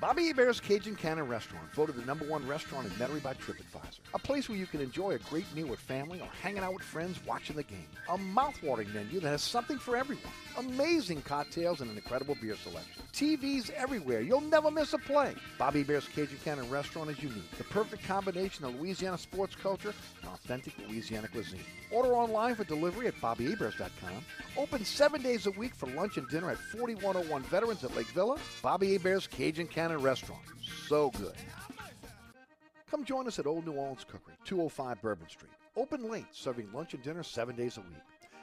Bobby 0.00 0.28
Hebert's 0.28 0.60
Cajun 0.60 0.96
Cannon 0.96 1.28
Restaurant, 1.28 1.70
voted 1.74 1.94
the 1.94 2.04
number 2.06 2.24
one 2.24 2.46
restaurant 2.48 2.86
in 2.86 2.92
Metairie 2.92 3.22
by 3.22 3.34
TripAdvisor. 3.34 3.98
A 4.14 4.18
place 4.18 4.48
where 4.48 4.56
you 4.56 4.66
can 4.66 4.80
enjoy 4.80 5.10
a 5.10 5.18
great 5.18 5.44
meal 5.54 5.66
with 5.66 5.78
family 5.78 6.22
or 6.22 6.28
hanging 6.40 6.62
out 6.62 6.72
with 6.72 6.82
friends 6.82 7.18
watching 7.26 7.54
the 7.54 7.62
game. 7.62 7.86
A 8.08 8.16
mouth-watering 8.16 8.90
menu 8.94 9.20
that 9.20 9.28
has 9.28 9.42
something 9.42 9.78
for 9.78 9.98
everyone. 9.98 10.32
Amazing 10.58 11.22
cocktails 11.22 11.80
and 11.80 11.90
an 11.90 11.96
incredible 11.96 12.36
beer 12.40 12.56
selection. 12.56 13.02
TVs 13.12 13.70
everywhere. 13.70 14.20
You'll 14.20 14.40
never 14.40 14.70
miss 14.70 14.92
a 14.92 14.98
play. 14.98 15.34
Bobby 15.58 15.82
Hebert's 15.82 16.08
Cajun 16.08 16.38
Cannon 16.44 16.68
Restaurant 16.70 17.10
is 17.10 17.22
unique. 17.22 17.50
The 17.56 17.64
perfect 17.64 18.04
combination 18.04 18.64
of 18.64 18.74
Louisiana 18.74 19.18
sports 19.18 19.54
culture 19.54 19.94
and 20.22 20.30
authentic 20.30 20.74
Louisiana 20.88 21.28
cuisine. 21.28 21.64
Order 21.90 22.14
online 22.14 22.54
for 22.54 22.64
delivery 22.64 23.06
at 23.06 23.14
BobbyHeberts.com. 23.20 24.24
Open 24.56 24.84
seven 24.84 25.22
days 25.22 25.46
a 25.46 25.50
week 25.52 25.74
for 25.74 25.86
lunch 25.90 26.16
and 26.16 26.28
dinner 26.28 26.50
at 26.50 26.58
4101 26.58 27.42
Veterans 27.44 27.84
at 27.84 27.94
Lake 27.96 28.08
Villa. 28.08 28.36
Bobby 28.62 28.92
Hebert's 28.92 29.26
Cajun 29.26 29.66
Cannon 29.66 29.98
Restaurant. 29.98 30.42
So 30.88 31.10
good. 31.10 31.34
Come 32.90 33.04
join 33.04 33.26
us 33.28 33.38
at 33.38 33.46
Old 33.46 33.66
New 33.66 33.72
Orleans 33.72 34.04
Cookery, 34.04 34.34
205 34.44 35.00
Bourbon 35.00 35.28
Street. 35.28 35.52
Open 35.76 36.10
late, 36.10 36.26
serving 36.32 36.72
lunch 36.72 36.94
and 36.94 37.02
dinner 37.02 37.22
seven 37.22 37.54
days 37.54 37.76
a 37.76 37.80
week. 37.80 38.19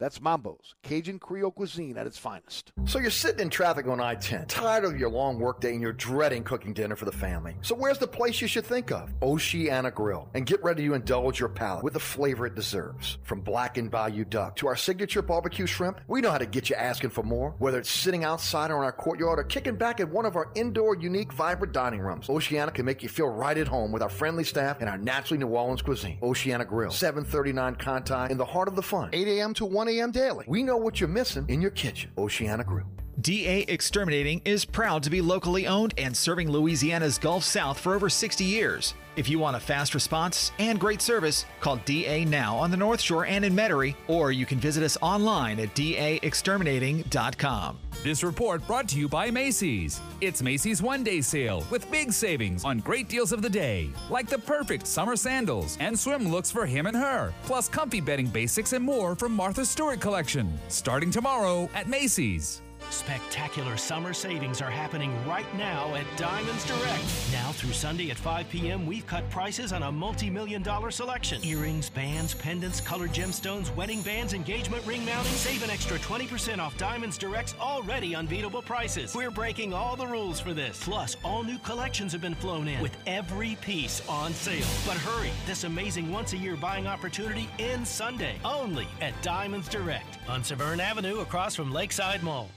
That's 0.00 0.18
Mambo's, 0.18 0.74
Cajun 0.82 1.18
Creole 1.18 1.50
cuisine 1.50 1.98
at 1.98 2.06
its 2.06 2.16
finest. 2.16 2.72
So 2.86 2.98
you're 2.98 3.10
sitting 3.10 3.40
in 3.40 3.50
traffic 3.50 3.86
on 3.86 4.00
I 4.00 4.14
10, 4.14 4.46
tired 4.46 4.86
of 4.86 4.98
your 4.98 5.10
long 5.10 5.38
workday, 5.38 5.72
and 5.72 5.82
you're 5.82 5.92
dreading 5.92 6.42
cooking 6.42 6.72
dinner 6.72 6.96
for 6.96 7.04
the 7.04 7.12
family. 7.12 7.54
So 7.60 7.74
where's 7.74 7.98
the 7.98 8.06
place 8.06 8.40
you 8.40 8.48
should 8.48 8.64
think 8.64 8.90
of? 8.90 9.12
Oceana 9.22 9.90
Grill. 9.90 10.30
And 10.32 10.46
get 10.46 10.62
ready 10.62 10.86
to 10.86 10.94
indulge 10.94 11.38
your 11.38 11.50
palate 11.50 11.84
with 11.84 11.92
the 11.92 12.00
flavor 12.00 12.46
it 12.46 12.54
deserves. 12.54 13.18
From 13.24 13.42
blackened 13.42 13.90
bayou 13.90 14.24
duck 14.24 14.56
to 14.56 14.68
our 14.68 14.74
signature 14.76 15.20
barbecue 15.20 15.66
shrimp, 15.66 16.00
we 16.08 16.22
know 16.22 16.30
how 16.30 16.38
to 16.38 16.46
get 16.46 16.70
you 16.70 16.76
asking 16.76 17.10
for 17.10 17.22
more. 17.22 17.54
Whether 17.58 17.80
it's 17.80 17.90
sitting 17.90 18.24
outside 18.24 18.70
or 18.70 18.78
in 18.78 18.84
our 18.84 18.92
courtyard 18.92 19.38
or 19.38 19.44
kicking 19.44 19.76
back 19.76 20.00
at 20.00 20.08
one 20.08 20.24
of 20.24 20.34
our 20.34 20.50
indoor, 20.54 20.96
unique, 20.96 21.30
vibrant 21.34 21.74
dining 21.74 22.00
rooms, 22.00 22.30
Oceana 22.30 22.70
can 22.70 22.86
make 22.86 23.02
you 23.02 23.10
feel 23.10 23.28
right 23.28 23.58
at 23.58 23.68
home 23.68 23.92
with 23.92 24.02
our 24.02 24.08
friendly 24.08 24.44
staff 24.44 24.78
and 24.80 24.88
our 24.88 24.96
naturally 24.96 25.36
New 25.36 25.48
Orleans 25.48 25.82
cuisine. 25.82 26.18
Oceana 26.22 26.64
Grill, 26.64 26.90
739 26.90 27.74
Conti, 27.74 28.32
in 28.32 28.38
the 28.38 28.46
heart 28.46 28.66
of 28.66 28.76
the 28.76 28.82
fun, 28.82 29.10
8 29.12 29.28
a.m. 29.28 29.52
to 29.52 29.66
1 29.66 29.89
a.m. 29.90 30.10
daily. 30.10 30.44
We 30.48 30.62
know 30.62 30.76
what 30.76 31.00
you're 31.00 31.08
missing 31.08 31.44
in 31.48 31.60
your 31.60 31.70
kitchen. 31.70 32.10
Oceana 32.16 32.64
Grill. 32.64 32.86
DA 33.20 33.60
Exterminating 33.68 34.40
is 34.44 34.64
proud 34.64 35.02
to 35.02 35.10
be 35.10 35.20
locally 35.20 35.66
owned 35.66 35.92
and 35.98 36.16
serving 36.16 36.50
Louisiana's 36.50 37.18
Gulf 37.18 37.44
South 37.44 37.78
for 37.78 37.94
over 37.94 38.08
60 38.08 38.44
years. 38.44 38.94
If 39.16 39.28
you 39.28 39.40
want 39.40 39.56
a 39.56 39.60
fast 39.60 39.94
response 39.94 40.52
and 40.60 40.78
great 40.78 41.02
service, 41.02 41.44
call 41.58 41.76
DA 41.78 42.24
now 42.24 42.56
on 42.56 42.70
the 42.70 42.76
North 42.76 43.00
Shore 43.00 43.26
and 43.26 43.44
in 43.44 43.54
Metairie, 43.54 43.96
or 44.06 44.30
you 44.30 44.46
can 44.46 44.58
visit 44.58 44.84
us 44.84 44.96
online 45.02 45.58
at 45.58 45.74
daexterminating.com. 45.74 47.78
This 48.04 48.22
report 48.22 48.66
brought 48.66 48.88
to 48.88 48.98
you 48.98 49.08
by 49.08 49.30
Macy's. 49.30 50.00
It's 50.20 50.42
Macy's 50.42 50.80
one 50.80 51.02
day 51.02 51.20
sale 51.20 51.66
with 51.70 51.90
big 51.90 52.12
savings 52.12 52.64
on 52.64 52.78
great 52.78 53.08
deals 53.08 53.32
of 53.32 53.42
the 53.42 53.50
day, 53.50 53.90
like 54.08 54.28
the 54.28 54.38
perfect 54.38 54.86
summer 54.86 55.16
sandals 55.16 55.76
and 55.80 55.98
swim 55.98 56.30
looks 56.30 56.50
for 56.50 56.64
him 56.64 56.86
and 56.86 56.96
her, 56.96 57.34
plus 57.42 57.68
comfy 57.68 58.00
bedding 58.00 58.28
basics 58.28 58.72
and 58.72 58.84
more 58.84 59.16
from 59.16 59.32
Martha 59.32 59.66
Stewart 59.66 60.00
collection, 60.00 60.58
starting 60.68 61.10
tomorrow 61.10 61.68
at 61.74 61.88
Macy's. 61.88 62.62
Spectacular 62.90 63.76
summer 63.76 64.12
savings 64.12 64.60
are 64.60 64.70
happening 64.70 65.14
right 65.26 65.46
now 65.56 65.94
at 65.94 66.04
Diamonds 66.16 66.66
Direct. 66.66 67.04
Now 67.32 67.52
through 67.52 67.72
Sunday 67.72 68.10
at 68.10 68.16
5 68.16 68.48
p.m., 68.48 68.84
we've 68.84 69.06
cut 69.06 69.28
prices 69.30 69.72
on 69.72 69.84
a 69.84 69.92
multi 69.92 70.28
million 70.28 70.62
dollar 70.62 70.90
selection 70.90 71.42
earrings, 71.44 71.88
bands, 71.88 72.34
pendants, 72.34 72.80
colored 72.80 73.12
gemstones, 73.12 73.74
wedding 73.76 74.02
bands, 74.02 74.34
engagement 74.34 74.84
ring 74.86 75.04
mounting. 75.04 75.32
Save 75.32 75.62
an 75.62 75.70
extra 75.70 75.98
20% 75.98 76.58
off 76.58 76.76
Diamonds 76.76 77.16
Direct's 77.16 77.54
already 77.60 78.14
unbeatable 78.16 78.62
prices. 78.62 79.14
We're 79.14 79.30
breaking 79.30 79.72
all 79.72 79.94
the 79.94 80.06
rules 80.06 80.40
for 80.40 80.52
this. 80.52 80.82
Plus, 80.82 81.16
all 81.24 81.44
new 81.44 81.58
collections 81.58 82.10
have 82.12 82.20
been 82.20 82.34
flown 82.34 82.66
in 82.66 82.82
with 82.82 82.96
every 83.06 83.56
piece 83.56 84.02
on 84.08 84.34
sale. 84.34 84.66
But 84.84 84.96
hurry, 84.96 85.30
this 85.46 85.62
amazing 85.62 86.10
once 86.10 86.32
a 86.32 86.36
year 86.36 86.56
buying 86.56 86.88
opportunity 86.88 87.48
ends 87.60 87.88
Sunday 87.88 88.36
only 88.44 88.88
at 89.00 89.20
Diamonds 89.22 89.68
Direct 89.68 90.18
on 90.28 90.42
Severn 90.42 90.80
Avenue 90.80 91.20
across 91.20 91.54
from 91.54 91.70
Lakeside 91.72 92.24
Mall. 92.24 92.48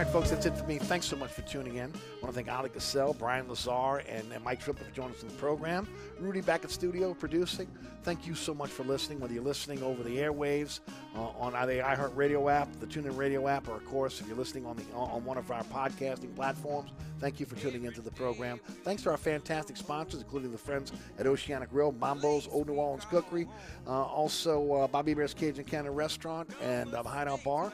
All 0.00 0.06
right, 0.06 0.12
folks, 0.14 0.30
that's 0.30 0.46
it 0.46 0.56
for 0.56 0.64
me. 0.64 0.78
Thanks 0.78 1.04
so 1.04 1.14
much 1.14 1.30
for 1.30 1.42
tuning 1.42 1.76
in. 1.76 1.92
I 1.92 2.22
want 2.22 2.28
to 2.28 2.32
thank 2.32 2.50
Ali 2.50 2.70
Cassell, 2.70 3.12
Brian 3.18 3.46
Lazar, 3.46 3.98
and, 4.08 4.32
and 4.32 4.42
Mike 4.42 4.58
Triplett 4.58 4.88
for 4.88 4.94
joining 4.94 5.14
us 5.14 5.20
in 5.20 5.28
the 5.28 5.34
program. 5.34 5.86
Rudy 6.18 6.40
back 6.40 6.64
at 6.64 6.70
studio 6.70 7.12
producing. 7.12 7.68
Thank 8.02 8.26
you 8.26 8.34
so 8.34 8.54
much 8.54 8.70
for 8.70 8.82
listening, 8.82 9.20
whether 9.20 9.34
you're 9.34 9.42
listening 9.42 9.82
over 9.82 10.02
the 10.02 10.16
airwaves 10.16 10.80
uh, 11.14 11.20
on 11.38 11.54
either 11.54 11.74
the 11.74 11.80
iHeartRadio 11.80 12.50
app, 12.50 12.68
the 12.80 12.86
TuneIn 12.86 13.14
Radio 13.14 13.46
app, 13.46 13.68
or 13.68 13.76
of 13.76 13.84
course, 13.84 14.22
if 14.22 14.26
you're 14.26 14.38
listening 14.38 14.64
on 14.64 14.76
the 14.76 14.84
on 14.94 15.22
one 15.22 15.36
of 15.36 15.50
our 15.50 15.64
podcasting 15.64 16.34
platforms. 16.34 16.92
Thank 17.18 17.38
you 17.38 17.44
for 17.44 17.56
tuning 17.56 17.84
into 17.84 18.00
the 18.00 18.10
program. 18.10 18.58
Thanks 18.82 19.02
to 19.02 19.10
our 19.10 19.18
fantastic 19.18 19.76
sponsors, 19.76 20.22
including 20.22 20.50
the 20.50 20.56
friends 20.56 20.92
at 21.18 21.26
Oceana 21.26 21.66
Grill, 21.66 21.92
Mambo's, 21.92 22.48
Old 22.50 22.68
New 22.68 22.76
Orleans 22.76 23.04
Cookery, 23.04 23.46
uh, 23.86 23.90
also 23.90 24.72
uh, 24.72 24.86
Bobby 24.86 25.10
Hebert's 25.10 25.34
Cajun 25.34 25.66
Cannon 25.66 25.94
Restaurant, 25.94 26.48
and 26.62 26.94
uh, 26.94 27.02
the 27.02 27.08
Hideout 27.10 27.44
Bar 27.44 27.70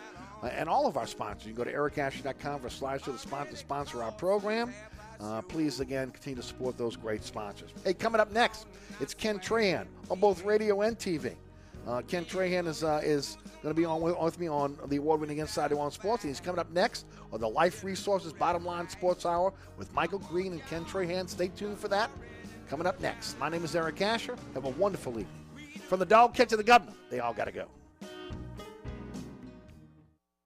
and 0.52 0.68
all 0.68 0.86
of 0.86 0.96
our 0.96 1.06
sponsors. 1.06 1.46
You 1.46 1.54
can 1.54 1.64
go 1.64 1.70
to 1.70 1.76
ericasher.com 1.76 2.60
for 2.60 2.70
slides 2.70 3.02
to 3.04 3.12
the 3.12 3.18
sponsor 3.18 3.56
sponsor 3.56 4.02
our 4.02 4.12
program. 4.12 4.72
Uh, 5.20 5.40
please 5.42 5.80
again 5.80 6.10
continue 6.10 6.36
to 6.36 6.46
support 6.46 6.76
those 6.76 6.96
great 6.96 7.24
sponsors. 7.24 7.70
Hey, 7.84 7.94
coming 7.94 8.20
up 8.20 8.32
next, 8.32 8.66
it's 9.00 9.14
Ken 9.14 9.38
Trahan 9.38 9.86
on 10.10 10.20
both 10.20 10.44
radio 10.44 10.82
and 10.82 10.98
TV. 10.98 11.34
Uh, 11.86 12.02
Ken 12.02 12.24
Trahan 12.24 12.66
is 12.66 12.82
uh, 12.82 13.00
is 13.02 13.38
going 13.62 13.74
to 13.74 13.80
be 13.80 13.84
on 13.84 14.00
with, 14.00 14.18
with, 14.18 14.38
me 14.38 14.48
on 14.48 14.76
the 14.88 14.96
award-winning 14.96 15.38
Inside 15.38 15.68
the 15.68 15.76
One 15.76 15.90
Sports. 15.90 16.24
And 16.24 16.30
he's 16.30 16.40
coming 16.40 16.58
up 16.58 16.70
next 16.72 17.06
on 17.32 17.40
the 17.40 17.48
Life 17.48 17.84
Resources 17.84 18.32
Bottom 18.32 18.64
Line 18.64 18.88
Sports 18.88 19.24
Hour 19.24 19.52
with 19.76 19.92
Michael 19.94 20.18
Green 20.18 20.52
and 20.52 20.66
Ken 20.66 20.84
Trahan. 20.84 21.28
Stay 21.28 21.48
tuned 21.48 21.78
for 21.78 21.88
that. 21.88 22.10
Coming 22.68 22.86
up 22.86 23.00
next. 23.00 23.38
My 23.38 23.48
name 23.48 23.64
is 23.64 23.76
Eric 23.76 24.02
Asher. 24.02 24.36
Have 24.54 24.64
a 24.64 24.70
wonderful 24.70 25.12
evening. 25.12 25.46
From 25.88 26.00
the 26.00 26.06
dog 26.06 26.34
catch 26.34 26.48
to 26.48 26.56
the 26.56 26.64
governor, 26.64 26.92
they 27.10 27.20
all 27.20 27.32
got 27.32 27.44
to 27.44 27.52
go. 27.52 27.66